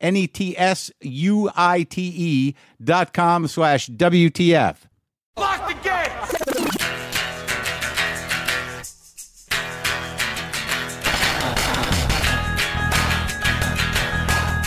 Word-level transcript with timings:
N 0.00 0.16
E 0.16 0.26
T 0.26 0.56
S 0.56 0.90
U 1.00 1.50
I 1.54 1.82
T 1.82 2.12
E 2.16 2.54
dot 2.82 3.12
com 3.12 3.46
slash 3.46 3.88
WTF. 3.88 4.76
Lock 5.36 5.68
the 5.68 5.74
gate! 5.82 6.10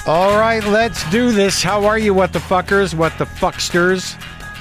All 0.06 0.38
right, 0.38 0.62
let's 0.66 1.10
do 1.12 1.32
this. 1.32 1.64
How 1.64 1.86
are 1.86 1.98
you, 1.98 2.14
what 2.14 2.34
the 2.34 2.40
fuckers, 2.40 2.94
what 2.94 3.18
the 3.18 3.24
fucksters, 3.24 4.16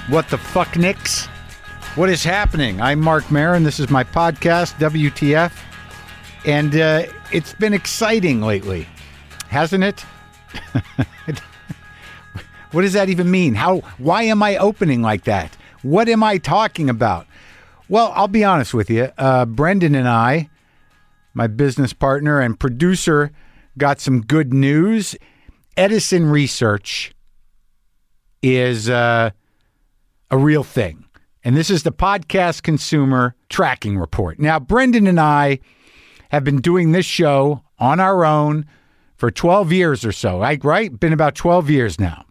what 0.09 0.29
the 0.29 0.37
fucknicks? 0.37 1.27
What 1.97 2.09
is 2.11 2.23
happening? 2.23 2.81
I'm 2.81 3.01
Marc 3.01 3.29
Maron. 3.29 3.65
This 3.65 3.81
is 3.81 3.91
my 3.91 4.05
podcast, 4.05 4.75
WTF. 4.79 5.53
And 6.47 6.77
uh, 6.77 7.07
it's 7.33 7.55
been 7.55 7.75
exciting 7.75 8.41
lately, 8.41 8.87
hasn't 9.49 9.83
it? 9.83 10.05
what 12.73 12.83
does 12.83 12.93
that 12.95 13.09
even 13.09 13.31
mean? 13.31 13.55
How? 13.55 13.79
Why 13.99 14.25
am 14.25 14.43
I 14.43 14.57
opening 14.57 15.03
like 15.03 15.25
that? 15.25 15.57
What 15.83 16.09
am 16.09 16.23
I 16.23 16.39
talking 16.39 16.89
about? 16.89 17.27
Well, 17.89 18.13
I'll 18.15 18.29
be 18.29 18.45
honest 18.45 18.73
with 18.73 18.89
you. 18.89 19.11
Uh, 19.19 19.45
Brendan 19.45 19.95
and 19.95 20.09
I, 20.09 20.49
my 21.35 21.47
business 21.47 21.93
partner 21.93 22.41
and 22.41 22.59
producer, 22.59 23.33
got 23.77 24.01
some 24.01 24.23
good 24.23 24.53
news. 24.55 25.17
Edison 25.77 26.27
Research 26.27 27.13
is 28.43 28.89
uh, 28.89 29.31
a 30.31 30.39
real 30.39 30.65
thing. 30.65 31.05
And 31.45 31.57
this 31.57 31.71
is 31.71 31.83
the 31.83 31.93
podcast 31.93 32.63
consumer 32.63 33.35
tracking 33.49 33.99
report. 33.99 34.39
Now, 34.39 34.61
Brendan 34.61 35.07
and 35.07 35.19
I 35.19 35.59
have 36.31 36.45
been 36.45 36.61
doing 36.61 36.93
this 36.93 37.07
show 37.07 37.63
on 37.79 37.99
our 37.99 38.25
own 38.25 38.67
for 39.23 39.31
12 39.31 39.71
years 39.71 40.05
or 40.05 40.11
so, 40.11 40.41
right? 40.41 40.65
right? 40.65 40.99
Been 40.99 41.13
about 41.13 41.37
12 41.37 41.71
years 41.71 42.01
now. 42.01 42.25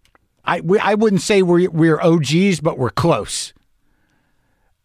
I, 0.44 0.60
we, 0.60 0.78
I 0.78 0.96
wouldn't 0.96 1.22
say 1.22 1.42
we're, 1.42 1.70
we're 1.70 2.02
OGs, 2.02 2.60
but 2.60 2.78
we're 2.78 2.90
close. 2.90 3.54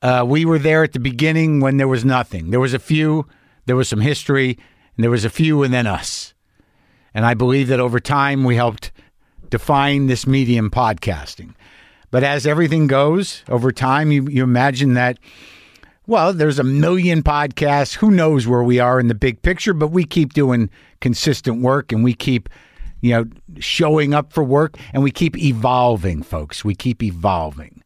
Uh, 0.02 0.24
we 0.24 0.44
were 0.44 0.60
there 0.60 0.84
at 0.84 0.92
the 0.92 1.00
beginning 1.00 1.58
when 1.58 1.78
there 1.78 1.88
was 1.88 2.04
nothing. 2.04 2.52
There 2.52 2.60
was 2.60 2.74
a 2.74 2.78
few, 2.78 3.26
there 3.64 3.74
was 3.74 3.88
some 3.88 4.02
history, 4.02 4.50
and 4.96 5.02
there 5.02 5.10
was 5.10 5.24
a 5.24 5.30
few, 5.30 5.64
and 5.64 5.74
then 5.74 5.88
us. 5.88 6.32
And 7.12 7.26
I 7.26 7.34
believe 7.34 7.66
that 7.66 7.80
over 7.80 7.98
time 7.98 8.44
we 8.44 8.54
helped 8.54 8.92
define 9.50 10.06
this 10.06 10.28
medium 10.28 10.70
podcasting. 10.70 11.56
But 12.12 12.22
as 12.22 12.46
everything 12.46 12.86
goes 12.86 13.42
over 13.48 13.72
time, 13.72 14.12
you, 14.12 14.28
you 14.28 14.44
imagine 14.44 14.94
that, 14.94 15.18
well, 16.06 16.32
there's 16.32 16.58
a 16.58 16.64
million 16.64 17.22
podcasts. 17.22 17.94
Who 17.94 18.10
knows 18.10 18.46
where 18.46 18.62
we 18.62 18.78
are 18.78 19.00
in 19.00 19.08
the 19.08 19.14
big 19.14 19.42
picture, 19.42 19.74
but 19.74 19.88
we 19.88 20.04
keep 20.04 20.32
doing 20.34 20.70
consistent 21.00 21.62
work 21.62 21.92
and 21.92 22.04
we 22.04 22.14
keep, 22.14 22.48
you 23.00 23.10
know, 23.10 23.24
showing 23.58 24.14
up 24.14 24.32
for 24.32 24.44
work 24.44 24.76
and 24.92 25.02
we 25.02 25.10
keep 25.10 25.36
evolving, 25.36 26.22
folks. 26.22 26.64
We 26.64 26.74
keep 26.74 27.02
evolving. 27.02 27.82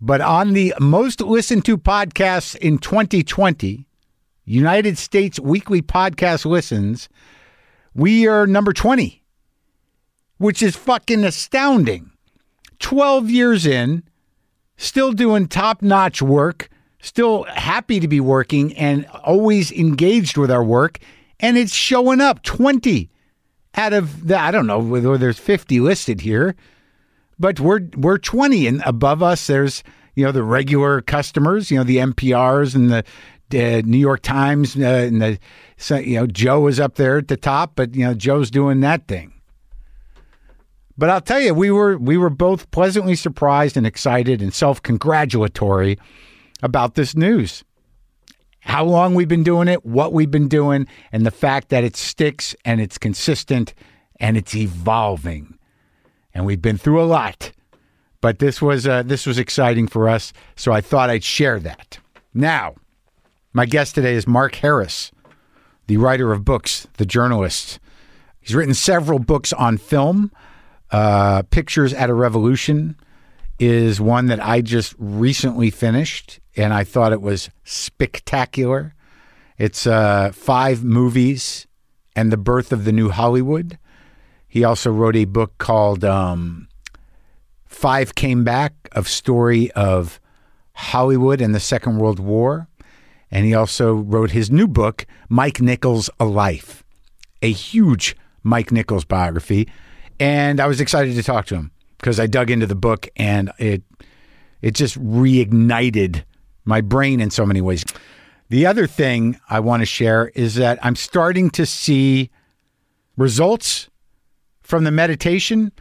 But 0.00 0.20
on 0.20 0.54
the 0.54 0.74
most 0.80 1.20
listened 1.20 1.64
to 1.66 1.76
podcasts 1.76 2.56
in 2.56 2.78
2020, 2.78 3.86
United 4.44 4.98
States 4.98 5.38
weekly 5.38 5.82
podcast 5.82 6.44
listens, 6.44 7.08
we 7.94 8.26
are 8.26 8.46
number 8.46 8.72
20, 8.72 9.22
which 10.38 10.62
is 10.62 10.74
fucking 10.74 11.22
astounding. 11.22 12.10
12 12.80 13.30
years 13.30 13.66
in, 13.66 14.02
still 14.76 15.12
doing 15.12 15.46
top 15.46 15.82
notch 15.82 16.22
work, 16.22 16.70
still 17.00 17.44
happy 17.44 18.00
to 18.00 18.08
be 18.08 18.20
working 18.20 18.76
and 18.76 19.06
always 19.24 19.72
engaged 19.72 20.36
with 20.36 20.50
our 20.50 20.64
work. 20.64 20.98
And 21.38 21.56
it's 21.56 21.72
showing 21.72 22.20
up 22.20 22.42
20 22.42 23.10
out 23.74 23.92
of 23.92 24.26
the, 24.26 24.38
I 24.38 24.50
don't 24.50 24.66
know 24.66 24.78
whether 24.78 25.16
there's 25.16 25.38
50 25.38 25.80
listed 25.80 26.20
here, 26.20 26.54
but 27.38 27.60
we're, 27.60 27.80
we're 27.96 28.18
20 28.18 28.66
and 28.66 28.82
above 28.84 29.22
us, 29.22 29.46
there's, 29.46 29.82
you 30.14 30.24
know, 30.24 30.32
the 30.32 30.42
regular 30.42 31.00
customers, 31.00 31.70
you 31.70 31.78
know, 31.78 31.84
the 31.84 31.98
NPRs 31.98 32.74
and 32.74 32.90
the, 32.90 33.04
the 33.48 33.82
New 33.82 33.98
York 33.98 34.22
Times 34.22 34.76
uh, 34.76 34.80
and 34.80 35.22
the, 35.22 35.38
you 35.88 36.16
know, 36.16 36.26
Joe 36.26 36.66
is 36.66 36.78
up 36.80 36.96
there 36.96 37.18
at 37.18 37.28
the 37.28 37.36
top, 37.36 37.72
but 37.74 37.94
you 37.94 38.04
know, 38.04 38.14
Joe's 38.14 38.50
doing 38.50 38.80
that 38.80 39.06
thing. 39.08 39.32
But 40.96 41.08
I'll 41.08 41.20
tell 41.20 41.40
you, 41.40 41.54
we 41.54 41.70
were 41.70 41.96
we 41.96 42.18
were 42.18 42.28
both 42.28 42.70
pleasantly 42.72 43.16
surprised 43.16 43.76
and 43.78 43.86
excited 43.86 44.42
and 44.42 44.52
self 44.52 44.82
congratulatory 44.82 45.98
about 46.62 46.94
this 46.94 47.14
news. 47.14 47.64
How 48.60 48.84
long 48.84 49.14
we've 49.14 49.28
been 49.28 49.42
doing 49.42 49.68
it, 49.68 49.86
what 49.86 50.12
we've 50.12 50.30
been 50.30 50.48
doing, 50.48 50.86
and 51.12 51.24
the 51.24 51.30
fact 51.30 51.70
that 51.70 51.84
it 51.84 51.96
sticks 51.96 52.54
and 52.64 52.80
it's 52.80 52.98
consistent 52.98 53.74
and 54.18 54.36
it's 54.36 54.54
evolving. 54.54 55.58
And 56.34 56.44
we've 56.44 56.60
been 56.60 56.78
through 56.78 57.02
a 57.02 57.04
lot, 57.04 57.52
but 58.20 58.38
this 58.38 58.60
was 58.60 58.86
uh, 58.86 59.02
this 59.02 59.26
was 59.26 59.38
exciting 59.38 59.88
for 59.88 60.08
us, 60.08 60.32
so 60.56 60.72
I 60.72 60.80
thought 60.80 61.10
I'd 61.10 61.24
share 61.24 61.58
that. 61.60 61.98
Now, 62.34 62.74
my 63.52 63.66
guest 63.66 63.94
today 63.94 64.14
is 64.14 64.26
Mark 64.26 64.54
Harris, 64.56 65.10
the 65.86 65.96
writer 65.96 66.32
of 66.32 66.44
books, 66.44 66.86
the 66.98 67.06
journalist. 67.06 67.80
He's 68.40 68.54
written 68.54 68.74
several 68.74 69.18
books 69.18 69.52
on 69.52 69.76
film. 69.78 70.30
Uh, 70.90 71.42
Pictures 71.50 71.92
at 71.92 72.10
a 72.10 72.14
Revolution 72.14 72.96
is 73.58 74.00
one 74.00 74.26
that 74.26 74.40
I 74.40 74.60
just 74.60 74.94
recently 74.98 75.70
finished, 75.70 76.40
and 76.60 76.74
I 76.74 76.84
thought 76.84 77.12
it 77.12 77.22
was 77.22 77.50
spectacular. 77.64 78.94
It's 79.56 79.86
uh, 79.86 80.30
five 80.32 80.84
movies 80.84 81.66
and 82.14 82.30
the 82.30 82.36
birth 82.36 82.72
of 82.72 82.84
the 82.84 82.92
new 82.92 83.08
Hollywood. 83.08 83.78
He 84.46 84.62
also 84.64 84.90
wrote 84.90 85.16
a 85.16 85.24
book 85.24 85.56
called 85.58 86.04
um, 86.04 86.68
Five 87.66 88.14
Came 88.14 88.44
Back, 88.44 88.74
of 88.92 89.08
story 89.08 89.70
of 89.72 90.20
Hollywood 90.74 91.40
and 91.40 91.54
the 91.54 91.60
Second 91.60 91.98
World 91.98 92.18
War. 92.18 92.68
And 93.30 93.46
he 93.46 93.54
also 93.54 93.94
wrote 93.94 94.32
his 94.32 94.50
new 94.50 94.66
book, 94.66 95.06
Mike 95.28 95.60
Nichols, 95.60 96.10
A 96.18 96.24
Life, 96.24 96.82
a 97.40 97.52
huge 97.52 98.16
Mike 98.42 98.72
Nichols 98.72 99.04
biography. 99.04 99.68
And 100.18 100.60
I 100.60 100.66
was 100.66 100.80
excited 100.80 101.14
to 101.14 101.22
talk 101.22 101.46
to 101.46 101.54
him 101.54 101.70
because 101.98 102.18
I 102.18 102.26
dug 102.26 102.50
into 102.50 102.66
the 102.66 102.74
book 102.74 103.08
and 103.16 103.52
it 103.58 103.82
it 104.60 104.74
just 104.74 104.98
reignited 104.98 106.24
my 106.64 106.80
brain 106.80 107.20
in 107.20 107.30
so 107.30 107.46
many 107.46 107.60
ways. 107.60 107.84
The 108.48 108.66
other 108.66 108.86
thing 108.86 109.38
I 109.48 109.60
want 109.60 109.80
to 109.80 109.86
share 109.86 110.28
is 110.34 110.56
that 110.56 110.78
I'm 110.84 110.96
starting 110.96 111.50
to 111.50 111.64
see 111.64 112.30
results 113.16 113.88
from 114.62 114.84
the 114.84 114.90
meditation. 114.90 115.72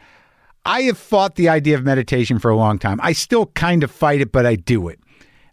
I 0.65 0.81
have 0.83 0.97
fought 0.97 1.35
the 1.35 1.49
idea 1.49 1.75
of 1.75 1.83
meditation 1.83 2.37
for 2.37 2.51
a 2.51 2.55
long 2.55 2.77
time. 2.77 2.99
I 3.01 3.13
still 3.13 3.47
kind 3.47 3.83
of 3.83 3.89
fight 3.89 4.21
it, 4.21 4.31
but 4.31 4.45
I 4.45 4.55
do 4.55 4.87
it. 4.87 4.99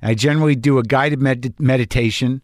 I 0.02 0.14
generally 0.14 0.56
do 0.56 0.78
a 0.78 0.82
guided 0.82 1.20
med- 1.20 1.58
meditation 1.58 2.42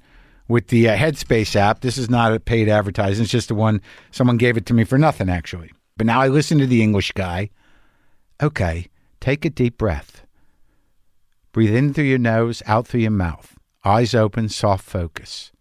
with 0.49 0.69
the 0.69 0.89
uh, 0.89 0.97
Headspace 0.97 1.55
app. 1.57 1.81
This 1.81 1.99
is 1.99 2.09
not 2.09 2.33
a 2.33 2.41
paid 2.41 2.69
advertisement, 2.69 3.25
it's 3.25 3.33
just 3.33 3.49
the 3.49 3.55
one 3.55 3.81
someone 4.11 4.37
gave 4.37 4.57
it 4.57 4.67
to 4.67 4.75
me 4.75 4.85
for 4.85 4.99
nothing, 4.99 5.29
actually. 5.29 5.71
But 5.97 6.07
now 6.07 6.21
I 6.21 6.29
listen 6.29 6.59
to 6.59 6.67
the 6.67 6.83
English 6.83 7.13
guy. 7.13 7.51
Okay, 8.43 8.89
take 9.21 9.45
a 9.45 9.51
deep 9.51 9.79
breath. 9.79 10.25
Breathe 11.53 11.75
in 11.75 11.93
through 11.93 12.05
your 12.05 12.19
nose, 12.19 12.63
out 12.67 12.87
through 12.87 13.01
your 13.01 13.11
mouth. 13.11 13.57
Eyes 13.85 14.15
open, 14.15 14.49
soft 14.49 14.85
focus. 14.85 15.53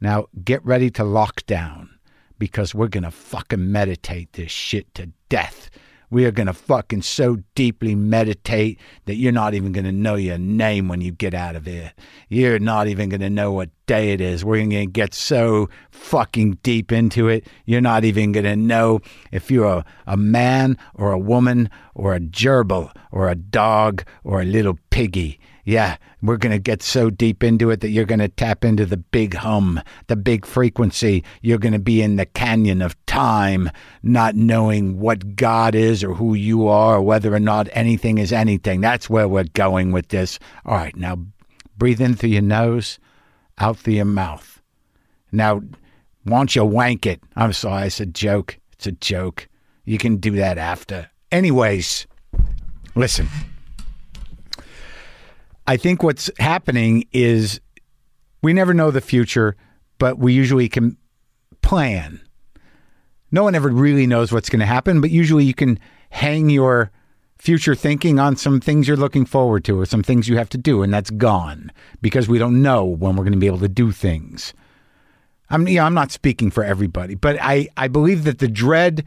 Now 0.00 0.26
get 0.44 0.64
ready 0.64 0.90
to 0.90 1.04
lock 1.04 1.46
down 1.46 1.98
because 2.38 2.74
we're 2.74 2.88
going 2.88 3.04
to 3.04 3.10
fucking 3.10 3.70
meditate 3.70 4.32
this 4.32 4.50
shit 4.50 4.92
to 4.94 5.12
death. 5.28 5.70
We 6.10 6.24
are 6.24 6.30
going 6.30 6.46
to 6.46 6.52
fucking 6.52 7.02
so 7.02 7.38
deeply 7.54 7.94
meditate 7.94 8.78
that 9.06 9.16
you're 9.16 9.32
not 9.32 9.54
even 9.54 9.72
going 9.72 9.84
to 9.84 9.92
know 9.92 10.14
your 10.14 10.38
name 10.38 10.88
when 10.88 11.00
you 11.00 11.10
get 11.10 11.34
out 11.34 11.56
of 11.56 11.66
here. 11.66 11.92
You're 12.28 12.58
not 12.58 12.86
even 12.88 13.08
going 13.08 13.20
to 13.20 13.30
know 13.30 13.52
what 13.52 13.70
day 13.86 14.12
it 14.12 14.20
is. 14.20 14.44
We're 14.44 14.56
going 14.56 14.70
to 14.70 14.86
get 14.86 15.14
so 15.14 15.68
fucking 15.90 16.58
deep 16.62 16.92
into 16.92 17.28
it. 17.28 17.46
You're 17.64 17.80
not 17.80 18.04
even 18.04 18.32
going 18.32 18.44
to 18.44 18.56
know 18.56 19.00
if 19.32 19.50
you're 19.50 19.66
a, 19.66 19.84
a 20.06 20.16
man 20.16 20.78
or 20.94 21.12
a 21.12 21.18
woman 21.18 21.70
or 21.94 22.14
a 22.14 22.20
gerbil 22.20 22.92
or 23.10 23.28
a 23.28 23.34
dog 23.34 24.04
or 24.24 24.40
a 24.40 24.44
little 24.44 24.78
piggy. 24.90 25.40
Yeah, 25.66 25.96
we're 26.22 26.36
going 26.36 26.52
to 26.52 26.60
get 26.60 26.80
so 26.80 27.10
deep 27.10 27.42
into 27.42 27.70
it 27.70 27.80
that 27.80 27.88
you're 27.88 28.04
going 28.04 28.20
to 28.20 28.28
tap 28.28 28.64
into 28.64 28.86
the 28.86 28.96
big 28.96 29.34
hum, 29.34 29.82
the 30.06 30.14
big 30.14 30.46
frequency. 30.46 31.24
You're 31.42 31.58
going 31.58 31.72
to 31.72 31.80
be 31.80 32.00
in 32.00 32.14
the 32.14 32.24
canyon 32.24 32.80
of 32.80 32.94
time, 33.06 33.72
not 34.00 34.36
knowing 34.36 35.00
what 35.00 35.34
God 35.34 35.74
is 35.74 36.04
or 36.04 36.14
who 36.14 36.34
you 36.34 36.68
are 36.68 36.98
or 36.98 37.02
whether 37.02 37.34
or 37.34 37.40
not 37.40 37.68
anything 37.72 38.18
is 38.18 38.32
anything. 38.32 38.80
That's 38.80 39.10
where 39.10 39.26
we're 39.26 39.42
going 39.54 39.90
with 39.90 40.06
this. 40.06 40.38
All 40.64 40.76
right, 40.76 40.94
now 40.94 41.18
breathe 41.76 42.00
in 42.00 42.14
through 42.14 42.30
your 42.30 42.42
nose, 42.42 43.00
out 43.58 43.76
through 43.76 43.94
your 43.94 44.04
mouth. 44.04 44.62
Now, 45.32 45.62
why 46.22 46.38
don't 46.38 46.54
you 46.54 46.64
wank 46.64 47.06
it? 47.06 47.20
I'm 47.34 47.52
sorry, 47.52 47.88
it's 47.88 47.98
a 47.98 48.06
joke. 48.06 48.56
It's 48.74 48.86
a 48.86 48.92
joke. 48.92 49.48
You 49.84 49.98
can 49.98 50.18
do 50.18 50.30
that 50.36 50.58
after. 50.58 51.10
Anyways, 51.32 52.06
listen. 52.94 53.28
I 55.66 55.76
think 55.76 56.02
what's 56.02 56.30
happening 56.38 57.06
is 57.12 57.60
we 58.42 58.52
never 58.52 58.72
know 58.72 58.90
the 58.90 59.00
future, 59.00 59.56
but 59.98 60.18
we 60.18 60.32
usually 60.32 60.68
can 60.68 60.96
plan. 61.62 62.20
No 63.32 63.42
one 63.42 63.54
ever 63.54 63.68
really 63.68 64.06
knows 64.06 64.32
what's 64.32 64.48
going 64.48 64.60
to 64.60 64.66
happen, 64.66 65.00
but 65.00 65.10
usually 65.10 65.44
you 65.44 65.54
can 65.54 65.78
hang 66.10 66.48
your 66.48 66.92
future 67.38 67.74
thinking 67.74 68.18
on 68.18 68.36
some 68.36 68.60
things 68.60 68.88
you're 68.88 68.96
looking 68.96 69.26
forward 69.26 69.64
to 69.64 69.78
or 69.78 69.84
some 69.84 70.02
things 70.02 70.28
you 70.28 70.36
have 70.36 70.48
to 70.50 70.58
do, 70.58 70.82
and 70.82 70.92
that's 70.94 71.10
gone 71.10 71.72
because 72.00 72.28
we 72.28 72.38
don't 72.38 72.62
know 72.62 72.84
when 72.84 73.16
we're 73.16 73.24
going 73.24 73.32
to 73.32 73.38
be 73.38 73.46
able 73.46 73.58
to 73.58 73.68
do 73.68 73.90
things. 73.92 74.54
I'm, 75.50 75.68
you 75.68 75.76
know, 75.76 75.84
I'm 75.84 75.94
not 75.94 76.12
speaking 76.12 76.50
for 76.50 76.64
everybody, 76.64 77.14
but 77.14 77.36
I, 77.40 77.68
I 77.76 77.88
believe 77.88 78.24
that 78.24 78.38
the 78.38 78.48
dread 78.48 79.04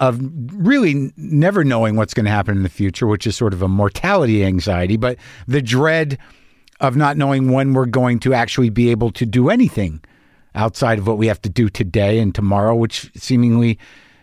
of 0.00 0.20
really 0.52 1.12
never 1.16 1.64
knowing 1.64 1.96
what's 1.96 2.14
going 2.14 2.24
to 2.24 2.30
happen 2.30 2.56
in 2.56 2.62
the 2.62 2.68
future, 2.68 3.06
which 3.06 3.26
is 3.26 3.36
sort 3.36 3.52
of 3.52 3.62
a 3.62 3.68
mortality 3.68 4.44
anxiety, 4.44 4.96
but 4.96 5.16
the 5.46 5.62
dread 5.62 6.18
of 6.80 6.96
not 6.96 7.16
knowing 7.16 7.52
when 7.52 7.72
we're 7.72 7.86
going 7.86 8.18
to 8.20 8.34
actually 8.34 8.70
be 8.70 8.90
able 8.90 9.10
to 9.12 9.24
do 9.24 9.48
anything 9.48 10.02
outside 10.54 10.98
of 10.98 11.06
what 11.06 11.18
we 11.18 11.26
have 11.26 11.40
to 11.42 11.48
do 11.48 11.68
today 11.68 12.18
and 12.18 12.34
tomorrow, 12.34 12.74
which 12.74 13.10
seemingly 13.16 13.78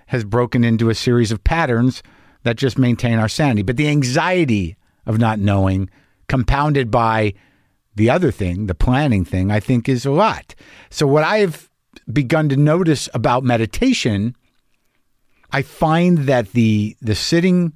has 0.08 0.24
broken 0.24 0.64
into 0.64 0.90
a 0.90 0.96
series 0.96 1.32
of 1.32 1.44
patterns 1.44 2.04
that 2.44 2.58
just 2.58 2.78
maintain 2.78 3.18
our 3.18 3.30
sanity. 3.30 3.62
But 3.62 3.78
the 3.78 3.88
anxiety 3.88 4.76
of 5.06 5.20
not 5.20 5.40
knowing, 5.40 5.90
compounded 6.28 6.92
by 6.92 7.34
the 7.96 8.10
other 8.10 8.32
thing, 8.32 8.68
the 8.68 8.76
planning 8.76 9.26
thing, 9.26 9.52
I 9.52 9.60
think 9.60 9.88
is 9.88 10.06
a 10.06 10.12
lot. 10.12 10.56
So, 10.90 11.08
what 11.08 11.24
I've 11.24 11.70
begun 12.12 12.50
to 12.50 12.58
notice 12.58 13.10
about 13.14 13.44
meditation 13.44 14.36
I 15.52 15.62
find 15.62 16.20
that 16.20 16.52
the 16.54 16.96
the 17.02 17.16
sitting, 17.16 17.76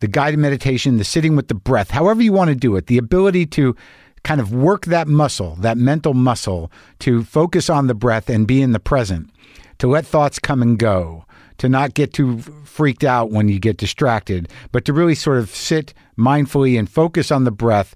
the 0.00 0.08
guided 0.08 0.40
meditation, 0.40 0.98
the 0.98 1.04
sitting 1.04 1.36
with 1.36 1.48
the 1.48 1.54
breath, 1.54 1.90
however 1.90 2.22
you 2.22 2.32
want 2.32 2.48
to 2.48 2.56
do 2.56 2.76
it, 2.76 2.86
the 2.86 2.98
ability 2.98 3.46
to 3.46 3.76
kind 4.24 4.40
of 4.40 4.52
work 4.52 4.86
that 4.86 5.08
muscle, 5.08 5.56
that 5.56 5.78
mental 5.78 6.14
muscle, 6.14 6.72
to 7.00 7.22
focus 7.24 7.70
on 7.70 7.86
the 7.86 7.94
breath 7.94 8.28
and 8.28 8.46
be 8.46 8.60
in 8.62 8.72
the 8.72 8.80
present, 8.80 9.30
to 9.78 9.86
let 9.86 10.06
thoughts 10.06 10.38
come 10.38 10.60
and 10.62 10.78
go, 10.78 11.24
to 11.58 11.68
not 11.68 11.94
get 11.94 12.12
too 12.12 12.38
freaked 12.64 13.04
out 13.04 13.30
when 13.30 13.48
you 13.48 13.58
get 13.58 13.76
distracted, 13.76 14.48
but 14.72 14.84
to 14.84 14.92
really 14.92 15.14
sort 15.14 15.38
of 15.38 15.50
sit 15.50 15.94
mindfully 16.18 16.78
and 16.78 16.90
focus 16.90 17.30
on 17.30 17.44
the 17.44 17.50
breath 17.50 17.94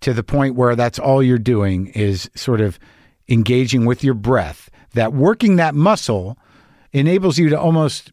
to 0.00 0.12
the 0.12 0.22
point 0.22 0.54
where 0.54 0.74
that's 0.74 0.98
all 0.98 1.22
you're 1.22 1.38
doing 1.38 1.88
is 1.88 2.30
sort 2.34 2.60
of 2.60 2.78
engaging 3.28 3.84
with 3.84 4.02
your 4.02 4.14
breath. 4.14 4.70
That 4.94 5.12
working 5.12 5.56
that 5.56 5.74
muscle 5.74 6.36
enables 6.92 7.38
you 7.38 7.48
to 7.50 7.60
almost 7.60 8.12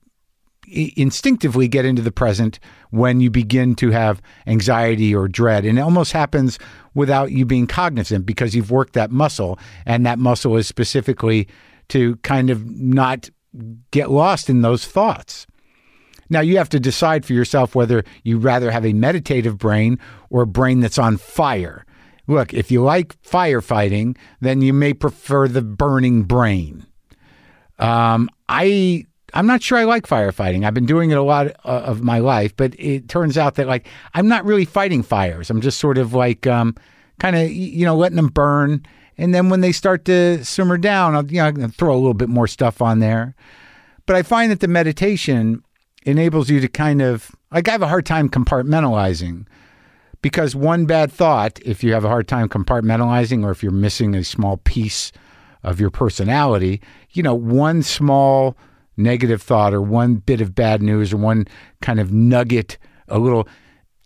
instinctively 0.68 1.68
get 1.68 1.86
into 1.86 2.02
the 2.02 2.12
present 2.12 2.60
when 2.90 3.22
you 3.22 3.30
begin 3.30 3.76
to 3.76 3.92
have 3.92 4.22
anxiety 4.46 5.16
or 5.16 5.28
dread. 5.28 5.66
And 5.66 5.80
it 5.80 5.82
almost 5.82 6.12
happens 6.12 6.60
without 6.94 7.32
you 7.32 7.46
being 7.46 7.68
cognizant 7.68 8.26
because 8.26 8.56
you've 8.56 8.72
worked 8.72 8.94
that 8.94 9.12
muscle, 9.12 9.58
and 9.86 10.06
that 10.06 10.20
muscle 10.20 10.58
is 10.58 10.68
specifically 10.68 11.48
to 11.90 12.18
kind 12.18 12.50
of 12.50 12.70
not 12.70 13.30
get 13.92 14.12
lost 14.12 14.50
in 14.50 14.62
those 14.62 14.86
thoughts. 14.86 15.48
Now, 16.30 16.42
you 16.42 16.58
have 16.58 16.70
to 16.70 16.80
decide 16.80 17.24
for 17.24 17.34
yourself 17.34 17.74
whether 17.74 18.04
you 18.24 18.38
rather 18.38 18.70
have 18.72 18.86
a 18.86 18.94
meditative 18.94 19.58
brain 19.58 19.98
or 20.30 20.42
a 20.42 20.48
brain 20.48 20.82
that's 20.82 20.98
on 20.98 21.18
fire. 21.18 21.86
Look, 22.28 22.54
if 22.54 22.70
you 22.70 22.84
like 22.84 23.20
firefighting, 23.22 24.18
then 24.42 24.62
you 24.62 24.74
may 24.74 24.94
prefer 24.94 25.48
the 25.48 25.62
burning 25.62 26.24
brain. 26.24 26.86
Um, 27.80 28.30
I 28.50 29.06
I'm 29.34 29.48
not 29.48 29.62
sure 29.62 29.78
I 29.78 29.84
like 29.84 30.08
firefighting. 30.08 30.66
I've 30.66 30.74
been 30.74 30.86
doing 30.86 31.12
it 31.12 31.18
a 31.18 31.24
lot 31.24 31.48
uh, 31.66 31.84
of 31.86 32.02
my 32.02 32.20
life, 32.20 32.56
but 32.56 32.74
it 32.80 33.10
turns 33.10 33.38
out 33.38 33.56
that 33.56 33.68
like 33.68 33.88
I'm 34.14 34.28
not 34.28 34.46
really 34.46 34.66
fighting 34.66 35.04
fires. 35.04 35.50
I'm 35.50 35.62
just 35.62 35.80
sort 35.80 35.98
of 35.98 36.14
like 36.14 36.48
um, 36.48 36.76
kind 37.20 37.36
of 37.36 37.50
you 37.50 37.86
know 37.86 37.96
letting 37.96 38.16
them 38.16 38.30
burn, 38.30 38.86
and 39.18 39.36
then 39.36 39.50
when 39.50 39.62
they 39.62 39.72
start 39.72 40.06
to 40.06 40.44
simmer 40.46 40.78
down, 40.78 41.16
I'll 41.16 41.30
you 41.32 41.42
know 41.42 41.68
throw 41.68 41.94
a 41.94 41.98
little 41.98 42.14
bit 42.14 42.30
more 42.30 42.48
stuff 42.48 42.82
on 42.82 43.00
there. 43.00 43.36
But 44.06 44.16
I 44.16 44.24
find 44.24 44.52
that 44.52 44.62
the 44.62 44.70
meditation 44.70 45.62
enables 46.04 46.50
you 46.50 46.62
to 46.62 46.70
kind 46.70 47.02
of 47.02 47.36
like 47.52 47.68
I 47.68 47.72
have 47.72 47.82
a 47.82 47.88
hard 47.88 48.06
time 48.06 48.30
compartmentalizing 48.30 49.46
because 50.22 50.56
one 50.56 50.86
bad 50.86 51.12
thought, 51.12 51.60
if 51.66 51.84
you 51.84 51.94
have 51.94 52.06
a 52.06 52.10
hard 52.10 52.28
time 52.28 52.50
compartmentalizing, 52.50 53.44
or 53.44 53.52
if 53.52 53.62
you're 53.62 53.72
missing 53.72 54.16
a 54.16 54.24
small 54.24 54.58
piece 54.58 55.12
of 55.64 55.80
your 55.80 55.90
personality, 55.90 56.82
you 57.12 57.22
know, 57.22 57.36
one 57.36 57.84
small 57.84 58.58
negative 58.98 59.42
thought 59.42 59.74
or 59.74 59.82
one 59.82 60.16
bit 60.16 60.42
of 60.42 60.56
bad 60.56 60.82
news 60.82 61.14
or 61.14 61.18
one 61.18 61.48
kind 61.82 62.00
of 62.00 62.12
nugget, 62.12 62.78
a 63.08 63.20
little 63.20 63.48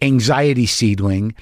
anxiety 0.01 0.65
seedling 0.65 1.33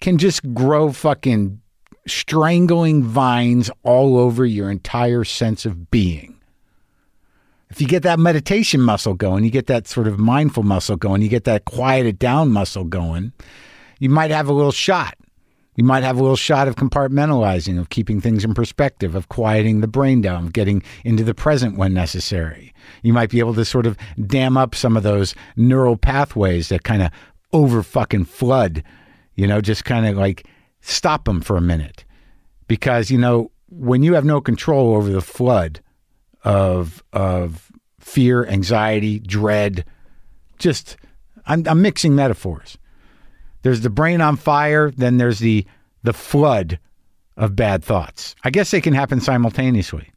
can 0.00 0.18
just 0.18 0.54
grow 0.54 0.92
fucking 0.92 1.60
strangling 2.06 3.02
vines 3.02 3.70
all 3.82 4.18
over 4.18 4.44
your 4.44 4.70
entire 4.70 5.24
sense 5.24 5.66
of 5.66 5.90
being. 5.90 6.36
If 7.70 7.80
you 7.80 7.86
get 7.86 8.02
that 8.02 8.18
meditation 8.18 8.80
muscle 8.80 9.14
going, 9.14 9.44
you 9.44 9.50
get 9.50 9.68
that 9.68 9.86
sort 9.86 10.08
of 10.08 10.18
mindful 10.18 10.64
muscle 10.64 10.96
going, 10.96 11.22
you 11.22 11.28
get 11.28 11.44
that 11.44 11.66
quieted 11.66 12.18
down 12.18 12.50
muscle 12.50 12.84
going, 12.84 13.32
you 14.00 14.10
might 14.10 14.32
have 14.32 14.48
a 14.48 14.52
little 14.52 14.72
shot. 14.72 15.14
You 15.80 15.84
might 15.84 16.02
have 16.02 16.18
a 16.18 16.20
little 16.20 16.36
shot 16.36 16.68
of 16.68 16.76
compartmentalizing, 16.76 17.80
of 17.80 17.88
keeping 17.88 18.20
things 18.20 18.44
in 18.44 18.52
perspective, 18.52 19.14
of 19.14 19.30
quieting 19.30 19.80
the 19.80 19.88
brain 19.88 20.20
down, 20.20 20.44
of 20.44 20.52
getting 20.52 20.82
into 21.06 21.24
the 21.24 21.32
present 21.32 21.78
when 21.78 21.94
necessary. 21.94 22.74
You 23.02 23.14
might 23.14 23.30
be 23.30 23.38
able 23.38 23.54
to 23.54 23.64
sort 23.64 23.86
of 23.86 23.96
dam 24.26 24.58
up 24.58 24.74
some 24.74 24.94
of 24.94 25.04
those 25.04 25.34
neural 25.56 25.96
pathways 25.96 26.68
that 26.68 26.84
kind 26.84 27.00
of 27.00 27.10
over 27.54 27.82
fucking 27.82 28.26
flood, 28.26 28.84
you 29.36 29.46
know, 29.46 29.62
just 29.62 29.86
kind 29.86 30.04
of 30.04 30.18
like 30.18 30.46
stop 30.82 31.24
them 31.24 31.40
for 31.40 31.56
a 31.56 31.62
minute. 31.62 32.04
Because, 32.68 33.10
you 33.10 33.16
know, 33.16 33.50
when 33.70 34.02
you 34.02 34.12
have 34.12 34.24
no 34.26 34.42
control 34.42 34.94
over 34.94 35.10
the 35.10 35.22
flood 35.22 35.80
of, 36.44 37.02
of 37.14 37.72
fear, 37.98 38.44
anxiety, 38.44 39.18
dread, 39.18 39.86
just, 40.58 40.98
I'm, 41.46 41.66
I'm 41.66 41.80
mixing 41.80 42.14
metaphors. 42.14 42.76
There's 43.62 43.82
the 43.82 43.90
brain 43.90 44.20
on 44.20 44.36
fire, 44.36 44.90
then 44.90 45.18
there's 45.18 45.38
the 45.38 45.66
the 46.02 46.12
flood 46.12 46.78
of 47.36 47.56
bad 47.56 47.84
thoughts. 47.84 48.34
I 48.44 48.50
guess 48.50 48.70
they 48.70 48.80
can 48.80 48.94
happen 48.94 49.20
simultaneously, 49.20 50.10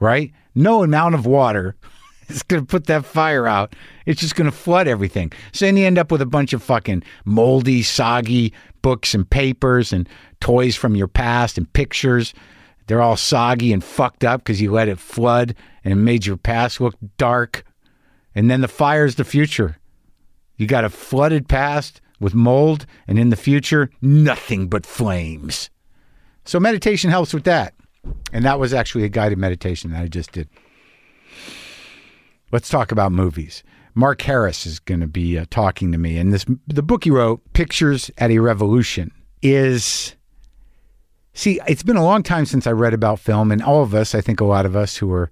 right? 0.00 0.32
No 0.54 0.82
amount 0.82 1.14
of 1.14 1.26
water 1.26 1.76
is 2.28 2.42
going 2.42 2.62
to 2.62 2.66
put 2.66 2.86
that 2.86 3.04
fire 3.04 3.46
out. 3.46 3.74
It's 4.06 4.20
just 4.20 4.36
going 4.36 4.50
to 4.50 4.56
flood 4.56 4.88
everything. 4.88 5.32
So 5.52 5.64
then 5.64 5.76
you 5.76 5.86
end 5.86 5.98
up 5.98 6.12
with 6.12 6.22
a 6.22 6.26
bunch 6.26 6.52
of 6.52 6.62
fucking 6.62 7.02
moldy, 7.24 7.82
soggy 7.82 8.52
books 8.82 9.14
and 9.14 9.28
papers 9.28 9.92
and 9.92 10.08
toys 10.40 10.76
from 10.76 10.96
your 10.96 11.08
past 11.08 11.58
and 11.58 11.70
pictures. 11.72 12.34
They're 12.86 13.02
all 13.02 13.16
soggy 13.16 13.72
and 13.72 13.84
fucked 13.84 14.24
up 14.24 14.40
because 14.40 14.60
you 14.60 14.72
let 14.72 14.88
it 14.88 14.98
flood 14.98 15.54
and 15.84 15.92
it 15.92 15.96
made 15.96 16.26
your 16.26 16.36
past 16.36 16.80
look 16.80 16.96
dark. 17.18 17.64
And 18.34 18.50
then 18.50 18.60
the 18.60 18.68
fire's 18.68 19.16
the 19.16 19.24
future. 19.24 19.78
You 20.56 20.66
got 20.66 20.84
a 20.84 20.90
flooded 20.90 21.48
past 21.48 22.00
with 22.20 22.34
mold, 22.34 22.86
and 23.08 23.18
in 23.18 23.30
the 23.30 23.36
future, 23.36 23.90
nothing 24.00 24.68
but 24.68 24.86
flames. 24.86 25.70
So, 26.44 26.60
meditation 26.60 27.10
helps 27.10 27.34
with 27.34 27.44
that. 27.44 27.74
And 28.32 28.44
that 28.44 28.58
was 28.58 28.72
actually 28.72 29.04
a 29.04 29.08
guided 29.08 29.38
meditation 29.38 29.90
that 29.90 30.02
I 30.02 30.08
just 30.08 30.32
did. 30.32 30.48
Let's 32.52 32.68
talk 32.68 32.92
about 32.92 33.12
movies. 33.12 33.62
Mark 33.94 34.22
Harris 34.22 34.66
is 34.66 34.78
going 34.78 35.00
to 35.00 35.06
be 35.06 35.38
uh, 35.38 35.44
talking 35.50 35.92
to 35.92 35.98
me, 35.98 36.16
and 36.16 36.32
this 36.32 36.46
the 36.66 36.82
book 36.82 37.04
he 37.04 37.10
wrote, 37.10 37.40
"Pictures 37.52 38.10
at 38.18 38.30
a 38.30 38.38
Revolution," 38.38 39.10
is. 39.42 40.14
See, 41.32 41.60
it's 41.66 41.82
been 41.82 41.96
a 41.96 42.04
long 42.04 42.22
time 42.22 42.44
since 42.44 42.66
I 42.66 42.72
read 42.72 42.92
about 42.92 43.20
film, 43.20 43.52
and 43.52 43.62
all 43.62 43.82
of 43.82 43.94
us, 43.94 44.14
I 44.14 44.20
think 44.20 44.40
a 44.40 44.44
lot 44.44 44.66
of 44.66 44.74
us 44.74 44.96
who 44.96 45.12
are 45.12 45.30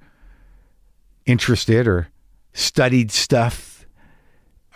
interested 1.27 1.87
or 1.89 2.09
studied 2.53 3.11
stuff 3.11 3.68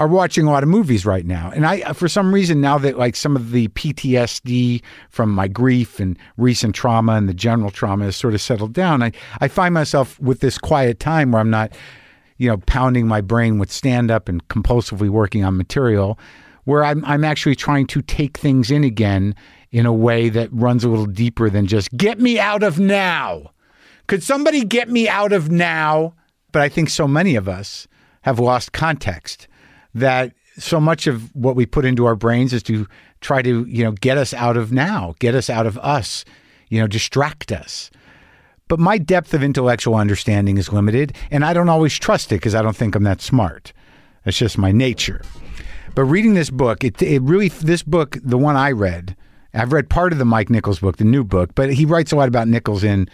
are 0.03 0.09
watching 0.09 0.49
a 0.49 0.51
lot 0.51 0.65
of 0.65 0.69
movies 0.69 1.07
right 1.07 1.25
now. 1.25 1.53
And 1.55 1.65
I, 1.65 1.93
for 1.93 2.09
some 2.09 2.35
reason, 2.35 2.61
now 2.61 2.77
that 2.79 2.99
like 2.99 3.15
some 3.15 3.37
of 3.37 3.53
the 3.53 3.69
PTSD 3.69 4.83
from 5.11 5.31
my 5.31 5.47
grief 5.47 6.01
and 6.01 6.19
recent 6.37 6.75
trauma 6.75 7.13
and 7.13 7.29
the 7.29 7.35
general 7.35 7.71
trauma 7.71 8.07
has 8.07 8.17
sort 8.17 8.35
of 8.35 8.41
settled 8.41 8.73
down, 8.73 9.01
I, 9.01 9.13
I 9.41 9.47
find 9.47 9.73
myself 9.73 10.19
with 10.19 10.41
this 10.41 10.59
quiet 10.59 10.99
time 10.99 11.31
where 11.31 11.41
I'm 11.41 11.51
not, 11.51 11.73
you 12.37 12.49
know, 12.49 12.57
pounding 12.67 13.07
my 13.07 13.21
brain 13.21 13.61
with 13.61 13.71
stand 13.71 14.11
up 14.11 14.29
and 14.29 14.47
compulsively 14.49 15.09
working 15.09 15.45
on 15.45 15.57
material, 15.57 16.19
where 16.65 16.85
I'm, 16.85 17.05
I'm 17.05 17.23
actually 17.23 17.55
trying 17.55 17.87
to 17.87 18.03
take 18.03 18.37
things 18.37 18.73
in 18.73 18.83
again 18.83 19.37
in 19.71 19.87
a 19.87 19.93
way 19.93 20.29
that 20.31 20.53
runs 20.53 20.83
a 20.83 20.89
little 20.89 21.07
deeper 21.07 21.49
than 21.49 21.69
just 21.69 21.97
get 21.97 22.19
me 22.19 22.41
out 22.41 22.65
of 22.65 22.81
now. 22.81 23.53
Could 24.09 24.25
somebody 24.25 24.65
get 24.65 24.91
me 24.91 25.09
out 25.09 25.33
of 25.33 25.49
now? 25.49 26.15
But 26.51 26.63
I 26.63 26.69
think 26.69 26.91
so 26.91 27.07
many 27.07 27.37
of 27.37 27.49
us 27.49 27.87
have 28.23 28.41
lost 28.41 28.73
context 28.73 29.47
that 29.95 30.33
so 30.59 30.81
much 30.81 31.07
of 31.07 31.35
what 31.35 31.57
we 31.57 31.67
put 31.67 31.85
into 31.85 32.05
our 32.05 32.17
brains 32.17 32.53
is 32.53 32.63
to 32.65 32.87
try 33.21 33.43
to, 33.43 33.65
you 33.65 33.85
know, 33.85 33.93
get 33.93 34.19
us 34.19 34.35
out 34.35 34.57
of 34.57 34.73
now, 34.73 35.15
get 35.19 35.35
us 35.35 35.49
out 35.49 35.67
of 35.67 35.79
us, 35.79 36.25
you 36.69 36.81
know, 36.81 36.87
distract 36.87 37.53
us. 37.53 37.91
But 38.69 38.79
my 38.79 38.99
depth 38.99 39.35
of 39.35 39.43
intellectual 39.43 39.97
understanding 39.97 40.57
is 40.57 40.73
limited, 40.73 41.15
and 41.31 41.45
I 41.45 41.53
don't 41.53 41.69
always 41.69 41.95
trust 41.99 42.33
it 42.33 42.37
because 42.37 42.55
I 42.55 42.63
don't 42.63 42.77
think 42.77 42.95
I'm 42.95 43.05
that 43.05 43.21
smart. 43.21 43.73
That's 44.25 44.39
just 44.39 44.59
my 44.59 44.73
nature. 44.73 45.23
But 45.95 46.05
reading 46.05 46.35
this 46.35 46.51
book, 46.51 46.85
it, 46.85 47.01
it 47.03 47.21
really, 47.23 47.49
this 47.49 47.83
book, 47.83 48.17
the 48.23 48.39
one 48.39 48.57
I 48.57 48.71
read, 48.71 49.17
I've 49.53 49.73
read 49.73 49.91
part 49.91 50.13
of 50.13 50.19
the 50.19 50.25
Mike 50.25 50.49
Nichols 50.49 50.79
book, 50.79 50.97
the 50.97 51.05
new 51.05 51.25
book, 51.25 51.55
but 51.55 51.75
he 51.75 51.85
writes 51.85 52.13
a 52.13 52.17
lot 52.17 52.29
about 52.29 52.49
Nichols 52.49 52.83
in 52.83 53.09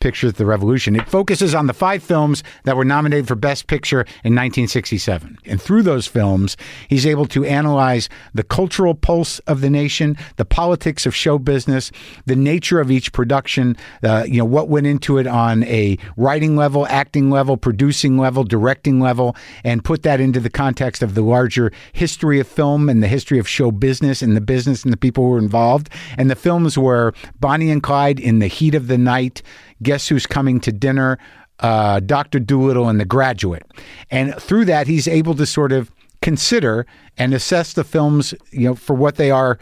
Pictures 0.00 0.30
of 0.30 0.36
the 0.36 0.46
Revolution. 0.46 0.96
It 0.96 1.08
focuses 1.08 1.54
on 1.54 1.66
the 1.66 1.72
five 1.72 2.02
films 2.02 2.42
that 2.64 2.76
were 2.76 2.84
nominated 2.84 3.28
for 3.28 3.34
Best 3.34 3.66
Picture 3.66 4.00
in 4.00 4.34
1967. 4.34 5.38
And 5.44 5.60
through 5.60 5.82
those 5.82 6.06
films, 6.06 6.56
he's 6.88 7.06
able 7.06 7.26
to 7.26 7.44
analyze 7.44 8.08
the 8.34 8.42
cultural 8.42 8.94
pulse 8.94 9.38
of 9.40 9.60
the 9.60 9.70
nation, 9.70 10.16
the 10.36 10.44
politics 10.44 11.06
of 11.06 11.14
show 11.14 11.38
business, 11.38 11.90
the 12.26 12.36
nature 12.36 12.80
of 12.80 12.90
each 12.90 13.12
production, 13.12 13.76
uh, 14.02 14.24
you 14.26 14.38
know, 14.38 14.44
what 14.44 14.68
went 14.68 14.86
into 14.86 15.18
it 15.18 15.26
on 15.26 15.64
a 15.64 15.98
writing 16.16 16.56
level, 16.56 16.86
acting 16.86 17.30
level, 17.30 17.56
producing 17.56 18.18
level, 18.18 18.44
directing 18.44 19.00
level, 19.00 19.36
and 19.64 19.84
put 19.84 20.02
that 20.02 20.20
into 20.20 20.40
the 20.40 20.50
context 20.50 21.02
of 21.02 21.14
the 21.14 21.22
larger 21.22 21.72
history 21.92 22.40
of 22.40 22.46
film 22.46 22.88
and 22.88 23.02
the 23.02 23.08
history 23.08 23.38
of 23.38 23.48
show 23.48 23.70
business 23.70 24.22
and 24.22 24.36
the 24.36 24.40
business 24.40 24.84
and 24.84 24.92
the 24.92 24.96
people 24.96 25.24
who 25.24 25.30
were 25.30 25.38
involved. 25.38 25.88
And 26.16 26.30
the 26.30 26.36
films 26.36 26.78
were 26.78 27.14
Bonnie 27.40 27.70
and 27.70 27.82
Clyde 27.82 28.20
in 28.20 28.38
the 28.38 28.46
heat 28.46 28.74
of 28.74 28.88
the 28.88 28.98
night, 28.98 29.42
Guess 29.82 30.08
Who's 30.08 30.26
Coming 30.26 30.60
to 30.60 30.72
Dinner, 30.72 31.18
uh, 31.60 32.00
Dr. 32.00 32.38
Dolittle, 32.38 32.88
and 32.88 33.00
The 33.00 33.04
Graduate. 33.04 33.64
And 34.10 34.34
through 34.36 34.66
that, 34.66 34.86
he's 34.86 35.08
able 35.08 35.34
to 35.34 35.46
sort 35.46 35.72
of 35.72 35.90
consider 36.22 36.86
and 37.16 37.34
assess 37.34 37.72
the 37.72 37.84
films, 37.84 38.34
you 38.50 38.68
know, 38.68 38.74
for 38.74 38.94
what 38.94 39.16
they 39.16 39.30
are. 39.30 39.58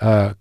Uh, 0.00 0.34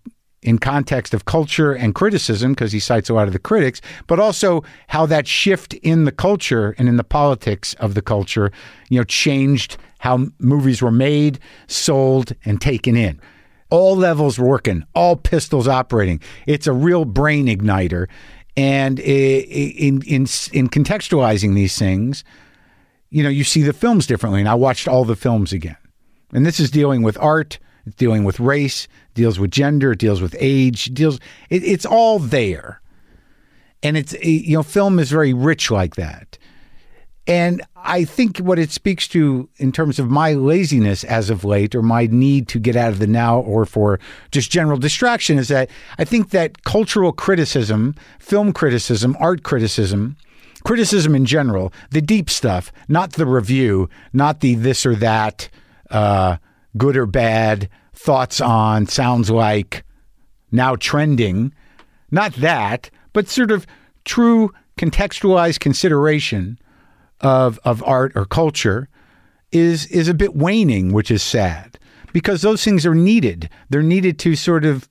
in 0.43 0.59
context 0.59 1.13
of 1.13 1.25
culture 1.25 1.73
and 1.73 1.95
criticism, 1.95 2.53
because 2.53 2.71
he 2.71 2.79
cites 2.79 3.09
a 3.09 3.13
lot 3.13 3.27
of 3.27 3.33
the 3.33 3.39
critics, 3.39 3.81
but 4.05 4.19
also 4.19 4.63
how 4.87 5.05
that 5.05 5.27
shift 5.27 5.73
in 5.75 6.05
the 6.05 6.11
culture 6.11 6.75
and 6.77 6.87
in 6.87 6.95
the 6.95 7.03
politics 7.03 7.73
of 7.79 7.95
the 7.95 8.01
culture, 8.01 8.51
you 8.89 8.97
know, 8.97 9.03
changed 9.03 9.77
how 9.99 10.27
movies 10.39 10.81
were 10.81 10.91
made, 10.91 11.39
sold, 11.67 12.33
and 12.45 12.61
taken 12.61 12.95
in. 12.95 13.19
All 13.69 13.95
levels 13.97 14.39
working, 14.39 14.85
all 14.95 15.15
pistols 15.15 15.67
operating. 15.67 16.21
It's 16.45 16.67
a 16.67 16.71
real 16.71 17.03
brain 17.03 17.47
igniter. 17.47 18.07
And 18.57 18.99
in 18.99 20.01
in 20.01 20.21
in 20.51 20.67
contextualizing 20.67 21.53
these 21.53 21.77
things, 21.77 22.23
you 23.11 23.23
know, 23.23 23.29
you 23.29 23.43
see 23.43 23.61
the 23.61 23.71
films 23.71 24.07
differently. 24.07 24.39
And 24.39 24.49
I 24.49 24.55
watched 24.55 24.87
all 24.87 25.05
the 25.05 25.15
films 25.15 25.53
again. 25.53 25.77
And 26.33 26.45
this 26.45 26.59
is 26.59 26.71
dealing 26.71 27.03
with 27.03 27.17
art, 27.19 27.59
it's 27.85 27.95
dealing 27.95 28.23
with 28.23 28.39
race, 28.39 28.87
deals 29.13 29.39
with 29.39 29.51
gender, 29.51 29.95
deals 29.95 30.21
with 30.21 30.35
age, 30.39 30.85
deals. 30.85 31.19
It, 31.49 31.63
it's 31.63 31.85
all 31.85 32.19
there, 32.19 32.81
and 33.81 33.95
it's 33.95 34.13
you 34.21 34.57
know, 34.57 34.63
film 34.63 34.99
is 34.99 35.11
very 35.11 35.33
rich 35.33 35.71
like 35.71 35.95
that. 35.95 36.36
And 37.27 37.61
I 37.75 38.05
think 38.05 38.37
what 38.37 38.57
it 38.57 38.71
speaks 38.71 39.05
to 39.09 39.49
in 39.57 39.73
terms 39.73 39.99
of 39.99 40.09
my 40.09 40.33
laziness 40.33 41.03
as 41.03 41.29
of 41.29 41.43
late 41.43 41.75
or 41.75 41.81
my 41.81 42.07
need 42.07 42.47
to 42.49 42.59
get 42.59 42.77
out 42.77 42.93
of 42.93 42.99
the 42.99 43.07
now 43.07 43.39
or 43.39 43.65
for 43.65 43.99
just 44.31 44.49
general 44.49 44.77
distraction 44.77 45.37
is 45.37 45.49
that 45.49 45.69
I 45.97 46.05
think 46.05 46.29
that 46.29 46.63
cultural 46.63 47.11
criticism, 47.11 47.95
film 48.19 48.53
criticism, 48.53 49.17
art 49.19 49.43
criticism, 49.43 50.15
criticism 50.63 51.15
in 51.15 51.25
general, 51.25 51.73
the 51.91 52.01
deep 52.01 52.29
stuff, 52.29 52.71
not 52.87 53.13
the 53.13 53.25
review, 53.25 53.89
not 54.13 54.39
the 54.39 54.55
this 54.55 54.85
or 54.85 54.95
that, 54.95 55.49
uh, 55.91 56.37
good 56.77 56.95
or 56.95 57.05
bad, 57.05 57.69
thoughts 57.93 58.39
on, 58.39 58.85
sounds 58.85 59.29
like, 59.29 59.83
now 60.51 60.77
trending, 60.77 61.53
not 62.09 62.33
that, 62.35 62.89
but 63.11 63.27
sort 63.27 63.51
of 63.51 63.67
true 64.05 64.53
contextualized 64.77 65.59
consideration 65.59 66.57
of 67.21 67.59
of 67.63 67.83
art 67.83 68.11
or 68.15 68.25
culture 68.25 68.89
is 69.51 69.85
is 69.87 70.07
a 70.07 70.13
bit 70.13 70.35
waning, 70.35 70.93
which 70.93 71.11
is 71.11 71.23
sad 71.23 71.79
because 72.13 72.41
those 72.41 72.63
things 72.63 72.85
are 72.85 72.95
needed. 72.95 73.49
They're 73.69 73.83
needed 73.83 74.19
to 74.19 74.35
sort 74.35 74.65
of 74.65 74.89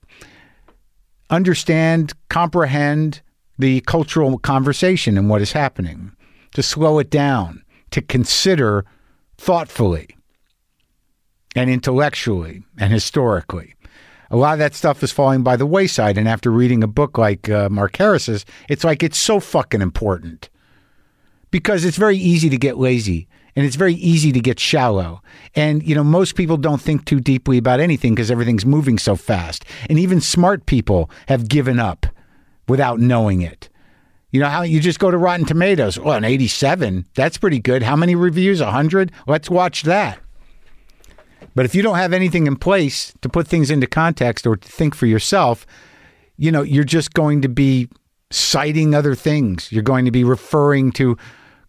understand, 1.30 2.12
comprehend 2.28 3.20
the 3.58 3.80
cultural 3.82 4.38
conversation 4.38 5.16
and 5.18 5.28
what 5.28 5.42
is 5.42 5.52
happening, 5.52 6.12
to 6.54 6.62
slow 6.62 6.98
it 6.98 7.10
down, 7.10 7.62
to 7.90 8.02
consider 8.02 8.84
thoughtfully 9.38 10.08
and 11.54 11.70
intellectually 11.70 12.62
and 12.78 12.92
historically. 12.92 13.74
A 14.30 14.36
lot 14.36 14.54
of 14.54 14.58
that 14.58 14.74
stuff 14.74 15.02
is 15.02 15.12
falling 15.12 15.42
by 15.42 15.56
the 15.56 15.66
wayside. 15.66 16.18
And 16.18 16.28
after 16.28 16.50
reading 16.50 16.82
a 16.82 16.88
book 16.88 17.16
like 17.16 17.48
uh, 17.48 17.68
Mark 17.70 17.96
Harris's, 17.96 18.44
it's 18.68 18.84
like 18.84 19.02
it's 19.02 19.18
so 19.18 19.40
fucking 19.40 19.80
important 19.80 20.50
because 21.50 21.84
it's 21.84 21.96
very 21.96 22.16
easy 22.16 22.48
to 22.50 22.56
get 22.56 22.78
lazy 22.78 23.28
and 23.56 23.64
it's 23.64 23.76
very 23.76 23.94
easy 23.94 24.32
to 24.32 24.40
get 24.40 24.60
shallow. 24.60 25.22
And, 25.54 25.82
you 25.82 25.94
know, 25.94 26.04
most 26.04 26.34
people 26.34 26.58
don't 26.58 26.80
think 26.80 27.06
too 27.06 27.20
deeply 27.20 27.56
about 27.56 27.80
anything 27.80 28.14
because 28.14 28.30
everything's 28.30 28.66
moving 28.66 28.98
so 28.98 29.16
fast. 29.16 29.64
And 29.88 29.98
even 29.98 30.20
smart 30.20 30.66
people 30.66 31.10
have 31.28 31.48
given 31.48 31.80
up 31.80 32.06
without 32.68 33.00
knowing 33.00 33.40
it. 33.40 33.70
You 34.30 34.40
know 34.40 34.48
how 34.48 34.62
you 34.62 34.80
just 34.80 34.98
go 34.98 35.10
to 35.10 35.16
Rotten 35.16 35.46
Tomatoes? 35.46 35.98
Well, 35.98 36.16
an 36.16 36.24
87, 36.24 37.06
that's 37.14 37.38
pretty 37.38 37.58
good. 37.58 37.82
How 37.82 37.96
many 37.96 38.14
reviews? 38.14 38.60
100? 38.60 39.10
Let's 39.26 39.48
watch 39.48 39.84
that. 39.84 40.18
But 41.54 41.64
if 41.64 41.74
you 41.74 41.80
don't 41.80 41.96
have 41.96 42.12
anything 42.12 42.46
in 42.46 42.56
place 42.56 43.14
to 43.22 43.30
put 43.30 43.48
things 43.48 43.70
into 43.70 43.86
context 43.86 44.46
or 44.46 44.56
to 44.56 44.68
think 44.68 44.94
for 44.94 45.06
yourself, 45.06 45.66
you 46.36 46.52
know, 46.52 46.60
you're 46.60 46.84
just 46.84 47.14
going 47.14 47.40
to 47.40 47.48
be 47.48 47.88
citing 48.30 48.94
other 48.94 49.14
things. 49.14 49.70
You're 49.70 49.82
going 49.82 50.04
to 50.04 50.10
be 50.10 50.24
referring 50.24 50.92
to 50.92 51.16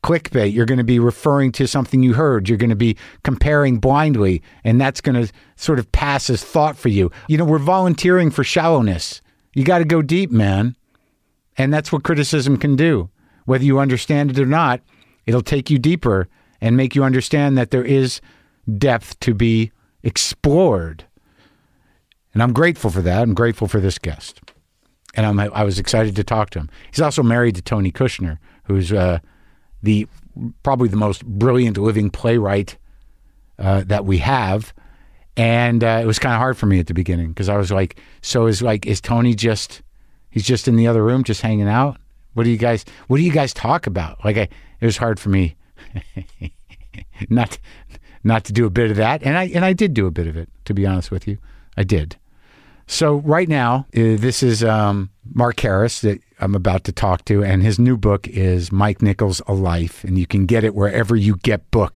clickbait. 0.03 0.53
You're 0.53 0.65
going 0.65 0.77
to 0.77 0.83
be 0.83 0.99
referring 0.99 1.51
to 1.53 1.67
something 1.67 2.03
you 2.03 2.13
heard. 2.13 2.47
You're 2.49 2.57
going 2.57 2.69
to 2.69 2.75
be 2.75 2.97
comparing 3.23 3.79
blindly, 3.79 4.41
and 4.63 4.79
that's 4.79 5.01
going 5.01 5.21
to 5.21 5.31
sort 5.55 5.79
of 5.79 5.91
pass 5.91 6.29
as 6.29 6.43
thought 6.43 6.77
for 6.77 6.89
you. 6.89 7.11
You 7.27 7.37
know, 7.37 7.45
we're 7.45 7.57
volunteering 7.57 8.31
for 8.31 8.43
shallowness. 8.43 9.21
You 9.53 9.63
got 9.63 9.79
to 9.79 9.85
go 9.85 10.01
deep, 10.01 10.31
man. 10.31 10.75
And 11.57 11.73
that's 11.73 11.91
what 11.91 12.03
criticism 12.03 12.57
can 12.57 12.75
do. 12.75 13.09
Whether 13.45 13.65
you 13.65 13.79
understand 13.79 14.31
it 14.31 14.39
or 14.39 14.45
not, 14.45 14.81
it'll 15.25 15.41
take 15.41 15.69
you 15.69 15.79
deeper 15.79 16.27
and 16.61 16.77
make 16.77 16.95
you 16.95 17.03
understand 17.03 17.57
that 17.57 17.71
there 17.71 17.83
is 17.83 18.21
depth 18.77 19.19
to 19.21 19.33
be 19.33 19.71
explored. 20.03 21.05
And 22.33 22.43
I'm 22.43 22.53
grateful 22.53 22.91
for 22.91 23.01
that. 23.01 23.23
I'm 23.23 23.33
grateful 23.33 23.67
for 23.67 23.79
this 23.79 23.97
guest 23.97 24.41
and 25.17 25.25
I'm, 25.25 25.39
I 25.39 25.63
was 25.63 25.79
excited 25.79 26.15
to 26.15 26.23
talk 26.23 26.51
to 26.51 26.59
him. 26.59 26.69
He's 26.91 27.01
also 27.01 27.23
married 27.23 27.55
to 27.55 27.61
Tony 27.61 27.91
Kushner, 27.91 28.37
who's 28.63 28.93
uh, 28.93 29.19
the 29.81 30.07
probably 30.61 30.87
the 30.87 30.95
most 30.95 31.25
brilliant 31.25 31.77
living 31.77 32.11
playwright 32.11 32.77
uh, 33.57 33.83
that 33.87 34.05
we 34.05 34.19
have. 34.19 34.73
And 35.35 35.83
uh, 35.83 35.99
it 36.01 36.05
was 36.05 36.19
kind 36.19 36.33
of 36.33 36.39
hard 36.39 36.55
for 36.55 36.67
me 36.67 36.79
at 36.79 36.87
the 36.87 36.93
beginning 36.93 37.29
because 37.29 37.49
I 37.49 37.57
was 37.57 37.71
like, 37.71 37.99
"So 38.21 38.45
is 38.45 38.61
like 38.61 38.85
is 38.85 39.01
Tony 39.01 39.35
just 39.35 39.81
he's 40.29 40.45
just 40.45 40.67
in 40.67 40.75
the 40.75 40.87
other 40.87 41.03
room 41.03 41.23
just 41.23 41.41
hanging 41.41 41.67
out? 41.67 41.99
What 42.33 42.43
do 42.43 42.49
you 42.49 42.57
guys 42.57 42.85
What 43.07 43.17
do 43.17 43.23
you 43.23 43.31
guys 43.31 43.53
talk 43.53 43.87
about?" 43.87 44.23
Like, 44.23 44.37
I, 44.37 44.49
it 44.79 44.85
was 44.85 44.97
hard 44.97 45.19
for 45.19 45.29
me 45.29 45.55
not 47.29 47.57
not 48.23 48.43
to 48.45 48.53
do 48.53 48.65
a 48.65 48.69
bit 48.69 48.91
of 48.91 48.97
that, 48.97 49.23
and 49.23 49.37
I 49.37 49.45
and 49.45 49.65
I 49.65 49.73
did 49.73 49.93
do 49.93 50.05
a 50.07 50.11
bit 50.11 50.27
of 50.27 50.37
it. 50.37 50.49
To 50.65 50.73
be 50.73 50.85
honest 50.85 51.11
with 51.11 51.27
you, 51.27 51.37
I 51.75 51.83
did. 51.83 52.17
So 52.87 53.15
right 53.17 53.47
now, 53.49 53.85
uh, 53.95 54.15
this 54.17 54.41
is 54.41 54.63
um, 54.63 55.09
Mark 55.33 55.59
Harris, 55.59 56.01
that 56.01 56.21
I'm 56.39 56.53
about 56.53 56.83
to 56.83 56.91
talk 56.91 57.25
to, 57.25 57.43
and 57.43 57.63
his 57.63 57.79
new 57.79 57.97
book 57.97 58.27
is 58.27 58.71
Mike 58.71 59.01
Nichols 59.01 59.41
A 59.47 59.53
Life, 59.53 60.03
and 60.03 60.19
you 60.19 60.27
can 60.27 60.45
get 60.45 60.63
it 60.63 60.75
wherever 60.75 61.15
you 61.15 61.37
get 61.37 61.69
books. 61.71 61.95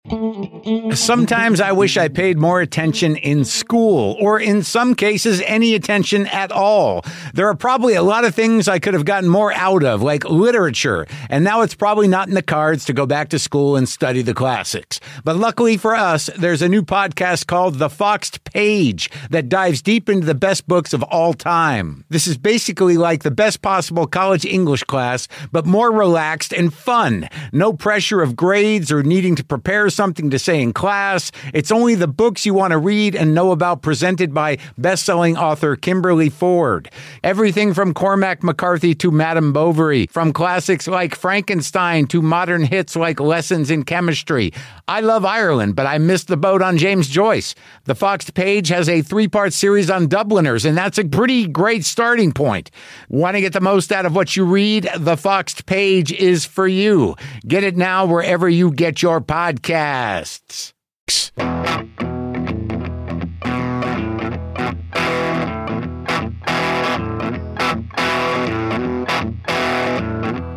Sometimes 0.93 1.59
I 1.59 1.73
wish 1.73 1.97
I 1.97 2.07
paid 2.07 2.37
more 2.37 2.61
attention 2.61 3.17
in 3.17 3.43
school, 3.43 4.15
or 4.21 4.39
in 4.39 4.63
some 4.63 4.95
cases, 4.95 5.41
any 5.45 5.75
attention 5.75 6.25
at 6.27 6.53
all. 6.53 7.03
There 7.33 7.47
are 7.49 7.55
probably 7.55 7.95
a 7.95 8.01
lot 8.01 8.23
of 8.23 8.33
things 8.33 8.69
I 8.69 8.79
could 8.79 8.93
have 8.93 9.03
gotten 9.03 9.29
more 9.29 9.51
out 9.53 9.83
of, 9.83 10.01
like 10.01 10.23
literature, 10.23 11.05
and 11.29 11.43
now 11.43 11.61
it's 11.61 11.75
probably 11.75 12.07
not 12.07 12.29
in 12.29 12.33
the 12.33 12.41
cards 12.41 12.85
to 12.85 12.93
go 12.93 13.05
back 13.05 13.27
to 13.29 13.39
school 13.39 13.75
and 13.75 13.89
study 13.89 14.21
the 14.21 14.33
classics. 14.33 15.01
But 15.25 15.35
luckily 15.35 15.75
for 15.75 15.95
us, 15.95 16.29
there's 16.37 16.61
a 16.61 16.69
new 16.69 16.81
podcast 16.81 17.47
called 17.47 17.75
The 17.75 17.89
Foxed 17.89 18.45
Page 18.45 19.09
that 19.31 19.49
dives 19.49 19.81
deep 19.81 20.07
into 20.07 20.25
the 20.25 20.33
best 20.33 20.65
books 20.65 20.93
of 20.93 21.03
all 21.03 21.33
time. 21.33 22.05
This 22.07 22.25
is 22.25 22.37
basically 22.37 22.95
like 22.95 23.23
the 23.23 23.31
best 23.31 23.61
possible 23.61 24.07
college 24.07 24.28
English 24.37 24.83
class, 24.83 25.27
but 25.51 25.65
more 25.65 25.91
relaxed 25.91 26.53
and 26.53 26.73
fun. 26.73 27.27
No 27.51 27.73
pressure 27.73 28.21
of 28.21 28.35
grades 28.35 28.91
or 28.91 29.03
needing 29.03 29.35
to 29.35 29.43
prepare 29.43 29.89
something 29.89 30.29
to 30.29 30.39
say 30.39 30.61
in 30.61 30.73
class. 30.73 31.31
It's 31.53 31.71
only 31.71 31.95
the 31.95 32.07
books 32.07 32.45
you 32.45 32.53
want 32.53 32.71
to 32.71 32.77
read 32.77 33.15
and 33.15 33.33
know 33.33 33.51
about 33.51 33.81
presented 33.81 34.33
by 34.33 34.57
best-selling 34.77 35.37
author 35.37 35.75
Kimberly 35.75 36.29
Ford. 36.29 36.89
Everything 37.23 37.73
from 37.73 37.93
Cormac 37.93 38.43
McCarthy 38.43 38.95
to 38.95 39.11
Madame 39.11 39.53
Bovary, 39.53 40.07
from 40.07 40.33
classics 40.33 40.87
like 40.87 41.15
Frankenstein 41.15 42.07
to 42.07 42.21
modern 42.21 42.63
hits 42.63 42.95
like 42.95 43.19
Lessons 43.19 43.71
in 43.71 43.83
Chemistry. 43.83 44.53
I 44.87 45.01
love 45.01 45.25
Ireland, 45.25 45.75
but 45.75 45.85
I 45.85 45.97
missed 45.97 46.27
the 46.27 46.37
boat 46.37 46.61
on 46.61 46.77
James 46.77 47.07
Joyce. 47.07 47.55
The 47.85 47.95
Foxed 47.95 48.33
Page 48.33 48.69
has 48.69 48.89
a 48.89 49.01
three-part 49.01 49.53
series 49.53 49.89
on 49.89 50.07
Dubliners, 50.07 50.65
and 50.65 50.77
that's 50.77 50.97
a 50.97 51.05
pretty 51.05 51.47
great 51.47 51.85
starting 51.85 52.31
point. 52.31 52.71
Want 53.09 53.35
to 53.35 53.41
get 53.41 53.53
the 53.53 53.61
most 53.61 53.91
out 53.91 54.05
of 54.05 54.15
what 54.19 54.35
you 54.35 54.43
read? 54.43 54.89
The 54.97 55.15
Foxed 55.15 55.65
Page 55.65 56.11
is 56.11 56.43
for 56.43 56.67
you. 56.67 57.15
Get 57.47 57.63
it 57.63 57.77
now 57.77 58.05
wherever 58.05 58.49
you 58.49 58.69
get 58.69 59.01
your 59.01 59.21
podcasts. 59.21 60.73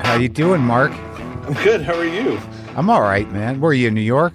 How 0.01 0.17
you 0.17 0.29
doing, 0.29 0.61
Mark? 0.63 0.91
I'm 0.91 1.53
good. 1.63 1.83
How 1.83 1.95
are 1.95 2.05
you? 2.05 2.41
I'm 2.75 2.91
all 2.91 3.03
right, 3.03 3.31
man. 3.31 3.61
Where 3.61 3.71
are 3.71 3.75
you 3.75 3.87
in 3.87 3.95
New 3.95 4.01
York? 4.01 4.33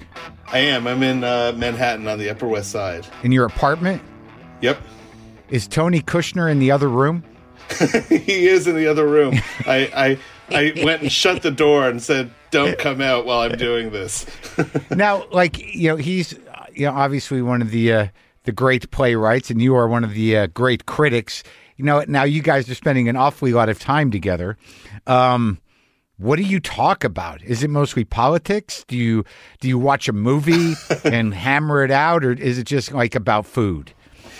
I 0.54 0.60
am. 0.60 0.88
I'm 0.88 1.04
in 1.04 1.26
uh, 1.26 1.52
Manhattan 1.54 2.08
on 2.08 2.18
the 2.18 2.30
Upper 2.30 2.48
West 2.48 2.72
Side. 2.72 3.06
In 3.24 3.34
your 3.34 3.46
apartment? 3.46 4.02
Yep. 4.62 4.82
Is 5.50 5.68
Tony 5.68 6.02
Kushner 6.02 6.50
in 6.50 6.60
the 6.60 6.72
other 6.72 6.88
room? 6.88 7.26
he 8.10 8.48
is 8.48 8.68
in 8.68 8.76
the 8.76 8.88
other 8.88 9.08
room. 9.08 9.36
I, 9.66 9.90
I 9.96 10.20
I 10.50 10.84
went 10.84 11.02
and 11.02 11.12
shut 11.12 11.42
the 11.42 11.52
door 11.52 11.88
and 11.88 12.02
said, 12.02 12.32
"Don't 12.52 12.78
come 12.78 13.02
out 13.02 13.26
while 13.26 13.42
I'm 13.42 13.58
doing 13.58 13.92
this." 13.92 14.26
now, 14.90 15.26
like 15.32 15.58
you 15.76 15.90
know, 15.90 15.96
he's 15.98 16.34
you 16.74 16.86
know 16.86 16.94
obviously 16.94 17.42
one 17.42 17.62
of 17.62 17.72
the 17.72 17.94
uh, 17.94 18.08
the 18.44 18.52
great 18.52 18.90
playwrights, 18.92 19.50
and 19.52 19.62
you 19.62 19.76
are 19.76 19.88
one 19.88 20.04
of 20.04 20.14
the 20.14 20.38
uh, 20.38 20.48
great 20.48 20.86
critics. 20.86 21.44
You 21.76 21.86
know, 21.86 22.04
now 22.08 22.24
you 22.24 22.42
guys 22.42 22.70
are 22.70 22.76
spending 22.76 23.08
an 23.10 23.16
awfully 23.16 23.54
lot 23.54 23.70
of 23.70 23.80
time 23.80 24.10
together. 24.10 24.58
Um, 25.06 25.60
what 26.18 26.38
do 26.38 26.44
you 26.44 26.60
talk 26.60 27.04
about? 27.04 27.44
Is 27.44 27.62
it 27.62 27.70
mostly 27.70 28.04
politics? 28.04 28.84
Do 28.88 28.98
you 28.98 29.24
do 29.60 29.68
you 29.68 29.78
watch 29.78 30.08
a 30.08 30.14
movie 30.14 30.74
and 31.04 31.34
hammer 31.34 31.84
it 31.84 31.92
out, 31.92 32.26
or 32.26 32.32
is 32.32 32.58
it 32.58 32.64
just 32.64 32.92
like 32.92 33.14
about 33.14 33.46
food? 33.46 33.94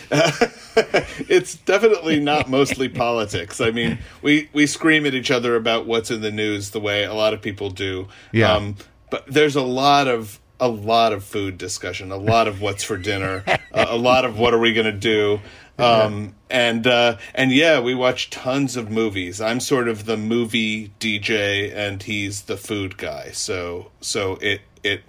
it's 1.30 1.56
definitely 1.56 2.20
not 2.20 2.50
mostly 2.50 2.90
politics. 3.06 3.60
I 3.60 3.72
mean, 3.72 4.00
we 4.22 4.50
we 4.54 4.68
scream 4.68 5.06
at 5.06 5.14
each 5.14 5.32
other 5.32 5.56
about 5.56 5.86
what's 5.86 6.12
in 6.12 6.22
the 6.22 6.32
news 6.32 6.72
the 6.72 6.80
way 6.80 7.04
a 7.04 7.14
lot 7.14 7.34
of 7.34 7.42
people 7.42 7.70
do. 7.70 8.08
Yeah. 8.32 8.54
Um, 8.54 8.76
but 9.10 9.26
there's 9.28 9.56
a 9.56 9.62
lot 9.62 10.08
of 10.08 10.40
a 10.60 10.68
lot 10.68 11.14
of 11.14 11.24
food 11.24 11.58
discussion, 11.58 12.12
a 12.12 12.18
lot 12.18 12.48
of 12.48 12.62
what's 12.62 12.84
for 12.84 12.98
dinner, 12.98 13.44
uh, 13.48 13.86
a 13.88 13.98
lot 13.98 14.26
of 14.26 14.40
what 14.40 14.54
are 14.54 14.60
we 14.60 14.74
going 14.74 14.86
to 14.86 14.92
do. 14.92 15.40
Um, 15.80 16.36
and 16.50 16.88
uh, 16.88 17.18
and 17.36 17.52
yeah, 17.52 17.80
we 17.80 17.94
watch 17.94 18.30
tons 18.30 18.76
of 18.76 18.90
movies. 18.90 19.40
I'm 19.40 19.60
sort 19.60 19.88
of 19.88 20.06
the 20.06 20.18
movie 20.18 20.92
DJ, 21.00 21.74
and 21.76 22.02
he's 22.02 22.44
the 22.44 22.58
food 22.58 22.98
guy. 22.98 23.32
So 23.32 23.92
so 24.02 24.38
it 24.42 24.62
it 24.84 25.04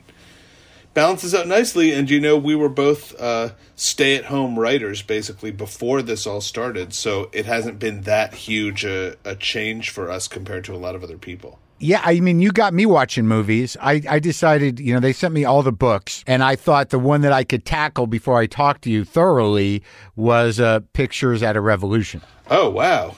balances 0.98 1.32
out 1.32 1.46
nicely. 1.46 1.92
And 1.92 2.10
you 2.10 2.18
know, 2.18 2.36
we 2.36 2.56
were 2.56 2.68
both 2.68 3.18
uh, 3.20 3.50
stay 3.76 4.16
at 4.16 4.24
home 4.24 4.58
writers 4.58 5.00
basically 5.00 5.52
before 5.52 6.02
this 6.02 6.26
all 6.26 6.40
started, 6.40 6.92
so 6.92 7.30
it 7.32 7.46
hasn't 7.46 7.78
been 7.78 8.00
that 8.02 8.34
huge 8.34 8.84
a, 8.84 9.14
a 9.24 9.36
change 9.36 9.90
for 9.90 10.10
us 10.10 10.26
compared 10.26 10.64
to 10.64 10.74
a 10.74 10.76
lot 10.76 10.96
of 10.96 11.04
other 11.04 11.16
people. 11.16 11.60
Yeah, 11.78 12.00
I 12.04 12.18
mean, 12.18 12.40
you 12.40 12.50
got 12.50 12.74
me 12.74 12.84
watching 12.84 13.28
movies. 13.28 13.76
I, 13.80 14.02
I 14.08 14.18
decided, 14.18 14.80
you 14.80 14.92
know, 14.92 14.98
they 14.98 15.12
sent 15.12 15.32
me 15.32 15.44
all 15.44 15.62
the 15.62 15.70
books, 15.70 16.24
and 16.26 16.42
I 16.42 16.56
thought 16.56 16.90
the 16.90 16.98
one 16.98 17.20
that 17.20 17.32
I 17.32 17.44
could 17.44 17.64
tackle 17.64 18.08
before 18.08 18.36
I 18.36 18.46
talked 18.46 18.82
to 18.82 18.90
you 18.90 19.04
thoroughly 19.04 19.84
was 20.16 20.58
uh, 20.58 20.80
Pictures 20.94 21.40
at 21.40 21.56
a 21.56 21.60
Revolution. 21.60 22.20
Oh, 22.50 22.68
wow. 22.68 23.14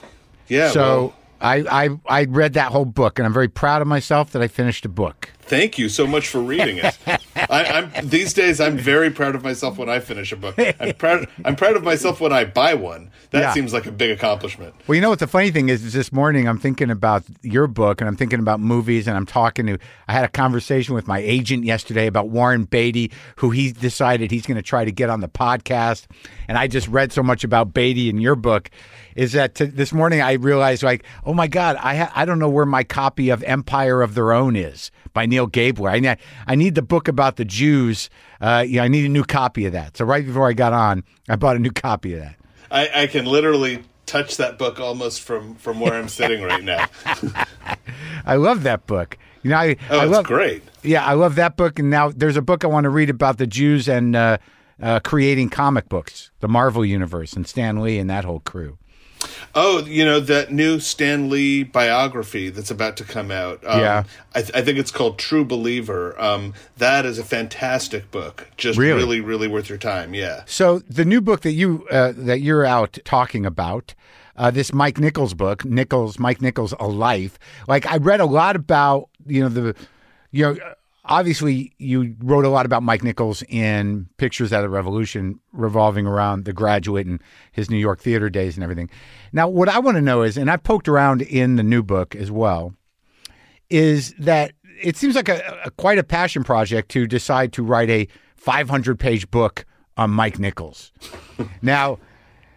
Yeah. 0.47 0.69
So 0.69 0.81
well, 0.81 1.15
I, 1.41 1.85
I, 1.85 1.89
I 2.05 2.25
read 2.25 2.53
that 2.53 2.71
whole 2.71 2.85
book, 2.85 3.17
and 3.17 3.25
I'm 3.25 3.33
very 3.33 3.47
proud 3.47 3.81
of 3.81 3.87
myself 3.87 4.31
that 4.33 4.43
I 4.43 4.47
finished 4.47 4.85
a 4.85 4.89
book. 4.89 5.31
Thank 5.43 5.77
you 5.77 5.89
so 5.89 6.07
much 6.07 6.27
for 6.27 6.39
reading 6.41 6.77
it. 6.77 6.97
I, 7.35 7.63
am 7.63 8.07
these 8.07 8.33
days. 8.33 8.61
I'm 8.61 8.77
very 8.77 9.09
proud 9.09 9.35
of 9.35 9.43
myself 9.43 9.77
when 9.77 9.89
I 9.89 9.99
finish 9.99 10.31
a 10.31 10.35
book. 10.37 10.55
I'm 10.79 10.93
proud. 10.93 11.27
I'm 11.43 11.55
proud 11.55 11.75
of 11.75 11.83
myself 11.83 12.21
when 12.21 12.31
I 12.31 12.45
buy 12.45 12.73
one. 12.73 13.09
That 13.31 13.39
Yeah. 13.41 13.53
seems 13.53 13.73
like 13.73 13.85
a 13.85 13.91
big 13.91 14.11
accomplishment. 14.11 14.73
Well, 14.87 14.95
you 14.95 15.01
know 15.01 15.09
what 15.09 15.19
the 15.19 15.27
funny 15.27 15.51
thing 15.51 15.69
is, 15.69 15.83
is 15.83 15.93
this 15.93 16.11
morning 16.11 16.47
I'm 16.47 16.57
thinking 16.59 16.89
about 16.89 17.23
your 17.41 17.67
book 17.67 18.01
and 18.01 18.07
I'm 18.07 18.15
thinking 18.15 18.39
about 18.39 18.59
movies 18.59 19.07
and 19.07 19.17
I'm 19.17 19.25
talking 19.25 19.65
to 19.67 19.77
I 20.07 20.13
had 20.13 20.25
a 20.25 20.29
conversation 20.29 20.93
with 20.95 21.07
my 21.07 21.19
agent 21.19 21.63
yesterday 21.63 22.07
about 22.07 22.29
Warren 22.29 22.65
Beatty, 22.65 23.11
who 23.37 23.49
he 23.51 23.71
decided 23.71 24.31
he's 24.31 24.45
going 24.45 24.57
to 24.57 24.61
try 24.61 24.85
to 24.85 24.91
get 24.91 25.09
on 25.09 25.21
the 25.21 25.29
podcast. 25.29 26.05
And 26.47 26.57
I 26.57 26.67
just 26.67 26.87
read 26.87 27.11
so 27.11 27.23
much 27.23 27.43
about 27.43 27.73
Beatty 27.73 28.09
in 28.09 28.19
your 28.19 28.35
book 28.35 28.69
is 29.15 29.33
that 29.33 29.55
t- 29.55 29.65
this 29.65 29.91
morning 29.91 30.21
I 30.21 30.33
realized 30.33 30.83
like, 30.83 31.03
oh 31.25 31.33
my 31.33 31.47
God, 31.47 31.75
I 31.77 31.95
ha- 31.95 32.11
I 32.15 32.25
don't 32.25 32.39
know 32.39 32.49
where 32.49 32.65
my 32.65 32.83
copy 32.83 33.29
of 33.29 33.43
Empire 33.43 34.01
of 34.01 34.13
Their 34.15 34.31
Own 34.31 34.55
is 34.55 34.91
by 35.13 35.25
Neal 35.25 35.47
Gabler. 35.47 35.89
I 35.89 35.99
need 35.99 36.17
I 36.47 36.55
need 36.55 36.75
the 36.75 36.81
book 36.81 37.07
about 37.07 37.35
the 37.37 37.45
Jews. 37.45 38.09
Uh, 38.39 38.63
yeah, 38.67 38.83
I 38.83 38.87
need 38.87 39.05
a 39.05 39.09
new 39.09 39.23
copy 39.23 39.65
of 39.65 39.73
that. 39.73 39.97
So 39.97 40.05
right 40.05 40.25
before 40.25 40.47
I 40.47 40.53
got 40.53 40.73
on, 40.73 41.03
I 41.29 41.35
bought 41.35 41.55
a 41.55 41.59
new 41.59 41.71
copy 41.71 42.13
of 42.13 42.21
that. 42.21 42.35
I, 42.69 43.03
I 43.03 43.07
can 43.07 43.25
literally 43.25 43.83
touch 44.05 44.37
that 44.37 44.57
book 44.57 44.79
almost 44.79 45.21
from 45.21 45.55
from 45.55 45.79
where 45.79 45.93
I'm 45.93 46.07
sitting 46.09 46.41
right 46.43 46.63
now. 46.63 46.87
I 48.25 48.35
love 48.35 48.63
that 48.63 48.85
book. 48.87 49.17
You 49.43 49.49
know, 49.51 49.57
I, 49.57 49.75
Oh, 49.89 49.99
I 49.99 50.03
it's 50.03 50.11
love, 50.11 50.25
great. 50.25 50.63
Yeah, 50.83 51.03
I 51.05 51.13
love 51.13 51.35
that 51.35 51.57
book. 51.57 51.79
And 51.79 51.89
now 51.89 52.09
there's 52.09 52.37
a 52.37 52.41
book 52.41 52.63
I 52.63 52.67
want 52.67 52.83
to 52.85 52.89
read 52.89 53.09
about 53.09 53.37
the 53.39 53.47
Jews 53.47 53.89
and 53.89 54.15
uh, 54.15 54.37
uh, 54.81 54.99
creating 54.99 55.49
comic 55.49 55.89
books, 55.89 56.29
the 56.41 56.47
Marvel 56.47 56.85
universe, 56.85 57.33
and 57.33 57.47
Stan 57.47 57.81
Lee 57.81 57.97
and 57.97 58.09
that 58.09 58.23
whole 58.23 58.39
crew. 58.41 58.77
Oh, 59.55 59.83
you 59.85 60.05
know 60.05 60.19
that 60.19 60.51
new 60.51 60.79
Stan 60.79 61.29
Lee 61.29 61.63
biography 61.63 62.49
that's 62.49 62.71
about 62.71 62.97
to 62.97 63.03
come 63.03 63.31
out. 63.31 63.59
Um, 63.65 63.79
Yeah. 63.79 64.03
I, 64.33 64.41
th- 64.41 64.55
I 64.55 64.61
think 64.61 64.77
it's 64.77 64.91
called 64.91 65.17
True 65.19 65.43
Believer. 65.43 66.19
Um, 66.21 66.53
that 66.77 67.05
is 67.05 67.19
a 67.19 67.23
fantastic 67.23 68.09
book. 68.11 68.47
Just 68.57 68.77
Really? 68.79 68.97
really, 68.99 69.21
really 69.21 69.47
worth 69.47 69.67
your 69.69 69.77
time. 69.77 70.13
Yeah. 70.13 70.43
So 70.45 70.79
the 70.79 71.05
new 71.05 71.21
book 71.21 71.41
that 71.41 71.51
you 71.53 71.85
uh, 71.91 72.13
that 72.15 72.39
you're 72.41 72.65
out 72.65 72.97
talking 73.03 73.45
about, 73.45 73.93
uh, 74.37 74.51
this 74.51 74.73
Mike 74.73 74.97
Nichols 74.99 75.33
book, 75.33 75.65
Nichols, 75.65 76.17
Mike 76.17 76.41
Nichols, 76.41 76.73
A 76.79 76.87
Life. 76.87 77.37
Like 77.67 77.85
I 77.85 77.97
read 77.97 78.19
a 78.21 78.25
lot 78.25 78.55
about 78.55 79.09
you 79.25 79.41
know 79.41 79.49
the, 79.49 79.75
you 80.31 80.45
know. 80.45 80.57
Obviously, 81.05 81.73
you 81.79 82.15
wrote 82.19 82.45
a 82.45 82.49
lot 82.49 82.65
about 82.65 82.83
Mike 82.83 83.03
Nichols 83.03 83.41
in 83.49 84.07
Pictures 84.17 84.53
at 84.53 84.63
a 84.63 84.69
Revolution, 84.69 85.39
revolving 85.51 86.05
around 86.05 86.45
the 86.45 86.53
graduate 86.53 87.07
and 87.07 87.19
his 87.51 87.71
New 87.71 87.77
York 87.77 87.99
theater 87.99 88.29
days 88.29 88.55
and 88.55 88.63
everything. 88.63 88.89
Now, 89.33 89.47
what 89.47 89.67
I 89.67 89.79
want 89.79 89.97
to 89.97 90.01
know 90.01 90.21
is, 90.21 90.37
and 90.37 90.49
I've 90.49 90.63
poked 90.63 90.87
around 90.87 91.23
in 91.23 91.55
the 91.55 91.63
new 91.63 91.81
book 91.81 92.15
as 92.15 92.29
well, 92.29 92.75
is 93.69 94.13
that 94.19 94.51
it 94.81 94.95
seems 94.95 95.15
like 95.15 95.29
a, 95.29 95.61
a 95.65 95.71
quite 95.71 95.97
a 95.97 96.03
passion 96.03 96.43
project 96.43 96.89
to 96.89 97.07
decide 97.07 97.51
to 97.53 97.63
write 97.63 97.89
a 97.89 98.07
500 98.35 98.99
page 98.99 99.29
book 99.31 99.65
on 99.97 100.11
Mike 100.11 100.37
Nichols. 100.37 100.91
now, 101.61 101.97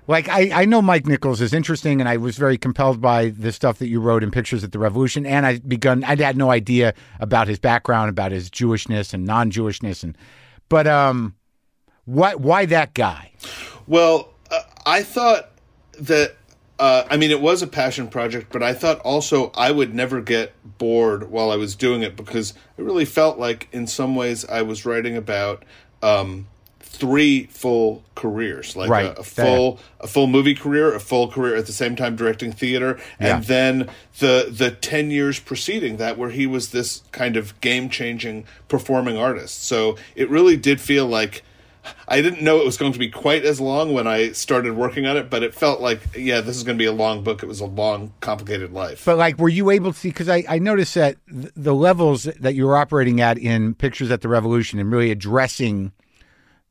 like 0.07 0.29
I, 0.29 0.51
I 0.63 0.65
know 0.65 0.83
Mike 0.83 1.07
Nichols 1.07 1.41
is 1.41 1.55
interesting, 1.55 2.01
and 2.01 2.09
I 2.09 2.17
was 2.17 2.37
very 2.37 2.59
compelled 2.59 3.01
by 3.01 3.31
the 3.31 3.53
stuff 3.53 3.79
that 3.79 3.89
you 3.89 4.01
wrote 4.01 4.23
in 4.23 4.31
Pictures 4.31 4.63
at 4.65 4.73
the 4.73 4.79
Revolution, 4.79 5.25
and 5.27 5.47
I 5.47 5.59
begun 5.59 6.05
I 6.05 6.17
had 6.17 6.37
no 6.37 6.51
idea 6.51 6.95
about 7.21 7.49
his 7.49 7.59
background, 7.59 8.11
about 8.11 8.33
his 8.33 8.51
Jewishness 8.51 9.15
and 9.15 9.25
non-Jewishness, 9.25 10.03
and 10.03 10.17
but 10.69 10.87
um, 10.87 11.35
what 12.05 12.41
why 12.41 12.67
that 12.67 12.95
guy? 12.95 13.33
Well, 13.87 14.35
uh, 14.51 14.61
I 14.87 15.03
thought 15.03 15.51
that. 16.01 16.37
Uh, 16.77 17.07
I 17.09 17.17
mean, 17.19 17.31
it 17.31 17.41
was 17.41 17.63
a 17.63 17.69
passion 17.69 18.09
project, 18.09 18.51
but 18.51 18.61
I 18.61 18.75
thought 18.75 18.99
also 19.01 19.53
I 19.55 19.71
would 19.71 19.95
never 19.95 20.21
get 20.21 20.53
bored 20.77 21.31
while 21.31 21.53
I 21.53 21.57
was 21.57 21.77
doing 21.77 22.03
it 22.03 22.17
because 22.17 22.53
I 22.77 22.83
really 22.83 23.05
felt 23.05 23.39
like, 23.39 23.69
in 23.71 23.87
some 23.87 24.17
ways, 24.17 24.45
I 24.45 24.63
was 24.63 24.85
writing 24.85 25.17
about 25.17 25.65
um, 26.03 26.49
three 26.97 27.45
full 27.47 28.03
careers, 28.15 28.77
like 28.77 28.89
Right. 28.91 29.07
a, 29.07 29.21
a 29.21 29.23
full 29.23 29.79
a 30.01 30.07
full 30.07 30.27
movie 30.27 30.55
career, 30.55 30.95
a 30.95 31.01
full 31.01 31.29
career 31.29 31.57
at 31.57 31.67
the 31.67 31.73
same 31.73 31.97
time 31.97 32.17
directing 32.17 32.53
theater, 32.53 32.99
and 33.19 33.43
Yeah. 33.45 33.47
then 33.47 33.89
the 34.21 34.49
the 34.51 34.71
ten 34.71 35.11
years 35.11 35.39
preceding 35.41 35.97
that, 35.99 36.17
where 36.19 36.31
he 36.31 36.47
was 36.47 36.71
this 36.71 37.03
kind 37.13 37.37
of 37.37 37.61
game 37.61 37.89
changing 37.89 38.45
performing 38.69 39.17
artist. 39.19 39.65
So 39.67 39.97
it 40.17 40.29
really 40.31 40.57
did 40.57 40.81
feel 40.81 41.07
like. 41.07 41.43
I 42.09 42.23
didn't 42.23 42.41
know 42.41 42.61
it 42.61 42.65
was 42.65 42.79
going 42.79 42.95
to 42.95 42.99
be 42.99 43.11
quite 43.11 43.45
as 43.45 43.61
long 43.61 43.93
when 43.93 44.07
I 44.07 44.33
started 44.33 44.75
working 44.75 45.05
on 45.05 45.19
it, 45.19 45.29
but 45.29 45.43
it 45.43 45.53
felt 45.55 45.83
like, 45.83 46.01
yeah, 46.17 46.41
this 46.41 46.57
is 46.57 46.63
going 46.63 46.79
to 46.79 46.83
be 46.83 46.87
a 46.87 46.93
long 46.93 47.23
book. 47.23 47.43
It 47.43 47.47
was 47.47 47.61
a 47.61 47.67
long, 47.67 48.15
complicated 48.23 48.73
life. 48.73 49.03
But 49.05 49.19
like, 49.19 49.37
were 49.37 49.51
you 49.51 49.69
able 49.69 49.93
to 49.93 49.99
see? 49.99 50.09
Because 50.09 50.31
I, 50.31 50.45
I 50.49 50.59
noticed 50.59 50.95
that 50.95 51.17
the 51.29 51.75
levels 51.75 52.23
that 52.25 52.55
you 52.55 52.65
were 52.65 52.79
operating 52.79 53.21
at 53.21 53.37
in 53.37 53.75
Pictures 53.75 54.11
at 54.11 54.23
the 54.23 54.29
Revolution 54.29 54.79
and 54.79 54.91
really 54.91 55.11
addressing 55.11 55.93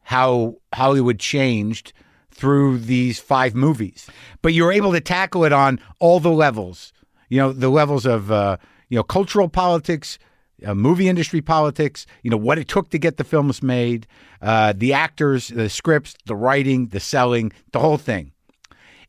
how 0.03 0.57
Hollywood 0.73 1.19
changed 1.19 1.93
through 2.31 2.79
these 2.79 3.19
five 3.19 3.55
movies. 3.55 4.07
But 4.41 4.53
you 4.53 4.63
were 4.63 4.71
able 4.71 4.91
to 4.91 5.01
tackle 5.01 5.45
it 5.45 5.53
on 5.53 5.79
all 5.99 6.19
the 6.19 6.31
levels. 6.31 6.91
You 7.29 7.39
know, 7.39 7.53
the 7.53 7.69
levels 7.69 8.05
of 8.05 8.31
uh, 8.31 8.57
you 8.89 8.97
know 8.97 9.03
cultural 9.03 9.49
politics, 9.49 10.19
uh, 10.65 10.75
movie 10.75 11.07
industry 11.07 11.41
politics. 11.41 12.05
You 12.21 12.31
know 12.31 12.37
what 12.37 12.57
it 12.57 12.67
took 12.67 12.89
to 12.89 12.99
get 12.99 13.17
the 13.17 13.23
films 13.23 13.63
made, 13.63 14.07
uh, 14.41 14.73
the 14.75 14.93
actors, 14.93 15.47
the 15.47 15.69
scripts, 15.69 16.15
the 16.25 16.35
writing, 16.35 16.87
the 16.87 16.99
selling, 16.99 17.53
the 17.71 17.79
whole 17.79 17.97
thing. 17.97 18.32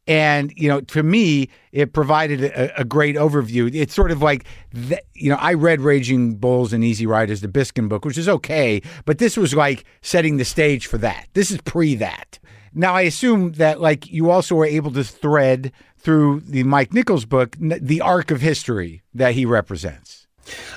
And 0.06 0.52
you 0.56 0.68
know, 0.68 0.80
to 0.82 1.02
me, 1.02 1.48
it 1.72 1.92
provided 1.92 2.42
a, 2.42 2.80
a 2.80 2.84
great 2.84 3.16
overview. 3.16 3.74
It's 3.74 3.94
sort 3.94 4.10
of 4.10 4.20
like, 4.20 4.44
the, 4.72 5.00
you 5.14 5.30
know, 5.30 5.36
I 5.36 5.54
read 5.54 5.80
Raging 5.80 6.36
Bulls 6.36 6.72
and 6.72 6.84
Easy 6.84 7.06
Riders, 7.06 7.40
the 7.40 7.48
Biskind 7.48 7.88
book, 7.88 8.04
which 8.04 8.18
is 8.18 8.28
okay, 8.28 8.82
but 9.04 9.18
this 9.18 9.36
was 9.36 9.54
like 9.54 9.84
setting 10.02 10.36
the 10.36 10.44
stage 10.44 10.86
for 10.86 10.98
that. 10.98 11.28
This 11.32 11.50
is 11.50 11.60
pre 11.62 11.94
that. 11.96 12.38
Now, 12.74 12.92
I 12.92 13.02
assume 13.02 13.52
that 13.52 13.80
like 13.80 14.10
you 14.10 14.30
also 14.30 14.56
were 14.56 14.66
able 14.66 14.90
to 14.92 15.04
thread 15.04 15.72
through 15.96 16.40
the 16.40 16.64
Mike 16.64 16.92
Nichols 16.92 17.24
book 17.24 17.56
the 17.58 18.00
arc 18.00 18.30
of 18.30 18.40
history 18.40 19.02
that 19.14 19.34
he 19.34 19.46
represents. 19.46 20.26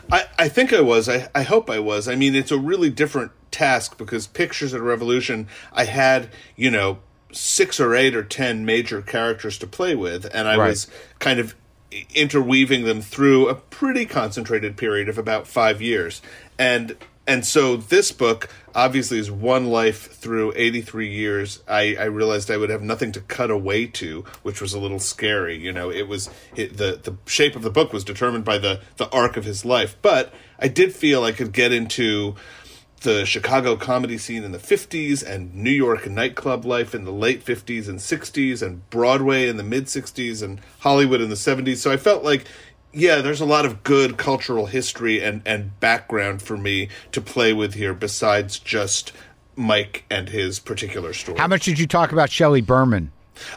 I, 0.10 0.26
I 0.40 0.48
think 0.48 0.72
I 0.72 0.80
was. 0.80 1.10
I, 1.10 1.28
I 1.36 1.44
hope 1.44 1.70
I 1.70 1.80
was. 1.80 2.08
I 2.08 2.16
mean, 2.16 2.36
it's 2.36 2.52
a 2.52 2.58
really 2.58 2.90
different 2.90 3.32
task 3.52 3.98
because 3.98 4.28
Pictures 4.28 4.74
of 4.74 4.82
Revolution, 4.82 5.48
I 5.74 5.86
had, 5.86 6.30
you 6.56 6.72
know, 6.72 7.00
six 7.32 7.80
or 7.80 7.96
eight 7.96 8.16
or 8.16 8.24
ten 8.24 8.66
major 8.66 9.02
characters 9.02 9.58
to 9.60 9.68
play 9.68 9.96
with, 9.96 10.26
and 10.34 10.48
I 10.48 10.58
Right. 10.58 10.70
was 10.70 10.88
kind 11.20 11.40
of 11.40 11.56
interweaving 12.16 12.84
them 12.84 13.02
through 13.02 13.48
a 13.48 13.56
pretty 13.56 14.06
concentrated 14.06 14.78
period 14.78 15.10
of 15.10 15.18
about 15.18 15.48
five 15.48 15.82
years. 15.82 16.22
And 16.60 16.96
and 17.30 17.46
so 17.46 17.76
this 17.76 18.14
book 18.14 18.48
obviously 18.74 19.20
is 19.20 19.30
one 19.30 19.66
life 19.66 20.14
through 20.14 20.54
83 20.56 21.10
years. 21.10 21.62
I, 21.68 21.94
I 22.00 22.06
realized 22.06 22.50
I 22.50 22.56
would 22.56 22.70
have 22.70 22.82
nothing 22.82 23.12
to 23.14 23.20
cut 23.22 23.52
away 23.52 23.86
to, 23.88 24.24
which 24.44 24.62
was 24.62 24.74
a 24.74 24.80
little 24.80 25.00
scary. 25.00 25.58
You 25.58 25.74
know, 25.74 25.92
it 25.92 26.08
was 26.08 26.30
it, 26.56 26.78
the 26.78 27.00
the 27.04 27.18
shape 27.26 27.56
of 27.58 27.64
the 27.64 27.70
book 27.70 27.92
was 27.92 28.04
determined 28.06 28.46
by 28.46 28.58
the 28.58 28.80
the 28.98 29.10
arc 29.10 29.36
of 29.36 29.44
his 29.44 29.66
life. 29.66 29.98
But 30.02 30.34
I 30.60 30.68
did 30.70 30.94
feel 30.94 31.24
I 31.24 31.32
could 31.34 31.52
get 31.52 31.72
into 31.74 32.36
the 33.02 33.26
Chicago 33.26 33.76
comedy 33.76 34.18
scene 34.18 34.44
in 34.44 34.52
the 34.52 34.58
50s 34.58 35.24
and 35.24 35.54
New 35.54 35.72
York 35.72 36.10
nightclub 36.10 36.66
life 36.66 36.96
in 36.96 37.06
the 37.06 37.12
late 37.12 37.46
50s 37.46 37.88
and 37.88 38.00
60s 38.00 38.62
and 38.62 38.90
Broadway 38.90 39.48
in 39.48 39.58
the 39.58 39.64
mid 39.64 39.86
60s 39.86 40.42
and 40.42 40.60
Hollywood 40.80 41.22
in 41.22 41.30
the 41.30 41.36
70s. 41.36 41.78
So 41.78 41.92
I 41.92 41.98
felt 41.98 42.24
like 42.24 42.46
yeah, 42.94 43.22
there's 43.22 43.42
a 43.42 43.46
lot 43.46 43.66
of 43.66 43.84
good 43.84 44.18
cultural 44.18 44.66
history 44.66 45.24
and 45.24 45.42
and 45.46 45.80
background 45.80 46.42
for 46.42 46.58
me 46.58 46.90
to 47.12 47.22
play 47.22 47.54
with 47.54 47.76
here 47.76 47.94
besides 47.94 48.58
just 48.58 49.12
Mike 49.56 50.06
and 50.10 50.30
his 50.30 50.60
particular 50.60 51.14
story. 51.14 51.38
How 51.38 51.48
much 51.48 51.66
did 51.66 51.80
you 51.80 51.88
talk 51.88 52.12
about 52.12 52.30
Shelley 52.30 52.62
Berman? 52.62 53.12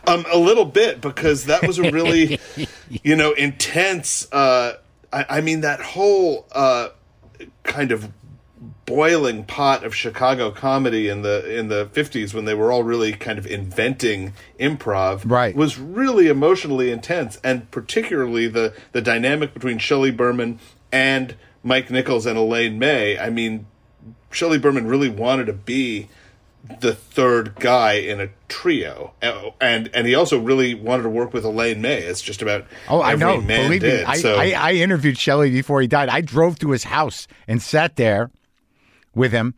Um, 0.07 0.27
a 0.31 0.37
little 0.37 0.67
bit 0.67 1.01
because 1.01 1.47
that 1.47 1.67
was 1.67 1.79
a 1.79 1.91
really, 1.91 2.39
you 2.91 3.17
know, 3.17 3.33
intense. 3.33 4.31
Uh, 4.31 4.75
I, 5.13 5.27
I 5.29 5.41
mean, 5.41 5.63
that 5.63 5.81
whole 5.81 6.47
uh, 6.53 6.89
kind 7.63 7.93
of 7.93 8.11
boiling 8.91 9.45
pot 9.45 9.85
of 9.85 9.95
Chicago 9.95 10.51
comedy 10.51 11.09
in 11.09 11.23
the 11.23 11.59
in 11.59 11.69
the 11.69 11.89
fifties 11.93 12.35
when 12.35 12.45
they 12.45 12.55
were 12.55 12.73
all 12.73 12.83
really 12.83 13.13
kind 13.13 13.39
of 13.39 13.47
inventing 13.47 14.33
improv, 14.59 15.23
Right. 15.25 15.55
was 15.55 15.79
really 15.79 16.27
emotionally 16.27 16.91
intense, 16.91 17.39
and 17.45 17.71
particularly 17.71 18.49
the 18.49 18.75
the 18.93 19.01
dynamic 19.01 19.55
between 19.55 19.79
Shelley 19.79 20.11
Berman 20.11 20.59
and 20.91 21.35
Mike 21.63 21.91
Nichols 21.91 22.27
and 22.27 22.37
Elaine 22.37 22.79
May. 22.79 23.17
I 23.19 23.31
mean, 23.31 23.67
Shelley 24.31 24.59
Berman 24.59 24.87
really 24.87 25.09
wanted 25.09 25.47
to 25.47 25.53
be 25.53 26.09
the 26.81 26.93
third 26.95 27.55
guy 27.59 27.93
in 27.95 28.21
a 28.21 28.29
trio, 28.49 29.13
Uh, 29.23 29.51
and 29.61 29.89
and 29.95 30.07
he 30.07 30.15
also 30.15 30.39
really 30.39 30.75
wanted 30.75 31.05
to 31.05 31.09
work 31.09 31.33
with 31.33 31.45
Elaine 31.45 31.81
May. 31.81 31.99
It's 31.99 32.21
just 32.21 32.43
about 32.43 32.67
Oh, 32.89 33.01
I 33.01 33.15
know. 33.15 33.41
Believe 33.41 33.81
did. 33.81 34.01
me, 34.01 34.05
I, 34.05 34.17
so 34.19 34.35
I, 34.37 34.51
I 34.51 34.73
interviewed 34.73 35.17
Shelley 35.17 35.51
before 35.51 35.81
he 35.81 35.87
died. 35.87 36.09
I 36.09 36.21
drove 36.21 36.59
to 36.59 36.71
his 36.73 36.85
house 36.85 37.27
and 37.49 37.63
sat 37.63 37.97
there 37.97 38.31
with 39.15 39.33
him. 39.33 39.55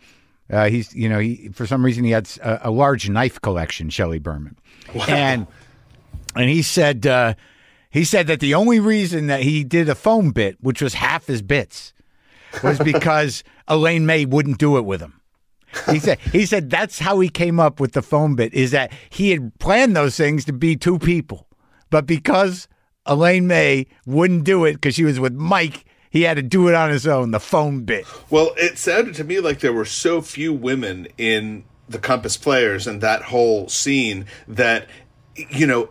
Uh, 0.50 0.68
he's, 0.68 0.94
you 0.94 1.08
know, 1.08 1.18
he 1.18 1.48
for 1.52 1.66
some 1.66 1.84
reason 1.84 2.04
he 2.04 2.10
had 2.10 2.28
a, 2.42 2.68
a 2.68 2.70
large 2.70 3.08
knife 3.08 3.40
collection. 3.40 3.88
Shelley 3.90 4.18
Berman, 4.18 4.58
and 5.08 5.46
and 6.34 6.50
he 6.50 6.62
said 6.62 7.06
uh, 7.06 7.34
he 7.90 8.04
said 8.04 8.26
that 8.26 8.40
the 8.40 8.54
only 8.54 8.80
reason 8.80 9.28
that 9.28 9.42
he 9.42 9.64
did 9.64 9.88
a 9.88 9.94
foam 9.94 10.30
bit, 10.30 10.56
which 10.60 10.82
was 10.82 10.94
half 10.94 11.26
his 11.26 11.42
bits, 11.42 11.92
was 12.62 12.78
because 12.84 13.44
Elaine 13.68 14.06
May 14.06 14.24
wouldn't 14.24 14.58
do 14.58 14.76
it 14.76 14.84
with 14.84 15.00
him. 15.00 15.20
He 15.90 15.98
said 15.98 16.18
he 16.18 16.44
said 16.44 16.68
that's 16.68 16.98
how 16.98 17.20
he 17.20 17.28
came 17.28 17.58
up 17.58 17.80
with 17.80 17.92
the 17.92 18.02
phone 18.02 18.34
bit 18.34 18.52
is 18.52 18.72
that 18.72 18.92
he 19.08 19.30
had 19.30 19.58
planned 19.58 19.96
those 19.96 20.16
things 20.16 20.44
to 20.46 20.52
be 20.52 20.76
two 20.76 20.98
people, 20.98 21.46
but 21.88 22.04
because 22.04 22.68
Elaine 23.06 23.46
May 23.46 23.86
wouldn't 24.06 24.44
do 24.44 24.64
it 24.64 24.74
because 24.74 24.94
she 24.94 25.04
was 25.04 25.18
with 25.18 25.32
Mike, 25.32 25.84
he 26.12 26.22
had 26.22 26.35
to 26.35 26.42
do 26.42 26.68
it 26.68 26.75
on 26.75 26.90
his 26.90 27.07
own. 27.07 27.31
The 27.31 27.40
phone 27.40 27.85
bit. 27.85 28.07
Well, 28.29 28.53
it 28.59 28.79
sounded 28.79 29.14
to 29.14 29.25
me 29.25 29.40
like 29.40 29.61
there 29.61 29.72
were 29.72 29.87
so 29.87 30.20
few 30.20 30.53
women 30.53 31.09
in 31.16 31.64
the 31.88 31.98
Compass 31.98 32.37
Players 32.37 32.87
and 32.87 33.01
that 33.01 33.22
whole 33.22 33.66
scene 33.68 34.27
that, 34.46 34.87
you 35.35 35.66
know, 35.66 35.88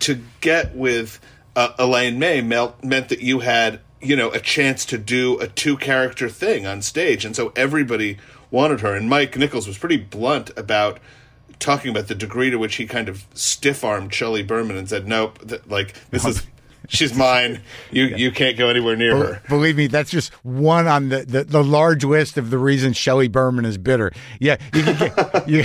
to 0.00 0.20
get 0.42 0.76
with 0.76 1.18
uh, 1.56 1.72
Elaine 1.78 2.18
May 2.18 2.42
meant 2.42 3.08
that 3.08 3.20
you 3.20 3.40
had, 3.40 3.80
you 4.00 4.14
know, 4.14 4.30
a 4.30 4.38
chance 4.38 4.84
to 4.86 4.98
do 4.98 5.38
a 5.40 5.48
two 5.48 5.78
character 5.78 6.28
thing 6.28 6.66
on 6.66 6.82
stage. 6.82 7.24
And 7.24 7.34
so 7.34 7.50
everybody 7.56 8.18
wanted 8.50 8.80
her. 8.80 8.94
And 8.94 9.08
Mike 9.08 9.38
Nichols 9.38 9.66
was 9.66 9.78
pretty 9.78 9.96
blunt 9.96 10.50
about 10.56 11.00
talking 11.58 11.90
about 11.90 12.08
the 12.08 12.14
degree 12.14 12.50
to 12.50 12.56
which 12.58 12.74
he 12.74 12.86
kind 12.86 13.08
of 13.08 13.24
stiff 13.32 13.84
armed 13.84 14.12
Shelley 14.12 14.42
Berman 14.42 14.76
and 14.76 14.88
said, 14.88 15.08
nope, 15.08 15.38
th- 15.48 15.62
like, 15.66 15.94
this 16.10 16.26
is. 16.26 16.46
She's 16.88 17.14
mine. 17.14 17.60
You 17.90 18.04
you 18.04 18.30
can't 18.30 18.56
go 18.58 18.68
anywhere 18.68 18.96
near 18.96 19.16
her. 19.16 19.42
Believe 19.48 19.76
me, 19.76 19.86
that's 19.86 20.10
just 20.10 20.32
one 20.44 20.86
on 20.86 21.08
the, 21.08 21.24
the, 21.24 21.44
the 21.44 21.62
large 21.64 22.04
list 22.04 22.36
of 22.36 22.50
the 22.50 22.58
reasons 22.58 22.96
Shelley 22.96 23.28
Berman 23.28 23.64
is 23.64 23.78
bitter. 23.78 24.12
Yeah, 24.40 24.56
you, 24.74 24.82
can 24.82 24.96
get- 24.98 25.48
you, 25.48 25.64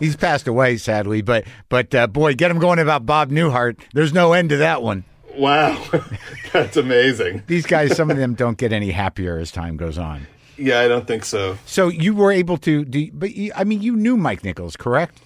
he's 0.00 0.16
passed 0.16 0.46
away 0.46 0.76
sadly, 0.76 1.22
but 1.22 1.44
but 1.68 1.94
uh, 1.94 2.06
boy, 2.06 2.34
get 2.34 2.50
him 2.50 2.58
going 2.58 2.78
about 2.78 3.06
Bob 3.06 3.30
Newhart. 3.30 3.78
There's 3.94 4.12
no 4.12 4.32
end 4.32 4.50
to 4.50 4.58
that 4.58 4.82
one. 4.82 5.04
Wow, 5.36 5.82
that's 6.52 6.76
amazing. 6.76 7.44
These 7.46 7.66
guys, 7.66 7.96
some 7.96 8.10
of 8.10 8.16
them 8.16 8.34
don't 8.34 8.58
get 8.58 8.72
any 8.72 8.90
happier 8.90 9.38
as 9.38 9.52
time 9.52 9.76
goes 9.76 9.96
on. 9.96 10.26
Yeah, 10.56 10.80
I 10.80 10.88
don't 10.88 11.06
think 11.06 11.24
so. 11.24 11.56
So 11.64 11.86
you 11.88 12.12
were 12.14 12.32
able 12.32 12.56
to 12.58 12.84
do, 12.84 13.10
but 13.12 13.34
you, 13.36 13.52
I 13.54 13.62
mean, 13.62 13.80
you 13.80 13.94
knew 13.94 14.16
Mike 14.16 14.42
Nichols, 14.42 14.76
correct? 14.76 15.20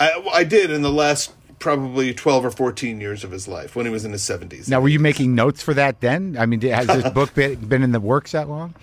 I, 0.00 0.28
I 0.32 0.42
did 0.44 0.72
in 0.72 0.82
the 0.82 0.90
last 0.90 1.32
probably 1.62 2.12
12 2.12 2.44
or 2.44 2.50
14 2.50 3.00
years 3.00 3.22
of 3.24 3.30
his 3.30 3.46
life 3.46 3.74
when 3.76 3.86
he 3.86 3.92
was 3.92 4.04
in 4.04 4.10
his 4.12 4.22
70s. 4.22 4.68
Now, 4.68 4.80
were 4.80 4.88
you 4.88 4.98
making 4.98 5.34
notes 5.34 5.62
for 5.62 5.72
that 5.74 6.00
then? 6.00 6.36
I 6.38 6.44
mean, 6.44 6.60
has 6.62 6.88
this 6.88 7.08
book 7.14 7.32
been, 7.34 7.54
been 7.54 7.82
in 7.82 7.92
the 7.92 8.00
works 8.00 8.32
that 8.32 8.48
long? 8.48 8.74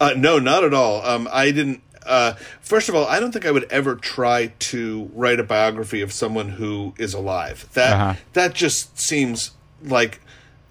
Uh, 0.00 0.14
no, 0.16 0.38
not 0.40 0.64
at 0.64 0.74
all. 0.74 1.00
Um, 1.06 1.28
I 1.32 1.52
didn't. 1.52 1.80
Uh, 2.04 2.32
first 2.60 2.88
of 2.88 2.94
all, 2.94 3.06
I 3.06 3.20
don't 3.20 3.30
think 3.32 3.46
I 3.46 3.50
would 3.52 3.70
ever 3.70 3.94
try 3.94 4.52
to 4.58 5.10
write 5.14 5.38
a 5.38 5.44
biography 5.44 6.00
of 6.02 6.12
someone 6.12 6.48
who 6.48 6.94
is 6.98 7.14
alive. 7.14 7.68
That 7.74 7.92
Uh-huh. 7.92 8.14
that 8.32 8.54
just 8.54 8.98
seems 8.98 9.52
like, 9.84 10.20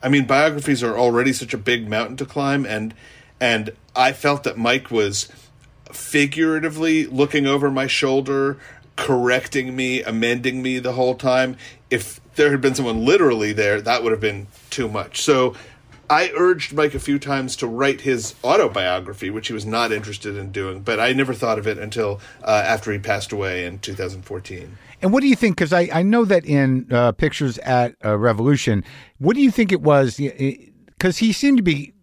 I 0.03 0.09
mean, 0.09 0.25
biographies 0.25 0.83
are 0.83 0.97
already 0.97 1.31
such 1.33 1.53
a 1.53 1.57
big 1.57 1.87
mountain 1.87 2.17
to 2.17 2.25
climb, 2.25 2.65
and 2.65 2.93
and 3.39 3.69
I 3.95 4.11
felt 4.13 4.43
that 4.43 4.57
Mike 4.57 4.91
was 4.91 5.29
figuratively 5.91 7.05
looking 7.05 7.45
over 7.47 7.69
my 7.71 7.87
shoulder, 7.87 8.57
correcting 8.97 9.75
me, 9.75 10.03
amending 10.03 10.61
me 10.61 10.79
the 10.79 10.93
whole 10.93 11.15
time. 11.15 11.55
If 11.89 12.19
there 12.35 12.51
had 12.51 12.59
been 12.59 12.75
someone 12.75 13.05
literally 13.05 13.53
there, 13.53 13.79
that 13.79 14.03
would 14.03 14.11
have 14.11 14.19
been 14.19 14.47
too 14.69 14.89
much. 14.89 15.21
So 15.21 15.55
I 16.09 16.31
urged 16.37 16.73
Mike 16.73 16.93
a 16.93 16.99
few 16.99 17.19
times 17.19 17.55
to 17.57 17.67
write 17.67 18.01
his 18.01 18.35
autobiography, 18.43 19.29
which 19.29 19.47
he 19.47 19.53
was 19.53 19.65
not 19.65 19.91
interested 19.91 20.35
in 20.37 20.51
doing, 20.51 20.81
but 20.81 20.99
I 20.99 21.13
never 21.13 21.33
thought 21.33 21.59
of 21.59 21.67
it 21.67 21.77
until 21.77 22.21
uh, 22.43 22.63
after 22.65 22.91
he 22.91 22.99
passed 22.99 23.31
away 23.31 23.65
in 23.65 23.79
2014. 23.79 24.77
And 25.01 25.13
what 25.13 25.21
do 25.21 25.27
you 25.27 25.35
think? 25.35 25.57
Because 25.57 25.73
I, 25.73 25.89
I 25.93 26.03
know 26.03 26.25
that 26.25 26.45
in 26.45 26.87
uh, 26.91 27.11
Pictures 27.11 27.57
at 27.59 27.95
uh, 28.03 28.17
Revolution, 28.17 28.83
what 29.19 29.35
do 29.35 29.41
you 29.41 29.51
think 29.51 29.71
it 29.71 29.81
was? 29.81 30.17
Because 30.17 31.17
he 31.17 31.33
seemed 31.33 31.57
to 31.57 31.63
be 31.63 31.93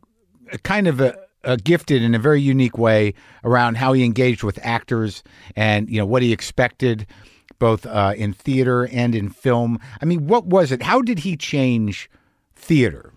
kind 0.62 0.86
of 0.86 1.00
a, 1.00 1.16
uh, 1.44 1.56
gifted 1.62 2.02
in 2.02 2.14
a 2.14 2.18
very 2.18 2.40
unique 2.40 2.78
way 2.78 3.14
around 3.42 3.76
how 3.76 3.92
he 3.92 4.04
engaged 4.04 4.42
with 4.42 4.58
actors 4.62 5.22
and 5.56 5.88
you 5.88 5.98
know 5.98 6.06
what 6.06 6.22
he 6.22 6.32
expected, 6.32 7.06
both 7.58 7.86
uh, 7.86 8.14
in 8.16 8.32
theater 8.32 8.86
and 8.86 9.14
in 9.14 9.28
film. 9.28 9.78
I 10.00 10.04
mean, 10.04 10.26
what 10.26 10.46
was 10.46 10.72
it? 10.72 10.82
How 10.82 11.02
did 11.02 11.20
he 11.20 11.36
change 11.36 12.10
theater? 12.54 13.12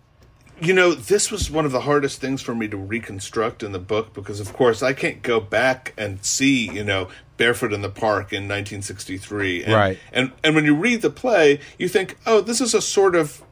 You 0.60 0.74
know, 0.74 0.94
this 0.96 1.30
was 1.30 1.52
one 1.52 1.66
of 1.66 1.72
the 1.72 1.82
hardest 1.82 2.20
things 2.20 2.42
for 2.42 2.56
me 2.56 2.68
to 2.70 2.78
reconstruct 2.78 3.62
in 3.62 3.74
the 3.74 3.80
book 3.80 4.14
because, 4.14 4.40
of 4.40 4.54
course, 4.54 4.82
I 4.82 4.94
can't 4.94 5.22
go 5.22 5.40
back 5.40 5.94
and 5.98 6.24
see, 6.26 6.68
you 6.72 6.84
know, 6.84 7.10
Barefoot 7.38 7.74
in 7.74 7.84
the 7.84 7.90
Park 7.90 8.34
in 8.34 8.48
1963. 8.48 9.66
And, 9.66 9.74
Right. 9.74 10.00
And 10.12 10.32
and 10.44 10.56
when 10.56 10.66
you 10.66 10.76
read 10.76 11.04
the 11.04 11.12
play, 11.12 11.60
you 11.78 11.88
think, 11.88 12.18
oh, 12.26 12.42
this 12.42 12.60
is 12.60 12.74
a 12.74 12.82
sort 12.82 13.16
of 13.16 13.44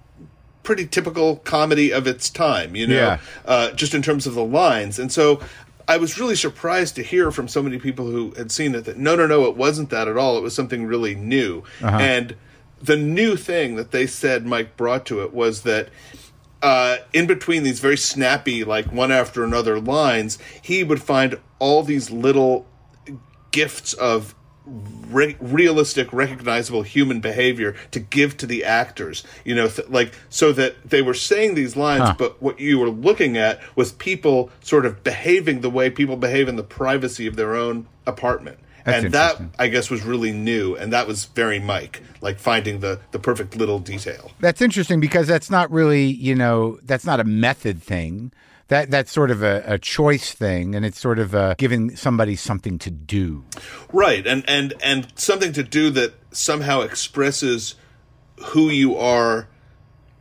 pretty 0.65 0.85
typical 0.87 1.37
comedy 1.37 1.91
of 1.91 2.07
its 2.07 2.29
time, 2.29 2.75
you 2.75 2.87
know, 2.87 2.95
Yeah. 2.95 3.17
uh, 3.45 3.71
just 3.71 3.93
in 3.93 4.01
terms 4.01 4.27
of 4.27 4.33
the 4.33 4.43
lines. 4.43 4.99
And 4.99 5.11
so 5.11 5.39
I 5.87 5.97
was 5.97 6.19
really 6.19 6.35
surprised 6.35 6.95
to 6.95 7.03
hear 7.03 7.31
from 7.31 7.47
so 7.47 7.61
many 7.63 7.77
people 7.77 8.07
who 8.11 8.33
had 8.35 8.51
seen 8.51 8.75
it 8.75 8.85
that 8.85 8.97
no, 8.97 9.15
no, 9.15 9.27
no, 9.27 9.45
it 9.45 9.55
wasn't 9.55 9.89
that 9.91 10.07
at 10.07 10.17
all. 10.17 10.37
It 10.37 10.41
was 10.41 10.53
something 10.55 10.85
really 10.85 11.15
new. 11.15 11.63
And 11.81 12.35
the 12.81 12.97
new 12.97 13.35
thing 13.37 13.75
that 13.75 13.91
they 13.91 14.05
said 14.07 14.45
Mike 14.45 14.75
brought 14.75 15.05
to 15.07 15.21
it 15.23 15.33
was 15.33 15.61
that 15.61 15.89
uh, 16.61 16.97
in 17.13 17.27
between 17.27 17.61
these 17.63 17.79
very 17.79 17.97
snappy, 17.97 18.63
like 18.63 18.91
one 18.91 19.11
after 19.11 19.43
another 19.43 19.79
lines, 19.79 20.39
he 20.61 20.83
would 20.83 21.01
find 21.01 21.37
all 21.59 21.83
these 21.83 22.09
little 22.09 22.65
gifts 23.51 23.93
of 23.93 24.33
re- 24.65 25.37
realistic, 25.39 26.11
recognizable 26.11 26.83
human 26.83 27.19
behavior 27.19 27.75
to 27.91 27.99
give 27.99 28.37
to 28.37 28.45
the 28.45 28.63
actors. 28.63 29.23
You 29.43 29.55
know, 29.55 29.67
th- 29.67 29.89
like 29.89 30.13
so 30.29 30.51
that 30.53 30.89
they 30.89 31.01
were 31.01 31.13
saying 31.13 31.55
these 31.55 31.75
lines, 31.75 32.15
but 32.17 32.41
what 32.41 32.59
you 32.59 32.79
were 32.79 32.89
looking 32.89 33.37
at 33.37 33.59
was 33.75 33.91
people 33.91 34.49
sort 34.61 34.85
of 34.85 35.03
behaving 35.03 35.61
the 35.61 35.69
way 35.69 35.89
people 35.89 36.17
behave 36.17 36.47
in 36.47 36.55
the 36.55 36.63
privacy 36.63 37.27
of 37.27 37.35
their 37.35 37.55
own 37.55 37.87
apartment. 38.05 38.59
That's 38.85 39.05
and 39.05 39.13
that. 39.13 39.41
I 39.57 39.67
guess, 39.67 39.89
was 39.89 40.03
really 40.03 40.31
new, 40.31 40.75
and 40.75 40.93
that 40.93 41.07
was 41.07 41.25
very 41.25 41.59
Mike, 41.59 42.03
like 42.21 42.37
finding 42.37 42.81
the 42.81 42.99
the 43.11 43.19
perfect 43.19 43.55
little 43.55 43.79
detail. 43.79 44.31
That's 44.39 44.61
interesting 44.61 44.99
because 44.99 45.25
that's 45.25 45.49
not 45.49 45.71
really, 45.71 46.05
you 46.05 46.35
know, 46.35 46.77
that's 46.83 47.05
not 47.05 47.19
a 47.19 47.23
method 47.23 47.81
thing. 47.81 48.31
That 48.67 48.89
that's 48.89 49.11
sort 49.11 49.29
of 49.31 49.43
a, 49.43 49.63
a 49.65 49.77
choice 49.77 50.33
thing, 50.33 50.73
and 50.73 50.85
it's 50.85 50.99
sort 50.99 51.19
of 51.19 51.35
uh, 51.35 51.53
giving 51.57 51.95
somebody 51.95 52.35
something 52.35 52.79
to 52.79 52.89
do. 52.91 53.43
right 53.93 54.25
and 54.25 54.43
and 54.47 54.73
and 54.83 55.07
something 55.15 55.53
to 55.53 55.63
do 55.63 55.89
that 55.91 56.13
somehow 56.31 56.81
expresses 56.81 57.75
who 58.47 58.69
you 58.69 58.97
are 58.97 59.47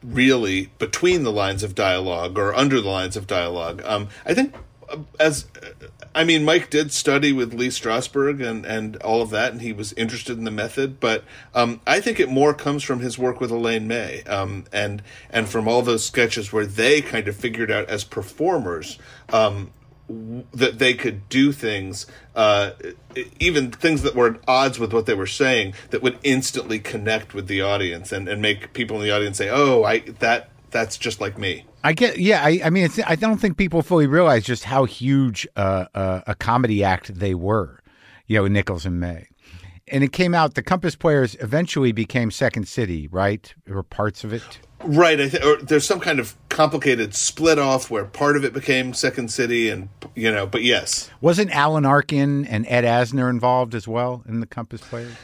really 0.02 0.70
between 0.78 1.22
the 1.24 1.32
lines 1.32 1.62
of 1.62 1.74
dialogue 1.74 2.38
or 2.38 2.54
under 2.54 2.80
the 2.80 2.88
lines 2.88 3.16
of 3.16 3.26
dialogue 3.26 3.82
um 3.86 4.06
i 4.26 4.34
think 4.34 4.54
uh, 4.90 4.98
as 5.18 5.46
i 6.14 6.24
mean 6.24 6.44
mike 6.44 6.70
did 6.70 6.92
study 6.92 7.32
with 7.32 7.54
lee 7.54 7.68
strasberg 7.68 8.44
and 8.44 8.64
and 8.64 8.96
all 8.98 9.22
of 9.22 9.30
that 9.30 9.52
and 9.52 9.62
he 9.62 9.72
was 9.72 9.92
interested 9.94 10.36
in 10.38 10.44
the 10.44 10.50
method 10.50 11.00
but 11.00 11.24
um 11.54 11.80
i 11.86 12.00
think 12.00 12.20
it 12.20 12.28
more 12.28 12.54
comes 12.54 12.82
from 12.82 13.00
his 13.00 13.18
work 13.18 13.40
with 13.40 13.50
elaine 13.50 13.86
may 13.86 14.22
um 14.24 14.64
and 14.72 15.02
and 15.30 15.48
from 15.48 15.66
all 15.68 15.82
those 15.82 16.04
sketches 16.04 16.52
where 16.52 16.66
they 16.66 17.00
kind 17.00 17.28
of 17.28 17.36
figured 17.36 17.70
out 17.70 17.88
as 17.88 18.04
performers 18.04 18.98
um 19.32 19.70
that 20.08 20.78
they 20.78 20.94
could 20.94 21.28
do 21.28 21.50
things, 21.50 22.06
uh, 22.34 22.72
even 23.40 23.70
things 23.70 24.02
that 24.02 24.14
were 24.14 24.34
at 24.34 24.40
odds 24.46 24.78
with 24.78 24.92
what 24.92 25.06
they 25.06 25.14
were 25.14 25.26
saying, 25.26 25.74
that 25.90 26.02
would 26.02 26.18
instantly 26.22 26.78
connect 26.78 27.32
with 27.32 27.46
the 27.46 27.62
audience 27.62 28.12
and, 28.12 28.28
and 28.28 28.42
make 28.42 28.72
people 28.74 28.98
in 28.98 29.02
the 29.02 29.10
audience 29.10 29.38
say, 29.38 29.48
"Oh, 29.48 29.84
I 29.84 30.00
that 30.00 30.50
that's 30.70 30.98
just 30.98 31.20
like 31.20 31.38
me." 31.38 31.64
I 31.84 31.92
get, 31.92 32.18
yeah. 32.18 32.42
I, 32.42 32.62
I 32.64 32.70
mean, 32.70 32.84
it's, 32.84 32.98
I 33.06 33.14
don't 33.14 33.36
think 33.36 33.58
people 33.58 33.82
fully 33.82 34.06
realize 34.06 34.42
just 34.42 34.64
how 34.64 34.86
huge 34.86 35.46
uh, 35.54 35.84
uh, 35.94 36.22
a 36.26 36.34
comedy 36.34 36.82
act 36.82 37.14
they 37.14 37.34
were, 37.34 37.80
you 38.26 38.38
know, 38.38 38.48
Nichols 38.48 38.86
and 38.86 38.98
May. 38.98 39.28
And 39.88 40.02
it 40.02 40.10
came 40.10 40.34
out. 40.34 40.54
The 40.54 40.62
Compass 40.62 40.96
Players 40.96 41.36
eventually 41.40 41.92
became 41.92 42.30
Second 42.30 42.66
City, 42.66 43.06
right, 43.08 43.54
or 43.68 43.82
parts 43.82 44.24
of 44.24 44.32
it. 44.32 44.60
Right. 44.82 45.20
I 45.20 45.28
th- 45.28 45.44
or 45.44 45.56
there's 45.58 45.84
some 45.84 46.00
kind 46.00 46.18
of 46.18 46.34
complicated 46.48 47.14
split 47.14 47.58
off 47.58 47.90
where 47.90 48.06
part 48.06 48.38
of 48.38 48.44
it 48.44 48.54
became 48.54 48.94
Second 48.94 49.30
City, 49.30 49.68
and 49.68 49.90
you 50.14 50.32
know, 50.32 50.46
but 50.46 50.62
yes, 50.62 51.10
Wasn't 51.20 51.50
Alan 51.50 51.84
Arkin 51.84 52.46
and 52.46 52.66
Ed 52.66 52.84
Asner 52.84 53.28
involved 53.28 53.74
as 53.74 53.86
well 53.86 54.24
in 54.26 54.40
the 54.40 54.46
Compass 54.46 54.80
Players? 54.80 55.14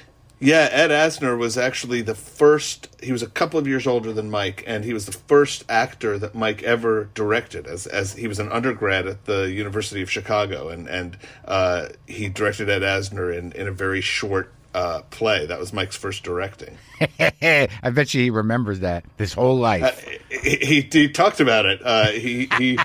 Yeah, 0.42 0.70
Ed 0.72 0.88
Asner 0.88 1.36
was 1.36 1.58
actually 1.58 2.00
the 2.00 2.14
first. 2.14 2.88
He 3.02 3.12
was 3.12 3.22
a 3.22 3.26
couple 3.26 3.60
of 3.60 3.68
years 3.68 3.86
older 3.86 4.10
than 4.10 4.30
Mike, 4.30 4.64
and 4.66 4.86
he 4.86 4.94
was 4.94 5.04
the 5.04 5.12
first 5.12 5.66
actor 5.68 6.18
that 6.18 6.34
Mike 6.34 6.62
ever 6.62 7.10
directed. 7.14 7.66
As 7.66 7.86
as 7.86 8.14
he 8.14 8.26
was 8.26 8.38
an 8.38 8.50
undergrad 8.50 9.06
at 9.06 9.26
the 9.26 9.50
University 9.50 10.00
of 10.00 10.10
Chicago, 10.10 10.70
and 10.70 10.88
and 10.88 11.18
uh, 11.44 11.88
he 12.06 12.30
directed 12.30 12.70
Ed 12.70 12.80
Asner 12.80 13.36
in 13.36 13.52
in 13.52 13.68
a 13.68 13.70
very 13.70 14.00
short 14.00 14.50
uh, 14.74 15.02
play. 15.10 15.44
That 15.44 15.58
was 15.58 15.74
Mike's 15.74 15.96
first 15.96 16.22
directing. 16.22 16.78
I 17.20 17.90
bet 17.92 18.14
you 18.14 18.22
he 18.22 18.30
remembers 18.30 18.80
that 18.80 19.04
this 19.18 19.34
whole 19.34 19.58
life. 19.58 20.08
He 20.30 20.56
he, 20.56 20.88
he 20.90 21.08
talked 21.10 21.40
about 21.40 21.66
it. 21.66 21.82
Uh, 21.84 22.06
he 22.06 22.48
he, 22.56 22.78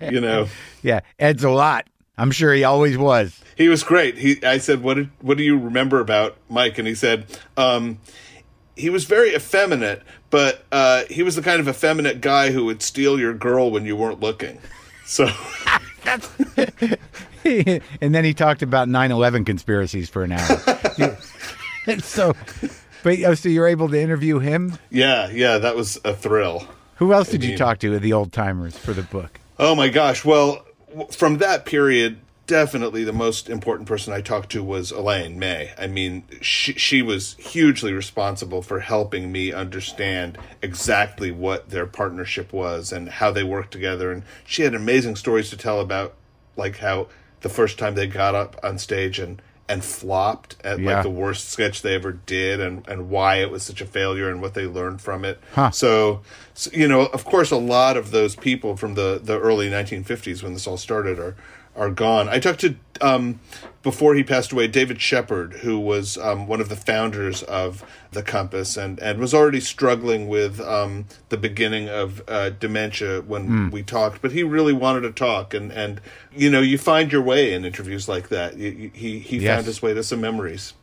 you 0.10 0.22
know. 0.22 0.48
yeah, 0.82 1.00
Ed's 1.18 1.44
a 1.44 1.50
lot. 1.50 1.86
I'm 2.16 2.30
sure 2.30 2.52
he 2.54 2.64
always 2.64 2.96
was. 2.96 3.40
He 3.56 3.68
was 3.68 3.82
great. 3.82 4.18
He, 4.18 4.44
I 4.44 4.58
said, 4.58 4.82
"What 4.82 4.94
did, 4.94 5.10
what 5.20 5.36
do 5.36 5.42
you 5.44 5.58
remember 5.58 6.00
about 6.00 6.36
Mike?" 6.48 6.78
And 6.78 6.86
he 6.86 6.94
said, 6.94 7.26
um, 7.56 7.98
"He 8.76 8.90
was 8.90 9.04
very 9.04 9.34
effeminate, 9.34 10.02
but 10.30 10.64
uh, 10.72 11.04
he 11.10 11.22
was 11.22 11.36
the 11.36 11.42
kind 11.42 11.60
of 11.60 11.68
effeminate 11.68 12.20
guy 12.20 12.50
who 12.50 12.64
would 12.66 12.82
steal 12.82 13.18
your 13.18 13.34
girl 13.34 13.70
when 13.70 13.84
you 13.84 13.96
weren't 13.96 14.20
looking." 14.20 14.58
So, 15.06 15.28
and 17.44 18.14
then 18.14 18.24
he 18.24 18.34
talked 18.34 18.62
about 18.62 18.88
9/11 18.88 19.44
conspiracies 19.46 20.08
for 20.08 20.24
an 20.24 20.32
hour. 20.32 21.18
so, 22.00 22.34
but 23.02 23.18
oh, 23.24 23.34
so 23.34 23.48
you're 23.48 23.66
able 23.66 23.88
to 23.88 24.00
interview 24.00 24.38
him. 24.38 24.78
yeah, 24.90 25.28
yeah, 25.30 25.58
that 25.58 25.76
was 25.76 25.98
a 26.04 26.14
thrill. 26.14 26.66
Who 26.96 27.12
else 27.12 27.28
did 27.28 27.42
you 27.42 27.50
mean- 27.50 27.58
talk 27.58 27.78
to, 27.80 27.98
the 27.98 28.12
old 28.12 28.32
timers, 28.32 28.76
for 28.78 28.92
the 28.92 29.02
book? 29.02 29.40
Oh 29.58 29.74
my 29.74 29.88
gosh! 29.88 30.24
Well, 30.24 30.63
from 31.10 31.38
that 31.38 31.64
period, 31.64 32.18
definitely 32.46 33.04
the 33.04 33.12
most 33.12 33.48
important 33.48 33.88
person 33.88 34.12
I 34.12 34.20
talked 34.20 34.50
to 34.52 34.62
was 34.62 34.90
Elaine 34.90 35.38
May. 35.38 35.72
I 35.78 35.86
mean, 35.86 36.24
she 36.40 36.74
she 36.74 37.02
was 37.02 37.34
hugely 37.38 37.92
responsible 37.92 38.62
for 38.62 38.80
helping 38.80 39.32
me 39.32 39.52
understand 39.52 40.38
exactly 40.62 41.30
what 41.30 41.70
their 41.70 41.86
partnership 41.86 42.52
was 42.52 42.92
and 42.92 43.08
how 43.08 43.30
they 43.30 43.44
worked 43.44 43.72
together. 43.72 44.10
And 44.12 44.22
she 44.44 44.62
had 44.62 44.74
amazing 44.74 45.16
stories 45.16 45.50
to 45.50 45.56
tell 45.56 45.80
about, 45.80 46.14
like 46.56 46.78
how 46.78 47.08
the 47.40 47.48
first 47.48 47.78
time 47.78 47.94
they 47.94 48.06
got 48.06 48.34
up 48.34 48.58
on 48.62 48.78
stage 48.78 49.18
and 49.18 49.40
and 49.68 49.82
flopped 49.84 50.56
at 50.62 50.78
Yeah. 50.78 50.94
like 50.96 51.02
the 51.02 51.10
worst 51.10 51.48
sketch 51.48 51.80
they 51.82 51.94
ever 51.94 52.12
did 52.12 52.60
and 52.60 52.86
and 52.86 53.08
why 53.08 53.36
it 53.36 53.50
was 53.50 53.62
such 53.62 53.80
a 53.80 53.86
failure 53.86 54.28
and 54.28 54.42
what 54.42 54.54
they 54.54 54.66
learned 54.66 55.00
from 55.00 55.24
it. 55.24 55.40
Huh. 55.54 55.70
So, 55.70 56.20
so, 56.52 56.70
you 56.74 56.86
know, 56.86 57.06
of 57.06 57.24
course, 57.24 57.50
a 57.50 57.56
lot 57.56 57.96
of 57.96 58.10
those 58.10 58.36
people 58.36 58.76
from 58.76 58.94
the, 58.94 59.18
the 59.22 59.38
early 59.40 59.70
1950s 59.70 60.42
when 60.42 60.52
this 60.52 60.66
all 60.66 60.76
started 60.76 61.18
are 61.18 61.34
are 61.76 61.90
gone. 61.90 62.28
I 62.28 62.38
talked 62.38 62.60
to 62.60 62.76
um, 63.00 63.40
before 63.82 64.14
he 64.14 64.22
passed 64.22 64.52
away, 64.52 64.66
David 64.68 65.00
Shepherd, 65.00 65.54
who 65.54 65.78
was 65.78 66.16
um, 66.16 66.46
one 66.46 66.60
of 66.60 66.68
the 66.68 66.76
founders 66.76 67.42
of 67.42 67.84
the 68.12 68.22
Compass 68.22 68.76
and 68.76 68.98
and 69.00 69.18
was 69.18 69.34
already 69.34 69.60
struggling 69.60 70.28
with 70.28 70.60
um, 70.60 71.06
the 71.28 71.36
beginning 71.36 71.88
of 71.88 72.22
uh, 72.28 72.50
dementia 72.50 73.20
when 73.22 73.70
we 73.70 73.82
talked, 73.82 74.22
but 74.22 74.32
he 74.32 74.42
really 74.42 74.72
wanted 74.72 75.00
to 75.02 75.12
talk 75.12 75.52
and 75.54 75.72
and 75.72 76.00
you 76.34 76.50
know 76.50 76.60
you 76.60 76.78
find 76.78 77.10
your 77.12 77.22
way 77.22 77.52
in 77.52 77.64
interviews 77.64 78.08
like 78.08 78.28
that. 78.28 78.56
You, 78.56 78.70
you, 78.70 78.90
he 78.94 79.18
he 79.18 79.38
Yes. 79.38 79.56
found 79.56 79.66
his 79.66 79.82
way 79.82 79.92
to 79.94 80.02
some 80.02 80.20
memories. 80.20 80.74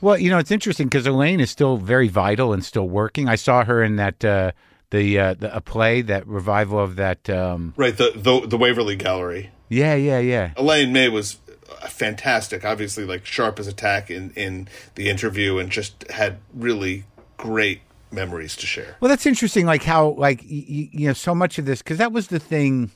Well, 0.00 0.18
you 0.18 0.30
know, 0.30 0.38
it's 0.38 0.50
interesting 0.50 0.86
because 0.86 1.06
Elaine 1.06 1.40
is 1.40 1.50
still 1.50 1.76
very 1.76 2.08
vital 2.08 2.54
and 2.54 2.64
still 2.64 2.88
working. 2.88 3.28
I 3.28 3.34
saw 3.36 3.64
her 3.64 3.82
in 3.82 3.96
that 3.96 4.24
uh, 4.24 4.52
the, 4.90 5.18
uh, 5.18 5.34
the 5.34 5.54
a 5.56 5.60
play, 5.60 6.02
that 6.02 6.26
revival 6.26 6.78
of 6.78 6.96
that. 6.96 7.28
Um, 7.30 7.74
Right, 7.76 7.96
the 7.96 8.12
the, 8.16 8.46
the 8.46 8.56
Waverly 8.58 8.96
Gallery. 8.96 9.50
yeah, 9.68 9.94
yeah, 9.94 10.18
yeah. 10.18 10.52
Elaine 10.56 10.92
May 10.92 11.08
was 11.08 11.38
uh, 11.82 11.86
fantastic. 11.88 12.64
Obviously, 12.64 13.04
like 13.04 13.24
sharp 13.26 13.58
as 13.58 13.66
a 13.66 13.72
tack 13.72 14.10
in 14.10 14.30
in 14.36 14.68
the 14.96 15.08
interview, 15.08 15.58
and 15.58 15.70
just 15.70 16.10
had 16.10 16.38
really 16.54 17.04
great 17.36 17.80
memories 18.12 18.56
to 18.56 18.66
share. 18.66 18.96
Well, 19.00 19.08
that's 19.08 19.26
interesting. 19.26 19.66
Like 19.66 19.84
how, 19.84 20.10
like 20.10 20.40
y- 20.42 20.64
y- 20.68 20.88
you 20.92 21.06
know, 21.06 21.12
so 21.12 21.34
much 21.34 21.58
of 21.58 21.64
this 21.66 21.80
because 21.80 21.98
that 21.98 22.12
was 22.12 22.26
the 22.26 22.40
thing 22.40 22.90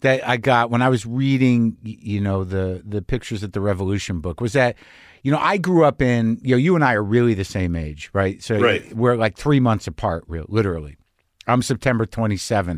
that 0.00 0.26
I 0.28 0.36
got 0.36 0.68
when 0.70 0.82
I 0.82 0.88
was 0.88 1.06
reading, 1.06 1.76
you 1.84 2.20
know, 2.20 2.42
the 2.42 2.82
the 2.84 3.00
pictures 3.02 3.44
at 3.44 3.52
the 3.52 3.60
Revolution 3.60 4.18
book 4.20 4.40
was 4.40 4.52
that, 4.54 4.74
you 5.22 5.30
know, 5.30 5.38
I 5.38 5.58
grew 5.58 5.84
up 5.84 6.02
in, 6.02 6.40
you 6.42 6.50
know, 6.50 6.56
you 6.56 6.74
and 6.74 6.84
I 6.84 6.94
are 6.94 7.02
really 7.04 7.34
the 7.34 7.44
same 7.44 7.76
age, 7.76 8.10
right? 8.12 8.42
So 8.42 8.58
Right. 8.58 8.92
we're 8.96 9.14
like 9.14 9.36
three 9.36 9.60
months 9.60 9.86
apart, 9.86 10.24
real 10.26 10.46
literally. 10.48 10.96
I'm 11.46 11.62
September 11.62 12.06
27th, 12.06 12.68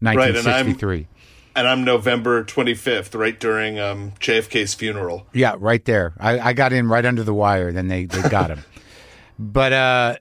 and 0.00 0.08
I'm- 0.08 0.18
1963. 0.18 1.08
And 1.54 1.66
I'm 1.66 1.84
November 1.84 2.44
25th, 2.44 3.18
right 3.18 3.40
during 3.40 3.80
um, 3.80 4.12
JFK's 4.20 4.74
funeral. 4.74 5.26
Yeah, 5.32 5.54
right 5.58 5.82
there. 5.86 6.12
I, 6.20 6.38
I 6.38 6.52
got 6.52 6.74
in 6.74 6.86
right 6.86 7.04
under 7.04 7.22
the 7.22 7.32
wire. 7.32 7.72
Then 7.72 7.88
they, 7.88 8.04
they 8.04 8.28
got 8.28 8.50
him. 8.50 8.62
but 9.38 9.72
uh, 9.72 10.16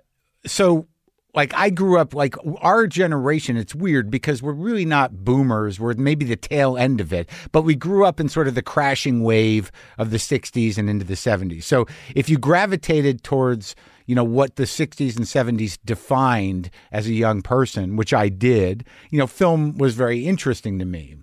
so 0.45 0.87
like 1.35 1.53
I 1.53 1.69
grew 1.69 1.99
up 1.99 2.13
like 2.13 2.35
our 2.61 2.87
generation. 2.87 3.57
It's 3.57 3.75
weird 3.75 4.09
because 4.09 4.41
we're 4.41 4.53
really 4.53 4.85
not 4.85 5.23
boomers. 5.23 5.79
We're 5.79 5.93
maybe 5.93 6.25
the 6.25 6.35
tail 6.35 6.77
end 6.77 7.01
of 7.01 7.13
it, 7.13 7.29
but 7.51 7.63
we 7.63 7.75
grew 7.75 8.05
up 8.05 8.19
in 8.19 8.29
sort 8.29 8.47
of 8.47 8.55
the 8.55 8.61
crashing 8.61 9.23
wave 9.23 9.71
of 9.97 10.11
the 10.11 10.17
'60s 10.17 10.77
and 10.77 10.89
into 10.89 11.05
the 11.05 11.15
'70s. 11.15 11.63
So 11.63 11.85
if 12.15 12.29
you 12.29 12.37
gravitated 12.37 13.23
towards 13.23 13.75
you 14.05 14.15
know 14.15 14.23
what 14.23 14.55
the 14.55 14.63
60s 14.63 15.15
and 15.17 15.25
70s 15.25 15.79
defined 15.83 16.69
as 16.91 17.07
a 17.07 17.13
young 17.13 17.41
person, 17.41 17.95
which 17.95 18.13
I 18.13 18.29
did, 18.29 18.85
you 19.09 19.17
know, 19.17 19.27
film 19.27 19.77
was 19.77 19.95
very 19.95 20.27
interesting 20.27 20.79
to 20.79 20.85
me. 20.85 21.15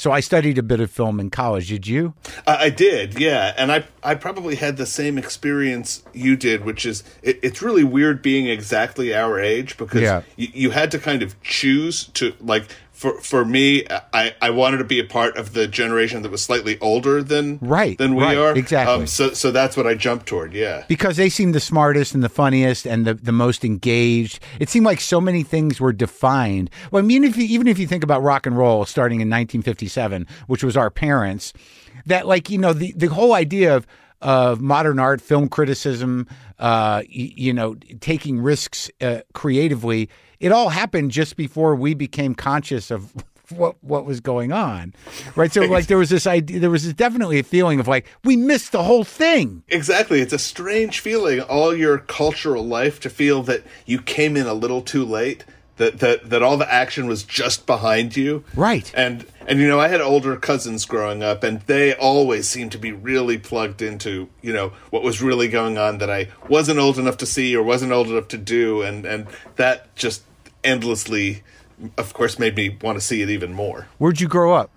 So 0.00 0.10
I 0.12 0.20
studied 0.20 0.56
a 0.56 0.62
bit 0.62 0.80
of 0.80 0.90
film 0.90 1.20
in 1.20 1.28
college. 1.28 1.68
Did 1.68 1.86
you? 1.86 2.14
I, 2.46 2.56
I 2.64 2.70
did, 2.70 3.20
yeah, 3.20 3.52
and 3.58 3.70
I 3.70 3.84
I 4.02 4.14
probably 4.14 4.54
had 4.54 4.78
the 4.78 4.86
same 4.86 5.18
experience 5.18 6.02
you 6.14 6.36
did, 6.36 6.64
which 6.64 6.86
is 6.86 7.04
it, 7.22 7.38
it's 7.42 7.60
really 7.60 7.84
weird 7.84 8.22
being 8.22 8.46
exactly 8.46 9.14
our 9.14 9.38
age 9.38 9.76
because 9.76 10.00
Yeah. 10.00 10.22
you, 10.36 10.48
you 10.54 10.70
had 10.70 10.90
to 10.92 10.98
kind 10.98 11.22
of 11.22 11.38
choose 11.42 12.04
to 12.14 12.32
like 12.40 12.64
for 13.00 13.20
for 13.20 13.44
me 13.44 13.84
I, 14.12 14.34
I 14.42 14.50
wanted 14.50 14.78
to 14.78 14.84
be 14.84 15.00
a 15.00 15.04
part 15.04 15.36
of 15.36 15.54
the 15.54 15.66
generation 15.66 16.22
that 16.22 16.30
was 16.30 16.42
slightly 16.44 16.78
older 16.80 17.22
than 17.22 17.58
Right, 17.62 17.96
than 17.96 18.14
we 18.14 18.22
right, 18.24 18.36
are 18.38 18.54
exactly. 18.56 18.94
um, 18.94 19.06
so 19.06 19.32
so 19.32 19.50
that's 19.50 19.76
what 19.76 19.86
I 19.86 19.94
jumped 19.94 20.26
toward 20.26 20.52
yeah 20.52 20.84
because 20.86 21.16
they 21.16 21.28
seemed 21.30 21.54
the 21.54 21.60
smartest 21.60 22.14
and 22.14 22.22
the 22.22 22.28
funniest 22.28 22.86
and 22.86 23.06
the, 23.06 23.14
the 23.14 23.32
most 23.32 23.64
engaged. 23.64 24.40
It 24.58 24.68
seemed 24.68 24.84
like 24.86 25.00
so 25.00 25.20
many 25.20 25.42
things 25.42 25.80
were 25.80 25.92
defined. 25.94 26.68
Well, 26.90 27.02
I 27.02 27.06
mean, 27.06 27.24
if 27.24 27.36
you, 27.36 27.44
even 27.44 27.66
if 27.66 27.78
you 27.78 27.86
think 27.86 28.04
about 28.04 28.22
rock 28.22 28.46
and 28.46 28.56
roll 28.56 28.84
starting 28.84 29.20
in 29.20 29.28
1957, 29.28 30.26
which 30.46 30.62
was 30.62 30.76
our 30.76 30.90
parents, 30.90 31.52
that 32.06 32.26
like 32.26 32.50
you 32.50 32.58
know 32.58 32.72
the 32.72 32.92
the 32.96 33.06
whole 33.08 33.32
idea 33.34 33.74
of 33.76 33.86
of 34.22 34.60
modern 34.60 34.98
art, 34.98 35.20
film 35.22 35.48
criticism, 35.48 36.26
uh, 36.58 37.00
y- 37.08 37.32
you 37.36 37.52
know, 37.54 37.74
taking 38.00 38.38
risks 38.40 38.90
uh, 39.00 39.20
creatively, 39.32 40.10
it 40.40 40.52
all 40.52 40.70
happened 40.70 41.10
just 41.10 41.36
before 41.36 41.74
we 41.74 41.94
became 41.94 42.34
conscious 42.34 42.90
of 42.90 43.12
what 43.50 43.76
what 43.82 44.04
was 44.04 44.20
going 44.20 44.52
on, 44.52 44.94
right? 45.36 45.52
So 45.52 45.62
like 45.62 45.86
there 45.86 45.98
was 45.98 46.10
this 46.10 46.26
idea, 46.26 46.58
there 46.60 46.70
was 46.70 46.92
definitely 46.94 47.38
a 47.38 47.44
feeling 47.44 47.80
of 47.80 47.88
like 47.88 48.06
we 48.24 48.36
missed 48.36 48.72
the 48.72 48.82
whole 48.82 49.04
thing. 49.04 49.62
Exactly. 49.68 50.20
It's 50.20 50.32
a 50.32 50.38
strange 50.38 51.00
feeling 51.00 51.40
all 51.40 51.74
your 51.74 51.98
cultural 51.98 52.64
life 52.64 53.00
to 53.00 53.10
feel 53.10 53.42
that 53.44 53.62
you 53.86 54.00
came 54.00 54.36
in 54.36 54.46
a 54.46 54.54
little 54.54 54.82
too 54.82 55.04
late, 55.04 55.44
that 55.80 55.98
that 55.98 56.30
that 56.30 56.42
all 56.42 56.56
the 56.56 56.72
action 56.72 57.06
was 57.06 57.24
just 57.24 57.66
behind 57.66 58.16
you. 58.16 58.44
Right. 58.54 58.92
And 58.94 59.26
and 59.46 59.58
you 59.58 59.66
know, 59.66 59.80
I 59.80 59.88
had 59.88 60.00
older 60.00 60.36
cousins 60.36 60.84
growing 60.84 61.22
up 61.22 61.42
and 61.42 61.60
they 61.62 61.94
always 61.94 62.48
seemed 62.48 62.70
to 62.72 62.78
be 62.78 62.92
really 62.92 63.38
plugged 63.38 63.82
into, 63.82 64.28
you 64.42 64.52
know, 64.52 64.72
what 64.90 65.02
was 65.02 65.20
really 65.20 65.48
going 65.48 65.76
on 65.76 65.98
that 65.98 66.10
I 66.10 66.28
wasn't 66.48 66.78
old 66.78 66.98
enough 66.98 67.16
to 67.16 67.26
see 67.26 67.56
or 67.56 67.62
wasn't 67.62 67.92
old 67.92 68.08
enough 68.08 68.28
to 68.28 68.38
do 68.38 68.82
and 68.82 69.04
and 69.04 69.26
that 69.56 69.94
just 69.96 70.22
endlessly 70.64 71.42
of 71.96 72.12
course 72.12 72.38
made 72.38 72.56
me 72.56 72.76
want 72.82 72.96
to 72.98 73.00
see 73.04 73.22
it 73.22 73.30
even 73.30 73.52
more. 73.54 73.86
Where'd 73.98 74.20
you 74.20 74.28
grow 74.28 74.52
up? 74.54 74.70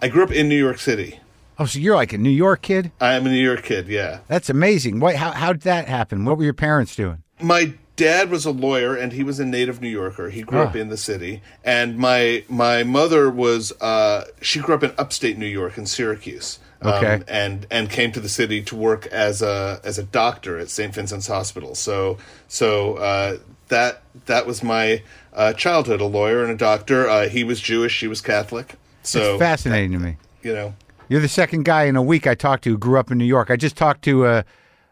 I 0.00 0.08
grew 0.08 0.24
up 0.24 0.32
in 0.32 0.48
New 0.48 0.58
York 0.58 0.78
City. 0.78 1.20
Oh, 1.58 1.66
so 1.66 1.78
you're 1.78 1.94
like 1.94 2.12
a 2.12 2.18
New 2.18 2.30
York 2.30 2.62
kid? 2.62 2.90
I 3.00 3.12
am 3.14 3.26
a 3.26 3.28
New 3.28 3.42
York 3.42 3.62
kid, 3.62 3.86
yeah. 3.86 4.20
That's 4.26 4.50
amazing. 4.50 4.98
What? 4.98 5.14
How? 5.16 5.30
How 5.30 5.52
did 5.52 5.62
that 5.62 5.86
happen? 5.86 6.24
What 6.24 6.38
were 6.38 6.44
your 6.44 6.54
parents 6.54 6.96
doing? 6.96 7.22
my 7.40 7.74
dad 7.96 8.30
was 8.30 8.46
a 8.46 8.50
lawyer 8.50 8.96
and 8.96 9.12
he 9.12 9.22
was 9.22 9.38
a 9.38 9.44
native 9.44 9.80
New 9.80 9.88
Yorker. 9.88 10.30
He 10.30 10.42
grew 10.42 10.60
up 10.60 10.74
Ah. 10.74 10.78
in 10.78 10.88
the 10.88 10.96
city, 10.96 11.42
and 11.64 11.98
my 11.98 12.42
my 12.48 12.82
mother 12.84 13.30
was 13.30 13.72
uh, 13.80 14.24
she 14.40 14.58
grew 14.60 14.74
up 14.74 14.82
in 14.82 14.92
upstate 14.98 15.36
New 15.38 15.46
York 15.46 15.76
in 15.78 15.86
Syracuse. 15.86 16.58
um, 16.80 16.92
Okay. 16.94 17.22
and 17.28 17.66
and 17.70 17.88
came 17.90 18.10
to 18.12 18.20
the 18.20 18.28
city 18.28 18.62
to 18.62 18.74
work 18.74 19.06
as 19.08 19.42
a 19.42 19.80
as 19.84 19.98
a 19.98 20.02
doctor 20.02 20.58
at 20.58 20.70
St. 20.70 20.92
Vincent's 20.94 21.26
Hospital. 21.28 21.74
So 21.76 22.18
so 22.48 22.94
uh, 22.94 23.36
that 23.72 24.02
that 24.26 24.46
was 24.46 24.62
my 24.62 25.02
uh, 25.34 25.52
childhood. 25.54 26.00
A 26.00 26.06
lawyer 26.06 26.42
and 26.42 26.52
a 26.52 26.56
doctor. 26.56 27.08
Uh, 27.08 27.28
he 27.28 27.42
was 27.42 27.60
Jewish. 27.60 27.92
She 27.92 28.06
was 28.06 28.20
Catholic. 28.20 28.76
So 29.02 29.34
it's 29.34 29.40
fascinating 29.40 29.92
to 29.92 29.98
me. 29.98 30.16
you 30.42 30.54
know. 30.54 30.74
You're 31.08 31.20
the 31.20 31.28
second 31.28 31.64
guy 31.64 31.84
in 31.84 31.96
a 31.96 32.02
week 32.02 32.26
I 32.26 32.34
talked 32.34 32.64
to 32.64 32.70
who 32.70 32.78
grew 32.78 32.98
up 32.98 33.10
in 33.10 33.18
New 33.18 33.26
York. 33.26 33.50
I 33.50 33.56
just 33.56 33.76
talked 33.76 34.02
to 34.04 34.24
uh, 34.24 34.42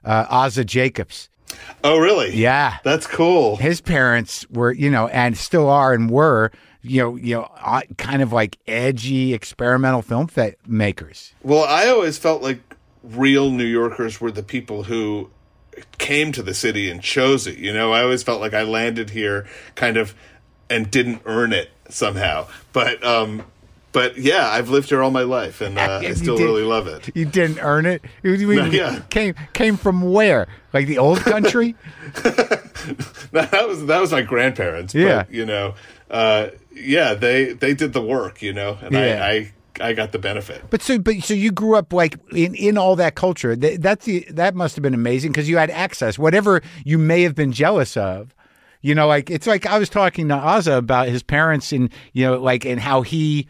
uh, 0.04 0.26
Ozza 0.26 0.66
Jacobs. 0.66 1.28
Oh, 1.82 1.98
really? 1.98 2.34
Yeah. 2.34 2.78
That's 2.84 3.06
cool. 3.06 3.56
His 3.56 3.80
parents 3.80 4.44
were, 4.50 4.72
you 4.72 4.90
know, 4.90 5.08
and 5.08 5.36
still 5.36 5.68
are 5.68 5.94
and 5.94 6.10
were, 6.10 6.50
you 6.82 7.00
know, 7.02 7.16
you 7.16 7.36
know, 7.36 7.50
uh, 7.60 7.82
kind 7.96 8.20
of 8.22 8.32
like 8.32 8.58
edgy 8.66 9.32
experimental 9.34 10.02
film 10.02 10.26
fa- 10.26 10.54
makers. 10.66 11.32
Well, 11.42 11.64
I 11.64 11.88
always 11.88 12.18
felt 12.18 12.42
like 12.42 12.60
real 13.02 13.50
New 13.50 13.64
Yorkers 13.64 14.20
were 14.20 14.30
the 14.30 14.42
people 14.42 14.82
who 14.84 15.30
came 15.98 16.32
to 16.32 16.42
the 16.42 16.54
city 16.54 16.90
and 16.90 17.02
chose 17.02 17.46
it. 17.46 17.58
You 17.58 17.72
know, 17.72 17.92
I 17.92 18.02
always 18.02 18.22
felt 18.22 18.40
like 18.40 18.54
I 18.54 18.62
landed 18.62 19.10
here 19.10 19.46
kind 19.74 19.96
of 19.96 20.14
and 20.68 20.90
didn't 20.90 21.22
earn 21.24 21.52
it 21.52 21.70
somehow. 21.88 22.46
But 22.72 23.04
um 23.04 23.44
but 23.92 24.16
yeah, 24.18 24.48
I've 24.48 24.68
lived 24.68 24.88
here 24.90 25.02
all 25.02 25.10
my 25.10 25.22
life 25.24 25.60
and 25.60 25.76
uh, 25.76 25.98
I 26.02 26.12
still 26.14 26.36
really 26.38 26.62
love 26.62 26.86
it. 26.86 27.10
You 27.16 27.24
didn't 27.24 27.58
earn 27.58 27.86
it. 27.86 28.02
You- 28.22 28.34
you- 28.34 28.54
No, 28.54 28.64
yeah. 28.66 29.00
Came 29.10 29.34
came 29.52 29.76
from 29.76 30.02
where? 30.12 30.46
Like 30.72 30.86
the 30.86 30.98
old 30.98 31.18
country? 31.20 31.74
that 33.32 33.64
was 33.66 33.86
that 33.86 34.00
was 34.00 34.12
my 34.12 34.22
grandparents, 34.22 34.94
Yeah. 34.94 35.24
but 35.24 35.32
you 35.34 35.44
know, 35.46 35.74
uh 36.10 36.48
yeah, 36.72 37.14
they 37.14 37.52
they 37.52 37.74
did 37.74 37.92
the 37.92 38.02
work, 38.02 38.42
you 38.42 38.52
know, 38.52 38.78
and 38.80 38.92
Yeah. 38.92 39.24
I, 39.24 39.28
I 39.32 39.52
I 39.80 39.92
got 39.92 40.12
the 40.12 40.18
benefit. 40.18 40.62
But 40.70 40.82
so, 40.82 40.98
but 40.98 41.22
so 41.22 41.34
you 41.34 41.50
grew 41.52 41.76
up 41.76 41.92
like 41.92 42.16
in, 42.32 42.54
in 42.54 42.78
all 42.78 42.96
that 42.96 43.14
culture. 43.14 43.56
That, 43.56 43.82
that's 43.82 44.04
the 44.04 44.26
that 44.30 44.54
must 44.54 44.76
have 44.76 44.82
been 44.82 44.94
amazing 44.94 45.32
because 45.32 45.48
you 45.48 45.56
had 45.56 45.70
access. 45.70 46.18
Whatever 46.18 46.62
you 46.84 46.98
may 46.98 47.22
have 47.22 47.34
been 47.34 47.52
jealous 47.52 47.96
of, 47.96 48.34
you 48.82 48.94
know, 48.94 49.06
like 49.06 49.30
it's 49.30 49.46
like 49.46 49.66
I 49.66 49.78
was 49.78 49.88
talking 49.88 50.28
to 50.28 50.34
Ozza 50.34 50.76
about 50.78 51.08
his 51.08 51.22
parents 51.22 51.72
and 51.72 51.90
you 52.12 52.26
know, 52.26 52.40
like 52.40 52.64
and 52.64 52.80
how 52.80 53.02
he, 53.02 53.48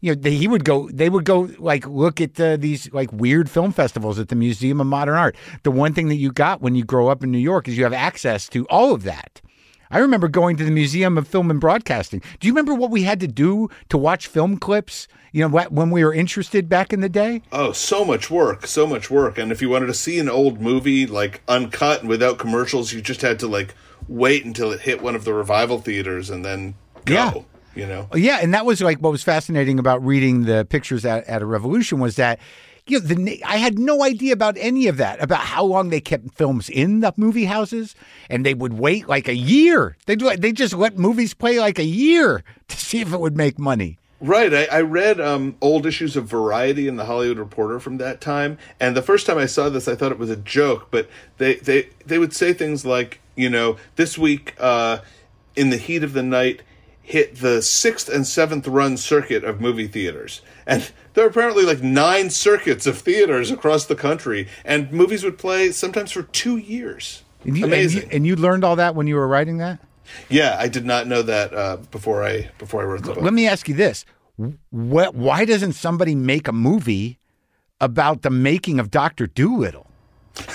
you 0.00 0.14
know, 0.14 0.20
they, 0.20 0.34
he 0.34 0.48
would 0.48 0.64
go. 0.64 0.88
They 0.90 1.08
would 1.08 1.24
go 1.24 1.50
like 1.58 1.86
look 1.86 2.20
at 2.20 2.34
these 2.34 2.92
like 2.92 3.12
weird 3.12 3.50
film 3.50 3.72
festivals 3.72 4.18
at 4.18 4.28
the 4.28 4.36
Museum 4.36 4.80
of 4.80 4.86
Modern 4.86 5.16
Art. 5.16 5.36
The 5.62 5.70
one 5.70 5.94
thing 5.94 6.08
that 6.08 6.16
you 6.16 6.32
got 6.32 6.60
when 6.60 6.74
you 6.74 6.84
grow 6.84 7.08
up 7.08 7.22
in 7.24 7.30
New 7.30 7.38
York 7.38 7.68
is 7.68 7.76
you 7.76 7.84
have 7.84 7.92
access 7.92 8.48
to 8.50 8.66
all 8.66 8.94
of 8.94 9.02
that. 9.04 9.40
I 9.90 9.98
remember 9.98 10.28
going 10.28 10.56
to 10.56 10.64
the 10.64 10.70
Museum 10.70 11.18
of 11.18 11.26
Film 11.26 11.50
and 11.50 11.60
Broadcasting. 11.60 12.22
Do 12.38 12.46
you 12.46 12.52
remember 12.52 12.74
what 12.74 12.90
we 12.90 13.02
had 13.02 13.20
to 13.20 13.28
do 13.28 13.68
to 13.88 13.98
watch 13.98 14.26
film 14.26 14.56
clips? 14.58 15.08
You 15.32 15.48
know, 15.48 15.60
when 15.70 15.90
we 15.90 16.04
were 16.04 16.14
interested 16.14 16.68
back 16.68 16.92
in 16.92 17.00
the 17.00 17.08
day? 17.08 17.42
Oh, 17.52 17.72
so 17.72 18.04
much 18.04 18.30
work, 18.30 18.66
so 18.66 18.86
much 18.86 19.10
work. 19.10 19.38
And 19.38 19.50
if 19.52 19.60
you 19.62 19.68
wanted 19.68 19.86
to 19.86 19.94
see 19.94 20.18
an 20.18 20.28
old 20.28 20.60
movie 20.60 21.06
like 21.06 21.42
uncut 21.48 22.00
and 22.00 22.08
without 22.08 22.38
commercials, 22.38 22.92
you 22.92 23.00
just 23.00 23.22
had 23.22 23.38
to 23.40 23.48
like 23.48 23.74
wait 24.08 24.44
until 24.44 24.72
it 24.72 24.80
hit 24.80 25.02
one 25.02 25.14
of 25.14 25.24
the 25.24 25.34
revival 25.34 25.78
theaters 25.78 26.30
and 26.30 26.44
then 26.44 26.74
go. 27.04 27.14
Yeah. 27.14 27.42
You 27.74 27.86
know? 27.86 28.08
Yeah, 28.14 28.40
and 28.42 28.52
that 28.52 28.66
was 28.66 28.80
like 28.80 28.98
what 28.98 29.12
was 29.12 29.22
fascinating 29.22 29.78
about 29.78 30.04
reading 30.04 30.44
the 30.44 30.64
pictures 30.64 31.04
at, 31.04 31.24
at 31.28 31.40
a 31.40 31.46
revolution 31.46 32.00
was 32.00 32.16
that 32.16 32.40
you 32.86 33.00
know 33.00 33.06
the 33.06 33.42
I 33.44 33.56
had 33.56 33.78
no 33.78 34.02
idea 34.02 34.32
about 34.32 34.56
any 34.58 34.86
of 34.86 34.96
that 34.98 35.22
about 35.22 35.40
how 35.40 35.64
long 35.64 35.90
they 35.90 36.00
kept 36.00 36.34
films 36.34 36.68
in 36.68 37.00
the 37.00 37.12
movie 37.16 37.44
houses 37.44 37.94
and 38.28 38.44
they 38.44 38.54
would 38.54 38.74
wait 38.74 39.08
like 39.08 39.28
a 39.28 39.34
year. 39.34 39.96
They 40.06 40.16
do 40.16 40.34
they 40.36 40.52
just 40.52 40.74
let 40.74 40.98
movies 40.98 41.34
play 41.34 41.58
like 41.60 41.78
a 41.78 41.84
year 41.84 42.44
to 42.68 42.76
see 42.76 43.00
if 43.00 43.12
it 43.12 43.20
would 43.20 43.36
make 43.36 43.58
money. 43.58 43.98
Right. 44.20 44.52
I, 44.52 44.64
I 44.66 44.80
read 44.82 45.18
um, 45.18 45.56
old 45.62 45.86
issues 45.86 46.14
of 46.14 46.26
Variety 46.26 46.86
and 46.88 46.98
the 46.98 47.06
Hollywood 47.06 47.38
Reporter 47.38 47.80
from 47.80 47.96
that 47.98 48.20
time, 48.20 48.58
and 48.78 48.94
the 48.94 49.02
first 49.02 49.26
time 49.26 49.38
I 49.38 49.46
saw 49.46 49.70
this, 49.70 49.88
I 49.88 49.94
thought 49.94 50.12
it 50.12 50.18
was 50.18 50.28
a 50.28 50.36
joke. 50.36 50.88
But 50.90 51.08
they 51.38 51.54
they 51.54 51.88
they 52.04 52.18
would 52.18 52.34
say 52.34 52.52
things 52.52 52.84
like, 52.84 53.20
you 53.34 53.48
know, 53.48 53.76
this 53.96 54.18
week 54.18 54.54
uh, 54.60 54.98
in 55.56 55.70
the 55.70 55.78
heat 55.78 56.04
of 56.04 56.12
the 56.12 56.22
night 56.22 56.62
hit 57.10 57.36
the 57.36 57.60
sixth 57.60 58.08
and 58.08 58.26
seventh 58.26 58.66
run 58.68 58.96
circuit 58.96 59.44
of 59.44 59.60
movie 59.60 59.88
theaters, 59.88 60.42
and 60.66 60.90
there 61.14 61.24
are 61.24 61.28
apparently 61.28 61.64
like 61.64 61.82
nine 61.82 62.30
circuits 62.30 62.86
of 62.86 62.98
theaters 62.98 63.50
across 63.50 63.86
the 63.86 63.96
country, 63.96 64.48
and 64.64 64.92
movies 64.92 65.24
would 65.24 65.38
play 65.38 65.72
sometimes 65.72 66.12
for 66.12 66.22
two 66.22 66.56
years. 66.56 67.22
And 67.44 67.56
you, 67.56 67.64
and 67.64 67.72
Amazing. 67.72 68.02
you, 68.02 68.08
and 68.12 68.26
you 68.26 68.36
learned 68.36 68.64
all 68.64 68.76
that 68.76 68.94
when 68.94 69.06
you 69.06 69.16
were 69.16 69.26
writing 69.26 69.58
that? 69.58 69.80
yeah, 70.28 70.56
I 70.58 70.68
did 70.68 70.84
not 70.84 71.06
know 71.06 71.22
that 71.22 71.54
uh, 71.54 71.76
before 71.90 72.24
I 72.24 72.50
before 72.58 72.82
I 72.82 72.84
wrote 72.84 73.02
the 73.02 73.14
book. 73.14 73.22
Let 73.22 73.32
me 73.34 73.46
ask 73.46 73.68
you 73.68 73.74
this. 73.74 74.04
What, 74.70 75.14
why 75.14 75.44
doesn't 75.44 75.74
somebody 75.74 76.14
make 76.14 76.48
a 76.48 76.52
movie 76.52 77.18
about 77.80 78.22
the 78.22 78.30
making 78.30 78.80
of 78.80 78.90
Dr. 78.90 79.26
Dolittle? 79.26 79.86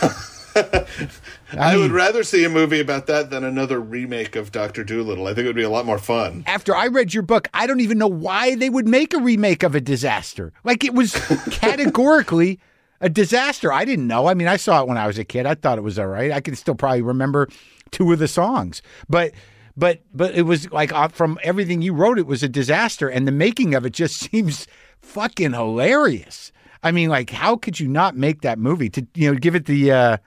I 1.57 1.77
would 1.77 1.91
rather 1.91 2.23
see 2.23 2.43
a 2.43 2.49
movie 2.49 2.79
about 2.79 3.07
that 3.07 3.29
than 3.29 3.43
another 3.43 3.79
remake 3.79 4.35
of 4.35 4.51
Doctor 4.51 4.83
Dolittle. 4.83 5.27
I 5.27 5.33
think 5.33 5.45
it 5.45 5.47
would 5.47 5.55
be 5.55 5.63
a 5.63 5.69
lot 5.69 5.85
more 5.85 5.97
fun. 5.99 6.43
after 6.47 6.75
I 6.75 6.87
read 6.87 7.13
your 7.13 7.23
book, 7.23 7.47
I 7.53 7.67
don't 7.67 7.79
even 7.81 7.97
know 7.97 8.07
why 8.07 8.55
they 8.55 8.69
would 8.69 8.87
make 8.87 9.13
a 9.13 9.19
remake 9.19 9.63
of 9.63 9.75
a 9.75 9.81
disaster. 9.81 10.53
Like 10.63 10.83
it 10.83 10.93
was 10.93 11.13
categorically 11.51 12.59
a 13.01 13.09
disaster. 13.09 13.71
I 13.71 13.85
didn't 13.85 14.07
know. 14.07 14.27
I 14.27 14.33
mean, 14.33 14.47
I 14.47 14.57
saw 14.57 14.81
it 14.81 14.87
when 14.87 14.97
I 14.97 15.07
was 15.07 15.17
a 15.17 15.25
kid. 15.25 15.45
I 15.45 15.55
thought 15.55 15.77
it 15.77 15.81
was 15.81 15.99
all 15.99 16.07
right. 16.07 16.31
I 16.31 16.41
can 16.41 16.55
still 16.55 16.75
probably 16.75 17.01
remember 17.01 17.47
two 17.91 18.11
of 18.11 18.19
the 18.19 18.27
songs, 18.27 18.81
but 19.09 19.31
but 19.77 20.01
but 20.13 20.33
it 20.35 20.43
was 20.43 20.71
like 20.71 20.93
uh, 20.93 21.09
from 21.09 21.37
everything 21.43 21.81
you 21.81 21.93
wrote, 21.93 22.17
it 22.17 22.27
was 22.27 22.43
a 22.43 22.49
disaster, 22.49 23.09
and 23.09 23.27
the 23.27 23.31
making 23.31 23.75
of 23.75 23.85
it 23.85 23.93
just 23.93 24.19
seems 24.31 24.67
fucking 25.01 25.53
hilarious. 25.53 26.51
I 26.83 26.91
mean, 26.91 27.09
like, 27.09 27.31
how 27.31 27.55
could 27.55 27.79
you 27.79 27.87
not 27.87 28.15
make 28.15 28.41
that 28.41 28.59
movie 28.59 28.89
to 28.91 29.05
you 29.13 29.31
know 29.31 29.37
give 29.37 29.55
it 29.55 29.65
the 29.65 29.91
uh, 29.91 30.17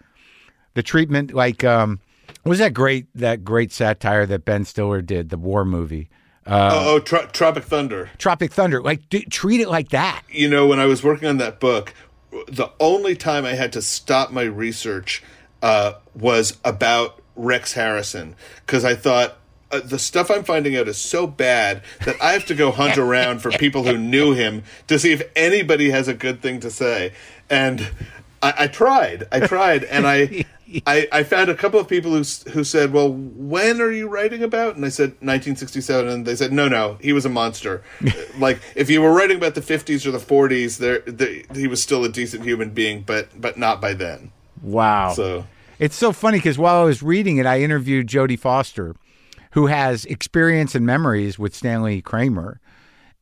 the 0.79 0.83
treatment 0.85 1.35
like 1.35 1.65
um, 1.65 1.99
was 2.45 2.61
that 2.61 2.73
great 2.73 3.09
that 3.17 3.43
great 3.43 3.73
satire 3.73 4.27
that 4.27 4.45
Ben 4.45 4.65
Stiller 4.65 5.03
did, 5.03 5.29
the 5.29 5.37
war 5.37 5.65
movie, 5.65 6.09
oh, 6.47 6.95
oh 6.95 7.01
Tro- 7.01 7.27
Tropic 7.27 7.65
Thunder. 7.65 8.11
Tropic 8.17 8.53
Thunder? 8.53 8.81
Like, 8.81 9.09
d- 9.09 9.25
treat 9.25 9.61
it 9.61 9.69
like 9.69 9.89
that. 9.89 10.23
You 10.31 10.49
know, 10.49 10.69
when 10.69 10.79
I 10.79 10.87
was 10.87 11.03
working 11.03 11.27
on 11.27 11.39
that 11.39 11.59
book, 11.59 11.93
the 12.47 12.71
only 12.79 13.17
time 13.17 13.45
I 13.45 13.55
had 13.55 13.73
to 13.73 13.83
stop 13.83 14.31
my 14.31 14.45
research 14.45 15.21
uh, 15.63 15.95
was 16.15 16.57
about 16.65 17.21
Rex 17.35 17.73
Harrison 17.73 18.37
because 18.65 18.85
I 18.85 18.95
thought 18.95 19.37
uh, 19.73 19.81
the 19.81 19.99
stuff 19.99 20.31
I'm 20.31 20.45
finding 20.45 20.77
out 20.77 20.87
is 20.87 20.97
so 20.97 21.27
bad 21.27 21.83
that 22.05 22.23
I 22.23 22.35
have 22.35 22.47
to 22.47 22.55
go 22.55 22.71
hunt 22.71 22.99
around 22.99 23.41
for 23.41 23.51
people 23.51 23.83
who 23.83 23.99
knew 23.99 24.33
him 24.33 24.63
to 24.87 24.97
see 24.97 25.11
if 25.11 25.29
anybody 25.35 25.91
has 25.91 26.07
a 26.07 26.15
good 26.15 26.41
thing 26.41 26.61
to 26.61 26.71
say. 26.71 27.15
And 27.51 27.91
I, 28.43 28.55
I 28.59 28.67
tried, 28.69 29.27
I 29.33 29.41
tried, 29.41 29.85
and 29.85 30.07
I, 30.07 30.45
I, 30.87 31.09
I 31.13 31.23
found 31.23 31.49
a 31.49 31.55
couple 31.55 31.81
of 31.81 31.89
people 31.89 32.13
who 32.13 32.25
who 32.51 32.65
said, 32.65 32.93
"Well, 32.93 33.13
when 33.13 33.81
are 33.81 33.91
you 33.91 34.09
writing 34.09 34.43
about?" 34.43 34.77
And 34.77 34.85
I 34.85 34.89
said 34.89 35.11
1967, 35.21 36.09
and 36.09 36.27
they 36.27 36.37
said, 36.37 36.53
"No, 36.53 36.69
no, 36.69 36.99
he 37.01 37.13
was 37.13 37.25
a 37.25 37.29
monster. 37.29 37.83
like 38.39 38.61
if 38.75 38.91
you 38.91 39.01
were 39.01 39.13
writing 39.13 39.37
about 39.37 39.55
the 39.55 39.61
50s 39.61 40.07
or 40.07 40.11
the 40.11 40.19
40s, 40.19 40.79
there, 40.79 41.01
there 41.01 41.43
he 41.55 41.67
was 41.67 41.83
still 41.83 42.05
a 42.05 42.09
decent 42.09 42.45
human 42.45 42.71
being, 42.71 43.03
but 43.03 43.29
but 43.41 43.57
not 43.57 43.81
by 43.81 43.95
then." 43.95 44.33
Wow. 44.63 45.13
So 45.13 45.47
It's 45.79 45.97
so 45.97 46.13
funny 46.13 46.39
because 46.39 46.59
while 46.59 46.83
I 46.83 46.85
was 46.85 47.03
reading 47.03 47.39
it, 47.39 47.47
I 47.47 47.61
interviewed 47.61 48.09
Jodie 48.09 48.39
Foster, 48.39 48.95
who 49.53 49.67
has 49.67 50.05
experience 50.07 50.75
and 50.75 50.85
memories 50.85 51.39
with 51.39 51.55
Stanley 51.55 52.03
Kramer, 52.03 52.61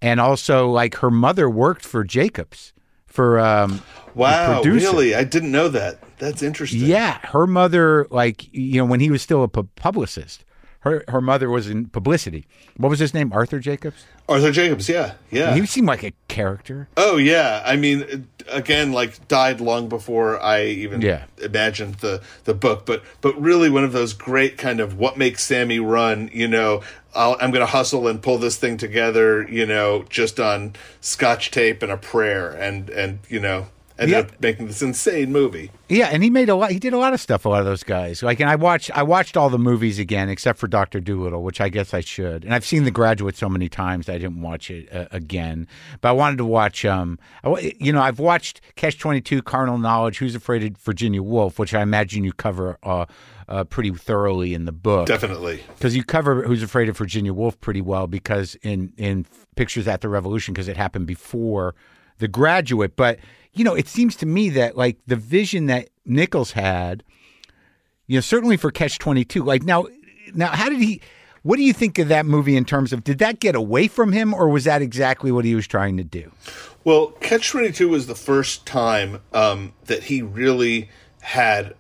and 0.01 0.21
also 0.21 0.69
like 0.69 0.97
her 0.97 1.11
mother 1.11 1.49
worked 1.49 1.85
for 1.85 2.03
Jacobs 2.03 2.73
for 3.17 3.39
um, 3.41 3.83
wow, 4.15 4.63
really, 4.63 5.15
I 5.15 5.25
didn't 5.25 5.51
know 5.51 5.69
that. 5.69 5.99
That's 6.19 6.43
interesting. 6.43 6.81
Yeah, 6.81 7.19
her 7.29 7.47
mother, 7.47 8.07
like 8.11 8.53
you 8.53 8.79
know, 8.79 8.87
when 8.87 9.01
he 9.01 9.11
was 9.11 9.23
still 9.23 9.43
a 9.43 9.49
pu- 9.49 9.69
publicist, 9.77 10.45
her 10.81 11.05
her 11.09 11.21
mother 11.21 11.51
was 11.51 11.69
in 11.69 11.87
publicity. 11.87 12.47
What 12.77 12.89
was 12.91 12.99
his 12.99 13.13
name? 13.15 13.33
Arthur 13.33 13.59
Jacobs. 13.59 14.05
Arthur 14.29 14.51
Jacobs, 14.51 14.89
yeah, 14.89 15.15
yeah. 15.31 15.55
He 15.55 15.65
seemed 15.67 15.87
like 15.87 16.03
a 16.03 16.13
character. 16.29 16.89
Oh 16.97 17.17
yeah, 17.17 17.63
I 17.65 17.77
mean, 17.77 18.27
again, 18.49 18.93
like 18.93 19.29
died 19.29 19.61
long 19.61 19.89
before 19.89 20.41
I 20.43 20.65
even 20.65 21.01
Yeah. 21.01 21.25
imagined 21.43 21.97
the 21.97 22.23
the 22.45 22.55
book, 22.55 22.87
but 22.87 23.03
but 23.21 23.41
really 23.41 23.71
one 23.71 23.85
of 23.85 23.93
those 23.93 24.13
great 24.15 24.59
kind 24.59 24.81
of 24.81 24.99
what 24.99 25.17
makes 25.17 25.45
Sammy 25.45 25.79
run. 25.79 26.29
You 26.33 26.49
know, 26.49 26.83
I'll, 27.15 27.37
I'm 27.41 27.51
going 27.53 27.65
to 27.65 27.71
hustle 27.71 28.09
and 28.09 28.21
pull 28.21 28.39
this 28.39 28.57
thing 28.57 28.77
together. 28.79 29.47
You 29.49 29.65
know, 29.65 30.05
just 30.09 30.41
on 30.41 30.75
scotch 31.01 31.51
tape 31.53 31.83
and 31.83 31.93
a 31.93 31.97
prayer, 31.97 32.51
and 32.51 32.91
and 32.91 33.21
you 33.29 33.39
know, 33.41 33.69
ended 33.99 34.13
Yeah. 34.13 34.19
up 34.21 34.41
making 34.41 34.67
this 34.67 34.83
insane 34.83 35.33
movie. 35.33 35.71
Yeah, 35.89 36.07
and 36.13 36.23
he 36.23 36.31
made 36.31 36.49
a 36.49 36.55
lot. 36.55 36.71
He 36.73 36.79
did 36.79 36.93
a 36.93 36.99
lot 36.99 37.15
of 37.15 37.21
stuff. 37.21 37.45
A 37.45 37.49
lot 37.49 37.61
of 37.61 37.67
those 37.67 37.83
guys. 37.85 38.23
Like, 38.23 38.41
and 38.41 38.51
I 38.51 38.57
watched. 38.57 38.91
I 38.97 39.03
watched 39.03 39.37
all 39.37 39.49
the 39.51 39.59
movies 39.59 39.99
again, 39.99 40.29
except 40.29 40.59
for 40.59 40.67
Doctor 40.67 41.01
Dolittle, 41.01 41.43
which 41.43 41.61
I 41.61 41.69
guess 41.69 41.95
I 41.95 42.01
should. 42.01 42.45
And 42.45 42.53
I've 42.53 42.65
seen 42.67 42.85
The 42.85 42.91
Graduate 42.91 43.37
so 43.37 43.49
many 43.49 43.69
times 43.69 44.09
I 44.09 44.19
didn't 44.19 44.43
watch 44.43 44.71
it 44.71 44.93
uh, 44.93 45.07
again. 45.13 45.69
But 46.01 46.09
I 46.09 46.13
wanted 46.13 46.39
to 46.39 46.45
watch. 46.45 46.85
Um, 46.85 47.19
I 47.45 47.75
you 47.79 47.93
know, 47.93 48.03
I've 48.03 48.19
watched 48.19 48.61
Catch 48.75 48.99
Twenty 48.99 49.21
Two, 49.21 49.43
Carnal 49.43 49.79
Knowledge, 49.79 50.19
Who's 50.19 50.35
Afraid 50.35 50.65
of 50.65 50.77
Virginia 50.83 51.23
Woolf, 51.23 51.59
which 51.59 51.73
I 51.73 51.83
imagine 51.83 52.25
you 52.25 52.33
cover 52.33 52.79
uh, 52.83 53.07
uh, 53.49 53.63
pretty 53.65 53.93
thoroughly 53.93 54.55
in 54.55 54.65
the 54.65 54.73
book. 54.73 55.07
Definitely. 55.07 55.63
because 55.79 55.95
you 55.95 56.03
cover 56.03 56.43
Who's 56.43 56.63
Afraid 56.65 56.89
of 56.89 56.99
Virginia 56.99 57.33
Woolf 57.33 57.61
pretty 57.61 57.81
well 57.81 58.09
because 58.09 58.57
in 58.63 58.93
in 58.97 59.25
Pictures 59.55 59.87
at 59.87 60.01
the 60.01 60.09
Revolution 60.09 60.53
because 60.53 60.67
it 60.69 60.77
happened 60.77 61.07
before 61.07 61.75
The 62.19 62.27
Graduate. 62.29 62.97
But 62.97 63.21
you 63.57 63.65
know, 63.65 63.75
it 63.75 63.89
seems 63.89 64.17
to 64.17 64.27
me 64.27 64.51
that 64.51 64.77
like 64.77 64.99
the 65.07 65.17
vision 65.17 65.67
that 65.67 65.89
Nichols 66.05 66.53
had, 66.53 67.03
you 68.07 68.17
know, 68.17 68.21
certainly 68.21 68.57
for 68.57 68.71
Catch 68.71 68.99
Twenty 68.99 69.25
Two. 69.25 69.43
Like 69.43 69.63
now, 69.63 69.87
now, 70.35 70.49
how 70.49 70.69
did 70.69 70.81
he? 70.81 71.01
What 71.43 71.57
do 71.57 71.63
you 71.63 71.73
think 71.73 71.99
of 71.99 72.09
that 72.09 72.27
movie 72.27 72.57
in 72.57 72.65
terms 72.65 72.93
of 72.93 73.05
did 73.05 73.19
that 73.19 73.39
get 73.39 73.55
away 73.55 73.87
from 73.89 74.13
him 74.13 74.35
or 74.35 74.49
was 74.49 74.65
that 74.65 74.83
exactly 74.83 75.31
what 75.31 75.45
he 75.45 75.55
was 75.55 75.67
trying 75.67 75.97
to 75.97 76.05
do? 76.05 76.33
Well, 76.83 77.09
Catch 77.21 77.51
22 77.51 77.89
was 77.89 78.07
the 78.09 78.15
first 78.15 78.67
time 78.67 79.21
um, 79.33 79.73
that 79.85 80.05
he 80.05 80.23
really 80.23 80.91
had 81.21 81.75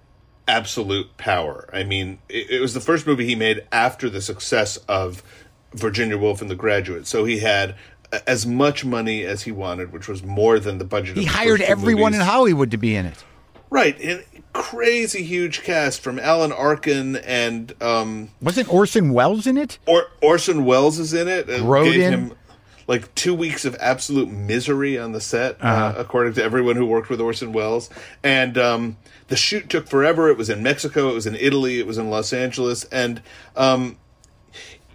absolute 0.48 1.16
power. 1.16 1.68
I 1.72 1.82
mean, 1.82 2.18
it, 2.28 2.50
it 2.50 2.60
was 2.60 2.74
the 2.74 2.80
first 2.80 3.06
movie 3.06 3.26
he 3.26 3.34
made 3.34 3.66
after 3.72 4.08
the 4.08 4.20
success 4.20 4.76
of 4.88 5.22
Virginia 5.74 6.16
Woolf 6.16 6.40
and 6.40 6.50
The 6.50 6.56
Graduate. 6.56 7.06
So 7.06 7.24
he 7.24 7.40
had 7.40 7.76
as 8.26 8.46
much 8.46 8.84
money 8.84 9.24
as 9.24 9.42
he 9.42 9.52
wanted, 9.52 9.92
which 9.92 10.08
was 10.08 10.22
more 10.22 10.58
than 10.58 10.78
the 10.78 10.84
budget. 10.84 11.16
He 11.16 11.22
of 11.26 11.28
the 11.32 11.36
hired 11.38 11.60
everyone 11.60 12.14
in. 12.14 12.20
Hollywood 12.20 12.70
to 12.70 12.76
be 12.76 12.94
in 12.96 13.06
it. 13.06 13.24
Right, 13.68 13.98
and 14.00 14.24
crazy 14.52 15.22
huge 15.24 15.62
cast 15.62 16.00
from 16.00 16.18
Alan 16.18 16.52
Arkin 16.52 17.16
and 17.16 17.74
um, 17.82 18.30
Wasn't 18.40 18.72
Orson 18.72 19.12
Welles 19.12 19.46
in 19.46 19.58
it? 19.58 19.78
or- 19.86 20.06
Orson 20.22 20.64
Welles 20.64 20.98
is 20.98 21.12
in 21.12 21.26
it. 21.28 21.48
and 21.50 21.64
Grodin. 21.64 21.92
Gave 21.92 22.02
him 22.12 22.32
like 22.86 23.12
two 23.16 23.34
weeks 23.34 23.64
of 23.64 23.76
absolute 23.80 24.30
misery 24.30 24.96
on 24.96 25.10
the 25.10 25.20
set, 25.20 25.56
uh 25.60 25.92
according 25.96 26.34
to 26.34 26.42
everyone 26.44 26.76
who 26.76 26.86
worked 26.86 27.10
with 27.10 27.20
Orson 27.20 27.52
Welles. 27.52 27.90
And 28.22 28.56
um, 28.56 28.96
the 29.26 29.34
shoot 29.36 29.68
took 29.68 29.88
forever. 29.88 30.28
It 30.30 30.38
was 30.38 30.48
in 30.48 30.62
Mexico. 30.62 31.10
It 31.10 31.14
was 31.14 31.26
in 31.26 31.34
Italy. 31.34 31.80
It 31.80 31.86
was 31.88 31.98
in 31.98 32.08
Los 32.08 32.32
Angeles. 32.32 32.84
And 32.84 33.20
um, 33.56 33.96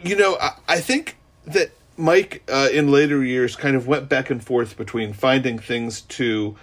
you 0.01 0.16
know, 0.16 0.38
I, 0.41 0.51
I 0.70 0.80
think 0.80 1.18
that 1.45 1.72
Mike 2.02 2.43
uh, 2.49 2.70
in 2.72 2.91
later 2.91 3.24
years 3.24 3.56
kind 3.56 3.76
of 3.76 3.88
went 3.88 4.10
back 4.10 4.30
and 4.30 4.43
forth 4.43 4.76
between 4.76 5.14
finding 5.14 5.60
things 5.60 6.02
to 6.02 6.56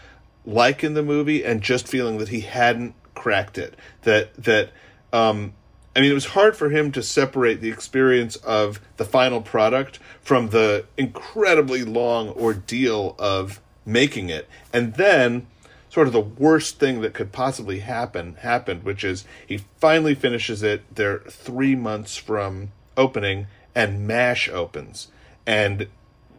like 0.45 0.83
in 0.83 0.95
the 0.95 1.03
movie 1.03 1.45
and 1.45 1.63
just 1.63 1.87
feeling 1.87 2.19
that 2.19 2.29
he 2.29 2.41
hadn't 2.41 2.95
cracked 3.15 3.57
it. 3.57 3.75
That 4.03 4.35
that 4.43 4.71
um, 5.13 5.55
I 5.95 6.01
mean, 6.01 6.11
it 6.11 6.15
was 6.15 6.27
hard 6.27 6.57
for 6.57 6.71
him 6.71 6.93
to 6.93 7.03
separate 7.03 7.61
the 7.61 7.71
experience 7.71 8.37
of 8.37 8.81
the 8.97 9.05
final 9.05 9.41
product 9.41 9.99
from 10.21 10.51
the 10.51 10.87
incredibly 10.97 11.85
long 11.85 12.29
ordeal 12.31 13.15
of 13.19 13.61
making 13.87 14.29
it, 14.29 14.49
and 14.73 14.95
then 14.95 15.47
sort 15.89 16.07
of 16.07 16.13
the 16.13 16.21
worst 16.21 16.79
thing 16.79 17.01
that 17.01 17.15
could 17.15 17.33
possibly 17.33 17.81
happen 17.81 18.35
happened, 18.37 18.83
which 18.83 19.03
is 19.05 19.25
he 19.47 19.59
finally 19.79 20.15
finishes 20.15 20.63
it. 20.63 20.83
They're 20.95 21.21
three 21.21 21.75
months 21.75 22.17
from 22.17 22.73
opening, 22.97 23.47
and 23.75 24.07
MASH 24.07 24.49
opens. 24.49 25.09
And 25.49 25.89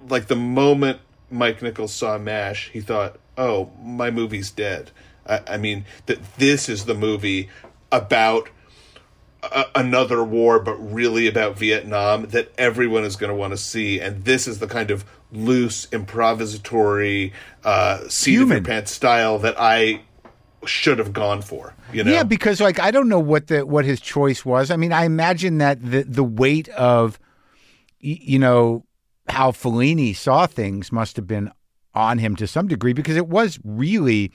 like 0.07 0.27
the 0.27 0.35
moment 0.35 0.99
Mike 1.31 1.63
Nichols 1.63 1.91
saw 1.91 2.19
MASH, 2.19 2.69
he 2.71 2.79
thought, 2.79 3.17
oh, 3.39 3.71
my 3.81 4.11
movie's 4.11 4.51
dead. 4.51 4.91
I, 5.25 5.41
I 5.47 5.57
mean, 5.57 5.85
that 6.05 6.19
this 6.37 6.69
is 6.69 6.85
the 6.85 6.93
movie 6.93 7.49
about 7.91 8.49
a, 9.41 9.65
another 9.73 10.23
war, 10.23 10.59
but 10.59 10.75
really 10.75 11.27
about 11.27 11.57
Vietnam 11.57 12.27
that 12.27 12.51
everyone 12.55 13.03
is 13.03 13.15
going 13.15 13.31
to 13.31 13.35
want 13.35 13.51
to 13.51 13.57
see. 13.57 13.99
And 13.99 14.25
this 14.25 14.47
is 14.47 14.59
the 14.59 14.67
kind 14.67 14.91
of 14.91 15.03
loose, 15.31 15.87
improvisatory, 15.87 17.33
uh, 17.63 18.07
seat 18.09 18.35
of 18.35 18.41
your 18.41 18.47
Human. 18.49 18.63
pants 18.63 18.91
style 18.91 19.39
that 19.39 19.55
I 19.57 20.03
should 20.65 20.99
have 20.99 21.13
gone 21.13 21.41
for. 21.41 21.73
You 21.91 22.03
know? 22.03 22.11
Yeah, 22.11 22.23
because 22.23 22.61
like 22.61 22.79
I 22.79 22.91
don't 22.91 23.09
know 23.09 23.19
what 23.19 23.47
the 23.47 23.65
what 23.65 23.85
his 23.85 23.99
choice 23.99 24.45
was. 24.45 24.69
I 24.69 24.75
mean, 24.75 24.93
I 24.93 25.05
imagine 25.05 25.57
that 25.57 25.81
the 25.81 26.03
the 26.03 26.23
weight 26.23 26.69
of 26.69 27.17
you 28.01 28.37
know 28.37 28.83
how 29.29 29.51
Fellini 29.51 30.15
saw 30.15 30.47
things 30.47 30.91
must 30.91 31.15
have 31.15 31.27
been 31.27 31.51
on 31.93 32.17
him 32.17 32.35
to 32.35 32.47
some 32.47 32.67
degree 32.67 32.93
because 32.93 33.17
it 33.17 33.27
was 33.27 33.59
really 33.63 34.31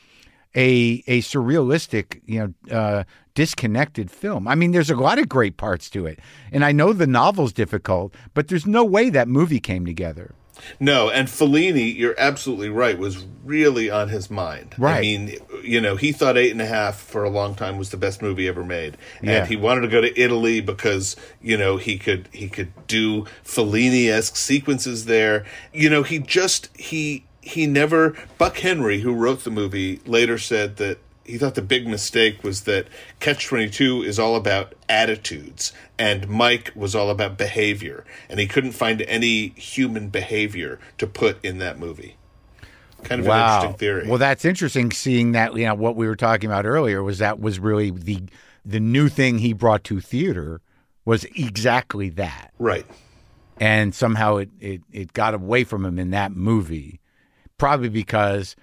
a 0.56 1.02
a 1.06 1.20
surrealistic, 1.20 2.20
you 2.26 2.54
know, 2.70 2.76
uh, 2.76 3.04
disconnected 3.34 4.10
film. 4.10 4.46
I 4.46 4.54
mean, 4.54 4.72
there's 4.72 4.90
a 4.90 4.96
lot 4.96 5.18
of 5.18 5.28
great 5.28 5.56
parts 5.56 5.90
to 5.90 6.06
it, 6.06 6.20
and 6.52 6.64
I 6.64 6.72
know 6.72 6.92
the 6.92 7.06
novel's 7.06 7.52
difficult, 7.52 8.14
but 8.34 8.48
there's 8.48 8.66
no 8.66 8.84
way 8.84 9.10
that 9.10 9.28
movie 9.28 9.60
came 9.60 9.84
together. 9.84 10.34
No, 10.80 11.10
and 11.10 11.28
Fellini, 11.28 11.94
you're 11.96 12.14
absolutely 12.18 12.68
right, 12.68 12.98
was 12.98 13.24
really 13.44 13.90
on 13.90 14.08
his 14.08 14.30
mind. 14.30 14.74
Right. 14.78 14.96
I 14.98 15.00
mean, 15.00 15.36
you 15.62 15.80
know, 15.80 15.96
he 15.96 16.12
thought 16.12 16.36
Eight 16.36 16.52
and 16.52 16.60
a 16.62 16.66
Half 16.66 16.96
for 16.96 17.24
a 17.24 17.30
long 17.30 17.54
time 17.54 17.76
was 17.78 17.90
the 17.90 17.96
best 17.96 18.22
movie 18.22 18.48
ever 18.48 18.64
made, 18.64 18.96
Yeah. 19.22 19.38
and 19.40 19.48
he 19.48 19.56
wanted 19.56 19.82
to 19.82 19.88
go 19.88 20.00
to 20.00 20.20
Italy 20.20 20.60
because 20.60 21.16
you 21.42 21.56
know 21.56 21.76
he 21.76 21.98
could 21.98 22.28
he 22.32 22.48
could 22.48 22.72
do 22.86 23.26
Fellini 23.44 24.08
esque 24.08 24.36
sequences 24.36 25.04
there. 25.04 25.44
You 25.72 25.90
know, 25.90 26.02
he 26.02 26.18
just 26.18 26.70
he 26.76 27.24
he 27.40 27.66
never. 27.66 28.14
Buck 28.38 28.56
Henry, 28.58 29.00
who 29.00 29.12
wrote 29.12 29.44
the 29.44 29.50
movie, 29.50 30.00
later 30.06 30.38
said 30.38 30.76
that 30.78 30.98
he 31.24 31.38
thought 31.38 31.54
the 31.54 31.62
big 31.62 31.86
mistake 31.86 32.42
was 32.44 32.62
that 32.62 32.86
Catch 33.20 33.46
22 33.46 34.02
is 34.02 34.18
all 34.18 34.36
about 34.36 34.74
attitudes 34.88 35.72
and 35.98 36.28
Mike 36.28 36.70
was 36.74 36.94
all 36.94 37.10
about 37.10 37.38
behavior 37.38 38.04
and 38.28 38.38
he 38.38 38.46
couldn't 38.46 38.72
find 38.72 39.02
any 39.02 39.48
human 39.50 40.08
behavior 40.08 40.78
to 40.98 41.06
put 41.06 41.42
in 41.44 41.58
that 41.58 41.78
movie. 41.78 42.16
Kind 43.02 43.20
of 43.20 43.26
an 43.26 43.38
interesting 43.38 43.74
theory. 43.74 44.08
Well, 44.08 44.18
that's 44.18 44.44
interesting. 44.44 44.90
Seeing 44.90 45.32
that, 45.32 45.54
you 45.54 45.66
know, 45.66 45.74
what 45.74 45.94
we 45.94 46.06
were 46.06 46.16
talking 46.16 46.48
about 46.48 46.64
earlier 46.64 47.02
was 47.02 47.18
that 47.18 47.38
was 47.38 47.58
really 47.58 47.90
the 47.90 48.22
the 48.64 48.80
new 48.80 49.08
thing 49.10 49.38
he 49.38 49.52
brought 49.52 49.84
to 49.84 50.00
theater 50.00 50.62
was 51.04 51.24
exactly 51.36 52.08
that, 52.08 52.54
right. 52.58 52.86
and 53.60 53.94
somehow 53.94 54.36
it 54.36 54.48
it, 54.58 54.80
it 54.90 55.12
got 55.12 55.34
away 55.34 55.64
from 55.64 55.84
him 55.84 55.98
in 55.98 56.12
that 56.12 56.32
movie, 56.32 56.98
probably 57.58 57.90
because 57.90 58.56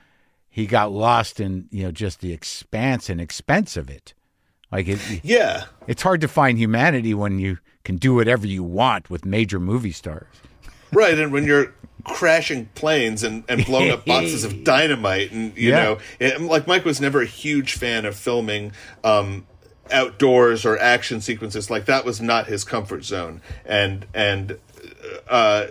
he 0.51 0.67
got 0.67 0.91
lost 0.91 1.39
in 1.39 1.67
you 1.71 1.83
know 1.83 1.91
just 1.91 2.19
the 2.21 2.31
expanse 2.33 3.09
and 3.09 3.19
expense 3.19 3.75
of 3.77 3.89
it. 3.89 4.13
Like 4.71 4.87
it, 4.87 4.99
Yeah. 5.23 5.63
it's 5.87 6.01
hard 6.03 6.21
to 6.21 6.27
find 6.27 6.57
humanity 6.59 7.13
when 7.13 7.39
you 7.39 7.57
can 7.83 7.95
do 7.97 8.13
whatever 8.13 8.45
you 8.45 8.63
want 8.63 9.09
with 9.09 9.25
major 9.25 9.59
movie 9.59 9.91
stars. 9.91 10.27
Right, 10.93 11.17
and 11.17 11.31
when 11.31 11.45
you're 11.45 11.73
crashing 12.03 12.67
planes 12.75 13.23
and, 13.23 13.43
and 13.49 13.65
blowing 13.65 13.91
up 13.91 14.05
boxes 14.05 14.43
of 14.43 14.63
dynamite, 14.65 15.31
and 15.31 15.55
you 15.57 15.69
Yeah. 15.71 15.83
know, 15.83 15.97
it, 16.19 16.39
like 16.41 16.67
Mike 16.67 16.83
was 16.85 16.99
never 17.01 17.21
a 17.21 17.25
huge 17.25 17.73
fan 17.73 18.05
of 18.05 18.15
filming 18.15 18.71
um, 19.03 19.45
outdoors 19.91 20.65
or 20.65 20.77
action 20.79 21.21
sequences. 21.21 21.69
Like 21.69 21.85
that 21.85 22.05
was 22.05 22.21
not 22.21 22.47
his 22.47 22.63
comfort 22.63 23.03
zone, 23.05 23.41
and 23.65 24.05
and 24.13 24.57
uh, 25.29 25.67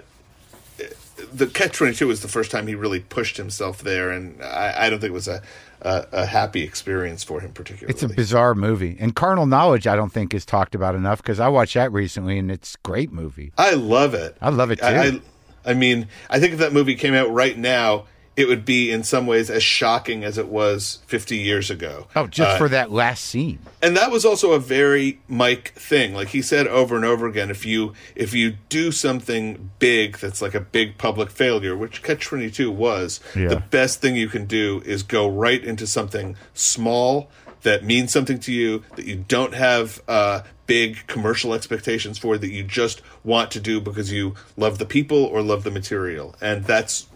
the 1.33 1.47
Catch 1.47 1.73
Twenty 1.73 1.95
Two 1.95 2.09
was 2.09 2.23
the 2.23 2.29
first 2.29 2.51
time 2.51 2.67
he 2.67 2.75
really 2.75 3.01
pushed 3.01 3.37
himself 3.37 3.83
there, 3.83 4.11
and 4.11 4.43
I, 4.43 4.87
I 4.87 4.91
don't 4.91 5.01
think 5.01 5.11
it 5.11 5.15
was 5.15 5.29
a, 5.29 5.43
a 5.83 6.07
a 6.13 6.27
happy 6.27 6.63
experience 6.63 7.25
for 7.25 7.41
him 7.41 7.53
particularly. 7.53 7.93
It's 7.93 8.03
a 8.03 8.09
bizarre 8.09 8.55
movie, 8.55 8.97
and 9.01 9.15
Carnal 9.15 9.47
Knowledge 9.47 9.87
I 9.87 9.97
don't 9.97 10.13
think 10.13 10.35
is 10.35 10.45
talked 10.45 10.75
about 10.75 10.95
enough 10.95 11.23
because 11.23 11.41
I 11.41 11.49
watched 11.49 11.75
that 11.75 11.93
recently, 11.93 12.39
and 12.39 12.51
it's 12.51 12.75
a 12.75 12.79
great 12.83 13.13
movie. 13.13 13.53
I 13.59 13.75
love 13.75 14.15
it. 14.15 14.37
I 14.41 14.51
love 14.51 14.71
it, 14.71 14.81
too. 14.81 14.85
I, 14.87 15.07
I, 15.07 15.21
I 15.65 15.75
mean, 15.75 16.09
I 16.29 16.41
think 16.41 16.53
if 16.55 16.59
that 16.61 16.73
movie 16.73 16.95
came 16.95 17.15
out 17.15 17.31
right 17.31 17.57
now, 17.57 18.07
it 18.41 18.49
would 18.49 18.65
be 18.65 18.91
in 18.91 19.05
some 19.05 19.27
ways 19.27 19.51
as 19.51 19.63
shocking 19.63 20.25
as 20.25 20.39
it 20.39 20.49
was 20.49 20.99
50 21.07 21.37
years 21.37 21.71
ago. 21.71 22.07
Oh, 22.17 22.27
just 22.27 22.51
Uh, 22.53 22.59
for 22.59 22.69
that 22.71 22.91
last 22.91 23.25
scene. 23.25 23.59
and 23.83 23.97
that 23.97 24.11
was 24.11 24.25
also 24.25 24.53
a 24.53 24.59
very 24.59 25.21
Mike 25.29 25.73
thing. 25.75 26.15
Like 26.15 26.29
he 26.29 26.43
said 26.43 26.67
over 26.67 26.97
and 26.97 27.05
over 27.05 27.27
again, 27.29 27.51
if 27.51 27.65
you 27.67 27.93
if 28.17 28.35
you 28.35 28.55
do 28.69 28.91
something 28.91 29.71
big 29.79 30.19
that's 30.19 30.41
like 30.43 30.55
a 30.55 30.61
big 30.61 30.99
public 30.99 31.31
failure, 31.31 31.77
which 31.77 32.03
Catch 32.03 32.25
Twenty 32.25 32.51
Two 32.51 32.71
was, 32.71 33.21
Yeah. 33.37 33.49
the 33.49 33.57
best 33.71 34.01
thing 34.01 34.17
you 34.17 34.29
can 34.29 34.47
do 34.47 34.83
is 34.85 35.03
go 35.03 35.29
right 35.29 35.63
into 35.63 35.87
something 35.87 36.37
small 36.55 37.31
that 37.63 37.85
means 37.85 38.11
something 38.11 38.39
to 38.41 38.53
you 38.53 38.83
that 38.97 39.05
you 39.05 39.17
don't 39.29 39.53
have 39.53 40.01
uh, 40.09 40.41
big 40.67 41.07
commercial 41.07 41.53
expectations 41.53 42.17
for 42.17 42.39
that 42.39 42.49
you 42.51 42.63
just 42.63 43.03
want 43.23 43.51
to 43.51 43.61
do 43.61 43.83
because 43.83 44.11
you 44.11 44.35
love 44.57 44.79
the 44.79 44.87
people 44.87 45.25
or 45.25 45.43
love 45.43 45.63
the 45.63 45.71
material, 45.71 46.35
and 46.41 46.65
that's 46.65 47.07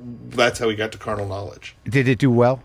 that's 0.00 0.58
how 0.58 0.68
he 0.68 0.76
got 0.76 0.92
to 0.92 0.98
carnal 0.98 1.26
knowledge 1.28 1.76
Did 1.84 2.08
it 2.08 2.18
do 2.18 2.30
well? 2.30 2.62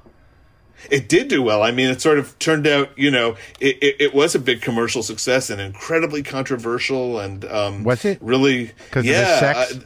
it 0.91 1.07
did 1.09 1.29
do 1.29 1.41
well. 1.41 1.63
I 1.63 1.71
mean, 1.71 1.89
it 1.89 2.01
sort 2.01 2.19
of 2.19 2.37
turned 2.37 2.67
out, 2.67 2.89
you 2.97 3.09
know, 3.09 3.37
it, 3.61 3.77
it, 3.81 3.95
it 3.99 4.13
was 4.13 4.35
a 4.35 4.39
big 4.39 4.61
commercial 4.61 5.01
success 5.03 5.49
and 5.49 5.59
incredibly 5.61 6.21
controversial 6.21 7.17
and 7.19 7.45
um, 7.45 7.83
Was 7.85 8.03
it? 8.05 8.17
really? 8.21 8.67
'Cause 8.91 9.01
of 9.01 9.03
the 9.05 9.11
yeah, 9.11 9.39
sex? 9.39 9.57
uh, 9.73 9.79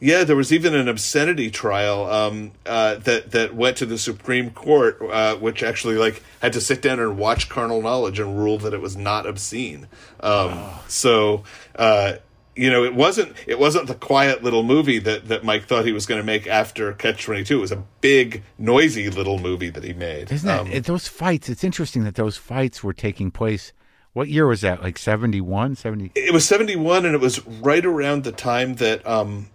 yeah, 0.00 0.22
there 0.22 0.36
was 0.36 0.52
even 0.52 0.74
an 0.74 0.86
obscenity 0.86 1.50
trial 1.50 2.04
um, 2.10 2.52
uh, 2.66 2.96
that 2.96 3.30
that 3.30 3.54
went 3.54 3.78
to 3.78 3.86
the 3.86 3.96
Supreme 3.96 4.50
Court, 4.50 4.98
uh, 5.10 5.34
which 5.36 5.62
actually 5.62 5.94
like 5.96 6.22
had 6.42 6.52
to 6.52 6.60
sit 6.60 6.82
down 6.82 7.00
and 7.00 7.16
watch 7.16 7.48
Carnal 7.48 7.80
Knowledge 7.80 8.18
and 8.18 8.38
rule 8.38 8.58
that 8.58 8.74
it 8.74 8.82
was 8.82 8.96
not 8.96 9.26
obscene. 9.26 9.88
Um, 10.20 10.68
So. 10.88 11.42
Uh, 11.74 12.14
you 12.56 12.70
know, 12.70 12.84
it 12.84 12.94
wasn't 12.94 13.34
it 13.46 13.58
wasn't 13.58 13.86
the 13.88 13.94
quiet 13.94 14.42
little 14.44 14.62
movie 14.62 14.98
that, 15.00 15.28
that 15.28 15.44
Mike 15.44 15.66
thought 15.66 15.84
he 15.84 15.92
was 15.92 16.06
going 16.06 16.20
to 16.20 16.24
make 16.26 16.46
after 16.46 16.92
Catch 16.92 17.24
Twenty 17.24 17.44
Two. 17.44 17.58
It 17.58 17.60
was 17.62 17.72
a 17.72 17.84
big, 18.00 18.42
noisy 18.58 19.10
little 19.10 19.38
movie 19.38 19.70
that 19.70 19.82
he 19.84 19.92
made. 19.92 20.30
Isn't 20.30 20.48
Um, 20.48 20.66
it, 20.68 20.84
those 20.84 21.08
fights? 21.08 21.48
It's 21.48 21.64
interesting 21.64 22.04
that 22.04 22.14
those 22.14 22.36
fights 22.36 22.82
were 22.84 22.92
taking 22.92 23.30
place. 23.30 23.72
What 24.12 24.28
year 24.28 24.46
was 24.46 24.60
that? 24.60 24.80
Like 24.82 24.96
71, 24.98 25.74
70? 25.74 26.12
it 26.14 26.32
was 26.32 26.46
71 26.46 27.04
and 27.04 27.14
it 27.16 27.20
was 27.20 27.44
right 27.46 27.84
around 27.84 28.22
the 28.22 28.30
time 28.30 28.76
that 28.76 29.04
um, 29.06 29.50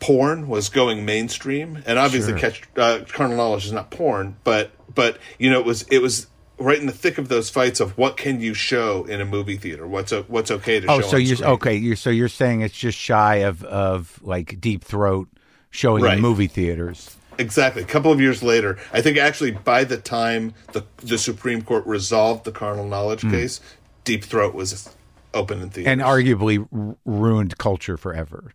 porn 0.00 0.46
was 0.48 0.68
going 0.68 1.06
mainstream 1.06 1.82
and 1.86 1.98
obviously 1.98 2.32
Sure. 2.38 2.50
catch 2.50 2.62
uh, 2.76 3.04
carnal 3.08 3.38
knowledge 3.38 3.64
is 3.64 3.72
not 3.72 3.90
porn 3.90 4.36
but 4.44 4.72
but 4.94 5.16
you 5.38 5.48
know 5.50 5.58
it 5.58 5.64
was 5.64 5.82
it 5.90 6.02
was 6.02 6.26
right 6.58 6.78
in 6.78 6.86
the 6.86 6.92
thick 6.92 7.18
of 7.18 7.28
those 7.28 7.50
fights 7.50 7.80
of 7.80 7.96
what 7.98 8.16
can 8.16 8.40
you 8.40 8.54
show 8.54 9.04
in 9.04 9.20
a 9.20 9.24
movie 9.24 9.56
theater 9.56 9.86
what's 9.86 10.12
o- 10.12 10.24
what's 10.28 10.50
okay 10.50 10.80
to 10.80 10.86
Oh, 10.88 11.00
show 11.00 11.06
Oh, 11.06 11.10
so 11.10 11.16
you're 11.16 11.36
screen. 11.36 11.50
okay. 11.52 11.74
You're 11.74 11.96
so 11.96 12.10
you're 12.10 12.28
saying 12.28 12.60
it's 12.62 12.74
just 12.76 12.96
shy 12.98 13.36
of 13.36 13.64
of 13.64 14.20
like 14.22 14.60
Deep 14.60 14.84
Throat 14.84 15.28
showing 15.70 16.04
Right. 16.04 16.16
in 16.16 16.22
movie 16.22 16.46
theaters. 16.46 17.16
exactly 17.38 17.82
a 17.82 17.86
couple 17.86 18.12
of 18.12 18.20
years 18.20 18.44
later 18.44 18.78
i 18.92 19.00
think 19.02 19.18
actually 19.18 19.50
by 19.50 19.82
the 19.82 19.96
time 19.96 20.54
the 20.72 20.84
the 20.98 21.18
supreme 21.18 21.62
court 21.62 21.84
resolved 21.84 22.44
the 22.44 22.52
carnal 22.52 22.86
knowledge 22.86 23.22
hmm. 23.22 23.30
case 23.32 23.60
deep 24.04 24.22
throat 24.22 24.54
was 24.54 24.88
open 25.34 25.60
in 25.60 25.68
theaters 25.68 25.90
and 25.90 26.00
arguably 26.00 26.64
r- 26.72 26.94
ruined 27.04 27.58
culture 27.58 27.96
forever. 27.96 28.52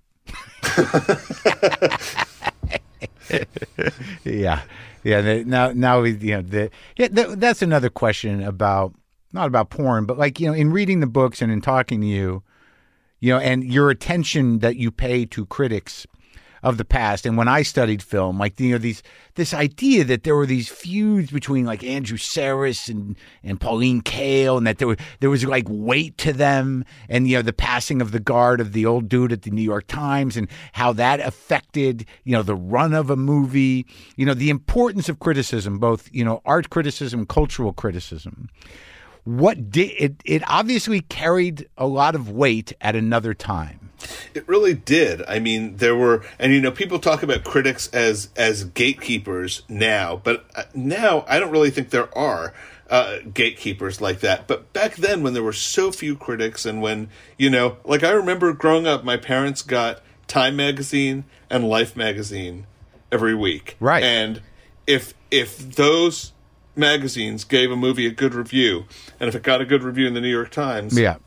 yeah, 4.24 4.62
yeah. 5.04 5.44
Now, 5.44 5.72
now 5.72 6.02
we, 6.02 6.12
you 6.12 6.36
know, 6.36 6.42
the, 6.42 6.72
yeah, 6.98 7.08
th- 7.08 7.38
that's 7.38 7.62
another 7.62 7.90
question 7.90 8.42
about 8.42 8.94
not 9.34 9.48
about 9.48 9.70
porn, 9.70 10.06
but 10.06 10.18
like 10.18 10.40
you 10.40 10.48
know, 10.48 10.54
in 10.54 10.72
reading 10.72 11.00
the 11.00 11.08
books 11.08 11.42
and 11.42 11.52
in 11.52 11.62
talking 11.62 12.02
to 12.02 12.08
you, 12.08 12.44
you 13.20 13.34
know, 13.34 13.40
and 13.40 13.64
your 13.64 13.90
attention 13.90 14.60
that 14.60 14.76
you 14.76 14.92
pay 14.92 15.26
to 15.26 15.46
critics 15.46 16.08
of 16.64 16.78
the 16.78 16.86
past. 16.86 17.26
And 17.26 17.38
when 17.38 17.48
I 17.48 17.62
studied 17.62 18.04
film, 18.04 18.38
like 18.38 18.60
you 18.60 18.72
know, 18.72 18.78
these 18.78 19.04
this 19.36 19.54
idea 19.54 20.04
that 20.06 20.24
there 20.24 20.36
were 20.36 20.46
these 20.46 20.70
feuds 20.70 21.32
between 21.32 21.66
like 21.66 21.84
Andrew 21.84 22.18
Sarris 22.18 22.90
and 22.90 23.16
and 23.44 23.60
Pauline 23.60 24.02
Kael, 24.02 24.58
and 24.58 24.68
that 24.68 24.78
there 24.78 24.88
was 24.88 24.98
there 25.20 25.30
was 25.30 25.46
like 25.46 25.66
weight 25.70 26.18
to 26.20 26.34
them, 26.34 26.84
and 27.08 27.28
you 27.28 27.38
know, 27.38 27.42
the 27.42 27.54
passing 27.54 28.02
of 28.02 28.12
the 28.12 28.20
guard 28.20 28.60
of 28.60 28.74
the 28.74 28.86
old 28.86 29.10
dude 29.10 29.32
at 29.32 29.44
the 29.44 29.52
New 29.52 29.62
York 29.62 29.88
Times, 29.88 30.38
and 30.38 30.48
how 30.74 30.94
that 30.94 31.20
affected 31.20 32.06
you 32.24 32.34
know 32.34 32.44
the 32.44 32.56
run 32.56 32.94
of 32.94 33.10
a 33.10 33.16
movie. 33.16 33.86
You 34.16 34.26
know, 34.26 34.34
the 34.34 34.50
importance 34.50 35.10
of 35.10 35.20
criticism, 35.20 35.80
both 35.80 36.10
you 36.14 36.24
know, 36.24 36.42
art 36.46 36.70
criticism, 36.70 37.26
cultural 37.26 37.74
criticism 37.74 38.50
what 39.26 39.70
did 39.70 39.92
it, 40.00 40.16
it 40.26 40.42
obviously 40.48 41.02
carried 41.02 41.68
a 41.78 41.86
lot 41.86 42.16
of 42.16 42.32
weight 42.32 42.74
at 42.82 42.96
another 42.96 43.34
time 43.34 43.89
It 44.34 44.48
really 44.48 44.74
did. 44.74 45.24
I 45.28 45.40
mean, 45.40 45.78
there 45.78 45.96
were, 45.96 46.24
and 46.38 46.54
you 46.54 46.62
know, 46.62 46.72
people 46.72 47.00
talk 47.00 47.24
about 47.24 47.44
critics 47.44 47.88
as 47.90 48.30
as 48.36 48.64
gatekeepers 48.64 49.64
now, 49.68 50.22
but 50.24 50.46
uh, 50.56 50.64
now 50.74 51.26
I 51.28 51.40
don't 51.40 51.52
really 51.52 51.72
think 51.72 51.90
there 51.90 52.16
are 52.18 52.54
uh, 52.90 53.20
gatekeepers 53.34 54.02
like 54.02 54.20
that. 54.22 54.48
But 54.48 54.72
back 54.74 54.96
then, 54.96 55.24
when 55.24 55.34
there 55.34 55.44
were 55.44 55.54
so 55.54 55.92
few 55.92 56.16
critics, 56.16 56.66
and 56.66 56.82
when 56.82 57.10
you 57.38 57.50
know, 57.50 57.78
like 57.84 58.04
I 58.04 58.12
remember 58.12 58.54
growing 58.54 58.88
up, 58.88 59.04
my 59.04 59.18
parents 59.18 59.62
got 59.62 60.02
Time 60.28 60.56
magazine 60.56 61.26
and 61.50 61.68
Life 61.68 61.96
magazine 61.96 62.66
every 63.12 63.36
week, 63.36 63.76
Right. 63.80 64.04
And 64.04 64.42
if 64.88 65.14
if 65.32 65.76
those 65.76 66.34
magazines 66.76 67.44
gave 67.44 67.72
a 67.72 67.76
movie 67.76 68.08
a 68.08 68.12
good 68.12 68.34
review, 68.34 68.86
and 69.20 69.28
if 69.28 69.36
it 69.36 69.44
got 69.44 69.62
a 69.62 69.66
good 69.66 69.84
review 69.84 70.08
in 70.08 70.14
the 70.14 70.22
New 70.22 70.32
York 70.32 70.52
Times, 70.52 70.98
yeah 70.98 71.18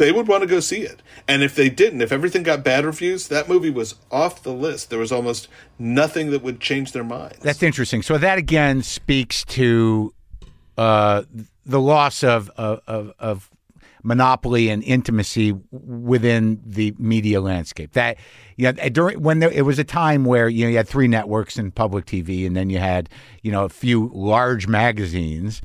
they 0.00 0.10
would 0.10 0.26
want 0.26 0.40
to 0.40 0.46
go 0.46 0.60
see 0.60 0.80
it. 0.80 1.02
And 1.28 1.42
if 1.42 1.54
they 1.54 1.68
didn't, 1.68 2.00
if 2.00 2.10
everything 2.10 2.42
got 2.42 2.64
bad 2.64 2.86
reviews, 2.86 3.28
that 3.28 3.50
movie 3.50 3.68
was 3.68 3.96
off 4.10 4.42
the 4.42 4.52
list. 4.52 4.88
There 4.88 4.98
was 4.98 5.12
almost 5.12 5.46
nothing 5.78 6.30
that 6.30 6.42
would 6.42 6.58
change 6.58 6.92
their 6.92 7.04
minds. 7.04 7.38
that's 7.40 7.62
interesting 7.62 8.02
so 8.02 8.16
that 8.16 8.38
again 8.38 8.82
speaks 8.82 9.44
to 9.44 10.14
uh, 10.78 11.22
the 11.66 11.80
loss 11.80 12.24
of, 12.24 12.50
of, 12.56 13.12
of, 13.18 13.50
monopoly 14.02 14.70
and 14.70 14.82
intimacy 14.84 15.54
within 15.70 16.58
the 16.64 16.94
media 16.98 17.38
landscape 17.38 17.92
that 17.92 18.16
you 18.56 18.64
know 18.64 18.72
during 18.88 19.22
when 19.22 19.40
there, 19.40 19.50
it 19.50 19.60
was 19.60 19.78
a 19.78 19.84
time 19.84 20.24
where 20.24 20.48
you 20.48 20.64
know 20.64 20.70
you 20.70 20.76
had 20.78 20.88
three 20.88 21.06
networks 21.06 21.58
and 21.58 21.74
public 21.74 22.06
TV 22.06 22.46
and 22.46 22.56
then 22.56 22.70
you 22.70 22.78
had 22.78 23.10
you 23.42 23.52
know 23.52 23.66
a 23.66 23.68
few 23.68 24.10
large 24.14 24.66
magazines 24.66 25.60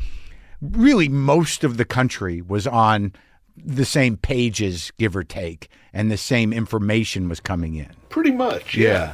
really 0.59 1.07
most 1.07 1.63
of 1.63 1.77
the 1.77 1.85
country 1.85 2.41
was 2.41 2.67
on 2.67 3.13
the 3.57 3.85
same 3.85 4.17
pages, 4.17 4.91
give 4.97 5.15
or 5.15 5.23
take, 5.23 5.69
and 5.93 6.11
the 6.11 6.17
same 6.17 6.53
information 6.53 7.29
was 7.29 7.39
coming 7.39 7.75
in. 7.75 7.91
Pretty 8.09 8.31
much, 8.31 8.75
yeah. 8.75 8.89
Yeah. 8.89 9.13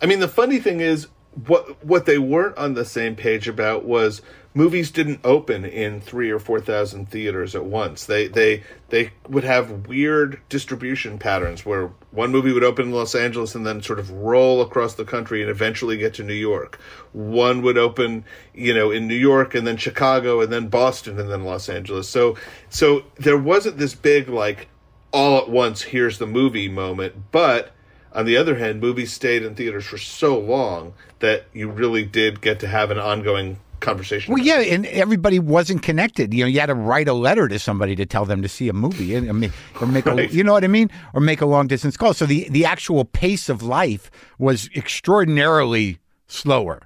I 0.00 0.06
mean, 0.06 0.20
the 0.20 0.28
funny 0.28 0.58
thing 0.58 0.80
is, 0.80 1.08
what 1.46 1.84
what 1.84 2.06
they 2.06 2.18
weren't 2.18 2.56
on 2.56 2.74
the 2.74 2.84
same 2.84 3.14
page 3.14 3.48
about 3.48 3.84
was 3.84 4.22
movies 4.54 4.90
didn't 4.90 5.20
open 5.22 5.64
in 5.64 6.00
three 6.00 6.30
or 6.30 6.38
four 6.38 6.60
thousand 6.60 7.08
theaters 7.08 7.54
at 7.54 7.64
once. 7.64 8.06
They 8.06 8.26
they 8.26 8.64
they 8.88 9.12
would 9.28 9.44
have 9.44 9.86
weird 9.86 10.40
distribution 10.48 11.18
patterns 11.18 11.64
where 11.64 11.92
one 12.10 12.32
movie 12.32 12.52
would 12.52 12.64
open 12.64 12.86
in 12.86 12.92
Los 12.92 13.14
Angeles 13.14 13.54
and 13.54 13.64
then 13.64 13.82
sort 13.82 13.98
of 13.98 14.10
roll 14.10 14.60
across 14.60 14.94
the 14.94 15.04
country 15.04 15.42
and 15.42 15.50
eventually 15.50 15.96
get 15.96 16.14
to 16.14 16.24
New 16.24 16.34
York. 16.34 16.78
One 17.12 17.62
would 17.62 17.78
open, 17.78 18.24
you 18.54 18.74
know, 18.74 18.90
in 18.90 19.06
New 19.06 19.14
York 19.14 19.54
and 19.54 19.66
then 19.66 19.76
Chicago 19.76 20.40
and 20.40 20.52
then 20.52 20.68
Boston 20.68 21.20
and 21.20 21.30
then 21.30 21.44
Los 21.44 21.68
Angeles. 21.68 22.08
So 22.08 22.36
so 22.68 23.04
there 23.16 23.38
wasn't 23.38 23.78
this 23.78 23.94
big 23.94 24.28
like 24.28 24.68
all 25.12 25.38
at 25.38 25.48
once 25.48 25.82
here's 25.82 26.18
the 26.18 26.26
movie 26.26 26.68
moment, 26.68 27.30
but 27.30 27.74
on 28.18 28.26
the 28.26 28.36
other 28.36 28.56
hand, 28.56 28.80
movies 28.80 29.12
stayed 29.12 29.44
in 29.44 29.54
theaters 29.54 29.86
for 29.86 29.96
so 29.96 30.36
long 30.36 30.92
that 31.20 31.44
you 31.52 31.70
really 31.70 32.04
did 32.04 32.40
get 32.40 32.58
to 32.58 32.66
have 32.66 32.90
an 32.90 32.98
ongoing 32.98 33.60
conversation. 33.78 34.34
Well, 34.34 34.42
yeah, 34.42 34.58
and 34.58 34.86
everybody 34.86 35.38
wasn't 35.38 35.84
connected. 35.84 36.34
You 36.34 36.42
know, 36.42 36.48
you 36.48 36.58
had 36.58 36.66
to 36.66 36.74
write 36.74 37.06
a 37.06 37.12
letter 37.12 37.46
to 37.46 37.60
somebody 37.60 37.94
to 37.94 38.04
tell 38.04 38.24
them 38.24 38.42
to 38.42 38.48
see 38.48 38.68
a 38.68 38.72
movie, 38.72 39.14
and, 39.14 39.28
and 39.28 39.38
make- 39.38 39.52
or 39.80 39.86
make 39.86 40.04
a, 40.06 40.26
you 40.32 40.42
know 40.42 40.52
what 40.52 40.64
I 40.64 40.66
mean, 40.66 40.90
or 41.14 41.20
make 41.20 41.40
a 41.40 41.46
long 41.46 41.68
distance 41.68 41.96
call. 41.96 42.12
So 42.12 42.26
the 42.26 42.48
the 42.50 42.64
actual 42.64 43.04
pace 43.04 43.48
of 43.48 43.62
life 43.62 44.10
was 44.36 44.68
extraordinarily 44.74 46.00
slower, 46.26 46.82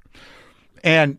and 0.84 1.16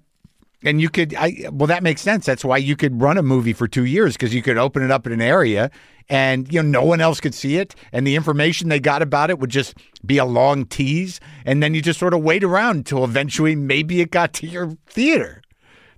And 0.64 0.80
you 0.80 0.89
could, 0.89 1.14
I 1.16 1.47
well, 1.51 1.68
that 1.68 1.84
makes 1.84 2.01
sense. 2.01 2.26
That's 2.26 2.45
why 2.45 2.57
you 2.57 2.76
could 2.76 3.01
run 3.01 3.18
a 3.18 3.24
movie 3.24 3.53
for 3.53 3.68
two 3.68 3.86
years 3.86 4.14
because 4.14 4.34
you 4.34 4.41
could 4.41 4.57
open 4.57 4.82
it 4.84 4.91
up 4.91 5.05
in 5.05 5.11
an 5.11 5.22
area, 5.22 5.70
and 6.09 6.51
you 6.51 6.64
know 6.64 6.82
no 6.82 6.86
one 6.86 7.01
else 7.01 7.20
could 7.20 7.34
see 7.34 7.57
it, 7.57 7.76
and 7.91 8.07
the 8.07 8.16
information 8.16 8.70
they 8.70 8.80
got 8.80 9.01
about 9.01 9.30
it 9.30 9.39
would 9.39 9.49
just 9.49 9.76
be 10.05 10.18
a 10.18 10.26
long 10.26 10.66
tease, 10.66 11.20
and 11.45 11.61
then 11.61 11.74
you 11.74 11.82
just 11.82 11.99
sort 11.99 12.14
of 12.14 12.22
wait 12.24 12.43
around 12.43 12.78
until 12.78 13.03
eventually 13.03 13.55
maybe 13.55 13.99
it 13.99 14.09
got 14.11 14.34
to 14.34 14.47
your 14.47 14.78
theater. 14.88 15.41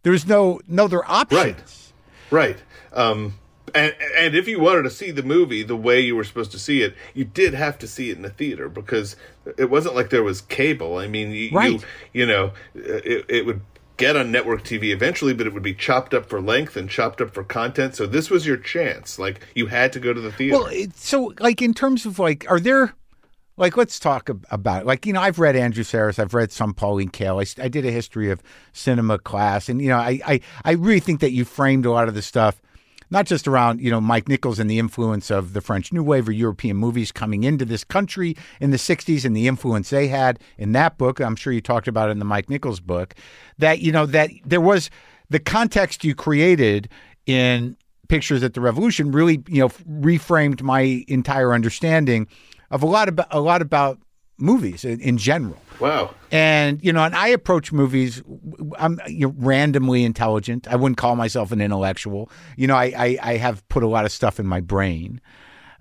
There's 0.03 0.25
no 0.27 0.59
no 0.67 0.85
other 0.85 1.03
options. 1.05 1.93
Right. 2.31 2.55
Right. 2.55 2.57
Um, 2.93 3.35
and 3.73 3.95
and 4.17 4.35
if 4.35 4.47
you 4.47 4.59
wanted 4.59 4.83
to 4.83 4.89
see 4.89 5.11
the 5.11 5.23
movie 5.23 5.61
the 5.63 5.75
way 5.75 5.99
you 5.99 6.15
were 6.15 6.23
supposed 6.23 6.51
to 6.53 6.59
see 6.59 6.81
it, 6.81 6.95
you 7.13 7.25
did 7.25 7.53
have 7.53 7.77
to 7.79 7.87
see 7.87 8.09
it 8.09 8.15
in 8.15 8.21
the 8.23 8.29
theater 8.29 8.69
because 8.69 9.15
it 9.57 9.69
wasn't 9.69 9.95
like 9.95 10.09
there 10.09 10.23
was 10.23 10.41
cable. 10.41 10.97
I 10.97 11.07
mean, 11.07 11.31
you 11.31 11.51
Right. 11.51 11.71
you, 11.73 11.79
you 12.13 12.25
know, 12.25 12.51
it, 12.73 13.25
it 13.27 13.45
would 13.45 13.61
get 13.97 14.15
on 14.15 14.31
network 14.31 14.63
TV 14.63 14.93
eventually, 14.93 15.33
but 15.33 15.47
it 15.47 15.53
would 15.53 15.63
be 15.63 15.73
chopped 15.73 16.13
up 16.13 16.27
for 16.27 16.41
length 16.41 16.75
and 16.75 16.89
chopped 16.89 17.21
up 17.21 17.33
for 17.33 17.43
content. 17.43 17.95
So 17.95 18.05
this 18.05 18.29
was 18.29 18.45
your 18.45 18.57
chance. 18.57 19.17
Like 19.19 19.41
you 19.55 19.67
had 19.67 19.93
to 19.93 19.99
go 19.99 20.13
to 20.13 20.21
the 20.21 20.31
theater. 20.31 20.57
Well, 20.57 20.87
so 20.95 21.33
like 21.39 21.61
in 21.61 21.73
terms 21.73 22.05
of 22.05 22.19
like, 22.19 22.45
are 22.49 22.59
there 22.59 22.93
like 23.57 23.77
let's 23.77 23.99
talk 23.99 24.29
about 24.29 24.81
it. 24.81 24.85
like 24.85 25.05
you 25.05 25.13
know 25.13 25.21
I've 25.21 25.39
read 25.39 25.55
Andrew 25.55 25.83
Sarris, 25.83 26.19
I've 26.19 26.33
read 26.33 26.51
some 26.51 26.73
Pauline 26.73 27.09
Kael. 27.09 27.61
I 27.61 27.67
did 27.67 27.85
a 27.85 27.91
history 27.91 28.29
of 28.29 28.43
cinema 28.73 29.17
class, 29.17 29.69
and 29.69 29.81
you 29.81 29.89
know 29.89 29.97
I, 29.97 30.19
I 30.25 30.39
I 30.63 30.71
really 30.73 30.99
think 30.99 31.21
that 31.21 31.31
you 31.31 31.45
framed 31.45 31.85
a 31.85 31.91
lot 31.91 32.07
of 32.07 32.15
the 32.15 32.21
stuff. 32.21 32.61
Not 33.09 33.25
just 33.25 33.47
around, 33.47 33.81
you 33.81 33.91
know, 33.91 34.01
Mike 34.01 34.27
Nichols 34.27 34.59
and 34.59 34.69
the 34.69 34.79
influence 34.79 35.29
of 35.29 35.53
the 35.53 35.61
French 35.61 35.93
New 35.93 36.03
Wave 36.03 36.27
or 36.27 36.31
European 36.31 36.77
movies 36.77 37.11
coming 37.11 37.43
into 37.43 37.65
this 37.65 37.83
country 37.83 38.35
in 38.59 38.71
the 38.71 38.77
60s 38.77 39.25
and 39.25 39.35
the 39.35 39.47
influence 39.47 39.89
they 39.89 40.07
had 40.07 40.39
in 40.57 40.71
that 40.73 40.97
book. 40.97 41.19
I'm 41.19 41.35
sure 41.35 41.53
you 41.53 41.61
talked 41.61 41.87
about 41.87 42.09
it 42.09 42.13
in 42.13 42.19
the 42.19 42.25
Mike 42.25 42.49
Nichols 42.49 42.79
book. 42.79 43.15
That, 43.57 43.79
you 43.79 43.91
know, 43.91 44.05
that 44.07 44.31
there 44.45 44.61
was 44.61 44.89
the 45.29 45.39
context 45.39 46.03
you 46.03 46.15
created 46.15 46.89
in 47.25 47.77
pictures 48.07 48.43
at 48.43 48.53
the 48.53 48.61
revolution 48.61 49.11
really 49.11 49.43
you 49.47 49.59
know 49.59 49.69
reframed 49.69 50.61
my 50.61 51.03
entire 51.07 51.53
understanding 51.53 52.27
of 52.71 52.83
a 52.83 52.85
lot 52.85 53.09
about 53.09 53.27
a 53.31 53.39
lot 53.39 53.61
about 53.61 53.99
movies 54.37 54.83
in, 54.85 54.99
in 54.99 55.17
general. 55.17 55.57
Wow. 55.79 56.15
and 56.31 56.81
you 56.81 56.93
know 56.93 57.03
and 57.03 57.13
i 57.13 57.27
approach 57.27 57.73
movies 57.73 58.23
i'm 58.79 58.97
you 59.07 59.27
know, 59.27 59.35
randomly 59.37 60.05
intelligent. 60.05 60.67
I 60.69 60.77
wouldn't 60.77 60.97
call 60.97 61.17
myself 61.17 61.51
an 61.51 61.59
intellectual. 61.59 62.29
You 62.55 62.67
know 62.67 62.75
i 62.75 62.85
i, 62.97 63.17
I 63.21 63.37
have 63.37 63.67
put 63.67 63.83
a 63.83 63.87
lot 63.87 64.05
of 64.05 64.11
stuff 64.11 64.39
in 64.39 64.47
my 64.47 64.61
brain. 64.61 65.19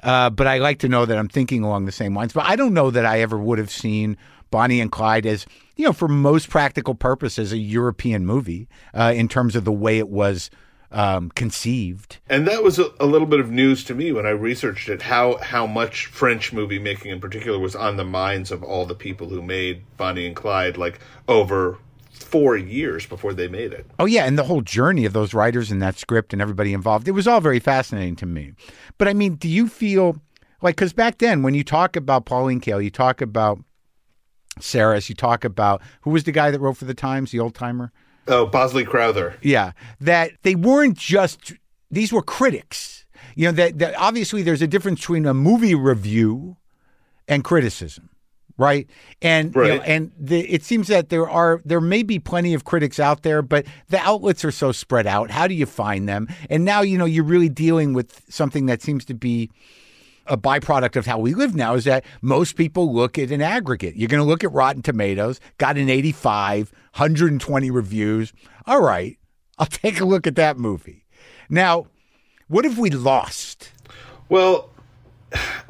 Uh, 0.03 0.31
but 0.31 0.47
i 0.47 0.59
like 0.59 0.81
to 0.81 0.89
know 0.89 1.07
that 1.07 1.17
i'm 1.17 1.29
thinking 1.29 1.63
along 1.63 1.85
the 1.85 1.93
same 1.93 2.15
lines. 2.15 2.33
But 2.33 2.45
i 2.47 2.57
don't 2.57 2.75
know 2.75 2.91
that 2.91 3.07
i 3.07 3.21
ever 3.21 3.39
would 3.39 3.59
have 3.59 3.71
seen 3.71 4.17
bonnie 4.51 4.81
and 4.81 4.93
clyde 4.93 5.27
as 5.27 5.47
you 5.77 5.85
know 5.85 5.93
for 5.93 6.07
most 6.09 6.49
practical 6.49 6.95
purposes 6.95 7.53
a 7.53 7.57
european 7.59 8.25
movie 8.27 8.69
uh, 8.95 9.13
in 9.15 9.27
terms 9.27 9.57
of 9.57 9.65
the 9.65 9.73
way 9.73 9.99
it 9.99 10.09
was 10.09 10.51
um, 10.95 11.31
conceived 11.31 12.19
And 12.29 12.47
that 12.47 12.63
was 12.63 12.79
a, 12.79 12.91
a 13.01 13.07
little 13.07 13.27
bit 13.27 13.41
of 13.41 13.51
news 13.51 13.83
to 13.85 13.95
me 13.95 14.13
when 14.13 14.27
I 14.27 14.31
researched 14.31 14.89
it. 14.89 15.03
How 15.03 15.39
how 15.39 15.67
much 15.67 16.07
French 16.07 16.53
movie 16.53 16.79
making 16.79 17.11
in 17.11 17.21
particular 17.21 17.59
was 17.59 17.75
on 17.75 17.97
the 17.97 18.05
minds 18.05 18.53
of 18.53 18.63
all 18.63 18.87
the 18.87 18.95
people 18.95 19.29
who 19.29 19.43
made 19.43 19.83
Bonnie 19.97 20.27
and 20.27 20.37
Clyde, 20.37 20.77
like 20.79 21.01
over 21.29 21.79
four 22.11 22.57
years 22.57 23.07
before 23.07 23.35
they 23.35 23.49
made 23.49 23.73
it. 23.73 23.87
Oh 23.99 24.07
yeah, 24.07 24.25
and 24.25 24.39
the 24.39 24.45
whole 24.45 24.63
journey 24.63 25.05
of 25.05 25.13
those 25.13 25.35
writers 25.35 25.71
and 25.71 25.83
that 25.83 25.99
script 25.99 26.33
and 26.33 26.41
everybody 26.41 26.73
involved. 26.73 27.09
It 27.09 27.13
was 27.13 27.27
all 27.27 27.41
very 27.41 27.61
fascinating 27.61 28.17
to 28.17 28.27
me. 28.27 28.53
But 28.97 29.09
I 29.09 29.15
mean, 29.15 29.35
do 29.35 29.49
you 29.49 29.67
feel 29.69 30.21
like 30.63 30.77
cuz 30.77 30.93
back 30.93 31.19
then 31.19 31.43
when 31.43 31.55
you 31.55 31.65
talk 31.65 31.97
about 31.97 32.25
Pauline 32.25 32.61
Kael, 32.61 32.83
you 32.83 32.91
talk 32.91 33.21
about 33.21 33.59
Sarris, 34.61 35.09
you 35.09 35.17
talk 35.17 35.45
about 35.45 35.83
who 36.03 36.11
was 36.11 36.23
the 36.23 36.33
guy 36.33 36.53
that 36.53 36.61
wrote 36.61 36.77
for 36.77 36.85
the 36.85 36.95
Times, 36.95 37.33
the 37.33 37.41
old 37.41 37.57
timer? 37.57 37.91
Oh, 38.27 38.47
Bosley 38.47 38.85
Crowther. 38.85 39.37
Yeah, 39.43 39.73
that 40.01 40.33
they 40.43 40.55
weren't 40.55 40.97
just 40.97 41.55
these 41.91 42.13
were 42.13 42.23
critics. 42.23 43.05
You 43.35 43.47
know 43.47 43.53
that, 43.53 43.79
that 43.79 43.95
obviously 43.99 44.43
there's 44.43 44.63
a 44.63 44.67
difference 44.67 45.01
between 45.01 45.27
a 45.27 45.35
movie 45.35 45.75
review 45.75 46.57
and 47.27 47.43
criticism, 47.43 48.11
right? 48.57 48.89
And 49.21 49.55
you 49.55 49.63
know, 49.63 49.81
and 49.83 50.13
the, 50.19 50.41
it 50.41 50.63
seems 50.63 50.89
that 50.89 51.09
there 51.09 51.29
are 51.29 51.61
there 51.65 51.81
may 51.81 52.03
be 52.03 52.19
plenty 52.19 52.55
of 52.55 52.65
critics 52.65 53.01
out 53.01 53.23
there, 53.23 53.43
but 53.43 53.67
the 53.89 53.99
outlets 53.99 54.45
are 54.45 54.53
so 54.53 54.73
spread 54.73 55.07
out. 55.07 55.31
How 55.31 55.47
do 55.47 55.55
you 55.55 55.67
find 55.67 56.09
them? 56.09 56.29
And 56.49 56.65
now 56.65 56.83
you 56.83 56.99
know 56.99 57.05
you're 57.05 57.25
really 57.25 57.49
dealing 57.49 57.93
with 57.93 58.23
something 58.29 58.67
that 58.67 58.83
seems 58.83 59.05
to 59.07 59.15
be 59.15 59.51
a 60.27 60.37
byproduct 60.37 60.97
of 60.97 61.07
how 61.07 61.19
we 61.19 61.35
live 61.35 61.55
now 61.55 61.75
is 61.75 61.85
that 61.85 62.05
most 62.23 62.57
people 62.57 62.93
look 62.95 63.19
at 63.19 63.31
an 63.31 63.43
aggregate. 63.43 63.97
You're 63.97 64.09
going 64.09 64.23
to 64.23 64.29
look 64.29 64.45
at 64.45 64.53
Rotten 64.53 64.83
Tomatoes, 64.83 65.41
got 65.59 65.77
an 65.77 65.89
85, 65.89 66.71
120 66.73 67.71
reviews. 67.71 68.33
All 68.67 68.83
right, 68.83 69.19
I'll 69.59 69.67
take 69.71 70.01
a 70.01 70.05
look 70.05 70.27
at 70.27 70.37
that 70.37 70.59
movie. 70.59 71.05
Now, 71.49 71.87
what 72.49 72.65
have 72.65 72.79
we 72.79 72.91
lost? 72.91 73.71
Well, 74.29 74.71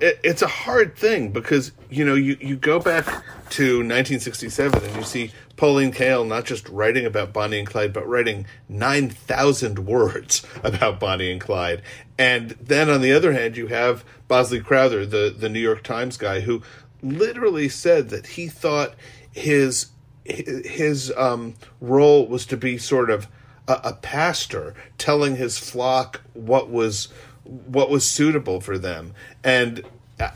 it, 0.00 0.20
it's 0.22 0.42
a 0.42 0.46
hard 0.46 0.96
thing 0.96 1.30
because 1.30 1.72
you 1.90 2.04
know 2.04 2.14
you, 2.14 2.36
you 2.40 2.56
go 2.56 2.78
back 2.78 3.06
to 3.50 3.78
1967 3.78 4.84
and 4.84 4.96
you 4.96 5.02
see 5.02 5.30
Pauline 5.56 5.92
Kael 5.92 6.26
not 6.26 6.44
just 6.44 6.68
writing 6.68 7.06
about 7.06 7.32
Bonnie 7.32 7.58
and 7.58 7.68
Clyde 7.68 7.92
but 7.92 8.06
writing 8.06 8.46
9,000 8.68 9.78
words 9.86 10.44
about 10.62 10.98
Bonnie 10.98 11.30
and 11.30 11.40
Clyde. 11.40 11.82
And 12.18 12.50
then 12.60 12.90
on 12.90 13.00
the 13.00 13.12
other 13.12 13.32
hand 13.32 13.56
you 13.56 13.68
have 13.68 14.04
Bosley 14.28 14.60
Crowther, 14.60 15.06
the 15.06 15.34
the 15.36 15.48
New 15.48 15.60
York 15.60 15.82
Times 15.82 16.16
guy 16.16 16.40
who 16.40 16.62
literally 17.02 17.68
said 17.68 18.08
that 18.08 18.26
he 18.26 18.48
thought 18.48 18.94
his 19.30 19.88
his 20.24 21.12
um, 21.16 21.54
role 21.80 22.26
was 22.26 22.46
to 22.46 22.56
be 22.56 22.78
sort 22.78 23.10
of 23.10 23.28
a, 23.68 23.80
a 23.84 23.92
pastor 23.94 24.74
telling 24.98 25.36
his 25.36 25.58
flock 25.58 26.22
what 26.32 26.70
was 26.70 27.08
what 27.44 27.90
was 27.90 28.08
suitable 28.08 28.60
for 28.60 28.78
them. 28.78 29.14
And 29.42 29.84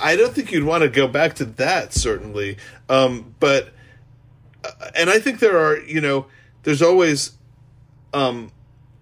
i 0.01 0.17
don't 0.17 0.35
think 0.35 0.51
you'd 0.51 0.65
want 0.65 0.83
to 0.83 0.89
go 0.89 1.07
back 1.07 1.35
to 1.35 1.45
that 1.45 1.93
certainly. 1.93 2.57
Um, 2.89 3.35
but 3.41 3.71
uh, 4.65 4.91
and 4.97 5.09
i 5.09 5.19
think 5.19 5.39
there 5.39 5.59
are 5.59 5.79
you 5.79 6.01
know 6.01 6.27
there's 6.65 6.83
always 6.83 7.33
um, 8.13 8.51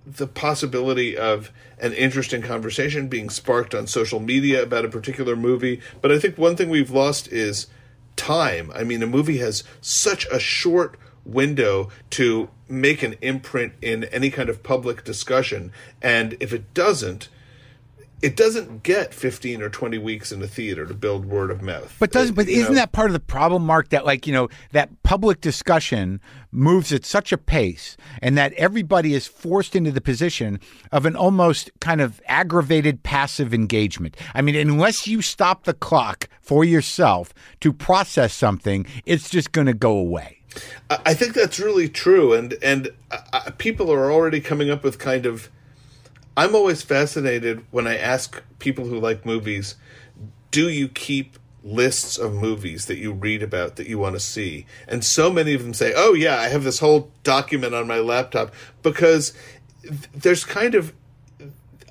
the 0.05 0.27
possibility 0.27 1.17
of 1.17 1.51
an 1.79 1.93
interesting 1.93 2.43
conversation 2.43 3.09
being 3.09 3.31
sparked 3.31 3.75
on 3.75 3.87
social 3.87 4.21
media 4.21 4.63
about 4.63 4.85
a 4.85 4.89
particular 4.89 5.37
movie. 5.37 5.81
But 6.01 6.13
i 6.13 6.19
think 6.19 6.37
one 6.37 6.57
thing 6.57 6.69
we've 6.69 6.91
lost 6.91 7.29
is 7.29 7.67
time. 8.17 8.73
I 8.75 8.83
mean, 8.83 9.03
a 9.03 9.07
movie 9.07 9.39
has 9.39 9.63
such 9.81 10.27
a 10.33 10.39
short 10.39 10.99
window 11.25 11.91
to 12.11 12.49
make 12.69 13.03
an 13.03 13.15
imprint 13.21 13.75
in 13.83 14.05
any 14.05 14.31
kind 14.31 14.49
of 14.49 14.63
public 14.63 15.05
discussion, 15.05 15.73
and 16.03 16.37
if 16.41 16.53
it 16.53 16.73
doesn't, 16.75 17.29
it 18.23 18.35
doesn't 18.35 18.83
get 18.83 19.13
15 19.13 19.61
or 19.61 19.69
20 19.69 19.99
weeks 19.99 20.33
in 20.33 20.41
the 20.41 20.49
theater 20.49 20.87
to 20.87 20.95
build 20.95 21.27
word 21.27 21.51
of 21.51 21.61
mouth. 21.61 21.95
But 21.99 22.13
does 22.13 22.31
Uh, 22.31 22.35
but 22.35 22.49
isn't 22.49 22.73
know? 22.73 22.81
that 22.81 22.93
part 22.93 23.09
of 23.09 23.13
the 23.13 23.21
problem, 23.21 23.65
Mark? 23.65 23.91
That 23.91 24.07
like 24.07 24.27
you 24.27 24.33
know 24.33 24.49
that 24.73 25.03
public 25.03 25.41
discussion 25.41 26.21
moves 26.51 26.93
at 26.93 27.05
such 27.05 27.31
a 27.33 27.39
pace, 27.39 27.97
and 28.23 28.37
that 28.39 28.53
everybody 28.55 29.13
is 29.13 29.27
forced 29.27 29.77
into 29.77 29.91
the 29.93 30.01
position 30.01 30.59
of 30.91 31.05
an 31.05 31.15
almost 31.15 31.71
kind 31.81 32.01
of 32.01 32.21
aggravated 32.27 33.03
passive 33.03 33.53
engagement. 33.53 34.17
I 34.35 34.41
mean, 34.41 34.57
unless 34.57 35.07
you 35.07 35.21
stop 35.21 35.65
the 35.65 35.75
clock 35.75 36.29
for 36.41 36.65
yourself 36.65 37.35
to 37.61 37.73
process 37.73 38.33
something, 38.33 38.87
it's 39.05 39.29
just 39.29 39.53
going 39.53 39.67
to 39.67 39.75
go 39.75 39.93
away. 39.93 40.41
I 40.89 40.99
I 41.07 41.15
think 41.15 41.35
that's 41.35 41.61
really 41.61 41.89
true, 41.89 42.33
and 42.33 42.55
and 42.63 42.89
uh, 43.11 43.19
uh, 43.33 43.51
people 43.59 43.93
are 43.93 44.11
already 44.11 44.41
coming 44.41 44.71
up 44.71 44.83
with 44.83 44.99
kind 44.99 45.27
of. 45.27 45.51
I'm 46.37 46.55
always 46.55 46.83
fascinated 46.83 47.65
when 47.71 47.87
I 47.87 47.97
ask 47.97 48.43
people 48.59 48.87
who 48.87 48.99
like 48.99 49.25
movies, 49.25 49.77
do 50.51 50.69
you 50.69 50.89
keep 50.89 51.39
lists 51.65 52.17
of 52.17 52.33
movies 52.35 52.87
that 52.87 52.99
you 52.99 53.13
read 53.13 53.43
about 53.43 53.77
that 53.77 53.89
you 53.89 53.99
want 53.99 54.15
to 54.15 54.21
see? 54.21 54.67
And 54.87 55.05
so 55.05 55.31
many 55.31 55.55
of 55.55 55.63
them 55.63 55.75
say, 55.75 55.93
"Oh 55.97 56.15
yeah, 56.15 56.39
I 56.39 56.49
have 56.49 56.63
this 56.65 56.79
whole 56.79 57.11
document 57.23 57.75
on 57.75 57.87
my 57.87 57.99
laptop," 57.99 58.55
because 58.83 59.33
there's 60.15 60.45
kind 60.45 60.75
of 60.75 60.93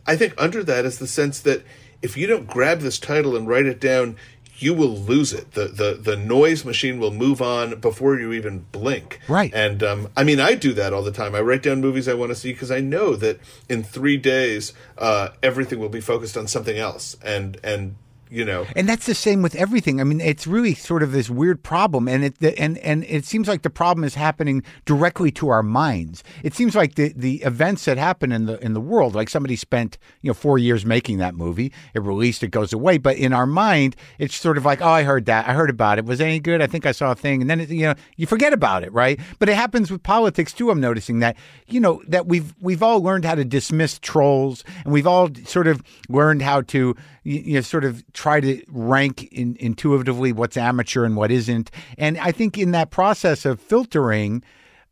I 0.08 0.16
think 0.16 0.34
under 0.38 0.64
that 0.64 0.86
is 0.86 1.00
the 1.00 1.08
sense 1.08 1.40
that 1.42 1.64
if 2.02 2.16
you 2.16 2.28
don't 2.28 2.48
grab 2.48 2.82
this 2.82 3.00
title 3.00 3.36
and 3.36 3.48
write 3.48 3.66
it 3.66 3.80
down, 3.80 4.18
you 4.58 4.74
will 4.74 4.96
lose 4.96 5.34
it. 5.34 5.52
The 5.52 5.68
the 5.68 5.94
the 6.00 6.16
noise 6.16 6.64
machine 6.64 7.00
will 7.00 7.12
move 7.12 7.42
on 7.42 7.80
before 7.80 8.20
you 8.20 8.34
even 8.34 8.66
blink. 8.72 9.20
Right. 9.28 9.54
And 9.54 9.84
um, 9.84 10.10
I 10.16 10.24
mean, 10.24 10.40
I 10.40 10.56
do 10.56 10.74
that 10.74 10.94
all 10.94 11.04
the 11.04 11.12
time. 11.12 11.36
I 11.36 11.42
write 11.42 11.64
down 11.64 11.82
movies 11.82 12.08
I 12.08 12.14
want 12.14 12.32
to 12.32 12.36
see 12.36 12.54
because 12.54 12.72
I 12.72 12.80
know 12.80 13.16
that 13.16 13.40
in 13.70 13.84
three 13.84 14.18
days, 14.18 14.74
uh, 14.98 15.30
everything 15.44 15.80
will 15.80 15.90
be 15.90 16.02
focused 16.02 16.38
on 16.38 16.48
something 16.48 16.78
else, 16.78 17.18
and 17.24 17.58
and 17.64 17.96
you 18.30 18.46
know. 18.46 18.66
And 18.76 18.88
that's 18.88 19.06
the 19.06 19.16
same 19.16 19.42
with 19.42 19.56
everything. 19.56 20.02
I 20.02 20.04
mean, 20.04 20.22
it's 20.22 20.48
really 20.48 20.74
sort 20.74 21.04
of 21.04 21.12
this 21.12 21.30
weird 21.30 21.64
problem, 21.64 22.08
and 22.08 22.24
it 22.26 22.36
and 22.58 22.78
and 22.80 23.04
it 23.06 23.26
seems 23.26 23.48
like 23.48 23.62
the 23.62 23.70
problem 23.70 24.04
is 24.04 24.16
happening 24.16 24.64
directly 24.86 25.32
to 25.32 25.50
our 25.50 25.64
minds. 25.64 26.24
It 26.44 26.54
seems 26.54 26.76
like 26.76 26.96
the 26.96 27.14
the 27.16 27.42
events 27.44 27.86
that 27.86 27.98
happen 27.98 28.32
in 28.32 28.46
the 28.46 28.60
in 28.64 28.74
the 28.74 28.82
world, 28.82 29.16
like 29.16 29.30
somebody 29.30 29.56
spent 29.56 29.98
you 30.22 30.30
know 30.30 30.34
four 30.34 30.58
years 30.58 30.86
making 30.86 31.18
that 31.20 31.36
movie, 31.36 31.72
it 31.94 32.02
released, 32.02 32.44
it 32.44 32.50
goes 32.50 32.74
away, 32.74 32.98
but 32.98 33.18
in 33.18 33.34
our 33.34 33.46
mind, 33.46 33.96
it's 34.20 34.36
sort 34.36 34.58
of 34.58 34.66
like, 34.66 34.82
oh, 34.82 34.88
I 34.88 35.04
heard 35.04 35.26
that, 35.26 35.48
I 35.48 35.54
heard 35.54 35.70
about 35.70 35.98
it, 35.98 36.06
was 36.06 36.22
any 36.22 36.40
good? 36.40 36.62
I 36.62 36.68
think 36.68 36.86
I 36.86 36.92
saw 36.92 37.12
a 37.12 37.16
thing, 37.16 37.42
and 37.42 37.50
then 37.50 37.62
it, 37.62 37.70
you 37.70 37.84
know 37.84 37.96
you 38.16 38.28
forget 38.28 38.54
about 38.54 38.84
it, 38.84 38.92
right? 38.92 39.20
But 39.40 39.50
it 39.50 39.56
happens 39.56 39.92
with 39.92 40.04
politics 40.04 40.54
too. 40.54 40.72
I'm 40.72 40.82
noticing 40.82 41.20
that 41.20 41.36
you 41.68 41.80
know 41.80 42.02
that 42.08 42.28
we've 42.28 42.54
we've 42.60 42.84
all 42.84 43.02
learned 43.02 43.26
how 43.26 43.36
to 43.36 43.46
dismiss 43.46 44.00
trolls, 44.00 44.64
and 44.84 44.94
we've 44.94 45.08
all 45.08 45.30
sort 45.46 45.68
of 45.68 45.84
learned 46.10 46.42
how 46.42 46.62
to 46.62 46.96
you 47.24 47.56
know 47.56 47.62
sort 47.62 47.84
of 47.84 48.04
try 48.16 48.40
to 48.40 48.64
rank 48.70 49.24
in, 49.32 49.58
intuitively 49.60 50.32
what's 50.32 50.58
amateur 50.58 51.06
and 51.06 51.16
what 51.16 51.32
isn't. 51.32 51.70
And 51.98 52.18
I 52.18 52.32
think 52.32 52.58
in 52.58 52.72
that 52.72 52.90
process 52.90 53.46
of 53.46 53.60
filtering, 53.60 54.42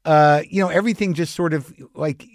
uh, 0.05 0.43
you 0.47 0.61
know, 0.61 0.69
everything 0.69 1.13
just 1.13 1.33
sort 1.33 1.53
of 1.53 1.73
like 1.95 2.25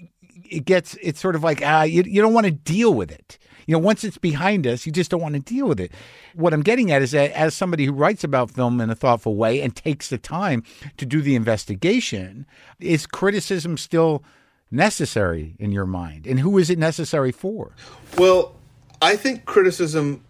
it 0.50 0.64
gets, 0.64 0.96
it's 1.02 1.20
sort 1.20 1.36
of 1.36 1.44
like, 1.44 1.62
ah, 1.64 1.82
you, 1.82 2.02
you 2.06 2.22
don't 2.22 2.32
want 2.32 2.46
to 2.46 2.52
deal 2.52 2.94
with 2.94 3.10
it. 3.10 3.38
You 3.66 3.72
know, 3.72 3.80
once 3.80 4.02
it's 4.02 4.16
behind 4.16 4.66
us, 4.66 4.86
you 4.86 4.92
just 4.92 5.10
don't 5.10 5.20
want 5.20 5.34
to 5.34 5.40
deal 5.40 5.68
with 5.68 5.78
it. 5.78 5.92
What 6.34 6.54
I'm 6.54 6.62
getting 6.62 6.90
at 6.90 7.02
is 7.02 7.10
that 7.10 7.32
as 7.32 7.54
somebody 7.54 7.84
who 7.84 7.92
writes 7.92 8.24
about 8.24 8.50
film 8.50 8.80
in 8.80 8.88
a 8.88 8.94
thoughtful 8.94 9.36
way 9.36 9.60
and 9.60 9.76
takes 9.76 10.08
the 10.08 10.16
time 10.16 10.62
to 10.96 11.04
do 11.04 11.20
the 11.20 11.34
investigation, 11.34 12.46
is 12.80 13.06
criticism 13.06 13.76
still 13.76 14.24
necessary 14.70 15.54
in 15.58 15.70
your 15.70 15.84
mind? 15.84 16.26
And 16.26 16.40
who 16.40 16.56
is 16.56 16.70
it 16.70 16.78
necessary 16.78 17.30
for? 17.30 17.72
Well, 18.16 18.54
I 19.02 19.16
think 19.16 19.44
criticism 19.44 20.24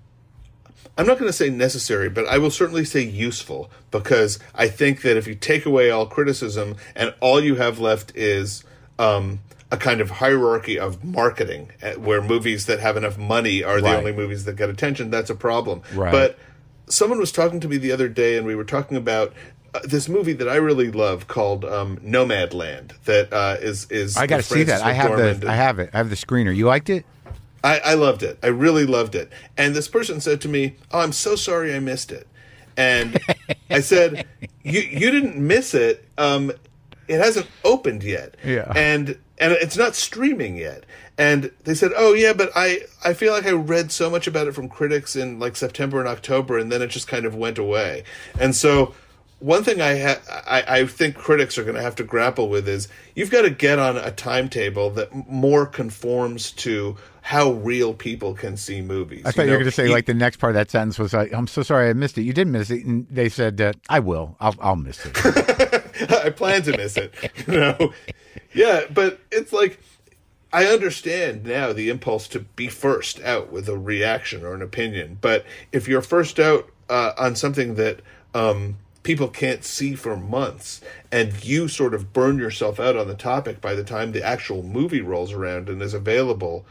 I'm 0.98 1.06
not 1.06 1.18
going 1.18 1.28
to 1.28 1.32
say 1.32 1.48
necessary, 1.48 2.08
but 2.10 2.26
I 2.26 2.38
will 2.38 2.50
certainly 2.50 2.84
say 2.84 3.02
useful 3.02 3.70
because 3.92 4.40
I 4.54 4.66
think 4.68 5.02
that 5.02 5.16
if 5.16 5.28
you 5.28 5.36
take 5.36 5.64
away 5.64 5.90
all 5.90 6.06
criticism 6.06 6.74
and 6.96 7.14
all 7.20 7.40
you 7.40 7.54
have 7.54 7.78
left 7.78 8.14
is 8.16 8.64
um, 8.98 9.38
a 9.70 9.76
kind 9.76 10.00
of 10.00 10.10
hierarchy 10.10 10.76
of 10.78 11.04
marketing 11.04 11.70
eh, 11.82 11.94
where 11.94 12.20
movies 12.20 12.66
that 12.66 12.80
have 12.80 12.96
enough 12.96 13.16
money 13.16 13.62
are 13.62 13.76
the 13.80 13.84
Right. 13.84 13.96
only 13.96 14.12
movies 14.12 14.44
that 14.44 14.56
get 14.56 14.68
attention, 14.70 15.08
that's 15.10 15.30
a 15.30 15.36
problem. 15.36 15.82
Right. 15.94 16.10
But 16.10 16.36
someone 16.88 17.18
was 17.20 17.30
talking 17.30 17.60
to 17.60 17.68
me 17.68 17.76
the 17.76 17.92
other 17.92 18.08
day 18.08 18.36
and 18.36 18.44
we 18.44 18.56
were 18.56 18.64
talking 18.64 18.96
about 18.96 19.32
uh, 19.74 19.80
this 19.84 20.08
movie 20.08 20.32
that 20.32 20.48
I 20.48 20.56
really 20.56 20.90
love 20.90 21.28
called 21.28 21.64
um, 21.64 21.98
Nomadland 21.98 22.92
that 23.04 23.32
uh, 23.32 23.56
is 23.60 23.88
is 23.90 24.16
I 24.16 24.26
got 24.26 24.38
to 24.38 24.42
see 24.42 24.62
that. 24.64 24.82
I 24.82 24.92
have 24.94 25.40
the, 25.40 25.48
I 25.48 25.54
have 25.54 25.78
it. 25.78 25.90
I 25.92 25.98
have 25.98 26.08
the 26.08 26.16
screener. 26.16 26.56
You 26.56 26.66
liked 26.66 26.88
it? 26.90 27.04
I, 27.64 27.78
I 27.80 27.94
loved 27.94 28.22
it. 28.22 28.38
I 28.42 28.48
really 28.48 28.86
loved 28.86 29.14
it. 29.14 29.32
And 29.56 29.74
this 29.74 29.88
person 29.88 30.20
said 30.20 30.40
to 30.42 30.48
me, 30.48 30.76
"Oh, 30.92 31.00
I'm 31.00 31.12
so 31.12 31.36
sorry 31.36 31.74
I 31.74 31.80
missed 31.80 32.12
it." 32.12 32.26
And 32.76 33.18
I 33.70 33.80
said, 33.80 34.26
"You 34.62 34.80
you 34.80 35.10
didn't 35.10 35.36
miss 35.36 35.74
it. 35.74 36.06
Um, 36.16 36.52
it 37.08 37.18
hasn't 37.18 37.46
opened 37.64 38.02
yet. 38.02 38.36
Yeah. 38.44 38.72
And 38.76 39.18
and 39.38 39.52
it's 39.52 39.76
not 39.76 39.94
streaming 39.94 40.56
yet." 40.56 40.84
And 41.16 41.50
they 41.64 41.74
said, 41.74 41.90
"Oh 41.96 42.14
yeah, 42.14 42.32
but 42.32 42.50
I 42.54 42.82
I 43.04 43.12
feel 43.12 43.32
like 43.32 43.46
I 43.46 43.50
read 43.52 43.90
so 43.90 44.08
much 44.08 44.26
about 44.26 44.46
it 44.46 44.52
from 44.52 44.68
critics 44.68 45.16
in 45.16 45.40
like 45.40 45.56
September 45.56 45.98
and 45.98 46.08
October, 46.08 46.58
and 46.58 46.70
then 46.70 46.80
it 46.80 46.88
just 46.88 47.08
kind 47.08 47.24
of 47.24 47.34
went 47.34 47.58
away." 47.58 48.04
And 48.38 48.54
so. 48.54 48.94
One 49.40 49.62
thing 49.62 49.80
I, 49.80 49.98
ha- 50.00 50.42
I 50.46 50.80
I 50.80 50.86
think 50.86 51.14
critics 51.14 51.58
are 51.58 51.62
going 51.62 51.76
to 51.76 51.82
have 51.82 51.94
to 51.96 52.04
grapple 52.04 52.48
with 52.48 52.66
is 52.68 52.88
you've 53.14 53.30
got 53.30 53.42
to 53.42 53.50
get 53.50 53.78
on 53.78 53.96
a 53.96 54.10
timetable 54.10 54.90
that 54.90 55.14
more 55.28 55.64
conforms 55.64 56.50
to 56.52 56.96
how 57.22 57.52
real 57.52 57.94
people 57.94 58.34
can 58.34 58.56
see 58.56 58.80
movies. 58.80 59.22
I 59.26 59.30
thought 59.30 59.42
you, 59.46 59.52
were 59.52 59.58
going 59.58 59.66
to 59.66 59.70
say 59.70 59.86
You- 59.86 59.92
like 59.92 60.06
the 60.06 60.14
next 60.14 60.38
part 60.38 60.50
of 60.50 60.54
that 60.54 60.70
sentence 60.70 60.98
was 60.98 61.12
like, 61.12 61.32
"I'm 61.32 61.46
so 61.46 61.62
sorry 61.62 61.88
I 61.88 61.92
missed 61.92 62.18
it." 62.18 62.22
You 62.22 62.32
didn't 62.32 62.52
miss 62.52 62.70
it, 62.70 62.84
and 62.84 63.06
they 63.10 63.28
said, 63.28 63.60
uh, 63.60 63.72
"I 63.88 64.00
will. 64.00 64.36
I'll, 64.40 64.56
I'll 64.60 64.76
miss 64.76 65.04
it." 65.06 65.16
I 66.10 66.30
plan 66.30 66.62
to 66.62 66.76
miss 66.76 66.96
it. 66.96 67.14
You 67.46 67.60
know, 67.60 67.92
yeah, 68.54 68.82
but 68.92 69.20
it's 69.30 69.52
like 69.52 69.78
I 70.52 70.66
understand 70.66 71.44
now 71.44 71.72
the 71.72 71.90
impulse 71.90 72.26
to 72.28 72.40
be 72.40 72.66
first 72.68 73.20
out 73.20 73.52
with 73.52 73.68
a 73.68 73.76
reaction 73.78 74.44
or 74.44 74.54
an 74.54 74.62
opinion, 74.62 75.18
but 75.20 75.44
if 75.70 75.86
you're 75.86 76.02
first 76.02 76.40
out 76.40 76.68
uh, 76.88 77.12
on 77.18 77.36
something 77.36 77.74
that 77.76 78.00
um, 78.34 78.76
people 79.02 79.28
can't 79.28 79.64
see 79.64 79.94
for 79.94 80.16
months, 80.16 80.80
and 81.10 81.44
you 81.44 81.68
sort 81.68 81.94
of 81.94 82.12
burn 82.12 82.38
yourself 82.38 82.78
out 82.78 82.96
on 82.96 83.08
the 83.08 83.14
topic 83.14 83.60
by 83.60 83.74
the 83.74 83.84
time 83.84 84.12
the 84.12 84.22
actual 84.22 84.62
movie 84.62 85.00
rolls 85.00 85.32
around 85.32 85.68
and 85.68 85.80
is 85.82 85.94
available. 85.94 86.66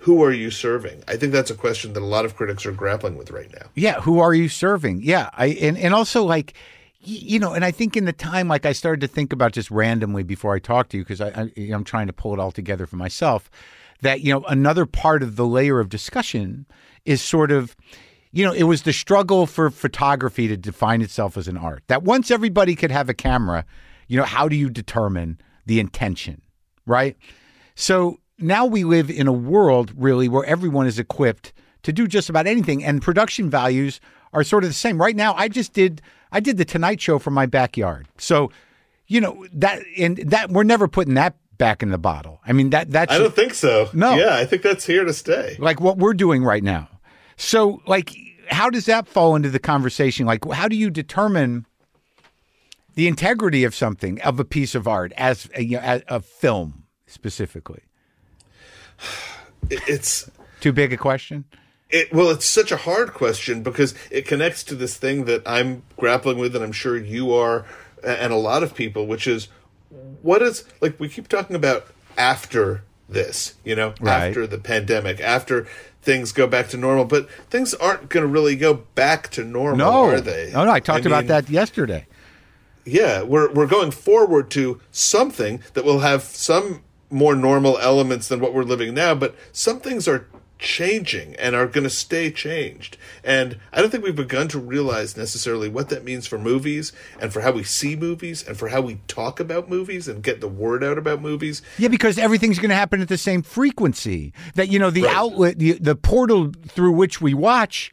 Who 0.00 0.22
are 0.24 0.32
you 0.32 0.50
serving? 0.50 1.04
I 1.06 1.16
think 1.16 1.32
that's 1.32 1.50
a 1.50 1.54
question 1.54 1.92
that 1.92 2.02
a 2.02 2.06
lot 2.06 2.24
of 2.24 2.36
critics 2.36 2.66
are 2.66 2.72
grappling 2.72 3.16
with 3.16 3.30
right 3.30 3.52
now. 3.52 3.66
yeah, 3.74 4.00
who 4.00 4.18
are 4.18 4.34
you 4.34 4.48
serving? 4.48 5.02
Yeah, 5.02 5.30
I 5.32 5.46
and 5.46 5.78
and 5.78 5.94
also 5.94 6.24
like. 6.24 6.54
You 7.04 7.40
know, 7.40 7.52
and 7.52 7.64
I 7.64 7.72
think 7.72 7.96
in 7.96 8.04
the 8.04 8.12
time, 8.12 8.46
like 8.46 8.64
I 8.64 8.70
started 8.70 9.00
to 9.00 9.08
think 9.08 9.32
about 9.32 9.50
just 9.50 9.72
randomly 9.72 10.22
before 10.22 10.54
I 10.54 10.60
talked 10.60 10.90
to 10.92 10.98
you, 10.98 11.02
because 11.02 11.20
I, 11.20 11.30
I, 11.30 11.62
I'm 11.72 11.82
trying 11.82 12.06
to 12.06 12.12
pull 12.12 12.32
it 12.32 12.38
all 12.38 12.52
together 12.52 12.86
for 12.86 12.94
myself. 12.94 13.50
That 14.02 14.20
you 14.20 14.32
know, 14.32 14.44
another 14.44 14.86
part 14.86 15.24
of 15.24 15.34
the 15.34 15.44
layer 15.44 15.80
of 15.80 15.88
discussion 15.88 16.64
is 17.04 17.20
sort 17.20 17.50
of, 17.50 17.74
you 18.32 18.44
know, 18.44 18.52
it 18.52 18.64
was 18.64 18.82
the 18.82 18.92
struggle 18.92 19.46
for 19.46 19.70
photography 19.70 20.48
to 20.48 20.56
define 20.56 21.02
itself 21.02 21.36
as 21.36 21.48
an 21.48 21.56
art. 21.56 21.82
That 21.88 22.02
once 22.02 22.30
everybody 22.30 22.74
could 22.74 22.90
have 22.90 23.08
a 23.08 23.14
camera, 23.14 23.64
you 24.08 24.16
know, 24.16 24.24
how 24.24 24.48
do 24.48 24.56
you 24.56 24.70
determine 24.70 25.38
the 25.66 25.78
intention, 25.78 26.42
right? 26.86 27.16
So 27.74 28.18
now 28.38 28.66
we 28.66 28.84
live 28.84 29.10
in 29.10 29.26
a 29.26 29.32
world 29.32 29.92
really 29.96 30.28
where 30.28 30.44
everyone 30.44 30.86
is 30.86 30.98
equipped 30.98 31.52
to 31.82 31.92
do 31.92 32.06
just 32.06 32.28
about 32.30 32.46
anything 32.46 32.82
and 32.82 33.02
production 33.02 33.50
values 33.50 34.00
are 34.32 34.44
sort 34.44 34.64
of 34.64 34.70
the 34.70 34.74
same. 34.74 35.00
Right 35.00 35.16
now 35.16 35.34
I 35.34 35.48
just 35.48 35.72
did 35.72 36.00
I 36.30 36.40
did 36.40 36.56
the 36.56 36.64
Tonight 36.64 37.00
Show 37.00 37.18
from 37.18 37.34
my 37.34 37.44
backyard. 37.46 38.08
So, 38.16 38.50
you 39.06 39.20
know, 39.20 39.46
that 39.52 39.82
and 39.98 40.16
that 40.18 40.50
we're 40.50 40.62
never 40.62 40.88
putting 40.88 41.14
that 41.14 41.36
back 41.58 41.82
in 41.82 41.90
the 41.90 41.98
bottle. 41.98 42.40
I 42.46 42.52
mean 42.52 42.70
that 42.70 42.90
that's 42.90 43.12
I 43.12 43.18
don't 43.18 43.34
think 43.34 43.54
so. 43.54 43.90
No. 43.92 44.14
Yeah, 44.14 44.36
I 44.36 44.46
think 44.46 44.62
that's 44.62 44.86
here 44.86 45.04
to 45.04 45.12
stay. 45.12 45.56
like 45.58 45.80
what 45.80 45.98
we're 45.98 46.14
doing 46.14 46.42
right 46.42 46.62
now. 46.62 46.88
So, 47.42 47.82
like, 47.86 48.14
how 48.48 48.70
does 48.70 48.86
that 48.86 49.08
fall 49.08 49.34
into 49.34 49.50
the 49.50 49.58
conversation? 49.58 50.26
Like, 50.26 50.48
how 50.52 50.68
do 50.68 50.76
you 50.76 50.90
determine 50.90 51.66
the 52.94 53.08
integrity 53.08 53.64
of 53.64 53.74
something, 53.74 54.20
of 54.22 54.38
a 54.38 54.44
piece 54.44 54.76
of 54.76 54.86
art, 54.86 55.12
as 55.16 55.48
a, 55.56 55.64
you 55.64 55.76
know, 55.76 55.82
as 55.82 56.02
a 56.08 56.20
film 56.20 56.84
specifically? 57.06 57.82
It's 59.70 60.30
Too 60.60 60.72
big 60.72 60.92
a 60.92 60.96
question? 60.96 61.44
It, 61.90 62.12
well, 62.12 62.30
it's 62.30 62.46
such 62.46 62.70
a 62.70 62.76
hard 62.76 63.12
question 63.12 63.62
because 63.62 63.94
it 64.10 64.24
connects 64.26 64.62
to 64.64 64.76
this 64.76 64.96
thing 64.96 65.24
that 65.24 65.42
I'm 65.44 65.82
grappling 65.96 66.38
with, 66.38 66.54
and 66.54 66.64
I'm 66.64 66.72
sure 66.72 66.96
you 66.96 67.34
are, 67.34 67.66
and 68.04 68.32
a 68.32 68.36
lot 68.36 68.62
of 68.62 68.74
people, 68.74 69.06
which 69.06 69.26
is 69.26 69.48
what 70.22 70.42
is 70.42 70.64
like 70.80 70.98
we 71.00 71.08
keep 71.08 71.26
talking 71.28 71.56
about 71.56 71.86
after 72.16 72.84
this, 73.08 73.54
you 73.64 73.74
know, 73.74 73.94
Right. 74.00 74.28
after 74.28 74.46
the 74.46 74.58
pandemic, 74.58 75.20
after 75.20 75.66
things 76.02 76.32
go 76.32 76.46
back 76.46 76.68
to 76.68 76.76
normal, 76.76 77.04
but 77.04 77.30
things 77.48 77.74
aren't 77.74 78.08
going 78.08 78.22
to 78.22 78.28
really 78.28 78.56
go 78.56 78.74
back 78.74 79.30
to 79.30 79.44
normal, 79.44 79.76
No, 79.78 80.04
are 80.04 80.20
they? 80.20 80.50
No, 80.52 80.64
no. 80.64 80.70
I 80.70 80.80
talked 80.80 81.06
about 81.06 81.20
mean, 81.24 81.28
that 81.28 81.48
yesterday. 81.48 82.06
yeah, 82.84 83.22
we're 83.22 83.52
we're 83.52 83.66
going 83.68 83.90
forward 83.92 84.50
to 84.52 84.80
something 84.90 85.62
that 85.74 85.84
will 85.84 86.00
have 86.00 86.22
some 86.22 86.82
more 87.10 87.34
normal 87.36 87.78
elements 87.78 88.28
than 88.28 88.40
what 88.40 88.52
we're 88.54 88.62
living 88.64 88.94
now, 88.94 89.14
but 89.14 89.34
some 89.52 89.78
things 89.80 90.08
are 90.08 90.26
changing 90.62 91.34
and 91.36 91.54
are 91.54 91.66
going 91.66 91.84
to 91.84 91.90
stay 91.90 92.30
changed. 92.30 92.96
And 93.22 93.58
I 93.72 93.80
don't 93.80 93.90
think 93.90 94.04
we've 94.04 94.14
begun 94.16 94.48
to 94.48 94.58
realize 94.58 95.16
necessarily 95.16 95.68
what 95.68 95.88
that 95.90 96.04
means 96.04 96.26
for 96.26 96.38
movies 96.38 96.92
and 97.20 97.32
for 97.32 97.40
how 97.40 97.50
we 97.52 97.64
see 97.64 97.96
movies 97.96 98.46
and 98.46 98.56
for 98.56 98.68
how 98.68 98.80
we 98.80 99.00
talk 99.08 99.40
about 99.40 99.68
movies 99.68 100.08
and 100.08 100.22
get 100.22 100.40
the 100.40 100.48
word 100.48 100.82
out 100.84 100.96
about 100.96 101.20
movies. 101.20 101.60
Yeah, 101.76 101.88
because 101.88 102.16
everything's 102.16 102.58
going 102.58 102.70
to 102.70 102.76
happen 102.76 103.02
at 103.02 103.08
the 103.08 103.18
same 103.18 103.42
frequency. 103.42 104.32
That 104.54 104.68
you 104.68 104.78
know, 104.78 104.90
the 104.90 105.02
Right. 105.02 105.16
outlet, 105.16 105.58
the, 105.58 105.72
the 105.72 105.96
portal 105.96 106.52
through 106.68 106.92
which 106.92 107.20
we 107.20 107.34
watch 107.34 107.92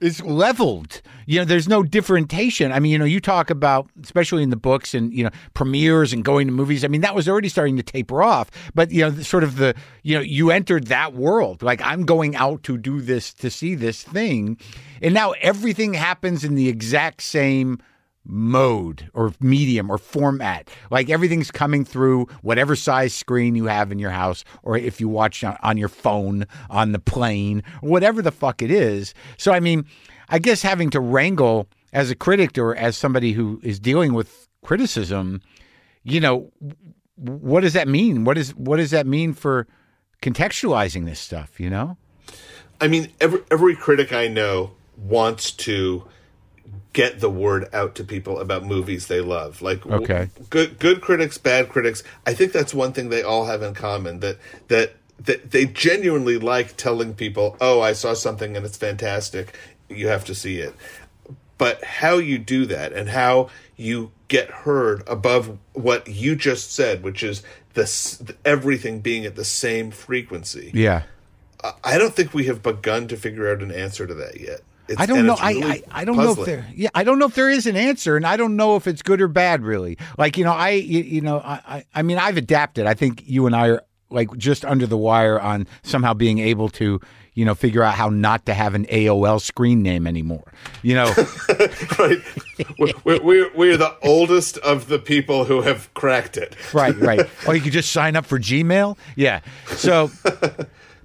is 0.00 0.22
leveled. 0.22 1.02
You 1.26 1.40
know, 1.40 1.44
there's 1.44 1.68
no 1.68 1.82
differentiation. 1.82 2.72
I 2.72 2.80
mean, 2.80 2.92
you 2.92 2.98
know, 2.98 3.04
you 3.04 3.20
talk 3.20 3.50
about, 3.50 3.88
especially 4.02 4.42
in 4.42 4.50
the 4.50 4.56
books 4.56 4.94
and, 4.94 5.12
you 5.12 5.24
know, 5.24 5.30
premieres 5.54 6.12
and 6.12 6.24
going 6.24 6.46
to 6.46 6.52
movies. 6.52 6.84
I 6.84 6.88
mean, 6.88 7.02
that 7.02 7.14
was 7.14 7.28
already 7.28 7.48
starting 7.48 7.76
to 7.76 7.82
taper 7.82 8.22
off. 8.22 8.50
But, 8.74 8.90
you 8.90 9.02
know, 9.02 9.10
sort 9.22 9.44
of 9.44 9.56
the, 9.56 9.74
you 10.02 10.14
know, 10.14 10.20
you 10.20 10.50
entered 10.50 10.86
that 10.86 11.14
world. 11.14 11.62
Like, 11.62 11.80
I'm 11.82 12.04
going 12.04 12.36
out 12.36 12.62
to 12.64 12.78
do 12.78 13.00
this, 13.00 13.32
to 13.34 13.50
see 13.50 13.74
this 13.74 14.02
thing. 14.02 14.58
And 15.02 15.14
now 15.14 15.32
everything 15.42 15.94
happens 15.94 16.44
in 16.44 16.54
the 16.54 16.68
exact 16.68 17.22
same 17.22 17.78
mode 18.28 19.10
or 19.14 19.32
medium 19.40 19.90
or 19.90 19.98
format. 19.98 20.70
Like 20.90 21.10
everything's 21.10 21.50
coming 21.50 21.84
through 21.84 22.26
whatever 22.42 22.76
size 22.76 23.14
screen 23.14 23.56
you 23.56 23.64
have 23.64 23.90
in 23.90 23.98
your 23.98 24.10
house, 24.10 24.44
or 24.62 24.76
if 24.76 25.00
you 25.00 25.08
watch 25.08 25.42
on, 25.42 25.78
your 25.78 25.88
phone, 25.88 26.46
on 26.70 26.92
the 26.92 26.98
plane, 26.98 27.62
whatever 27.80 28.22
the 28.22 28.30
fuck 28.30 28.62
it 28.62 28.70
is. 28.70 29.14
So, 29.38 29.52
I 29.52 29.60
mean, 29.60 29.86
I 30.28 30.38
guess 30.38 30.62
having 30.62 30.90
to 30.90 31.00
wrangle 31.00 31.68
as 31.92 32.10
a 32.10 32.14
critic 32.14 32.58
or 32.58 32.76
as 32.76 32.96
somebody 32.96 33.32
who 33.32 33.60
is 33.62 33.80
dealing 33.80 34.12
with 34.12 34.48
criticism, 34.62 35.40
you 36.04 36.20
know, 36.20 36.52
what 37.16 37.62
does 37.62 37.72
that 37.72 37.88
mean? 37.88 38.24
What 38.24 38.38
is 38.38 38.54
what 38.54 38.76
does 38.76 38.90
that 38.92 39.06
mean 39.06 39.32
for 39.32 39.66
contextualizing 40.22 41.06
this 41.06 41.18
stuff? 41.18 41.58
You 41.58 41.70
know? 41.70 41.96
I 42.80 42.88
mean, 42.88 43.10
every 43.20 43.40
every 43.50 43.74
critic 43.74 44.12
I 44.12 44.28
know 44.28 44.72
wants 44.96 45.50
to 45.52 46.04
get 46.92 47.20
the 47.20 47.30
word 47.30 47.68
out 47.72 47.94
to 47.96 48.04
people 48.04 48.40
about 48.40 48.64
movies 48.64 49.06
they 49.06 49.20
love. 49.20 49.62
Like 49.62 49.82
w- 49.84 50.02
Okay. 50.02 50.30
good 50.50 50.78
good 50.78 51.00
critics, 51.00 51.38
bad 51.38 51.68
critics. 51.68 52.02
I 52.26 52.34
think 52.34 52.52
that's 52.52 52.74
one 52.74 52.92
thing 52.92 53.08
they 53.08 53.22
all 53.22 53.46
have 53.46 53.62
in 53.62 53.74
common 53.74 54.20
that 54.20 54.38
that 54.68 54.94
that 55.24 55.50
they 55.50 55.66
genuinely 55.66 56.38
like 56.38 56.76
telling 56.76 57.14
people, 57.14 57.56
"Oh, 57.60 57.80
I 57.80 57.92
saw 57.92 58.14
something 58.14 58.56
and 58.56 58.64
it's 58.64 58.76
fantastic. 58.76 59.54
You 59.88 60.08
have 60.08 60.24
to 60.26 60.34
see 60.34 60.58
it." 60.58 60.74
But 61.56 61.82
how 61.82 62.18
you 62.18 62.38
do 62.38 62.66
that 62.66 62.92
and 62.92 63.08
how 63.08 63.50
you 63.76 64.12
get 64.28 64.48
heard 64.50 65.02
above 65.08 65.58
what 65.72 66.06
you 66.08 66.36
just 66.36 66.72
said, 66.72 67.02
which 67.02 67.22
is 67.22 67.42
this 67.74 68.22
everything 68.44 69.00
being 69.00 69.24
at 69.24 69.34
the 69.36 69.44
same 69.44 69.90
frequency. 69.90 70.70
Yeah. 70.74 71.02
I- 71.64 71.72
I 71.84 71.98
don't 71.98 72.14
think 72.14 72.32
we 72.34 72.44
have 72.44 72.62
begun 72.62 73.08
to 73.08 73.16
figure 73.16 73.50
out 73.50 73.62
an 73.62 73.72
answer 73.72 74.06
to 74.06 74.14
that 74.14 74.40
yet. 74.40 74.60
It's, 74.88 75.00
I 75.00 75.06
don't 75.06 75.26
know. 75.26 75.34
it's 75.34 75.42
I, 75.42 75.50
I 75.50 75.82
I 75.90 76.04
don't 76.04 76.16
know 76.16 76.32
if 76.32 76.44
there. 76.44 76.66
Yeah, 76.74 76.88
I 76.94 77.04
don't 77.04 77.18
know 77.18 77.26
if 77.26 77.34
there 77.34 77.50
is 77.50 77.66
an 77.66 77.76
answer, 77.76 78.16
and 78.16 78.26
I 78.26 78.36
don't 78.36 78.56
know 78.56 78.76
if 78.76 78.86
it's 78.86 79.02
good 79.02 79.20
or 79.20 79.28
bad. 79.28 79.62
Really, 79.62 79.98
like 80.16 80.38
you 80.38 80.44
know, 80.44 80.52
I 80.52 80.70
you, 80.70 81.00
you 81.00 81.20
know, 81.20 81.38
I, 81.38 81.60
I 81.66 81.84
I 81.94 82.02
mean, 82.02 82.18
I've 82.18 82.36
adapted. 82.36 82.86
I 82.86 82.94
think 82.94 83.22
you 83.26 83.46
and 83.46 83.54
I 83.54 83.68
are 83.68 83.82
like 84.10 84.34
just 84.36 84.64
under 84.64 84.86
the 84.86 84.96
wire 84.96 85.38
on 85.38 85.66
somehow 85.82 86.14
being 86.14 86.38
able 86.38 86.68
to 86.70 87.00
you 87.34 87.44
know 87.44 87.54
figure 87.54 87.82
out 87.82 87.94
how 87.94 88.08
not 88.08 88.46
to 88.46 88.54
have 88.54 88.74
an 88.74 88.86
AOL 88.86 89.40
screen 89.40 89.82
name 89.82 90.06
anymore. 90.06 90.52
You 90.82 90.94
know, 90.94 91.12
right. 91.98 92.18
We're, 92.78 92.92
we're, 93.04 93.22
we're, 93.22 93.50
we're 93.54 93.76
the 93.76 93.94
oldest 94.02 94.58
of 94.58 94.88
the 94.88 94.98
people 94.98 95.44
who 95.44 95.62
have 95.62 95.92
cracked 95.94 96.36
it. 96.36 96.56
right, 96.74 96.96
right. 96.96 97.28
Or 97.46 97.54
you 97.54 97.60
could 97.60 97.72
just 97.72 97.92
sign 97.92 98.16
up 98.16 98.26
for 98.26 98.38
Gmail. 98.38 98.96
Yeah. 99.16 99.40
So, 99.68 100.10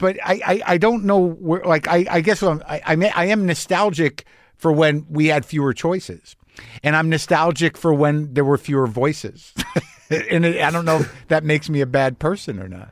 but 0.04 0.18
I, 0.24 0.42
I, 0.46 0.62
I 0.74 0.78
don't 0.78 1.06
know 1.06 1.20
where. 1.20 1.62
Like, 1.64 1.88
I, 1.88 2.06
I 2.10 2.22
guess 2.22 2.44
I'm, 2.44 2.62
I, 2.68 2.82
I, 2.86 2.96
may, 2.96 3.10
I 3.12 3.26
am 3.26 3.46
nostalgic 3.46 4.26
for 4.58 4.72
when 4.72 5.06
we 5.10 5.28
had 5.28 5.46
fewer 5.46 5.74
choices, 5.74 6.36
and 6.84 6.96
I'm 6.96 7.10
nostalgic 7.10 7.78
for 7.78 7.94
when 7.94 8.34
there 8.34 8.46
were 8.46 8.58
fewer 8.58 8.86
voices. 8.86 9.54
and 10.10 10.46
it, 10.46 10.62
I 10.62 10.70
don't 10.72 10.86
know 10.86 11.00
if 11.00 11.28
that 11.30 11.44
makes 11.44 11.70
me 11.70 11.82
a 11.82 11.86
bad 11.86 12.20
person 12.20 12.60
or 12.60 12.68
not. 12.68 12.92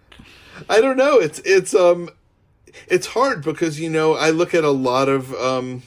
I 0.69 0.79
don't 0.81 0.97
know. 0.97 1.17
It's 1.19 1.39
it's 1.43 1.73
um 1.75 2.09
it's 2.87 3.07
hard 3.07 3.43
because 3.43 3.79
you 3.79 3.89
know 3.89 4.13
I 4.13 4.29
look 4.29 4.53
at 4.53 4.63
a 4.63 4.71
lot 4.71 5.09
of 5.09 5.33
um 5.35 5.83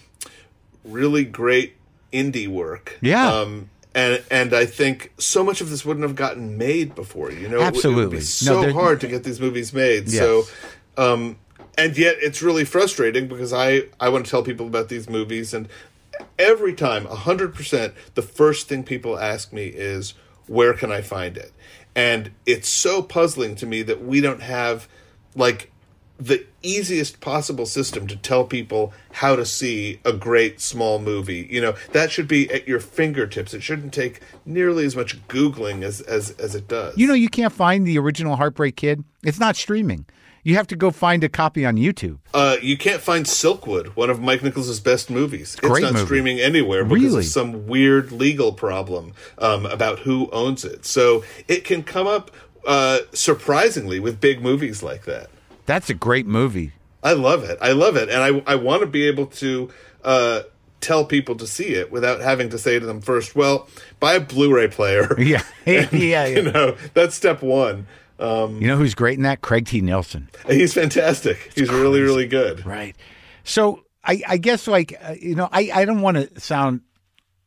really 0.84 1.24
great 1.24 1.74
indie 2.12 2.48
work. 2.48 2.98
Yeah. 3.00 3.32
Um 3.32 3.70
and 3.94 4.22
and 4.30 4.52
I 4.52 4.66
think 4.66 5.12
so 5.18 5.44
much 5.44 5.60
of 5.60 5.70
this 5.70 5.84
wouldn't 5.84 6.02
have 6.04 6.16
gotten 6.16 6.58
made 6.58 6.94
before. 6.94 7.30
You 7.30 7.48
know, 7.48 7.60
It 7.60 7.60
would- 7.60 7.60
It 7.60 7.60
would 7.62 7.76
Absolutely. 7.76 8.16
be 8.18 8.22
so 8.22 8.60
there- 8.60 8.72
hard 8.72 9.00
to 9.02 9.06
get 9.06 9.22
these 9.24 9.40
movies 9.40 9.72
made. 9.72 10.08
Yes. 10.08 10.18
So, 10.18 10.44
um, 10.96 11.36
and 11.76 11.96
yet 11.96 12.16
it's 12.20 12.42
really 12.42 12.64
frustrating 12.64 13.28
because 13.28 13.52
I 13.52 13.84
I 14.00 14.08
want 14.08 14.24
to 14.26 14.30
tell 14.30 14.42
people 14.42 14.66
about 14.66 14.88
these 14.88 15.08
movies 15.08 15.54
and 15.54 15.68
every 16.38 16.74
time, 16.74 17.04
hundred 17.06 17.54
percent, 17.54 17.94
the 18.14 18.22
first 18.22 18.68
thing 18.68 18.84
people 18.84 19.18
ask 19.18 19.52
me 19.52 19.66
is 19.66 20.14
where 20.46 20.74
can 20.74 20.92
I 20.92 21.00
find 21.00 21.36
it, 21.36 21.52
and 21.94 22.30
it's 22.46 22.68
so 22.68 23.02
puzzling 23.02 23.54
to 23.56 23.66
me 23.66 23.82
that 23.82 24.04
we 24.04 24.20
don't 24.20 24.42
have 24.42 24.88
like 25.34 25.70
the 26.18 26.46
easiest 26.62 27.20
possible 27.20 27.66
system 27.66 28.06
to 28.06 28.16
tell 28.16 28.44
people 28.44 28.92
how 29.12 29.34
to 29.34 29.44
see 29.44 30.00
a 30.04 30.12
great 30.12 30.60
small 30.60 31.00
movie. 31.00 31.46
You 31.50 31.60
know, 31.60 31.74
that 31.92 32.12
should 32.12 32.28
be 32.28 32.50
at 32.52 32.68
your 32.68 32.78
fingertips. 32.78 33.52
It 33.52 33.62
shouldn't 33.62 33.92
take 33.92 34.20
nearly 34.46 34.84
as 34.84 34.94
much 34.94 35.26
googling 35.26 35.82
as 35.82 36.00
as 36.02 36.30
as 36.32 36.54
it 36.54 36.68
does. 36.68 36.96
You 36.96 37.06
know, 37.06 37.14
you 37.14 37.28
can't 37.28 37.52
find 37.52 37.86
the 37.86 37.98
original 37.98 38.36
Heartbreak 38.36 38.76
Kid. 38.76 39.04
It's 39.22 39.40
not 39.40 39.56
streaming. 39.56 40.06
You 40.44 40.54
have 40.56 40.66
to 40.68 40.76
go 40.76 40.90
find 40.90 41.24
a 41.24 41.28
copy 41.28 41.64
on 41.64 41.76
YouTube. 41.76 42.18
Uh, 42.34 42.56
you 42.62 42.76
can't 42.76 43.00
find 43.00 43.24
Silkwood, 43.24 43.88
one 43.96 44.10
of 44.10 44.20
Mike 44.20 44.42
Nichols' 44.42 44.78
best 44.78 45.10
movies. 45.10 45.56
Great 45.56 45.72
it's 45.72 45.82
not 45.82 45.92
movie. 45.94 46.04
streaming 46.04 46.38
anywhere 46.38 46.84
because 46.84 47.02
Really? 47.02 47.18
of 47.20 47.24
some 47.24 47.66
weird 47.66 48.12
legal 48.12 48.52
problem 48.52 49.14
um, 49.38 49.64
about 49.66 50.00
who 50.00 50.28
owns 50.32 50.64
it. 50.64 50.84
So 50.84 51.24
it 51.48 51.64
can 51.64 51.82
come 51.82 52.06
up 52.06 52.30
uh, 52.66 52.98
surprisingly 53.12 53.98
with 54.00 54.20
big 54.20 54.42
movies 54.42 54.82
like 54.82 55.06
that. 55.06 55.30
That's 55.66 55.88
a 55.88 55.94
great 55.94 56.26
movie. 56.26 56.72
I 57.02 57.14
love 57.14 57.42
it. 57.44 57.58
I 57.60 57.72
love 57.72 57.96
it, 57.96 58.08
and 58.10 58.22
I 58.22 58.42
I 58.52 58.54
want 58.56 58.80
to 58.80 58.86
be 58.86 59.06
able 59.08 59.26
to 59.26 59.70
uh, 60.04 60.42
tell 60.80 61.04
people 61.06 61.34
to 61.36 61.46
see 61.46 61.74
it 61.74 61.90
without 61.92 62.20
having 62.20 62.48
to 62.50 62.58
say 62.58 62.78
to 62.78 62.84
them 62.84 63.00
first, 63.02 63.34
"Well, 63.36 63.68
buy 64.00 64.14
a 64.14 64.20
Blu-ray 64.20 64.68
player." 64.68 65.14
Yeah, 65.18 65.42
yeah, 65.66 65.88
yeah. 65.92 66.26
you 66.26 66.42
know, 66.50 66.76
that's 66.94 67.14
step 67.14 67.42
one. 67.42 67.86
Um, 68.18 68.60
You 68.60 68.68
know 68.68 68.76
who's 68.76 68.94
great 68.94 69.16
in 69.16 69.22
that? 69.24 69.40
Craig 69.40 69.66
T. 69.66 69.80
Nelson. 69.80 70.28
he's 70.46 70.74
fantastic. 70.74 71.52
He's 71.54 71.70
really, 71.70 72.00
really 72.00 72.26
good. 72.26 72.64
Right. 72.64 72.96
So 73.42 73.84
I, 74.04 74.22
I 74.26 74.36
guess 74.36 74.66
like 74.66 74.94
uh, 75.02 75.14
you 75.20 75.34
know 75.34 75.48
I, 75.52 75.70
I 75.74 75.84
don't 75.84 76.00
want 76.00 76.16
to 76.16 76.40
sound 76.40 76.82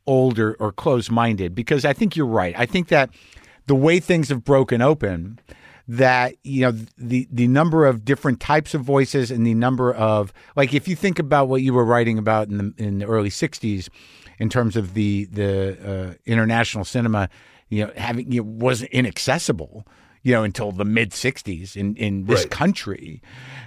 old 0.06 0.40
or, 0.40 0.54
or 0.56 0.72
close 0.72 1.10
minded 1.10 1.54
because 1.54 1.86
I 1.86 1.94
think 1.94 2.16
you're 2.16 2.26
right. 2.26 2.56
I 2.58 2.66
think 2.66 2.88
that 2.90 3.10
the 3.68 3.76
way 3.76 4.00
things 4.00 4.30
have 4.30 4.44
broken 4.44 4.82
open, 4.82 5.40
that 5.88 6.36
you 6.44 6.62
know 6.62 6.72
the 6.98 7.28
the 7.32 7.48
number 7.48 7.86
of 7.86 8.04
different 8.06 8.40
types 8.40 8.74
of 8.74 8.82
voices 8.82 9.32
and 9.32 9.46
the 9.46 9.54
number 9.54 9.94
of 9.94 10.34
like 10.56 10.74
if 10.74 10.88
you 10.88 10.96
think 10.96 11.20
about 11.20 11.48
what 11.48 11.62
you 11.62 11.74
were 11.74 11.86
writing 11.86 12.18
about 12.18 12.50
in 12.50 12.58
the 12.58 12.74
in 12.78 13.00
the 13.00 13.06
early 13.06 13.30
'60s, 13.30 13.90
in 14.40 14.50
terms 14.50 14.76
of 14.76 14.94
the 14.94 15.26
the 15.26 15.78
uh, 15.86 16.14
international 16.26 16.86
cinema, 16.86 17.30
you 17.70 17.86
know 17.86 17.92
having 17.96 18.32
you 18.32 18.42
know, 18.42 18.50
wasn't 18.50 18.90
inaccessible. 18.92 19.86
You 20.28 20.34
know, 20.34 20.44
until 20.44 20.74
the 20.74 20.84
mid 20.84 21.12
'60s 21.12 21.78
in 21.78 21.96
in 21.96 22.26
this 22.26 22.42
Right. 22.42 22.52
country, 22.52 23.22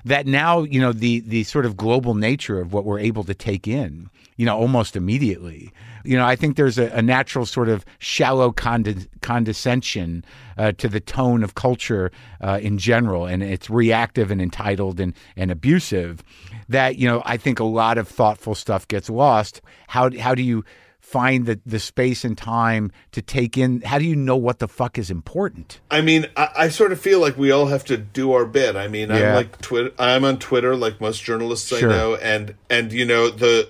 that 0.04 0.26
now 0.26 0.62
you 0.64 0.78
know 0.78 0.92
the 0.92 1.20
the 1.20 1.42
sort 1.44 1.64
of 1.64 1.74
global 1.74 2.12
nature 2.14 2.61
of 2.61 2.74
what 2.74 2.84
we're 2.84 2.98
able 3.11 3.24
to 3.24 3.32
take 3.34 3.66
in, 3.66 4.11
you 4.36 4.44
know, 4.44 4.58
almost 4.58 4.94
immediately. 4.94 5.70
You 6.04 6.16
know, 6.18 6.26
I 6.26 6.36
think 6.36 6.56
there's 6.56 6.78
a, 6.78 6.88
a 6.88 7.00
natural 7.00 7.46
sort 7.46 7.68
of 7.70 7.84
shallow 7.98 8.52
conde- 8.52 9.08
condescension 9.22 10.22
uh, 10.58 10.72
to 10.72 10.88
the 10.88 11.00
tone 11.00 11.42
of 11.42 11.54
culture 11.54 12.11
uh, 12.42 12.58
in 12.61 12.76
general, 12.76 13.24
and 13.24 13.42
it's 13.42 13.70
reactive 13.70 14.30
and 14.30 14.42
entitled 14.42 15.00
and 15.00 15.14
and 15.36 15.50
abusive. 15.50 16.22
That 16.68 16.98
you 16.98 17.08
know, 17.08 17.22
I 17.24 17.38
think 17.38 17.58
a 17.58 17.64
lot 17.64 17.96
of 17.96 18.06
thoughtful 18.06 18.54
stuff 18.54 18.86
gets 18.86 19.08
lost. 19.08 19.62
How 19.88 20.11
how 20.18 20.34
do 20.34 20.42
you 20.42 20.62
find 21.11 21.46
the, 21.46 21.61
the 21.66 21.80
space 21.80 22.24
and 22.24 22.38
time 22.38 22.92
to 23.11 23.20
take 23.20 23.58
in 23.58 23.80
how 23.80 23.98
do 23.98 24.04
you 24.04 24.14
know 24.14 24.36
what 24.36 24.61
the 24.61 24.68
fuck 24.68 24.96
is 24.96 25.11
important 25.11 25.80
I 25.90 26.02
mean, 26.02 26.26
I, 26.36 26.48
I 26.56 26.68
sort 26.68 26.92
of 26.92 27.00
feel 27.00 27.20
like 27.20 27.36
we 27.36 27.50
all 27.50 27.66
have 27.66 27.84
to 27.86 27.96
do 27.96 28.32
our 28.32 28.44
bit. 28.44 28.76
I 28.76 28.86
mean, 28.88 29.08
Yeah. 29.08 29.30
I'm 29.30 29.34
like 29.34 29.61
Twitter. 29.61 29.92
I'm 29.98 30.24
on 30.24 30.38
Twitter, 30.38 30.76
like 30.76 31.00
most 31.00 31.22
journalists 31.22 31.68
Sure. 31.68 31.90
I 31.90 31.96
know, 31.96 32.14
and 32.14 32.54
and 32.68 32.92
you 32.92 33.04
know 33.04 33.28
the. 33.30 33.68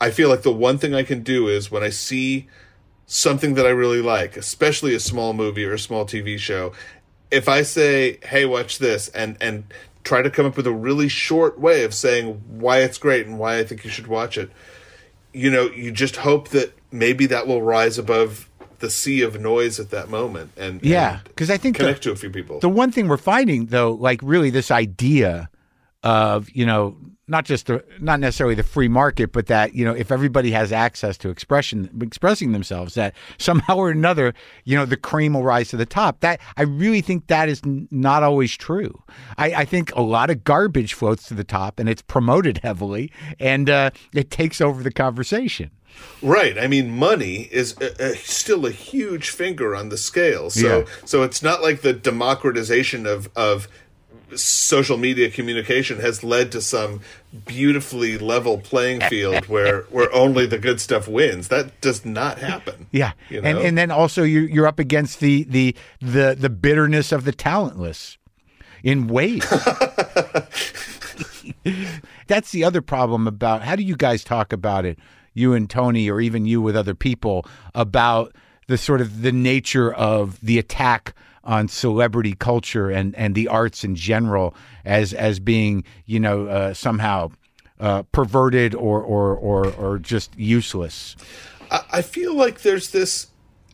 I 0.00 0.10
feel 0.10 0.28
like 0.28 0.42
the 0.42 0.52
one 0.52 0.78
thing 0.78 0.94
I 0.94 1.02
can 1.02 1.22
do 1.22 1.48
is 1.48 1.70
when 1.70 1.82
I 1.82 1.90
see 1.90 2.48
something 3.06 3.54
that 3.54 3.66
I 3.66 3.70
really 3.70 4.02
like, 4.02 4.36
especially 4.36 4.94
a 4.94 5.00
small 5.00 5.32
movie 5.32 5.64
or 5.64 5.74
a 5.74 5.78
small 5.78 6.06
TV 6.06 6.38
show, 6.38 6.72
if 7.30 7.48
I 7.48 7.62
say, 7.62 8.18
"Hey, 8.24 8.44
watch 8.46 8.78
this," 8.78 9.08
and 9.08 9.36
and 9.40 9.64
try 10.04 10.22
to 10.22 10.30
come 10.30 10.46
up 10.46 10.56
with 10.56 10.66
a 10.66 10.72
really 10.72 11.08
short 11.08 11.58
way 11.58 11.84
of 11.84 11.94
saying 11.94 12.42
why 12.48 12.78
it's 12.78 12.98
great 12.98 13.26
and 13.26 13.38
why 13.38 13.58
I 13.58 13.64
think 13.64 13.84
you 13.84 13.90
should 13.90 14.06
watch 14.08 14.36
it, 14.38 14.50
you 15.32 15.50
know, 15.50 15.70
you 15.70 15.90
just 15.90 16.16
hope 16.16 16.48
that 16.48 16.72
maybe 16.90 17.26
that 17.26 17.46
will 17.46 17.62
rise 17.62 17.98
above 17.98 18.48
the 18.78 18.90
sea 18.90 19.22
of 19.22 19.40
noise 19.40 19.78
at 19.78 19.90
that 19.90 20.08
moment 20.10 20.50
and 20.56 20.82
yeah 20.82 21.20
because 21.26 21.48
i 21.50 21.56
think 21.56 21.76
the- 21.76 21.84
connect 21.84 22.02
to 22.02 22.10
a 22.10 22.16
few 22.16 22.30
people. 22.30 22.58
The 22.58 22.68
one 22.68 22.90
thing 22.90 23.06
we're 23.06 23.16
finding, 23.16 23.66
though, 23.66 23.92
like 23.92 24.18
really 24.24 24.50
this 24.50 24.72
idea 24.72 25.48
of 26.02 26.50
you 26.50 26.66
know 26.66 26.96
not 27.32 27.44
just 27.44 27.66
the 27.66 27.82
not 27.98 28.20
necessarily 28.20 28.54
the 28.54 28.62
free 28.62 28.86
market, 28.86 29.32
but 29.32 29.46
that 29.46 29.74
you 29.74 29.84
know 29.84 29.92
if 29.92 30.12
everybody 30.12 30.52
has 30.52 30.70
access 30.70 31.16
to 31.18 31.30
expression 31.30 31.90
expressing 32.00 32.52
themselves, 32.52 32.94
that 32.94 33.14
somehow 33.38 33.76
or 33.76 33.90
another 33.90 34.34
you 34.64 34.76
know 34.76 34.84
the 34.86 34.96
cream 34.96 35.32
will 35.34 35.42
rise 35.42 35.70
to 35.70 35.76
the 35.76 35.86
top. 35.86 36.20
That 36.20 36.38
I 36.56 36.62
really 36.62 37.00
think 37.00 37.26
that 37.26 37.48
is 37.48 37.60
n- 37.64 37.88
not 37.90 38.22
always 38.22 38.56
true. 38.56 39.02
I, 39.36 39.46
I 39.62 39.64
think 39.64 39.92
a 39.96 40.02
lot 40.02 40.30
of 40.30 40.44
garbage 40.44 40.94
floats 40.94 41.26
to 41.28 41.34
the 41.34 41.44
top, 41.44 41.80
and 41.80 41.88
it's 41.88 42.02
promoted 42.02 42.58
heavily, 42.62 43.10
and 43.40 43.68
uh, 43.68 43.90
it 44.14 44.30
takes 44.30 44.60
over 44.60 44.82
the 44.84 44.92
conversation. 44.92 45.70
Right. 46.22 46.58
I 46.58 46.68
mean, 46.68 46.90
money 46.90 47.48
is 47.52 47.76
a, 47.80 48.12
a, 48.12 48.16
still 48.16 48.64
a 48.64 48.70
huge 48.70 49.28
finger 49.28 49.76
on 49.76 49.90
the 49.90 49.98
scale. 49.98 50.48
So, 50.48 50.78
Yeah. 50.78 50.84
so 51.04 51.22
it's 51.22 51.42
not 51.42 51.60
like 51.60 51.82
the 51.82 51.92
democratization 51.92 53.06
of 53.06 53.28
of 53.36 53.68
social 54.36 54.96
media 54.96 55.30
communication 55.30 55.98
has 56.00 56.22
led 56.22 56.52
to 56.52 56.60
some 56.60 57.00
beautifully 57.46 58.18
level 58.18 58.58
playing 58.58 59.00
field 59.02 59.46
where 59.46 59.82
where 59.84 60.12
only 60.14 60.46
the 60.46 60.58
good 60.58 60.80
stuff 60.80 61.08
wins. 61.08 61.48
That 61.48 61.80
does 61.80 62.04
not 62.04 62.38
happen. 62.38 62.86
Yeah, 62.90 63.12
You 63.28 63.42
and 63.42 63.58
and 63.58 63.78
then 63.78 63.90
also 63.90 64.22
you 64.22 64.40
you're 64.40 64.66
up 64.66 64.78
against 64.78 65.20
the 65.20 65.44
the 65.44 65.74
the 66.00 66.36
the 66.38 66.50
bitterness 66.50 67.12
of 67.12 67.24
the 67.24 67.32
talentless 67.32 68.18
in 68.82 69.08
ways. 69.08 69.44
That's 72.26 72.50
the 72.52 72.64
other 72.64 72.82
problem 72.82 73.26
about 73.26 73.62
how 73.62 73.76
do 73.76 73.82
you 73.82 73.96
guys 73.96 74.24
talk 74.24 74.52
about 74.52 74.84
it, 74.84 74.98
you 75.34 75.54
and 75.54 75.68
Tony, 75.68 76.10
or 76.10 76.20
even 76.20 76.46
you 76.46 76.60
with 76.60 76.76
other 76.76 76.94
people 76.94 77.44
about 77.74 78.34
the 78.68 78.78
sort 78.78 79.00
of 79.00 79.22
the 79.22 79.32
nature 79.32 79.92
of 79.92 80.40
the 80.40 80.58
attack 80.58 81.14
on 81.44 81.68
celebrity 81.68 82.34
culture 82.34 82.90
and 82.90 83.14
and 83.16 83.34
the 83.34 83.48
arts 83.48 83.84
in 83.84 83.94
general 83.94 84.54
as 84.84 85.12
as 85.12 85.40
being 85.40 85.84
you 86.06 86.20
know 86.20 86.46
uh, 86.46 86.74
somehow 86.74 87.30
uh, 87.80 88.02
perverted 88.12 88.74
or, 88.74 89.02
or 89.02 89.34
or 89.34 89.66
or 89.72 89.98
just 89.98 90.38
useless. 90.38 91.16
I, 91.90 92.02
feel 92.02 92.34
like 92.34 92.60
there's 92.60 92.90
this. 92.90 93.28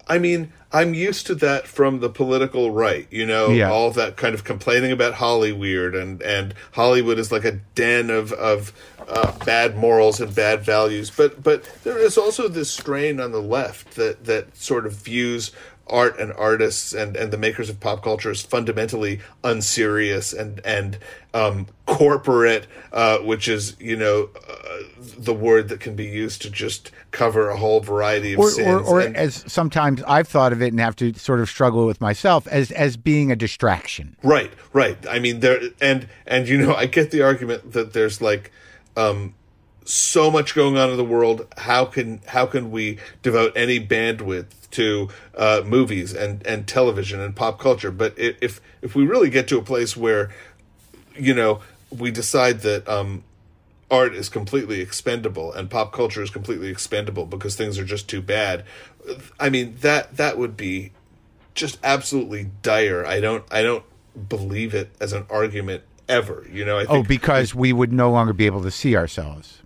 I 0.06 0.18
mean, 0.18 0.52
I'm 0.72 0.94
used 0.94 1.26
to 1.26 1.34
that 1.36 1.66
from 1.66 1.98
the 2.00 2.08
political 2.08 2.70
right. 2.70 3.06
You 3.10 3.26
know, 3.26 3.48
Yeah. 3.50 3.70
all 3.70 3.90
that 3.90 4.16
kind 4.16 4.34
of 4.34 4.44
complaining 4.44 4.92
about 4.92 5.14
Hollywood 5.14 5.94
and 5.94 6.22
and 6.22 6.54
Hollywood 6.72 7.18
is 7.18 7.32
like 7.32 7.44
a 7.44 7.60
den 7.74 8.08
of 8.08 8.32
of 8.32 8.72
uh, 9.08 9.32
bad 9.44 9.76
morals 9.76 10.20
and 10.20 10.34
bad 10.34 10.62
values. 10.64 11.10
But 11.10 11.42
but 11.42 11.64
there 11.84 11.98
is 11.98 12.16
also 12.16 12.48
this 12.48 12.70
strain 12.70 13.20
on 13.20 13.32
the 13.32 13.42
left 13.42 13.96
that 13.96 14.24
that 14.26 14.56
sort 14.56 14.86
of 14.86 14.92
views 14.92 15.50
art 15.90 16.18
and 16.18 16.32
artists 16.34 16.92
and, 16.92 17.16
and 17.16 17.32
the 17.32 17.38
makers 17.38 17.68
of 17.70 17.80
pop 17.80 18.02
culture 18.02 18.30
is 18.30 18.42
fundamentally 18.42 19.20
unserious 19.44 20.32
and 20.32 20.60
and 20.64 20.98
um, 21.34 21.66
corporate, 21.86 22.66
uh, 22.92 23.18
which 23.18 23.48
is 23.48 23.76
you 23.78 23.96
know 23.96 24.30
uh, 24.48 24.78
the 25.18 25.34
word 25.34 25.68
that 25.68 25.80
can 25.80 25.94
be 25.94 26.06
used 26.06 26.42
to 26.42 26.50
just 26.50 26.90
cover 27.10 27.48
a 27.50 27.56
whole 27.56 27.80
variety 27.80 28.32
of 28.32 28.40
or, 28.40 28.50
sins. 28.50 28.66
or, 28.88 28.98
or 28.98 29.00
And- 29.00 29.16
as 29.16 29.44
sometimes 29.46 30.02
I've 30.06 30.28
thought 30.28 30.52
of 30.52 30.62
it 30.62 30.68
and 30.68 30.80
have 30.80 30.96
to 30.96 31.12
sort 31.14 31.40
of 31.40 31.48
struggle 31.48 31.86
with 31.86 32.00
myself 32.00 32.46
as 32.48 32.70
as 32.72 32.96
being 32.96 33.30
a 33.30 33.36
distraction. 33.36 34.16
Right, 34.22 34.52
right. 34.72 34.98
I 35.08 35.18
mean, 35.18 35.40
there 35.40 35.60
and 35.80 36.08
and 36.26 36.48
you 36.48 36.58
know, 36.58 36.74
I 36.74 36.86
get 36.86 37.10
the 37.10 37.22
argument 37.22 37.72
that 37.72 37.92
there's 37.92 38.20
like 38.22 38.50
um, 38.96 39.34
so 39.88 40.30
much 40.30 40.54
going 40.54 40.76
on 40.76 40.90
in 40.90 40.96
the 40.96 41.04
world. 41.04 41.46
How 41.56 41.84
can 41.86 42.20
how 42.26 42.46
can 42.46 42.70
we 42.70 42.98
devote 43.22 43.52
any 43.56 43.84
bandwidth 43.84 44.70
to 44.72 45.08
uh, 45.34 45.62
movies 45.64 46.12
and 46.14 46.46
and 46.46 46.68
television 46.68 47.20
and 47.20 47.34
pop 47.34 47.58
culture? 47.58 47.90
But 47.90 48.14
if 48.18 48.60
if 48.82 48.94
we 48.94 49.06
really 49.06 49.30
get 49.30 49.48
to 49.48 49.58
a 49.58 49.62
place 49.62 49.96
where 49.96 50.30
you 51.16 51.34
know 51.34 51.60
we 51.90 52.10
decide 52.10 52.60
that 52.60 52.86
um, 52.86 53.24
art 53.90 54.14
is 54.14 54.28
completely 54.28 54.80
expendable 54.80 55.52
and 55.52 55.70
pop 55.70 55.92
culture 55.92 56.22
is 56.22 56.30
completely 56.30 56.68
expendable 56.68 57.24
because 57.24 57.56
things 57.56 57.78
are 57.78 57.84
just 57.84 58.08
too 58.08 58.20
bad. 58.20 58.64
I 59.40 59.48
mean 59.48 59.76
that 59.80 60.18
that 60.18 60.36
would 60.36 60.56
be 60.56 60.92
just 61.54 61.78
absolutely 61.82 62.50
dire. 62.62 63.06
I 63.06 63.20
don't 63.20 63.44
I 63.50 63.62
don't 63.62 63.84
believe 64.28 64.74
it 64.74 64.90
as 65.00 65.14
an 65.14 65.24
argument 65.30 65.82
ever. 66.10 66.46
You 66.52 66.66
know, 66.66 66.78
I 66.78 66.84
Oh, 66.84 67.02
because 67.02 67.54
we 67.54 67.72
would 67.72 67.92
no 67.92 68.10
longer 68.10 68.34
be 68.34 68.44
able 68.44 68.62
to 68.62 68.70
see 68.70 68.94
ourselves. 68.94 69.57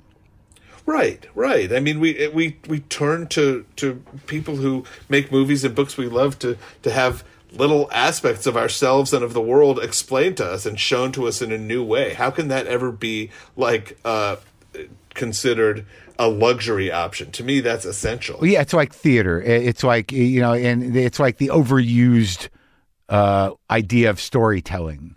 Right, 0.87 1.27
right. 1.35 1.73
I 1.73 1.81
mean, 1.81 2.01
we 2.01 2.29
we 2.29 2.57
we 2.69 2.81
turn 2.81 3.27
to 3.29 3.65
to 3.77 4.03
people 4.27 4.57
who 4.57 4.85
make 5.09 5.33
movies 5.33 5.65
and 5.65 5.75
books 5.75 5.97
we 5.97 6.07
love 6.07 6.39
to 6.41 6.57
to 6.83 6.91
have 6.91 7.25
little 7.53 7.89
aspects 7.93 8.47
of 8.47 8.57
ourselves 8.57 9.13
and 9.13 9.23
of 9.23 9.35
the 9.35 9.41
world 9.43 9.79
explained 9.79 10.39
to 10.39 10.47
us 10.47 10.65
and 10.65 10.81
shown 10.81 11.13
to 11.13 11.27
us 11.27 11.43
in 11.43 11.53
a 11.53 11.59
new 11.59 11.85
way. 11.85 12.15
How 12.15 12.31
can 12.31 12.49
that 12.49 12.67
ever 12.67 12.91
be 12.91 13.31
like 13.57 13.99
uh 14.05 14.37
considered 15.15 15.85
a 16.19 16.29
luxury 16.29 16.91
option? 16.91 17.31
To 17.33 17.45
me, 17.45 17.61
that's 17.61 17.85
essential. 17.85 18.39
Well, 18.41 18.51
yeah, 18.51 18.61
it's 18.61 18.73
like 18.73 18.95
theater. 18.95 19.41
It's 19.41 19.85
like 19.85 20.13
you 20.13 20.41
know, 20.41 20.55
and 20.55 20.97
it's 20.97 21.21
like 21.21 21.39
the 21.39 21.49
overused 21.49 22.49
uh, 23.09 23.51
idea 23.71 24.11
of 24.11 24.21
storytelling. 24.21 25.15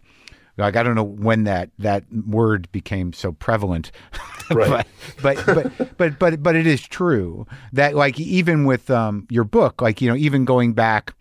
Like 0.58 0.76
I 0.76 0.84
don't 0.84 0.96
know 0.96 1.04
when 1.04 1.46
that 1.46 1.70
that 1.80 2.04
word 2.12 2.72
became 2.72 3.14
so 3.14 3.32
prevalent, 3.32 3.92
Right. 4.56 4.86
but, 5.22 5.44
but 5.46 5.78
but 5.78 5.98
but 5.98 6.20
but 6.20 6.44
but 6.44 6.56
it 6.56 6.68
is 6.68 6.82
true 6.82 7.48
that 7.74 7.96
like 7.96 8.20
even 8.20 8.66
with 8.66 8.90
um, 8.90 9.28
your 9.30 9.44
book, 9.44 9.82
like 9.82 10.02
you 10.02 10.10
know, 10.10 10.16
even 10.16 10.46
going 10.46 10.74
back, 10.74 11.16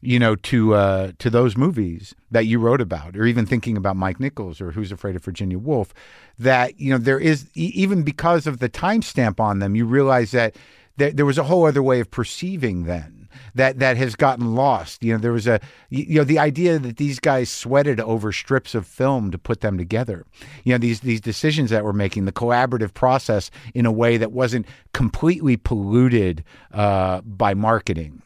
you 0.00 0.18
know, 0.18 0.36
to 0.36 0.74
uh, 0.74 1.12
to 1.18 1.30
those 1.30 1.56
movies 1.56 2.14
that 2.30 2.46
you 2.46 2.58
wrote 2.60 2.80
about, 2.80 3.16
or 3.16 3.26
even 3.26 3.44
thinking 3.44 3.76
about 3.76 3.96
Mike 3.96 4.20
Nichols 4.20 4.60
or 4.60 4.70
Who's 4.70 4.92
Afraid 4.92 5.16
of 5.16 5.24
Virginia 5.24 5.58
Woolf, 5.58 5.92
that 6.38 6.78
you 6.78 6.92
know 6.92 6.98
there 6.98 7.18
is 7.18 7.48
e- 7.56 7.72
even 7.74 8.02
because 8.04 8.46
of 8.46 8.60
the 8.60 8.68
timestamp 8.68 9.40
on 9.40 9.58
them, 9.58 9.74
you 9.74 9.84
realize 9.84 10.30
that 10.30 10.54
there, 10.96 11.10
there 11.10 11.26
was 11.26 11.38
a 11.38 11.44
whole 11.44 11.66
other 11.66 11.82
way 11.82 11.98
of 11.98 12.10
perceiving 12.10 12.84
then 12.84 13.17
that 13.54 13.78
that 13.78 13.96
has 13.96 14.14
gotten 14.16 14.54
lost. 14.54 15.02
You 15.02 15.12
know, 15.14 15.18
there 15.18 15.32
was 15.32 15.46
a 15.46 15.60
you 15.90 16.16
know 16.18 16.24
the 16.24 16.38
idea 16.38 16.78
that 16.78 16.96
these 16.96 17.18
guys 17.20 17.50
sweated 17.50 18.00
over 18.00 18.32
strips 18.32 18.74
of 18.74 18.86
film 18.86 19.30
to 19.30 19.38
put 19.38 19.60
them 19.60 19.78
together. 19.78 20.24
You 20.64 20.74
know, 20.74 20.78
these 20.78 21.00
these 21.00 21.20
decisions 21.20 21.70
that 21.70 21.84
we're 21.84 21.92
making, 21.92 22.24
the 22.24 22.32
collaborative 22.32 22.94
process 22.94 23.50
in 23.74 23.86
a 23.86 23.92
way 23.92 24.16
that 24.16 24.32
wasn't 24.32 24.66
completely 24.92 25.56
polluted 25.56 26.44
uh, 26.72 27.20
by 27.22 27.54
marketing 27.54 28.22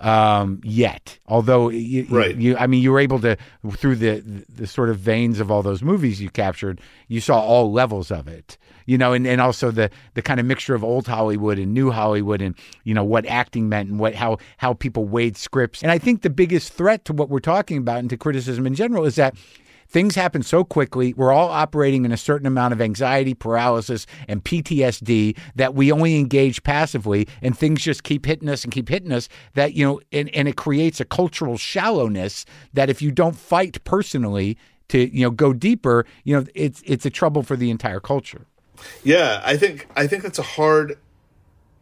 um, 0.00 0.60
yet. 0.64 1.18
Although, 1.26 1.68
you, 1.70 2.02
you- 2.02 2.06
Right. 2.16 2.36
you, 2.36 2.56
I 2.56 2.66
mean, 2.66 2.82
you 2.82 2.92
were 2.92 3.00
able 3.00 3.20
to 3.20 3.36
through 3.72 3.96
the 3.96 4.20
the 4.48 4.66
sort 4.66 4.90
of 4.90 4.98
veins 4.98 5.40
of 5.40 5.50
all 5.50 5.62
those 5.62 5.82
movies 5.82 6.20
you 6.20 6.30
captured, 6.30 6.80
you 7.08 7.20
saw 7.20 7.40
all 7.40 7.72
levels 7.72 8.10
of 8.10 8.28
it. 8.28 8.58
You 8.86 8.98
know, 8.98 9.12
and, 9.12 9.26
and 9.26 9.40
also 9.40 9.70
the 9.70 9.90
the 10.14 10.22
kind 10.22 10.40
of 10.40 10.46
mixture 10.46 10.74
of 10.74 10.84
old 10.84 11.06
Hollywood 11.06 11.58
and 11.58 11.72
new 11.72 11.90
Hollywood, 11.90 12.42
and 12.42 12.54
you 12.84 12.94
know 12.94 13.04
what 13.04 13.26
acting 13.26 13.68
meant 13.68 13.90
and 13.90 13.98
what 13.98 14.14
how 14.14 14.38
how 14.58 14.74
people 14.74 15.06
weighed 15.06 15.36
scripts. 15.36 15.82
And 15.82 15.90
I 15.90 15.98
think 15.98 16.22
the 16.22 16.30
biggest 16.30 16.72
threat 16.72 17.04
to 17.06 17.12
what 17.12 17.28
we're 17.28 17.40
talking 17.40 17.78
about 17.78 17.98
and 17.98 18.10
to 18.10 18.16
criticism 18.16 18.66
in 18.66 18.74
general 18.74 19.04
is 19.04 19.16
that 19.16 19.34
Things 19.94 20.14
happen 20.14 20.42
so 20.42 20.64
quickly. 20.64 21.14
We're 21.14 21.32
all 21.32 21.50
operating 21.50 22.04
in 22.04 22.12
a 22.12 22.16
certain 22.16 22.46
amount 22.46 22.72
of 22.72 22.80
anxiety, 22.80 23.34
paralysis, 23.34 24.06
and 24.26 24.42
PTSD 24.42 25.38
that 25.54 25.74
we 25.74 25.92
only 25.92 26.18
engage 26.18 26.62
passively, 26.62 27.28
and 27.42 27.56
things 27.56 27.82
just 27.82 28.02
keep 28.02 28.26
hitting 28.26 28.48
us 28.48 28.64
and 28.64 28.72
keep 28.72 28.88
hitting 28.88 29.12
us. 29.12 29.28
That, 29.54 29.74
you 29.74 29.86
know, 29.86 30.00
and, 30.12 30.28
and 30.30 30.48
it 30.48 30.56
creates 30.56 31.00
a 31.00 31.04
cultural 31.04 31.56
shallowness 31.56 32.44
that 32.72 32.90
if 32.90 33.02
you 33.02 33.12
don't 33.12 33.36
fight 33.36 33.84
personally 33.84 34.58
to, 34.88 35.14
you 35.14 35.22
know, 35.22 35.30
go 35.30 35.52
deeper, 35.52 36.06
you 36.24 36.36
know, 36.38 36.46
it's 36.54 36.82
it's 36.84 37.06
a 37.06 37.10
trouble 37.10 37.42
for 37.42 37.56
the 37.56 37.70
entire 37.70 38.00
culture. 38.00 38.46
Yeah, 39.02 39.42
I 39.44 39.56
think 39.56 39.88
I 39.96 40.06
think 40.06 40.22
that's 40.22 40.38
a 40.38 40.42
hard 40.42 40.98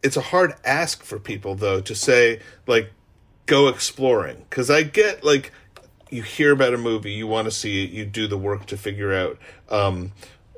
it's 0.01 0.17
a 0.17 0.21
hard 0.21 0.53
ask 0.65 1.03
for 1.03 1.19
people 1.19 1.55
though 1.55 1.81
to 1.81 1.95
say 1.95 2.39
like 2.67 2.91
go 3.45 3.67
exploring 3.67 4.45
cuz 4.49 4.69
I 4.69 4.83
get 4.83 5.23
like 5.23 5.51
you 6.09 6.21
hear 6.21 6.51
about 6.51 6.73
a 6.73 6.77
movie, 6.77 7.11
you 7.11 7.25
want 7.25 7.45
to 7.45 7.51
see 7.51 7.83
it, 7.83 7.89
you 7.89 8.05
do 8.05 8.27
the 8.27 8.37
work 8.37 8.65
to 8.67 8.77
figure 8.77 9.13
out 9.13 9.37
um 9.69 10.11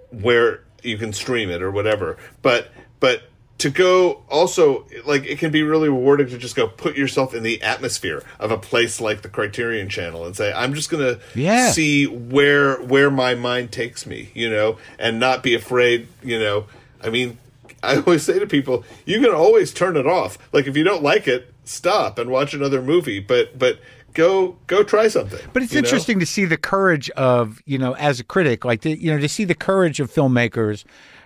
where 0.09 0.63
you 0.83 0.97
can 0.97 1.13
stream 1.13 1.49
it 1.49 1.61
or 1.61 1.71
whatever. 1.71 2.17
But 2.41 2.69
but 2.99 3.23
to 3.57 3.69
go 3.69 4.21
also 4.29 4.85
like 5.05 5.25
it 5.25 5.39
can 5.39 5.49
be 5.49 5.63
really 5.63 5.87
rewarding 5.87 6.27
to 6.27 6.37
just 6.37 6.55
go 6.57 6.67
put 6.67 6.97
yourself 6.97 7.33
in 7.33 7.41
the 7.41 7.61
atmosphere 7.61 8.21
of 8.39 8.51
a 8.51 8.57
place 8.57 8.99
like 8.99 9.21
the 9.21 9.29
Criterion 9.29 9.87
channel 9.87 10.25
and 10.25 10.35
say 10.35 10.51
I'm 10.53 10.73
just 10.73 10.89
going 10.89 11.03
to 11.15 11.21
Yeah. 11.35 11.71
see 11.71 12.05
where 12.05 12.75
where 12.81 13.09
my 13.09 13.33
mind 13.35 13.71
takes 13.71 14.05
me, 14.05 14.29
you 14.33 14.49
know, 14.49 14.77
and 14.99 15.19
not 15.19 15.41
be 15.41 15.53
afraid, 15.55 16.07
you 16.21 16.37
know. 16.37 16.65
I 17.01 17.09
mean, 17.09 17.37
I 17.81 17.97
always 17.97 18.23
say 18.23 18.39
to 18.39 18.47
people, 18.47 18.83
you 19.05 19.21
can 19.21 19.31
always 19.33 19.73
turn 19.73 19.95
it 19.95 20.05
off. 20.07 20.37
Like 20.51 20.67
if 20.67 20.75
you 20.75 20.83
don't 20.83 21.03
like 21.03 21.27
it, 21.27 21.53
stop 21.63 22.19
and 22.19 22.29
watch 22.29 22.53
another 22.53 22.81
movie, 22.81 23.19
but 23.19 23.57
but 23.57 23.79
go 24.13 24.57
go 24.67 24.83
try 24.83 25.07
something. 25.07 25.39
But 25.53 25.63
it's 25.63 25.73
you 25.73 25.81
know? 25.81 25.85
interesting 25.87 26.19
to 26.19 26.25
see 26.25 26.43
the 26.45 26.57
courage 26.57 27.09
of 27.11 27.61
you 27.65 27.77
know, 27.77 27.95
as 27.95 28.19
a 28.19 28.23
critic, 28.25 28.65
like 28.65 28.81
to, 28.81 28.89
you 28.97 29.11
know, 29.11 29.19
to 29.19 29.29
see 29.29 29.45
the 29.45 29.55
courage 29.55 29.99
of 30.01 30.11
filmmakers, 30.11 30.83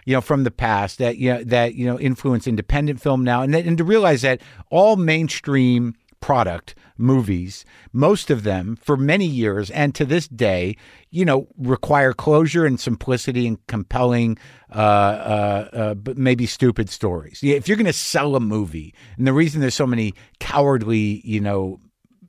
you 0.10 0.16
know, 0.16 0.22
from 0.22 0.43
the 0.43 0.49
past 0.49 0.97
that 0.97 1.18
you 1.18 1.32
know, 1.32 1.43
that 1.43 1.76
you 1.76 1.86
know 1.86 1.99
influence 1.99 2.47
independent 2.47 2.99
film 2.99 3.24
now, 3.24 3.43
and 3.43 3.53
that, 3.53 3.68
and 3.68 3.78
to 3.78 3.84
realize 3.84 4.24
that 4.24 4.41
all 4.72 4.95
mainstream 4.95 5.93
product 6.20 6.74
movies, 6.97 7.64
most 7.93 8.32
of 8.32 8.41
them 8.41 8.76
for 8.82 8.97
many 8.97 9.28
years 9.28 9.70
and 9.70 9.93
to 9.93 10.05
this 10.05 10.28
day, 10.28 10.76
you 11.12 11.24
know, 11.24 11.47
require 11.60 12.12
closure 12.12 12.66
and 12.66 12.80
simplicity 12.80 13.45
and 13.45 13.64
compelling, 13.68 14.36
uh, 14.74 14.80
uh, 14.80 15.70
uh, 15.74 15.93
but 15.93 16.18
maybe 16.18 16.47
stupid 16.47 16.89
stories. 16.89 17.43
Yeah, 17.43 17.53
If 17.57 17.68
you're 17.68 17.78
going 17.78 17.86
to 17.86 17.93
sell 17.93 18.36
a 18.36 18.39
movie, 18.39 18.95
and 19.16 19.28
the 19.28 19.34
reason 19.34 19.62
there's 19.62 19.76
so 19.76 19.86
many 19.86 20.16
cowardly, 20.39 21.22
you 21.24 21.39
know, 21.39 21.80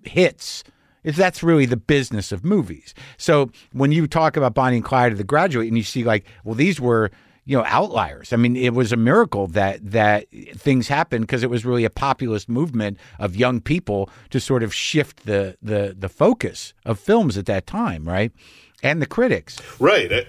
hits 0.04 0.64
is 1.02 1.16
that's 1.16 1.42
really 1.42 1.64
the 1.64 1.78
business 1.78 2.30
of 2.30 2.44
movies. 2.44 2.92
So 3.16 3.50
when 3.72 3.90
you 3.90 4.06
talk 4.06 4.36
about 4.36 4.52
Bonnie 4.52 4.76
and 4.76 4.84
Clyde 4.84 5.12
or 5.12 5.16
The 5.16 5.24
Graduate, 5.24 5.68
and 5.68 5.78
you 5.78 5.82
see 5.82 6.04
like, 6.04 6.26
well, 6.44 6.54
these 6.54 6.78
were 6.78 7.10
you 7.44 7.56
know 7.56 7.64
outliers. 7.66 8.32
I 8.32 8.36
mean, 8.36 8.56
it 8.56 8.74
was 8.74 8.92
a 8.92 8.96
miracle 8.96 9.46
that 9.48 9.90
that 9.90 10.26
things 10.54 10.88
happened 10.88 11.26
because 11.26 11.42
it 11.42 11.50
was 11.50 11.64
really 11.64 11.84
a 11.84 11.90
populist 11.90 12.48
movement 12.48 12.98
of 13.18 13.36
young 13.36 13.60
people 13.60 14.10
to 14.30 14.40
sort 14.40 14.62
of 14.62 14.74
shift 14.74 15.26
the 15.26 15.56
the 15.62 15.94
the 15.98 16.08
focus 16.08 16.74
of 16.84 16.98
films 16.98 17.36
at 17.36 17.46
that 17.46 17.66
time, 17.66 18.08
right? 18.08 18.32
And 18.82 19.02
the 19.02 19.06
critics. 19.06 19.58
Right. 19.78 20.12
I, 20.12 20.26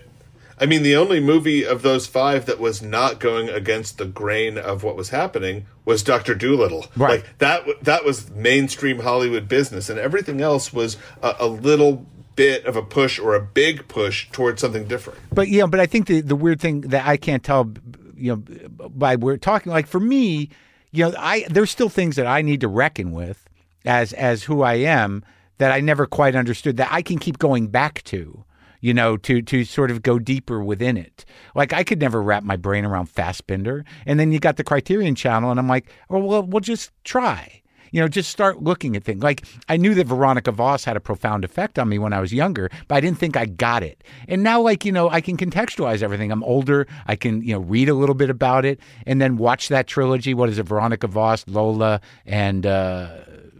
I 0.60 0.68
mean, 0.68 0.84
the 0.84 0.96
only 0.96 1.20
movie 1.20 1.66
of 1.66 1.82
those 1.82 2.06
five 2.06 2.46
that 2.46 2.60
was 2.60 2.84
not 2.84 3.20
going 3.20 3.50
against 3.50 3.98
the 3.98 4.06
grain 4.06 4.60
of 4.60 4.84
what 4.84 4.96
was 4.96 5.10
happening 5.10 5.66
was 5.86 6.04
Doctor 6.04 6.36
Dolittle. 6.36 6.86
Right. 6.96 7.22
Like 7.22 7.38
that. 7.40 7.84
That 7.84 8.06
was 8.06 8.30
mainstream 8.30 9.00
Hollywood 9.00 9.48
business, 9.48 9.90
and 9.90 10.00
everything 10.00 10.40
else 10.40 10.72
was 10.72 10.98
a, 11.24 11.36
a 11.40 11.48
little 11.48 12.06
bit 12.42 12.66
of 12.66 12.76
a 12.76 12.82
push 12.82 13.20
or 13.20 13.36
a 13.36 13.42
big 13.42 13.88
push 13.88 14.30
towards 14.32 14.62
something 14.62 14.88
different. 14.88 15.20
But 15.32 15.48
yeah, 15.48 15.66
but 15.66 15.80
I 15.80 15.86
think 15.86 16.08
the 16.08 16.22
the 16.22 16.36
weird 16.36 16.60
thing 16.60 16.82
that 16.82 17.06
I 17.08 17.18
can't 17.18 17.44
tell, 17.44 17.72
you 18.16 18.36
know, 18.36 18.90
by 18.90 19.16
we're 19.16 19.38
talking 19.38 19.72
like 19.72 19.88
for 19.88 20.00
me, 20.00 20.50
you 20.92 21.06
know, 21.06 21.14
I 21.18 21.46
there's 21.50 21.72
still 21.72 21.90
things 21.90 22.16
that 22.16 22.28
I 22.28 22.42
need 22.42 22.62
to 22.62 22.68
reckon 22.68 23.12
with 23.12 23.48
as 23.86 24.14
as 24.14 24.44
who 24.44 24.62
I 24.62 24.76
am 24.76 25.24
that 25.58 25.72
I 25.72 25.80
never 25.80 26.06
quite 26.06 26.36
understood 26.36 26.78
that 26.78 26.90
I 26.92 27.02
can 27.02 27.20
keep 27.20 27.38
going 27.38 27.68
back 27.68 28.04
to 28.06 28.44
you 28.82 28.96
know, 28.96 29.16
to 29.16 29.42
to 29.44 29.64
sort 29.64 29.92
of 29.92 30.02
go 30.02 30.20
deeper 30.20 30.62
within 30.64 30.98
it. 30.98 31.24
Like 31.56 31.72
I 31.72 31.84
could 31.84 32.00
never 32.00 32.22
wrap 32.22 32.44
my 32.44 32.58
brain 32.58 32.84
around 32.84 33.14
Fassbinder, 33.14 33.86
and 34.06 34.20
then 34.20 34.32
you 34.32 34.40
got 34.40 34.58
the 34.58 34.64
Criterion 34.64 35.14
Channel, 35.14 35.52
and 35.52 35.60
I'm 35.60 35.68
like, 35.68 35.88
oh 36.10 36.18
well, 36.18 36.44
we'll 36.44 36.62
just 36.62 36.92
try. 37.04 37.61
You 37.92 38.02
know, 38.02 38.08
just 38.08 38.30
start 38.30 38.62
looking 38.64 38.96
at 38.96 39.04
things. 39.04 39.22
Like 39.22 39.46
I 39.70 39.78
knew 39.78 39.94
that 39.96 40.08
Veronika 40.08 40.52
Voss 40.52 40.84
had 40.86 40.98
a 40.98 41.02
profound 41.02 41.46
effect 41.46 41.78
on 41.78 41.90
me 41.90 42.00
when 42.00 42.14
I 42.14 42.20
was 42.20 42.34
younger, 42.34 42.70
but 42.88 42.96
I 42.96 43.02
didn't 43.02 43.20
think 43.20 43.38
I 43.38 43.46
got 43.46 43.84
it. 43.84 44.04
And 44.28 44.44
now, 44.44 44.62
like 44.62 44.86
you 44.86 44.92
know, 44.92 45.10
I 45.10 45.22
can 45.22 45.38
contextualize 45.38 46.02
everything. 46.02 46.32
I'm 46.32 46.44
older. 46.44 46.88
I 47.08 47.16
can 47.16 47.42
you 47.42 47.54
know 47.54 47.60
read 47.60 47.90
a 47.90 47.94
little 47.94 48.16
bit 48.16 48.30
about 48.30 48.66
it, 48.66 48.80
and 49.06 49.22
then 49.22 49.38
watch 49.38 49.68
that 49.70 49.88
trilogy. 49.88 50.34
What 50.34 50.50
is 50.50 50.58
it? 50.58 50.64
Veronika 50.64 51.08
Voss, 51.08 51.46
Lola, 51.48 52.02
and. 52.26 52.66
uh 52.66 53.20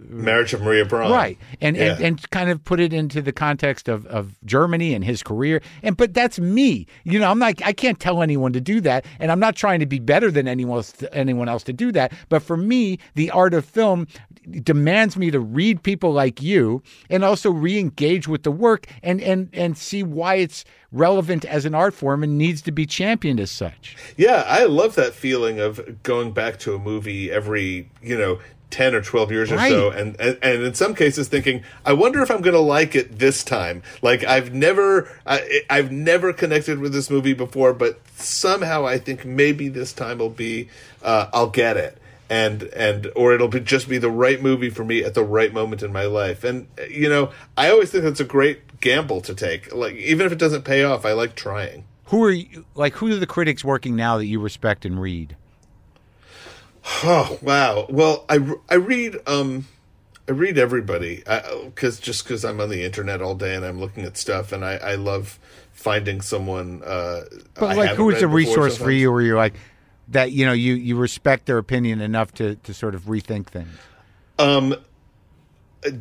Marriage 0.10 0.54
of 0.54 0.62
Maria 0.62 0.86
Braun. 0.86 1.12
Right. 1.12 1.38
And, 1.62 1.76
Yeah. 1.76 1.94
and 1.96 2.04
and 2.04 2.30
kind 2.32 2.50
of 2.50 2.64
put 2.64 2.80
it 2.80 2.92
into 2.94 3.22
the 3.22 3.32
context 3.32 3.88
of, 3.88 4.06
of 4.08 4.36
Germany 4.46 4.94
and 4.94 5.04
his 5.04 5.22
career. 5.24 5.62
And 5.84 5.96
but 5.96 6.14
that's 6.14 6.40
me. 6.40 6.88
You 7.04 7.20
know, 7.20 7.30
I'm 7.30 7.40
not 7.40 7.62
I 7.64 7.74
can't 7.74 8.00
tell 8.00 8.22
anyone 8.22 8.54
to 8.54 8.62
do 8.62 8.82
that. 8.82 9.06
And 9.20 9.32
I'm 9.32 9.40
not 9.40 9.56
trying 9.56 9.80
to 9.82 9.86
be 9.86 10.00
better 10.00 10.32
than 10.32 10.48
anyone 10.48 10.78
else 10.78 10.94
anyone 11.14 11.48
else 11.50 11.64
to 11.64 11.74
do 11.74 11.92
that. 11.92 12.12
But 12.30 12.42
for 12.42 12.58
me, 12.58 12.98
the 13.16 13.30
art 13.32 13.54
of 13.54 13.66
film 13.66 14.08
demands 14.64 15.18
me 15.18 15.30
to 15.32 15.40
read 15.40 15.84
people 15.84 16.12
like 16.12 16.42
you 16.42 16.82
and 17.10 17.24
also 17.24 17.52
re-engage 17.52 18.28
with 18.28 18.44
the 18.44 18.52
work 18.52 18.88
and 19.04 19.22
and 19.22 19.50
and 19.54 19.78
see 19.78 20.02
why 20.04 20.36
it's 20.36 20.66
relevant 20.92 21.46
as 21.46 21.64
an 21.66 21.74
art 21.76 21.94
form 21.94 22.24
and 22.24 22.38
needs 22.38 22.62
to 22.64 22.72
be 22.72 22.86
championed 22.86 23.40
as 23.40 23.52
such. 23.52 23.96
Yeah, 24.18 24.44
I 24.48 24.66
love 24.66 24.96
that 24.96 25.14
feeling 25.14 25.60
of 25.60 26.02
going 26.04 26.32
back 26.34 26.60
to 26.60 26.74
a 26.76 26.80
movie 26.80 27.32
every, 27.32 27.90
you 28.02 28.18
know, 28.18 28.40
10 28.72 28.96
or 28.96 29.02
12 29.02 29.32
years 29.32 29.52
or 29.52 29.58
so 29.60 29.92
and, 29.92 30.20
and 30.20 30.38
and 30.42 30.64
in 30.64 30.74
some 30.74 30.96
cases 30.96 31.28
thinking 31.28 31.64
I 31.86 31.94
wonder 31.94 32.22
if 32.22 32.32
I'm 32.32 32.42
going 32.42 32.56
to 32.56 32.60
like 32.60 32.96
it 32.96 33.20
this 33.20 33.44
time. 33.44 33.84
Like 34.02 34.24
I've 34.24 34.54
never 34.54 35.12
I, 35.26 35.62
I've 35.70 35.92
never 35.92 36.34
connected 36.34 36.80
with 36.80 36.94
this 36.94 37.10
movie 37.10 37.34
before 37.34 37.74
but 37.74 38.00
somehow 38.16 38.86
I 38.86 38.98
think 38.98 39.26
maybe 39.26 39.70
this 39.70 39.94
time 39.94 40.20
will 40.20 40.30
be 40.30 40.70
uh, 41.04 41.28
I'll 41.34 41.50
get 41.50 41.78
it. 41.78 41.98
And 42.30 42.64
and 42.64 43.12
or 43.16 43.34
it'll 43.34 43.50
be 43.50 43.60
just 43.60 43.90
be 43.90 43.98
the 43.98 44.10
right 44.10 44.42
movie 44.42 44.70
for 44.70 44.86
me 44.86 45.04
at 45.04 45.16
the 45.16 45.24
right 45.24 45.54
moment 45.54 45.84
in 45.84 45.92
my 45.92 46.06
life. 46.06 46.46
And 46.46 46.68
you 46.90 47.10
know, 47.10 47.32
I 47.58 47.70
always 47.70 47.92
think 47.92 48.06
that's 48.06 48.22
a 48.22 48.26
great 48.26 48.80
gamble 48.80 49.20
to 49.22 49.36
take. 49.36 49.74
Like 49.74 49.96
even 49.96 50.26
if 50.26 50.32
it 50.32 50.40
doesn't 50.40 50.64
pay 50.64 50.86
off, 50.86 51.06
I 51.06 51.12
like 51.12 51.36
trying. 51.36 51.84
Who 52.06 52.24
are 52.24 52.32
you 52.32 52.66
like 52.74 52.94
who 52.94 53.12
are 53.12 53.16
the 53.16 53.28
critics 53.28 53.66
working 53.66 53.98
now 53.98 54.18
that 54.18 54.28
you 54.28 54.40
respect 54.40 54.86
and 54.86 55.02
read? 55.02 55.36
Oh 57.04 57.38
wow! 57.42 57.86
Well, 57.90 58.26
I, 58.30 58.40
I 58.70 58.76
read 58.76 59.18
um 59.28 59.68
I 60.28 60.32
read 60.32 60.58
everybody 60.58 61.24
because 61.66 62.00
just 62.00 62.24
because 62.24 62.44
I'm 62.46 62.60
on 62.60 62.70
the 62.70 62.84
internet 62.84 63.22
all 63.22 63.36
day 63.36 63.56
and 63.56 63.66
I'm 63.66 63.80
looking 63.80 64.04
at 64.04 64.18
stuff 64.18 64.52
and 64.52 64.64
I, 64.66 64.74
I 64.78 64.96
love 64.96 65.40
finding 65.74 66.22
someone. 66.22 66.82
Uh, 66.84 67.22
But 67.56 67.78
like, 67.78 67.92
who's 67.92 68.16
a 68.16 68.28
before 68.28 68.36
resource 68.36 68.78
for 68.78 68.92
you 68.92 69.12
where 69.12 69.22
you're 69.22 69.38
like 69.38 69.56
that? 70.10 70.32
You 70.32 70.46
know, 70.46 70.54
you 70.54 70.74
you 70.74 70.96
respect 70.98 71.46
their 71.46 71.58
opinion 71.58 72.02
enough 72.02 72.34
to 72.36 72.56
to 72.56 72.74
sort 72.74 72.96
of 72.96 73.04
rethink 73.04 73.48
things. 73.48 73.78
Um, 74.40 74.76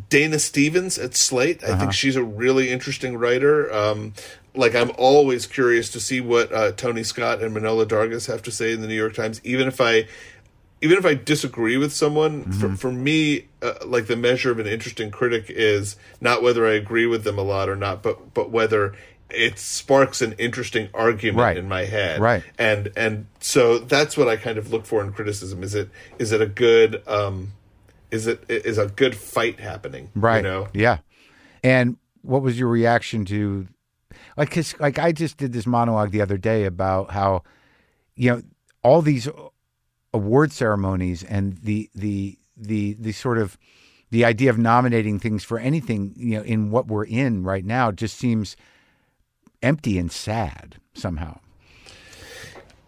Dana 0.08 0.38
Stevens 0.38 0.98
at 0.98 1.14
Slate. 1.14 1.62
I 1.64 1.68
Uh-huh. 1.68 1.80
think 1.80 1.92
she's 1.92 2.16
a 2.16 2.22
really 2.24 2.70
interesting 2.70 3.16
writer. 3.16 3.72
Um, 3.72 4.14
like 4.54 4.74
I'm 4.74 4.92
always 4.98 5.46
curious 5.46 5.90
to 5.90 6.00
see 6.00 6.20
what 6.20 6.52
uh, 6.52 6.72
Tony 6.72 7.02
Scott 7.02 7.42
and 7.42 7.54
Manohla 7.56 7.86
Dargis 7.86 8.26
have 8.28 8.42
to 8.42 8.50
say 8.50 8.72
in 8.72 8.80
the 8.80 8.88
New 8.88 8.94
York 8.94 9.14
Times, 9.14 9.40
even 9.44 9.68
if 9.68 9.80
I. 9.80 10.06
Even 10.82 10.96
if 10.96 11.04
I 11.04 11.14
disagree 11.14 11.76
with 11.76 11.92
someone, 11.92 12.44
Mm-hmm. 12.44 12.52
for, 12.52 12.76
for 12.76 12.92
me, 12.92 13.46
uh, 13.62 13.74
like 13.84 14.06
the 14.06 14.16
measure 14.16 14.50
of 14.50 14.58
an 14.58 14.66
interesting 14.66 15.10
critic 15.10 15.46
is 15.48 15.96
not 16.20 16.42
whether 16.42 16.66
I 16.66 16.72
agree 16.72 17.06
with 17.06 17.24
them 17.24 17.38
a 17.38 17.42
lot 17.42 17.68
or 17.68 17.76
not, 17.76 18.02
but 18.02 18.32
but 18.34 18.50
whether 18.50 18.94
it 19.28 19.58
sparks 19.58 20.20
an 20.22 20.32
interesting 20.38 20.88
argument 20.92 21.38
Right. 21.38 21.56
in 21.56 21.68
my 21.68 21.84
head. 21.84 22.20
Right. 22.20 22.42
And 22.58 22.90
and 22.96 23.26
so 23.40 23.78
that's 23.78 24.16
what 24.16 24.26
I 24.28 24.36
kind 24.36 24.58
of 24.58 24.72
look 24.72 24.86
for 24.86 25.02
in 25.04 25.12
criticism. 25.12 25.62
Is 25.62 25.74
it 25.74 25.90
is 26.18 26.32
it 26.32 26.40
a 26.40 26.46
good 26.46 27.02
um, 27.06 27.52
is 28.10 28.26
it 28.26 28.42
is 28.48 28.76
a 28.78 28.86
good 28.86 29.14
fight 29.14 29.60
happening 29.60 30.08
Right. 30.16 30.38
you 30.38 30.42
know 30.42 30.68
Yeah. 30.72 30.98
And 31.62 31.96
what 32.22 32.42
was 32.42 32.58
your 32.58 32.68
reaction 32.68 33.24
to 33.26 33.68
like 34.36 34.50
cuz 34.50 34.74
like 34.80 34.98
I 34.98 35.12
just 35.12 35.36
did 35.36 35.52
this 35.52 35.66
monologue 35.66 36.10
the 36.10 36.22
other 36.22 36.38
day 36.38 36.64
about 36.64 37.10
how 37.12 37.42
you 38.16 38.30
know 38.30 38.42
all 38.82 39.00
these 39.02 39.28
award 40.12 40.52
ceremonies 40.52 41.22
and 41.22 41.58
the 41.62 41.88
the 41.94 42.38
the 42.56 42.94
the 42.94 43.12
sort 43.12 43.38
of 43.38 43.56
the 44.10 44.24
idea 44.24 44.50
of 44.50 44.58
nominating 44.58 45.18
things 45.20 45.44
for 45.44 45.58
anything, 45.58 46.12
you 46.16 46.36
know, 46.36 46.42
in 46.42 46.70
what 46.72 46.88
we're 46.88 47.04
in 47.04 47.44
right 47.44 47.64
now 47.64 47.92
just 47.92 48.16
seems 48.18 48.56
empty 49.62 49.98
and 49.98 50.10
sad 50.10 50.76
somehow. 50.94 51.38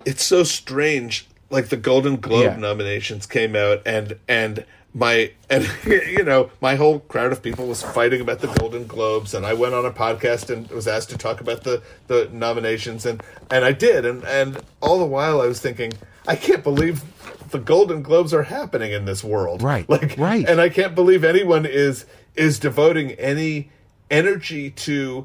it's 0.05 0.25
so 0.25 0.43
strange 0.43 1.29
like 1.49 1.69
the 1.69 1.77
golden 1.77 2.17
globe 2.17 2.43
Yeah. 2.45 2.57
nominations 2.57 3.27
came 3.27 3.55
out 3.55 3.83
and 3.87 4.19
and 4.29 4.65
my 4.95 5.31
and 5.49 5.69
you 5.87 6.23
know 6.23 6.51
my 6.61 6.75
whole 6.75 7.01
crowd 7.01 7.33
of 7.33 7.43
people 7.43 7.67
was 7.67 7.83
fighting 7.83 8.21
about 8.21 8.41
the 8.41 8.47
golden 8.59 8.87
globes 8.87 9.33
and 9.33 9.47
i 9.47 9.55
went 9.55 9.75
on 9.75 9.87
a 9.87 9.91
podcast 9.91 10.51
and 10.51 10.69
was 10.71 10.87
asked 10.87 11.09
to 11.11 11.17
talk 11.17 11.41
about 11.41 11.65
the 11.65 11.83
the 12.09 12.29
nominations 12.33 13.07
and 13.07 13.23
and 13.51 13.65
i 13.65 13.73
did 13.73 14.05
and 14.05 14.23
and 14.25 14.61
all 14.83 14.99
the 14.99 15.07
while 15.07 15.41
i 15.41 15.47
was 15.47 15.61
thinking 15.61 15.93
i 16.29 16.37
can't 16.37 16.63
believe 16.63 17.03
the 17.51 17.59
golden 17.59 18.03
globes 18.03 18.35
are 18.35 18.43
happening 18.45 18.93
in 18.93 19.05
this 19.07 19.25
world 19.25 19.63
Right, 19.63 19.89
like 19.89 20.17
right. 20.19 20.47
and 20.47 20.61
i 20.61 20.69
can't 20.69 20.95
believe 20.95 21.25
anyone 21.25 21.65
is 21.65 22.05
is 22.35 22.59
devoting 22.59 23.13
any 23.13 23.71
energy 24.11 24.71
to 24.71 25.25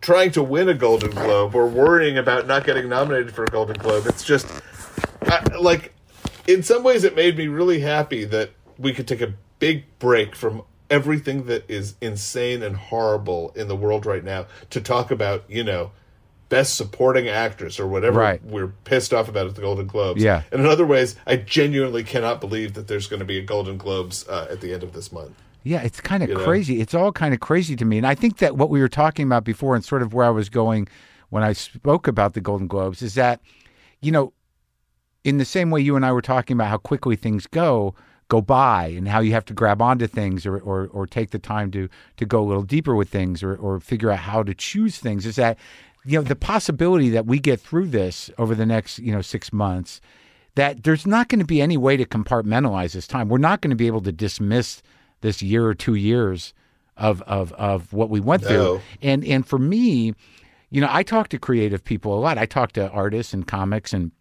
trying 0.00 0.30
to 0.32 0.42
win 0.42 0.68
a 0.68 0.74
Golden 0.74 1.10
Globe 1.10 1.54
or 1.54 1.66
worrying 1.66 2.18
about 2.18 2.46
not 2.46 2.64
getting 2.64 2.88
nominated 2.88 3.34
for 3.34 3.44
a 3.44 3.46
Golden 3.46 3.76
Globe. 3.76 4.04
It's 4.06 4.22
just 4.22 4.46
I, 5.22 5.42
like, 5.58 5.94
in 6.46 6.62
some 6.62 6.82
ways, 6.82 7.04
it 7.04 7.16
made 7.16 7.38
me 7.38 7.46
really 7.46 7.80
happy 7.80 8.24
that 8.26 8.50
we 8.78 8.92
could 8.92 9.06
take 9.08 9.20
a 9.20 9.34
big 9.58 9.84
break 9.98 10.34
from 10.34 10.62
everything 10.90 11.44
that 11.46 11.64
is 11.68 11.94
insane 12.00 12.62
and 12.62 12.76
horrible 12.76 13.52
in 13.56 13.68
the 13.68 13.76
world 13.76 14.04
right 14.06 14.22
now 14.24 14.46
to 14.70 14.80
talk 14.80 15.10
about, 15.10 15.44
you 15.48 15.64
know, 15.64 15.90
best 16.50 16.76
supporting 16.76 17.26
actress 17.26 17.80
or 17.80 17.86
whatever 17.86 18.20
Right. 18.20 18.44
we're 18.44 18.68
pissed 18.84 19.14
off 19.14 19.28
about 19.28 19.46
at 19.46 19.54
the 19.54 19.62
Golden 19.62 19.86
Globes. 19.86 20.22
Yeah. 20.22 20.42
And 20.52 20.60
in 20.60 20.66
other 20.66 20.84
ways, 20.86 21.16
I 21.26 21.36
genuinely 21.36 22.04
cannot 22.04 22.40
believe 22.40 22.74
that 22.74 22.86
there's 22.86 23.06
going 23.06 23.20
to 23.20 23.24
be 23.26 23.38
a 23.38 23.42
Golden 23.42 23.76
Globes 23.78 24.28
uh, 24.28 24.46
at 24.50 24.60
the 24.60 24.72
end 24.72 24.82
of 24.82 24.92
this 24.92 25.10
month. 25.10 25.32
Yeah, 25.62 25.80
it's 25.80 26.00
kind 26.02 26.22
of 26.22 26.28
You 26.28 26.34
know? 26.36 26.44
crazy. 26.44 26.80
It's 26.80 26.92
all 26.92 27.10
kind 27.12 27.32
of 27.32 27.40
crazy 27.40 27.74
to 27.76 27.84
me. 27.86 27.96
And 27.96 28.06
I 28.06 28.14
think 28.14 28.36
that 28.38 28.56
what 28.56 28.68
we 28.68 28.80
were 28.80 28.88
talking 28.88 29.24
about 29.26 29.44
before 29.44 29.74
and 29.74 29.82
sort 29.82 30.02
of 30.02 30.12
where 30.12 30.26
I 30.26 30.30
was 30.30 30.50
going 30.50 30.86
when 31.30 31.42
I 31.42 31.54
spoke 31.54 32.06
about 32.06 32.34
the 32.34 32.42
Golden 32.42 32.66
Globes 32.66 33.00
is 33.00 33.14
that, 33.14 33.40
you 34.02 34.12
know, 34.12 34.34
in 35.24 35.38
the 35.38 35.44
same 35.46 35.70
way 35.70 35.80
you 35.80 35.96
and 35.96 36.04
I 36.04 36.12
were 36.12 36.20
talking 36.22 36.54
about 36.54 36.68
how 36.68 36.76
quickly 36.76 37.16
things 37.16 37.46
go, 37.46 37.94
go 38.34 38.40
by 38.40 38.86
and 38.86 39.06
how 39.06 39.20
you 39.20 39.32
have 39.32 39.44
to 39.44 39.54
grab 39.54 39.80
onto 39.80 40.06
things 40.06 40.44
or, 40.44 40.58
or, 40.58 40.88
or 40.88 41.06
take 41.06 41.30
the 41.30 41.38
time 41.38 41.70
to, 41.70 41.88
to 42.16 42.26
go 42.26 42.40
a 42.40 42.48
little 42.50 42.64
deeper 42.64 42.94
with 42.94 43.08
things 43.08 43.42
or, 43.42 43.54
or 43.56 43.78
figure 43.78 44.10
out 44.10 44.18
how 44.18 44.42
to 44.42 44.54
choose 44.54 44.98
things 44.98 45.24
is 45.24 45.36
that, 45.36 45.56
you 46.04 46.18
know, 46.18 46.22
the 46.22 46.34
possibility 46.36 47.10
that 47.10 47.26
we 47.26 47.38
get 47.38 47.60
through 47.60 47.86
this 47.86 48.30
over 48.36 48.54
the 48.54 48.66
next, 48.66 48.98
you 48.98 49.12
know, 49.12 49.22
six 49.22 49.52
months, 49.52 50.00
that 50.56 50.82
there's 50.82 51.06
not 51.06 51.28
going 51.28 51.38
to 51.38 51.44
be 51.44 51.62
any 51.62 51.76
way 51.76 51.96
to 51.96 52.04
compartmentalize 52.04 52.92
this 52.92 53.06
time. 53.06 53.28
We're 53.28 53.38
not 53.38 53.60
going 53.60 53.70
to 53.70 53.76
be 53.76 53.86
able 53.86 54.02
to 54.02 54.12
dismiss 54.12 54.82
this 55.20 55.40
year 55.40 55.66
or 55.66 55.74
two 55.74 55.94
years 55.94 56.52
of 56.96 57.22
of 57.22 57.52
of 57.54 57.92
what 57.92 58.10
we 58.10 58.20
went 58.20 58.42
through. 58.44 58.80
And 59.02 59.24
and 59.24 59.46
for 59.46 59.58
me, 59.58 60.14
you 60.70 60.80
know, 60.80 60.88
I 60.90 61.02
talk 61.02 61.28
to 61.28 61.38
creative 61.38 61.82
people 61.82 62.16
a 62.16 62.20
lot. 62.20 62.38
I 62.38 62.46
talk 62.46 62.72
to 62.72 62.88
artists 62.90 63.32
and 63.34 63.46
comics 63.46 63.92
and 63.92 64.12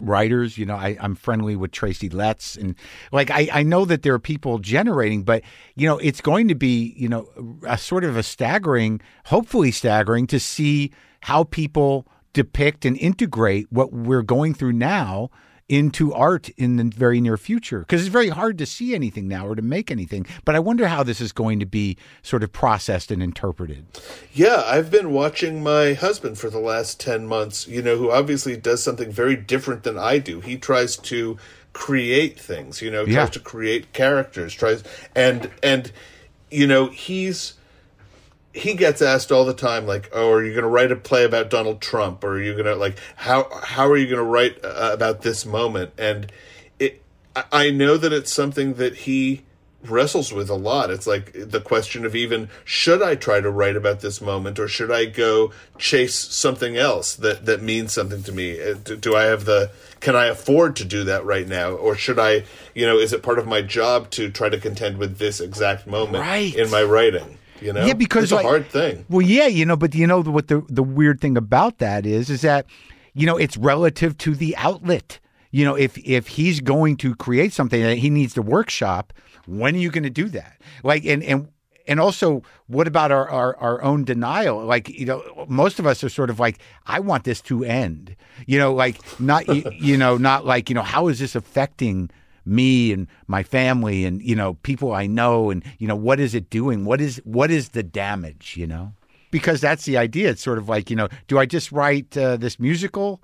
writers. 0.00 0.58
You 0.58 0.66
know, 0.66 0.76
I, 0.76 0.96
I'm 1.00 1.14
friendly 1.14 1.56
with 1.56 1.72
Tracy 1.72 2.08
Letts, 2.08 2.56
and 2.56 2.74
like 3.12 3.30
I, 3.30 3.48
I 3.52 3.62
know 3.62 3.84
that 3.84 4.02
there 4.02 4.14
are 4.14 4.20
people 4.20 4.58
generating, 4.58 5.22
but 5.22 5.42
you 5.74 5.86
know, 5.86 5.98
it's 5.98 6.20
going 6.20 6.48
to 6.48 6.54
be 6.54 6.94
you 6.96 7.08
know 7.08 7.28
a 7.66 7.78
sort 7.78 8.04
of 8.04 8.16
a 8.16 8.22
staggering, 8.22 9.00
hopefully 9.26 9.70
staggering, 9.70 10.26
to 10.28 10.40
see 10.40 10.92
how 11.22 11.44
people 11.44 12.06
depict 12.32 12.84
and 12.84 12.96
integrate 12.98 13.66
what 13.70 13.92
we're 13.92 14.22
going 14.22 14.54
through 14.54 14.72
now 14.72 15.30
into 15.70 16.12
art 16.12 16.48
in 16.56 16.76
the 16.76 16.84
very 16.84 17.20
near 17.20 17.36
future 17.36 17.78
because 17.80 18.00
it's 18.00 18.10
very 18.12 18.28
hard 18.28 18.58
to 18.58 18.66
see 18.66 18.92
anything 18.94 19.28
now 19.28 19.46
or 19.46 19.54
to 19.54 19.62
make 19.62 19.88
anything 19.90 20.26
but 20.44 20.56
i 20.56 20.58
wonder 20.58 20.88
how 20.88 21.04
this 21.04 21.20
is 21.20 21.30
going 21.30 21.60
to 21.60 21.64
be 21.66 21.96
sort 22.22 22.42
of 22.42 22.52
processed 22.52 23.10
and 23.12 23.22
interpreted 23.22 23.86
Yeah, 24.34 24.62
I've 24.66 24.90
been 24.90 25.12
watching 25.12 25.62
my 25.62 25.92
husband 25.94 26.38
for 26.38 26.50
the 26.50 26.58
last 26.58 26.98
10 27.00 27.26
months, 27.26 27.68
you 27.68 27.82
know, 27.82 27.96
who 27.96 28.10
obviously 28.10 28.56
does 28.56 28.82
something 28.82 29.10
very 29.12 29.36
different 29.36 29.82
than 29.84 29.96
I 29.98 30.18
do. 30.18 30.40
He 30.40 30.56
tries 30.56 30.96
to 30.96 31.36
create 31.72 32.38
things, 32.38 32.82
you 32.82 32.90
know, 32.90 33.04
Yeah. 33.04 33.14
tries 33.20 33.30
to 33.30 33.40
create 33.40 33.92
characters, 33.92 34.54
tries 34.54 34.82
and 35.14 35.50
and 35.62 35.92
you 36.50 36.66
know, 36.66 36.86
he's 36.88 37.54
he 38.52 38.74
gets 38.74 39.00
asked 39.00 39.30
all 39.30 39.44
the 39.44 39.54
time 39.54 39.86
like, 39.86 40.10
"Oh, 40.12 40.32
are 40.32 40.44
you 40.44 40.50
going 40.52 40.62
to 40.64 40.68
write 40.68 40.90
a 40.92 40.96
play 40.96 41.24
about 41.24 41.50
Donald 41.50 41.80
Trump 41.80 42.24
or 42.24 42.32
are 42.32 42.42
you 42.42 42.52
going 42.54 42.64
to 42.66 42.74
like 42.76 42.98
how 43.16 43.48
how 43.62 43.86
are 43.88 43.96
you 43.96 44.06
going 44.06 44.18
to 44.18 44.24
write 44.24 44.64
uh, 44.64 44.90
about 44.92 45.22
this 45.22 45.46
moment?" 45.46 45.92
And 45.98 46.30
it 46.78 47.02
I- 47.52 47.70
know 47.70 47.96
that 47.96 48.12
it's 48.12 48.32
something 48.32 48.74
that 48.74 48.96
he 48.98 49.42
wrestles 49.82 50.30
with 50.30 50.50
a 50.50 50.54
lot. 50.54 50.90
It's 50.90 51.06
like 51.06 51.32
the 51.34 51.60
question 51.60 52.04
of 52.04 52.14
even 52.14 52.50
should 52.64 53.00
I 53.00 53.14
try 53.14 53.40
to 53.40 53.50
write 53.50 53.76
about 53.76 54.00
this 54.00 54.20
moment 54.20 54.58
or 54.58 54.68
should 54.68 54.90
I 54.90 55.06
go 55.06 55.52
chase 55.78 56.14
something 56.14 56.76
else 56.76 57.14
that 57.16 57.46
that 57.46 57.62
means 57.62 57.92
something 57.92 58.22
to 58.24 58.32
me? 58.32 58.60
Uh, 58.60 58.74
do, 58.74 58.96
do 58.96 59.16
I 59.16 59.22
have 59.22 59.46
the 59.46 59.70
can 60.00 60.14
I 60.16 60.26
afford 60.26 60.76
to 60.76 60.84
do 60.84 61.04
that 61.04 61.24
right 61.24 61.48
now 61.48 61.70
or 61.70 61.94
should 61.94 62.18
I, 62.18 62.44
you 62.74 62.84
know, 62.84 62.98
is 62.98 63.12
it 63.14 63.22
part 63.22 63.38
of 63.38 63.46
my 63.46 63.62
job 63.62 64.10
to 64.10 64.28
try 64.30 64.48
to 64.50 64.58
contend 64.58 64.98
with 64.98 65.16
this 65.18 65.40
exact 65.40 65.86
moment 65.86 66.24
Right. 66.24 66.54
in 66.54 66.68
my 66.70 66.82
writing? 66.82 67.38
You 67.60 67.72
know, 67.72 67.84
Yeah, 67.84 67.94
because, 67.94 68.24
it's 68.24 68.32
a 68.32 68.42
hard 68.42 68.68
thing. 68.68 69.04
Well, 69.08 69.22
yeah, 69.22 69.46
you 69.46 69.64
know, 69.66 69.76
but 69.76 69.94
you 69.94 70.06
know 70.06 70.20
what 70.22 70.48
the 70.48 70.64
the 70.68 70.82
weird 70.82 71.20
thing 71.20 71.36
about 71.36 71.78
that 71.78 72.06
is 72.06 72.30
is 72.30 72.42
that 72.42 72.66
you 73.14 73.26
know 73.26 73.36
it's 73.36 73.56
relative 73.56 74.16
to 74.18 74.34
the 74.34 74.56
outlet. 74.56 75.18
You 75.50 75.64
know, 75.64 75.74
if 75.74 75.98
if 75.98 76.28
he's 76.28 76.60
going 76.60 76.96
to 76.98 77.14
create 77.16 77.52
something 77.52 77.82
that 77.82 77.98
he 77.98 78.08
needs 78.10 78.34
to 78.34 78.42
workshop, 78.42 79.12
when 79.46 79.74
are 79.74 79.78
you 79.78 79.90
going 79.90 80.04
to 80.04 80.10
do 80.10 80.28
that? 80.28 80.60
Like, 80.84 81.04
and 81.04 81.22
and 81.24 81.48
and 81.88 81.98
also, 81.98 82.42
what 82.68 82.86
about 82.86 83.10
our, 83.10 83.28
our 83.28 83.56
our 83.56 83.82
own 83.82 84.04
denial? 84.04 84.64
Like, 84.64 84.88
you 84.88 85.06
know, 85.06 85.46
most 85.48 85.80
of 85.80 85.86
us 85.86 86.04
are 86.04 86.08
sort 86.08 86.30
of 86.30 86.38
like, 86.38 86.60
I 86.86 87.00
want 87.00 87.24
this 87.24 87.40
to 87.42 87.64
end. 87.64 88.14
You 88.46 88.58
know, 88.60 88.72
like 88.72 89.00
not 89.20 89.48
you, 89.48 89.68
you 89.76 89.96
know, 89.96 90.16
not 90.16 90.46
like 90.46 90.68
you 90.68 90.74
know, 90.74 90.82
how 90.82 91.08
is 91.08 91.18
this 91.18 91.34
affecting? 91.34 92.10
Me 92.50 92.92
and 92.92 93.06
my 93.26 93.42
family 93.42 94.04
and 94.04 94.20
you 94.22 94.34
know 94.34 94.54
people 94.54 94.92
I 94.92 95.06
know 95.06 95.50
and 95.50 95.62
you 95.78 95.86
know 95.86 95.96
what 95.96 96.18
is 96.18 96.34
it 96.34 96.50
doing 96.50 96.84
what 96.84 97.00
is 97.00 97.20
what 97.24 97.50
is 97.50 97.70
the 97.70 97.82
damage 97.82 98.56
you 98.56 98.66
know 98.66 98.92
because 99.30 99.60
that's 99.60 99.84
the 99.84 99.96
idea 99.96 100.30
it's 100.30 100.42
sort 100.42 100.58
of 100.58 100.68
like 100.68 100.90
you 100.90 100.96
know 100.96 101.08
do 101.28 101.38
I 101.38 101.46
just 101.46 101.70
write 101.70 102.16
uh, 102.16 102.36
this 102.36 102.58
musical 102.58 103.20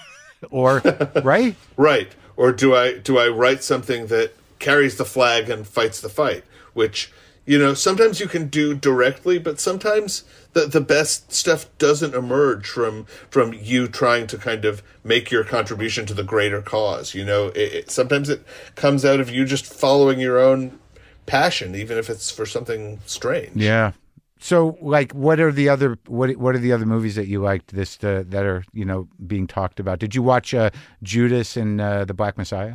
or 0.50 0.80
right 1.22 1.56
Right. 1.76 2.14
Or 2.36 2.52
do 2.52 2.74
I 2.74 2.98
do 2.98 3.18
I 3.18 3.28
write 3.28 3.64
something 3.64 4.06
that 4.06 4.32
carries 4.60 4.96
the 4.96 5.04
flag 5.04 5.50
and 5.50 5.66
fights 5.66 6.00
the 6.00 6.08
fight? 6.08 6.44
Which, 6.72 7.10
you 7.48 7.58
know, 7.58 7.72
sometimes 7.72 8.20
you 8.20 8.26
can 8.26 8.48
do 8.48 8.74
directly, 8.74 9.38
but 9.38 9.58
sometimes 9.58 10.22
the 10.52 10.66
the 10.66 10.82
best 10.82 11.32
stuff 11.32 11.66
doesn't 11.78 12.14
emerge 12.14 12.68
from 12.68 13.06
from 13.30 13.54
you 13.54 13.88
trying 13.88 14.26
to 14.26 14.36
kind 14.36 14.66
of 14.66 14.82
make 15.02 15.30
your 15.30 15.44
contribution 15.44 16.04
to 16.06 16.12
the 16.12 16.22
greater 16.22 16.60
cause. 16.60 17.14
You 17.14 17.24
know, 17.24 17.46
it, 17.48 17.72
it, 17.72 17.90
sometimes 17.90 18.28
it 18.28 18.44
comes 18.74 19.02
out 19.02 19.18
of 19.18 19.30
you 19.30 19.46
just 19.46 19.64
following 19.64 20.20
your 20.20 20.38
own 20.38 20.78
passion, 21.24 21.74
even 21.74 21.96
if 21.96 22.10
it's 22.10 22.30
for 22.30 22.44
something 22.44 23.00
strange. 23.06 23.56
yeah 23.56 23.92
so 24.40 24.78
like 24.80 25.10
what 25.12 25.40
are 25.40 25.50
the 25.50 25.68
other 25.68 25.98
what 26.06 26.30
what 26.36 26.54
are 26.54 26.60
the 26.60 26.72
other 26.72 26.86
movies 26.86 27.16
that 27.16 27.26
you 27.26 27.40
liked 27.40 27.74
this 27.74 28.02
uh, 28.04 28.22
that 28.26 28.44
are 28.44 28.62
you 28.72 28.84
know 28.84 29.08
being 29.26 29.48
talked 29.48 29.80
about 29.80 29.98
did 29.98 30.14
you 30.14 30.22
watch 30.22 30.54
uh, 30.54 30.70
Judas 31.02 31.56
and 31.56 31.80
uh, 31.80 32.04
the 32.04 32.14
Black 32.14 32.38
Messiah 32.38 32.74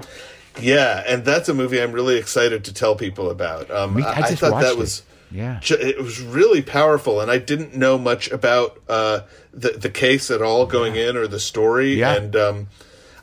Yeah, 0.61 1.03
and 1.07 1.25
that's 1.25 1.49
a 1.49 1.53
movie 1.53 1.81
I'm 1.81 1.91
really 1.91 2.17
excited 2.17 2.65
to 2.65 2.73
tell 2.73 2.95
people 2.95 3.30
about. 3.30 3.69
Um, 3.71 3.95
Me- 3.95 4.03
I, 4.03 4.19
I 4.21 4.35
thought 4.35 4.61
that 4.61 4.73
it. 4.73 4.77
was 4.77 5.01
yeah 5.31 5.59
it 5.63 5.97
was 6.01 6.21
really 6.21 6.61
powerful, 6.61 7.19
and 7.21 7.31
I 7.31 7.39
didn't 7.39 7.75
know 7.75 7.97
much 7.97 8.30
about 8.31 8.80
uh, 8.88 9.21
the 9.53 9.69
the 9.71 9.89
case 9.89 10.30
at 10.30 10.41
all 10.41 10.65
going 10.65 10.95
in 10.95 11.17
or 11.17 11.27
the 11.27 11.39
story, 11.39 11.95
Yeah. 11.95 12.15
and 12.15 12.35
um, 12.35 12.67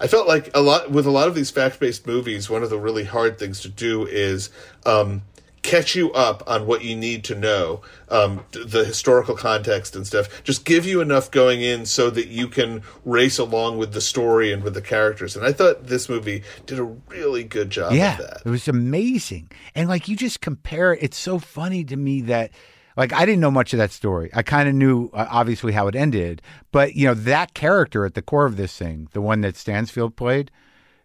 I 0.00 0.08
felt 0.08 0.26
like 0.26 0.50
a 0.54 0.60
lot 0.60 0.90
with 0.90 1.06
a 1.06 1.10
lot 1.10 1.28
of 1.28 1.34
these 1.36 1.50
fact 1.50 1.78
based 1.78 2.06
movies. 2.06 2.50
One 2.50 2.62
of 2.64 2.70
the 2.70 2.78
really 2.78 3.04
hard 3.04 3.38
things 3.38 3.60
to 3.60 3.68
do 3.68 4.06
is. 4.06 4.50
Um, 4.86 5.22
catch 5.62 5.94
you 5.94 6.12
up 6.12 6.42
on 6.46 6.66
what 6.66 6.82
you 6.82 6.96
need 6.96 7.24
to 7.24 7.34
know 7.34 7.80
um, 8.08 8.44
the 8.52 8.84
historical 8.84 9.36
context 9.36 9.94
and 9.94 10.06
stuff 10.06 10.42
just 10.42 10.64
give 10.64 10.86
you 10.86 11.00
enough 11.00 11.30
going 11.30 11.60
in 11.60 11.86
so 11.86 12.10
that 12.10 12.28
you 12.28 12.48
can 12.48 12.82
race 13.04 13.38
along 13.38 13.78
with 13.78 13.92
the 13.92 14.00
story 14.00 14.52
and 14.52 14.62
with 14.62 14.74
the 14.74 14.82
characters 14.82 15.36
and 15.36 15.44
i 15.44 15.52
thought 15.52 15.86
this 15.86 16.08
movie 16.08 16.42
did 16.66 16.78
a 16.78 16.84
really 17.08 17.44
good 17.44 17.70
job 17.70 17.92
yeah, 17.92 18.18
of 18.18 18.18
that 18.18 18.40
it 18.44 18.50
was 18.50 18.68
amazing. 18.68 19.50
And 19.74 19.88
like 19.88 20.08
you 20.08 20.16
just 20.16 20.40
compare 20.40 20.92
it, 20.92 21.02
it's 21.02 21.18
so 21.18 21.38
funny 21.38 21.84
to 21.84 21.96
me 21.96 22.22
that 22.22 22.50
like 22.96 23.12
I 23.12 23.24
didn't 23.24 23.40
know 23.40 23.50
much 23.50 23.72
of 23.72 23.78
that 23.78 23.92
story. 23.92 24.30
I 24.34 24.42
kind 24.42 24.68
of 24.68 24.74
knew 24.74 25.10
uh, 25.12 25.26
obviously 25.30 25.72
how 25.72 25.88
it 25.88 25.94
ended, 25.94 26.42
but 26.72 26.94
you 26.94 27.06
know 27.06 27.14
that 27.14 27.54
character 27.54 28.04
at 28.04 28.14
the 28.14 28.22
core 28.22 28.46
of 28.46 28.56
this 28.56 28.76
thing, 28.76 29.08
the 29.12 29.20
one 29.20 29.40
that 29.42 29.56
Stansfield 29.56 30.16
played, 30.16 30.50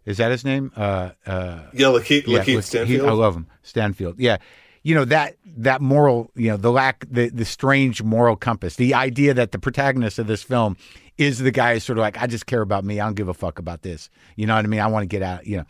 is 0.06 0.18
that 0.18 0.32
his 0.32 0.46
name? 0.46 0.72
Uh, 0.76 1.12
uh, 1.26 1.64
yeah 1.74 1.88
lakeith, 1.88 2.28
yeah, 2.28 2.40
lakeith 2.40 2.64
stanfield 2.64 3.10
I 3.10 3.14
love 3.14 3.36
him, 3.36 3.48
Stanfield. 3.64 4.20
Yeah, 4.20 4.38
you 4.84 4.94
know 4.94 5.06
that 5.06 5.38
that 5.58 5.82
moral, 5.82 6.32
you 6.36 6.52
know, 6.52 6.58
the 6.58 6.72
lack, 6.72 7.06
the 7.10 7.30
the 7.30 7.44
strange 7.44 8.04
moral 8.04 8.36
compass, 8.36 8.76
the 8.76 8.94
idea 8.94 9.34
that 9.34 9.52
the 9.52 9.58
protagonist 9.58 10.20
of 10.20 10.28
this 10.28 10.44
film 10.44 10.78
is 11.18 11.40
the 11.40 11.50
guy 11.50 11.74
who's 11.74 11.84
sort 11.84 11.98
of 11.98 12.02
like, 12.02 12.22
I 12.22 12.28
just 12.28 12.46
care 12.46 12.62
about 12.62 12.84
me. 12.84 13.00
I 13.00 13.06
don't 13.06 13.16
give 13.16 13.28
a 13.28 13.34
fuck 13.34 13.58
about 13.58 13.82
this. 13.82 14.10
You 14.36 14.46
know 14.46 14.56
what 14.56 14.64
I 14.64 14.68
mean? 14.68 14.82
I 14.82 14.88
want 14.88 15.04
to 15.04 15.08
get 15.08 15.24
out. 15.24 15.48
You 15.48 15.58
know, 15.58 15.64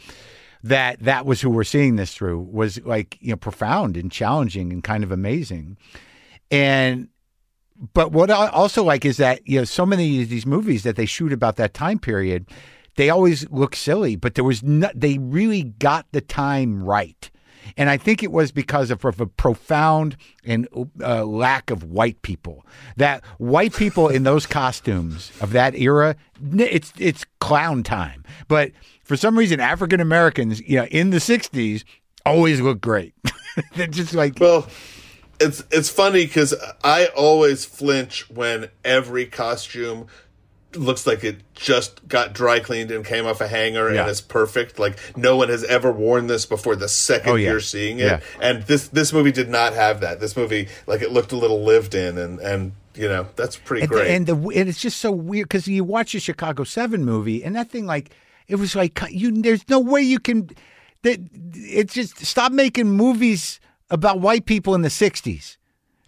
that 0.64 1.00
that 1.00 1.26
was 1.26 1.40
who 1.40 1.50
we're 1.50 1.64
seeing 1.64 1.96
this 1.96 2.14
through 2.14 2.42
was 2.42 2.82
like 2.82 3.18
you 3.22 3.30
know 3.30 3.38
profound 3.38 3.96
and 3.96 4.12
challenging 4.12 4.74
and 4.74 4.84
kind 4.84 5.04
of 5.04 5.12
amazing, 5.12 5.78
and. 6.52 7.10
But 7.94 8.14
what 8.14 8.32
I 8.32 8.48
also 8.48 8.86
like 8.86 9.04
is 9.04 9.18
that 9.18 9.46
you 9.46 9.60
know 9.60 9.66
so 9.66 9.86
many 9.86 10.22
of 10.22 10.30
these 10.30 10.46
movies 10.46 10.84
that 10.84 10.96
they 10.96 11.06
shoot 11.06 11.34
about 11.34 11.58
that 11.58 11.74
time 11.74 12.00
period, 12.00 12.48
they 12.96 13.10
always 13.10 13.50
look 13.50 13.76
silly, 13.76 14.16
but 14.16 14.36
there 14.36 14.44
was 14.44 14.64
no, 14.64 14.90
they 14.94 15.18
really 15.18 15.64
got 15.64 16.06
the 16.12 16.22
time 16.22 16.84
right. 16.84 17.30
And 17.78 17.90
I 17.90 17.98
think 17.98 18.22
it 18.24 18.32
was 18.32 18.52
because 18.52 18.92
of, 18.92 19.04
of 19.04 19.20
a 19.20 19.26
profound 19.26 20.18
and 20.46 20.68
uh, 21.02 21.26
lack 21.26 21.72
of 21.72 21.84
white 21.84 22.22
people. 22.22 22.66
That 22.96 23.26
white 23.38 23.74
people 23.74 24.08
in 24.08 24.24
those 24.24 24.46
costumes 24.46 25.32
of 25.42 25.52
that 25.54 25.76
era, 25.76 26.16
it's 26.54 26.94
it's 26.98 27.26
clown 27.42 27.84
time. 27.84 28.24
But 28.48 28.72
for 29.04 29.18
some 29.18 29.38
reason, 29.38 29.60
African 29.60 30.00
Americans, 30.00 30.62
you 30.62 30.78
know, 30.78 30.86
in 30.86 31.10
the 31.10 31.18
'60s, 31.18 31.84
always 32.26 32.62
look 32.62 32.82
great. 32.82 33.16
They're 33.76 33.88
just 33.88 34.14
like 34.14 34.40
well 34.40 34.68
it's 35.40 35.64
it's 35.72 35.90
funny 35.90 36.26
because 36.26 36.54
i 36.84 37.08
always 37.16 37.66
flinch 37.66 38.30
when 38.30 38.70
every 38.84 39.26
costume 39.26 40.08
looks 40.76 41.06
like 41.08 41.24
it 41.24 41.38
just 41.56 42.08
got 42.08 42.34
dry 42.34 42.60
cleaned 42.60 42.92
and 42.92 43.06
came 43.06 43.26
off 43.26 43.42
a 43.42 43.48
hanger 43.48 43.94
Yeah. 43.94 44.02
and 44.02 44.10
is 44.12 44.22
perfect 44.22 44.78
like 44.80 44.98
no 45.18 45.36
one 45.38 45.50
has 45.50 45.64
ever 45.66 45.92
worn 45.92 46.28
this 46.28 46.46
before 46.46 46.76
the 46.76 46.88
second 46.88 47.32
Oh, 47.32 47.36
yeah. 47.36 47.52
you're 47.52 47.60
seeing 47.60 48.00
it 48.00 48.04
Yeah. 48.06 48.20
and 48.42 48.64
this 48.64 48.88
this 48.90 49.12
movie 49.14 49.32
did 49.32 49.50
not 49.50 49.74
have 49.74 50.02
that 50.02 50.20
this 50.20 50.36
movie 50.36 50.68
like 50.88 51.02
it 51.02 51.12
looked 51.12 51.32
a 51.32 51.38
little 51.38 51.64
lived 51.64 51.96
in 51.96 52.18
and 52.18 52.40
and 52.40 52.74
you 52.94 53.08
know 53.08 53.28
that's 53.36 53.58
pretty 53.58 53.84
and, 53.84 53.92
great 53.92 54.08
and 54.12 54.26
the 54.28 54.36
and 54.36 54.70
it's 54.70 54.80
just 54.80 55.00
so 55.00 55.12
weird 55.12 55.48
because 55.50 55.68
you 55.68 55.84
watch 55.84 56.14
the 56.14 56.20
Chicago 56.20 56.64
Seven 56.64 57.04
movie 57.04 57.44
and 57.44 57.56
that 57.56 57.70
thing 57.70 57.86
like 57.86 58.12
it 58.48 58.56
was 58.56 58.76
like 58.76 59.02
uh, 59.04 59.08
you 59.10 59.32
there's 59.42 59.68
no 59.70 59.80
way 59.80 60.02
you 60.02 60.20
can 60.20 60.50
that 61.02 61.20
it's 61.54 61.94
just 61.94 62.26
stop 62.26 62.52
making 62.52 62.88
movies 62.90 63.60
about 63.90 64.20
white 64.20 64.46
people 64.46 64.74
in 64.76 64.82
the 64.82 64.90
'60s 64.90 65.58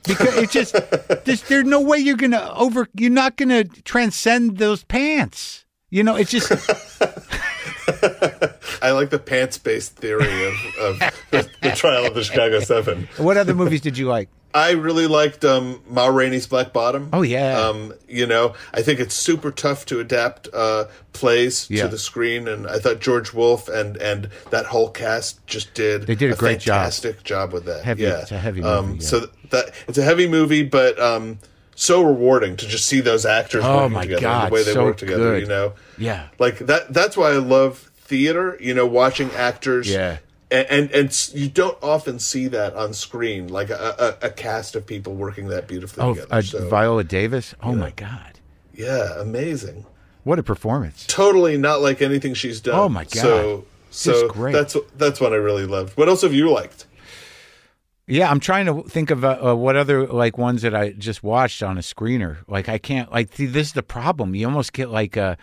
because 0.07 0.37
it's 0.37 0.53
just 0.53 0.73
there's, 1.25 1.41
there's 1.43 1.65
no 1.65 1.81
way 1.81 1.97
you're 1.97 2.17
gonna 2.17 2.51
over 2.55 2.87
you're 2.95 3.11
not 3.11 3.37
gonna 3.37 3.63
transcend 3.63 4.57
those 4.57 4.83
pants. 4.83 5.65
You 5.89 6.03
know, 6.03 6.15
it's 6.15 6.31
just 6.31 6.51
i 8.81 8.91
like 8.91 9.09
the 9.09 9.19
pants 9.19 9.57
based 9.57 9.95
theory 9.95 10.45
of, 10.47 10.53
of 10.79 10.99
the, 11.31 11.49
the 11.61 11.71
trial 11.71 12.05
of 12.05 12.13
the 12.13 12.23
chicago 12.23 12.59
seven 12.59 13.07
what 13.17 13.37
other 13.37 13.53
movies 13.53 13.81
did 13.81 13.97
you 13.97 14.07
like? 14.07 14.29
I 14.53 14.71
really 14.71 15.05
liked 15.05 15.45
um, 15.45 15.83
Ma 15.87 16.07
Rainey's 16.07 16.47
Black 16.47 16.73
Bottom. 16.73 17.09
Oh, 17.13 17.21
yeah. 17.21 17.59
Um, 17.59 17.93
you 18.07 18.25
know, 18.25 18.55
I 18.73 18.81
think 18.81 18.99
it's 18.99 19.13
super 19.13 19.51
tough 19.51 19.85
to 19.87 19.99
adapt 19.99 20.47
uh, 20.51 20.85
plays 21.13 21.69
Yeah. 21.69 21.83
to 21.83 21.89
the 21.89 21.97
screen, 21.99 22.47
and 22.47 22.65
I 22.65 22.79
thought 22.79 22.99
George 22.99 23.33
Wolfe 23.33 23.67
and 23.69 23.97
and 23.97 24.29
that 24.49 24.65
whole 24.65 24.89
cast 24.89 25.45
just 25.45 25.73
did 25.75 26.03
They 26.07 26.15
did 26.15 26.31
a 26.31 26.35
great 26.35 26.63
fantastic 26.63 27.23
job. 27.23 27.51
with 27.53 27.65
that. 27.65 27.83
Heavy- 27.83 28.03
yeah, 28.03 28.21
it's 28.21 28.31
a 28.31 28.39
heavy 28.39 28.63
Um, 28.63 28.87
movie, 28.87 28.99
yeah. 29.03 29.07
So 29.09 29.19
that 29.51 29.71
it's 29.87 29.97
a 29.99 30.03
heavy 30.03 30.27
movie, 30.27 30.63
but 30.63 30.97
um, 30.99 31.37
so 31.79 32.01
rewarding 32.03 32.57
to 32.57 32.67
just 32.67 32.87
see 32.87 33.01
those 33.01 33.23
actors 33.23 33.63
Oh, 33.63 33.77
working 33.77 33.93
my 33.93 34.01
together, 34.01 34.21
God, 34.21 34.49
the 34.49 34.53
way 34.55 34.63
they 34.63 34.73
so 34.73 34.83
work 34.83 34.97
together. 34.97 35.17
good. 35.33 35.41
You 35.43 35.47
know, 35.47 35.73
Yeah. 35.99 36.27
like 36.39 36.57
that. 36.59 36.91
That's 36.91 37.15
why 37.15 37.29
I 37.29 37.37
love 37.37 37.77
theater. 37.97 38.57
You 38.59 38.73
know, 38.73 38.87
watching 38.87 39.29
actors. 39.31 39.87
Yeah. 39.89 40.17
And, 40.49 40.67
and 40.69 40.91
and 40.91 41.29
you 41.33 41.49
don't 41.49 41.77
often 41.83 42.19
see 42.19 42.47
that 42.47 42.73
on 42.73 42.93
screen, 42.93 43.47
like 43.49 43.69
a, 43.69 44.15
a, 44.21 44.27
a 44.27 44.29
cast 44.31 44.75
of 44.77 44.85
people 44.87 45.13
working 45.13 45.49
that 45.49 45.67
beautifully 45.67 46.03
Oh, 46.05 46.13
together. 46.13 46.33
uh, 46.33 46.41
so, 46.41 46.69
Viola 46.69 47.03
Davis. 47.03 47.53
Oh 47.61 47.75
my 47.75 47.91
God, 47.91 48.39
yeah, 48.73 49.19
amazing. 49.19 49.85
what 50.23 50.39
a 50.39 50.43
performance! 50.43 51.05
Totally 51.05 51.57
not 51.57 51.81
like 51.81 52.01
anything 52.01 52.33
she's 52.33 52.61
done. 52.61 52.75
Oh, 52.79 52.87
my 52.87 53.03
God. 53.03 53.13
So 53.13 53.65
so 53.91 54.29
great. 54.29 54.53
that's 54.53 54.75
that's 54.95 55.19
what 55.19 55.33
I 55.33 55.35
really 55.35 55.65
loved. 55.65 55.97
What 55.97 56.07
else 56.07 56.21
have 56.21 56.33
you 56.33 56.49
liked? 56.49 56.85
Yeah, 58.07 58.31
I'm 58.31 58.39
trying 58.39 58.67
to 58.67 58.83
think 58.83 59.11
of 59.11 59.25
uh, 59.25 59.37
uh, 59.43 59.55
what 59.55 59.75
other 59.75 60.07
like 60.07 60.37
ones 60.37 60.61
that 60.61 60.73
I 60.73 60.91
just 60.91 61.23
watched 61.23 61.61
on 61.61 61.77
a 61.77 61.81
screener. 61.81 62.37
Like 62.47 62.69
I 62.69 62.77
can't 62.77 63.11
like 63.11 63.33
see, 63.33 63.45
this 63.45 63.67
is 63.67 63.73
the 63.73 63.83
problem. 63.83 64.33
You 64.33 64.47
almost 64.47 64.71
get 64.71 64.89
like 64.89 65.17
a 65.17 65.37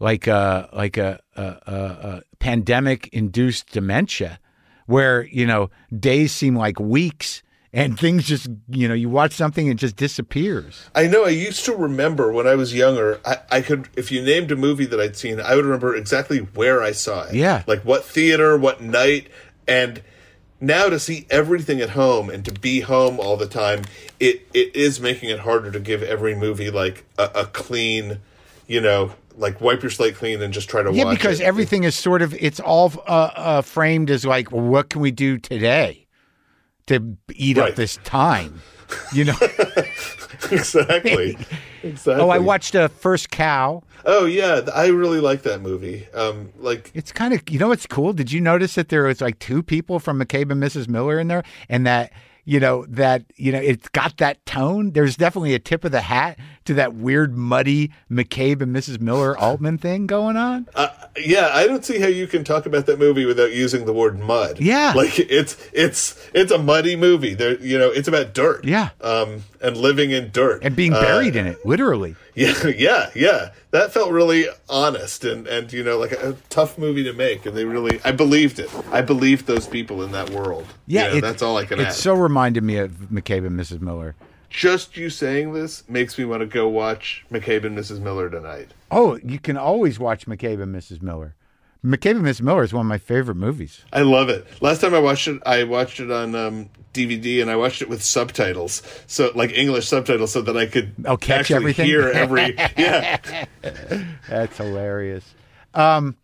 like 0.00 0.26
a 0.26 0.68
like 0.72 0.96
a, 0.96 1.20
a, 1.36 1.42
a, 1.42 1.74
a 1.74 2.22
pandemic 2.40 3.08
induced 3.08 3.70
dementia, 3.70 4.40
where 4.86 5.22
you 5.26 5.46
know 5.46 5.70
days 5.96 6.32
seem 6.32 6.56
like 6.56 6.80
weeks 6.80 7.44
and 7.72 7.98
things 7.98 8.24
just 8.24 8.48
you 8.68 8.88
know 8.88 8.94
you 8.94 9.08
watch 9.08 9.32
something 9.32 9.68
and 9.68 9.78
it 9.78 9.80
just 9.80 9.94
disappears. 9.94 10.90
I 10.96 11.06
know 11.06 11.24
I 11.24 11.30
used 11.30 11.64
to 11.66 11.76
remember 11.76 12.32
when 12.32 12.48
I 12.48 12.56
was 12.56 12.74
younger, 12.74 13.20
I, 13.24 13.36
I 13.50 13.60
could, 13.60 13.88
if 13.96 14.10
you 14.10 14.22
named 14.22 14.50
a 14.50 14.56
movie 14.56 14.86
that 14.86 15.00
I'd 15.00 15.16
seen, 15.16 15.40
I 15.40 15.54
would 15.54 15.64
remember 15.64 15.94
exactly 15.94 16.38
where 16.38 16.82
I 16.82 16.92
saw 16.92 17.28
it. 17.28 17.34
Yeah. 17.34 17.62
Like 17.66 17.82
what 17.82 18.04
theater, 18.04 18.58
what 18.58 18.80
night, 18.80 19.28
and 19.66 20.02
now 20.62 20.88
to 20.88 20.98
see 20.98 21.26
everything 21.28 21.80
at 21.80 21.90
home 21.90 22.30
and 22.30 22.44
to 22.46 22.52
be 22.52 22.80
home 22.80 23.20
all 23.20 23.36
the 23.36 23.46
time, 23.46 23.82
it 24.20 24.46
it 24.54 24.74
is 24.74 25.00
making 25.00 25.28
it 25.28 25.40
harder 25.40 25.70
to 25.70 25.80
give 25.80 26.02
every 26.02 26.34
movie 26.34 26.70
like 26.70 27.04
a, 27.18 27.24
a 27.34 27.46
clean, 27.46 28.20
you 28.66 28.80
know, 28.80 29.12
like 29.36 29.60
wipe 29.60 29.82
your 29.82 29.90
slate 29.90 30.14
clean 30.14 30.40
and 30.40 30.54
just 30.54 30.70
try 30.70 30.82
to 30.82 30.92
Yeah, 30.92 31.10
because 31.10 31.40
it. 31.40 31.44
everything 31.44 31.84
is 31.84 31.94
sort 31.94 32.22
of 32.22 32.32
it's 32.34 32.60
all 32.60 32.92
uh, 33.06 33.30
uh, 33.34 33.62
framed 33.62 34.08
as 34.10 34.24
like, 34.24 34.52
well, 34.52 34.62
what 34.62 34.88
can 34.88 35.00
we 35.02 35.10
do 35.10 35.36
today 35.36 36.06
to 36.86 37.16
eat 37.34 37.58
Right. 37.58 37.70
up 37.70 37.76
this 37.76 37.98
time? 38.04 38.62
You 39.12 39.24
know. 39.26 39.36
exactly. 40.50 41.36
exactly. 41.82 42.22
oh, 42.22 42.28
I 42.30 42.38
watched 42.38 42.74
uh, 42.74 42.88
First 42.88 43.30
Cow. 43.30 43.82
Oh 44.04 44.24
yeah, 44.24 44.62
I 44.74 44.88
really 44.88 45.20
like 45.20 45.42
that 45.42 45.60
movie. 45.60 46.06
Um, 46.14 46.52
like 46.58 46.90
It's 46.94 47.12
kind 47.12 47.32
of 47.34 47.42
you 47.48 47.58
know 47.58 47.68
what's 47.68 47.86
cool? 47.86 48.12
Did 48.12 48.32
you 48.32 48.40
notice 48.40 48.74
that 48.74 48.88
there 48.88 49.04
was 49.04 49.20
like 49.20 49.38
two 49.38 49.62
people 49.62 49.98
from 49.98 50.18
McCabe 50.20 50.50
and 50.50 50.62
Mrs. 50.62 50.88
Miller 50.88 51.18
in 51.20 51.28
there, 51.28 51.42
and 51.68 51.86
that 51.86 52.12
you 52.44 52.58
know 52.58 52.84
that 52.88 53.24
you 53.36 53.52
know 53.52 53.58
it's 53.60 53.88
got 53.90 54.16
that 54.16 54.44
tone. 54.46 54.90
There's 54.92 55.16
definitely 55.16 55.54
a 55.54 55.60
tip 55.60 55.84
of 55.84 55.92
the 55.92 56.00
hat 56.00 56.38
to 56.64 56.74
that 56.74 56.94
weird 56.94 57.36
muddy 57.36 57.92
McCabe 58.10 58.60
and 58.62 58.74
Mrs. 58.74 59.00
Miller 59.00 59.38
Altman 59.38 59.78
thing 59.78 60.06
going 60.06 60.36
on. 60.36 60.66
Uh, 60.74 60.88
yeah, 61.16 61.50
I 61.52 61.66
don't 61.66 61.84
see 61.84 62.00
how 62.00 62.08
you 62.08 62.26
can 62.26 62.42
talk 62.44 62.66
about 62.66 62.86
that 62.86 62.98
movie 62.98 63.24
without 63.24 63.52
using 63.52 63.84
the 63.84 63.92
word 63.92 64.18
mud. 64.18 64.58
Yeah. 64.60 64.92
like 64.96 65.18
it's 65.18 65.56
it's 65.72 66.28
it's 66.34 66.50
a 66.50 66.58
muddy 66.58 66.96
movie. 66.96 67.34
There, 67.34 67.56
you 67.60 67.78
know, 67.78 67.90
it's 67.90 68.08
about 68.08 68.34
dirt. 68.34 68.64
Yeah. 68.64 68.90
um, 69.00 69.44
and 69.62 69.76
living 69.76 70.10
in 70.10 70.30
dirt 70.30 70.62
and 70.64 70.74
being 70.76 70.92
Uh, 70.92 71.00
buried 71.00 71.36
in 71.36 71.46
it, 71.46 71.64
literally. 71.64 72.16
yeah, 72.34 72.66
yeah, 72.76 73.10
yeah. 73.14 73.50
That 73.70 73.92
felt 73.92 74.10
really 74.10 74.46
honest 74.68 75.24
and 75.24 75.46
and 75.46 75.72
you 75.72 75.82
know 75.84 75.98
like 75.98 76.12
a, 76.12 76.30
a 76.30 76.32
tough 76.50 76.78
movie 76.78 77.04
to 77.04 77.12
make. 77.12 77.46
And 77.46 77.56
they 77.56 77.64
really, 77.64 78.00
I 78.04 78.12
believed 78.12 78.58
it. 78.58 78.70
I 78.90 79.02
believed 79.02 79.46
those 79.46 79.66
people 79.66 80.02
in 80.02 80.12
that 80.12 80.30
world. 80.30 80.66
Yeah, 80.86 81.08
You 81.08 81.20
know, 81.20 81.28
that's 81.28 81.42
all 81.42 81.56
I 81.56 81.64
can 81.64 81.80
It 81.80 81.86
add. 81.88 81.92
so 81.94 82.14
reminded 82.14 82.62
me 82.64 82.76
of 82.78 82.90
McCabe 83.12 83.46
and 83.46 83.58
Mrs. 83.58 83.80
Miller. 83.80 84.14
Just 84.50 84.96
you 84.98 85.08
saying 85.08 85.54
this 85.54 85.88
makes 85.88 86.18
me 86.18 86.24
want 86.26 86.40
to 86.40 86.46
go 86.46 86.68
watch 86.68 87.24
McCabe 87.32 87.64
and 87.64 87.76
Mrs. 87.78 88.00
Miller 88.00 88.28
tonight. 88.28 88.68
Oh, 88.90 89.18
you 89.24 89.38
can 89.38 89.56
always 89.56 89.98
watch 89.98 90.26
McCabe 90.26 90.62
and 90.62 90.74
Mrs. 90.74 91.00
Miller. 91.00 91.34
McCabe 91.82 92.16
and 92.16 92.24
Mrs. 92.26 92.42
Miller 92.42 92.62
is 92.62 92.72
one 92.74 92.84
of 92.86 92.88
my 92.88 92.98
favorite 92.98 93.36
movies. 93.36 93.84
I 93.92 94.02
love 94.02 94.28
it. 94.28 94.46
Last 94.60 94.82
time 94.82 94.94
I 94.94 94.98
watched 94.98 95.26
it, 95.26 95.40
I 95.46 95.64
watched 95.64 96.00
it 96.00 96.10
on 96.10 96.34
um, 96.34 96.68
DVD, 96.92 97.40
and 97.42 97.50
I 97.50 97.56
watched 97.56 97.82
it 97.82 97.88
with 97.88 98.02
subtitles, 98.02 98.82
so 99.06 99.30
like 99.34 99.52
English 99.52 99.86
subtitles, 99.88 100.32
so 100.32 100.42
that 100.42 100.56
I 100.56 100.66
could 100.66 100.94
Oh, 101.04 101.16
catch 101.16 101.40
actually 101.40 101.56
everything? 101.56 101.86
hear 101.86 102.08
every. 102.10 102.54
yeah, 102.76 103.18
That's 104.28 104.56
hilarious. 104.56 105.24
Um, 105.74 106.16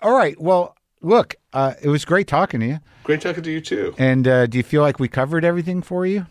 all 0.00 0.16
right. 0.16 0.40
Well, 0.40 0.76
look, 1.02 1.34
uh, 1.52 1.74
it 1.82 1.88
was 1.88 2.04
great 2.04 2.26
talking 2.26 2.60
to 2.60 2.66
you. 2.66 2.78
great 3.04 3.20
talking 3.20 3.42
to 3.42 3.50
you 3.50 3.60
too. 3.60 3.94
And 3.98 4.26
uh, 4.26 4.46
do 4.46 4.58
you 4.58 4.64
feel 4.64 4.82
like 4.82 4.98
we 4.98 5.08
covered 5.08 5.44
everything 5.44 5.82
for 5.82 6.06
you? 6.06 6.26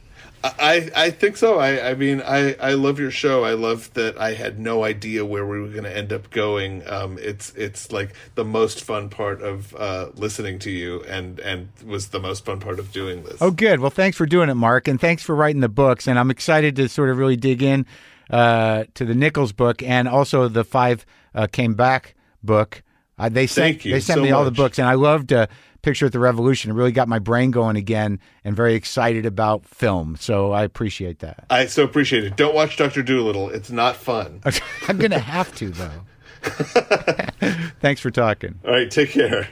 I 0.57 0.89
I 0.95 1.09
think 1.11 1.37
so. 1.37 1.59
I 1.59 1.91
I 1.91 1.93
mean, 1.95 2.21
I 2.21 2.53
I 2.55 2.73
love 2.73 2.99
your 2.99 3.11
show. 3.11 3.43
I 3.43 3.53
love 3.53 3.93
that 3.93 4.17
I 4.17 4.33
had 4.33 4.59
no 4.59 4.83
idea 4.83 5.25
where 5.25 5.45
we 5.45 5.59
were 5.59 5.69
going 5.69 5.83
to 5.83 5.95
end 5.95 6.11
up 6.13 6.29
going. 6.29 6.87
Um, 6.87 7.17
it's 7.21 7.53
it's 7.55 7.91
like 7.91 8.13
the 8.35 8.45
most 8.45 8.83
fun 8.83 9.09
part 9.09 9.41
of 9.41 9.75
uh, 9.75 10.09
listening 10.15 10.59
to 10.59 10.71
you, 10.71 11.03
and 11.03 11.39
and 11.39 11.69
was 11.85 12.09
the 12.09 12.19
most 12.19 12.45
fun 12.45 12.59
part 12.59 12.79
of 12.79 12.91
doing 12.91 13.23
this. 13.23 13.37
Oh, 13.41 13.51
good. 13.51 13.79
Well, 13.79 13.89
thanks 13.89 14.17
for 14.17 14.25
doing 14.25 14.49
it, 14.49 14.55
Mark, 14.55 14.87
and 14.87 14.99
thanks 14.99 15.23
for 15.23 15.35
writing 15.35 15.61
the 15.61 15.69
books. 15.69 16.07
And 16.07 16.19
I'm 16.19 16.31
excited 16.31 16.75
to 16.77 16.89
sort 16.89 17.09
of 17.09 17.17
really 17.17 17.37
dig 17.37 17.61
in 17.61 17.85
uh, 18.29 18.85
to 18.95 19.05
the 19.05 19.15
Nichols 19.15 19.53
book 19.53 19.81
and 19.83 20.07
also 20.07 20.47
the 20.47 20.63
Five 20.63 21.05
uh, 21.33 21.47
Came 21.47 21.73
Back 21.73 22.15
book. 22.43 22.83
Uh, 23.17 23.29
they 23.29 23.47
sent 23.47 23.65
Thank 23.65 23.85
you 23.85 23.93
they 23.93 23.99
sent 23.99 24.17
so 24.17 24.23
me 24.23 24.31
all 24.31 24.45
the 24.45 24.51
books, 24.51 24.77
and 24.77 24.87
I 24.87 24.93
loved 24.93 25.33
uh, 25.33 25.47
Picture 25.87 26.07
at 26.07 26.11
the 26.11 26.19
Revolution. 26.19 26.69
It 26.69 26.73
really 26.73 26.91
got 26.91 27.07
my 27.07 27.17
brain 27.17 27.49
going 27.49 27.77
again, 27.77 28.19
and 28.43 28.53
very 28.53 28.73
excited 28.73 29.25
about 29.25 29.63
film. 29.63 30.17
So 30.19 30.51
I 30.51 30.63
appreciate 30.63 31.19
that. 31.19 31.45
I 31.49 31.67
so 31.67 31.85
appreciate 31.85 32.25
it. 32.25 32.35
Don't 32.35 32.53
watch 32.53 32.75
Doctor 32.75 33.01
Dolittle. 33.01 33.49
It's 33.51 33.71
not 33.71 33.95
fun. 33.95 34.41
I'm 34.89 34.97
gonna 34.97 35.17
have 35.17 35.55
to 35.55 35.69
though. 35.69 36.01
thanks 37.79 38.01
for 38.01 38.11
talking. 38.11 38.59
All 38.65 38.71
right, 38.71 38.91
take 38.91 39.11
care. 39.11 39.47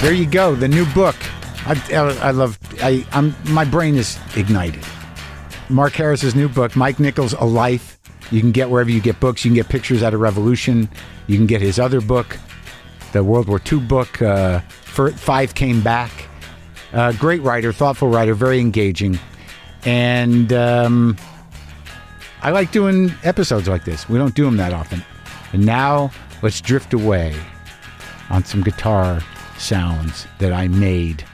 There 0.00 0.14
you 0.14 0.24
go, 0.24 0.54
the 0.54 0.68
new 0.68 0.86
book. 0.94 1.16
I, 1.66 1.78
I, 1.92 2.28
I 2.28 2.30
love. 2.30 2.58
I, 2.80 3.04
I'm 3.12 3.36
my 3.50 3.66
brain 3.66 3.96
is 3.96 4.18
ignited. 4.36 4.82
Mark 5.68 5.92
Harris's 5.92 6.34
new 6.34 6.48
book, 6.48 6.74
Mike 6.76 6.98
Nichols, 6.98 7.34
A 7.34 7.44
Life. 7.44 7.98
You 8.30 8.40
can 8.40 8.52
get 8.52 8.70
wherever 8.70 8.90
you 8.90 9.00
get 9.00 9.20
books. 9.20 9.44
You 9.44 9.50
can 9.50 9.56
get 9.56 9.68
pictures 9.68 10.02
out 10.02 10.14
of 10.14 10.20
Revolution. 10.20 10.88
You 11.26 11.36
can 11.36 11.46
get 11.46 11.60
his 11.60 11.78
other 11.78 12.00
book, 12.00 12.38
the 13.12 13.22
World 13.22 13.48
War 13.48 13.60
II 13.70 13.80
book. 13.80 14.22
Uh, 14.22 14.60
Five 14.60 15.54
Came 15.54 15.82
Back. 15.82 16.10
Uh, 16.92 17.12
great 17.12 17.40
writer, 17.40 17.72
thoughtful 17.72 18.08
writer, 18.08 18.34
very 18.34 18.60
engaging, 18.60 19.18
and 19.86 20.52
um, 20.52 21.16
I 22.42 22.50
like 22.50 22.70
doing 22.70 23.10
episodes 23.24 23.66
like 23.66 23.84
this. 23.84 24.08
We 24.10 24.18
don't 24.18 24.34
do 24.34 24.44
them 24.44 24.58
that 24.58 24.74
often. 24.74 25.02
And 25.54 25.64
now 25.64 26.10
let's 26.42 26.60
drift 26.60 26.92
away 26.92 27.34
on 28.28 28.44
some 28.44 28.62
guitar 28.62 29.22
sounds 29.56 30.26
that 30.38 30.52
I 30.52 30.68
made. 30.68 31.24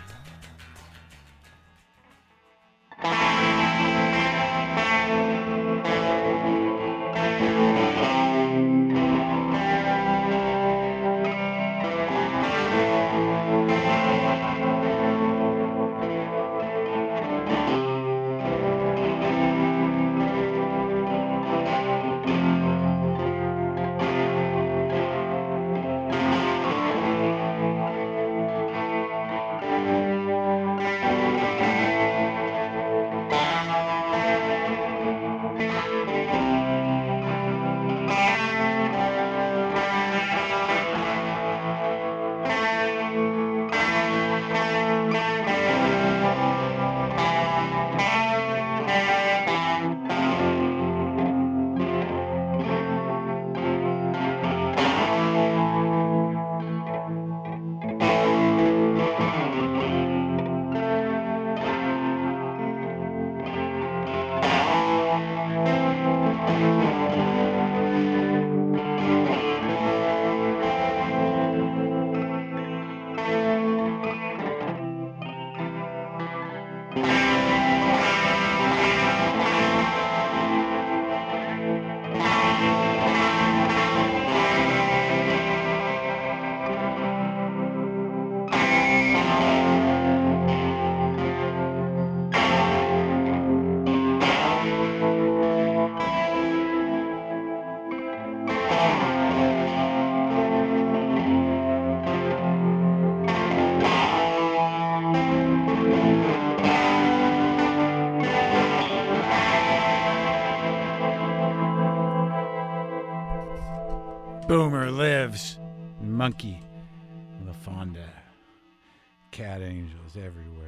Angels 120.09 120.25
everywhere. 120.25 120.68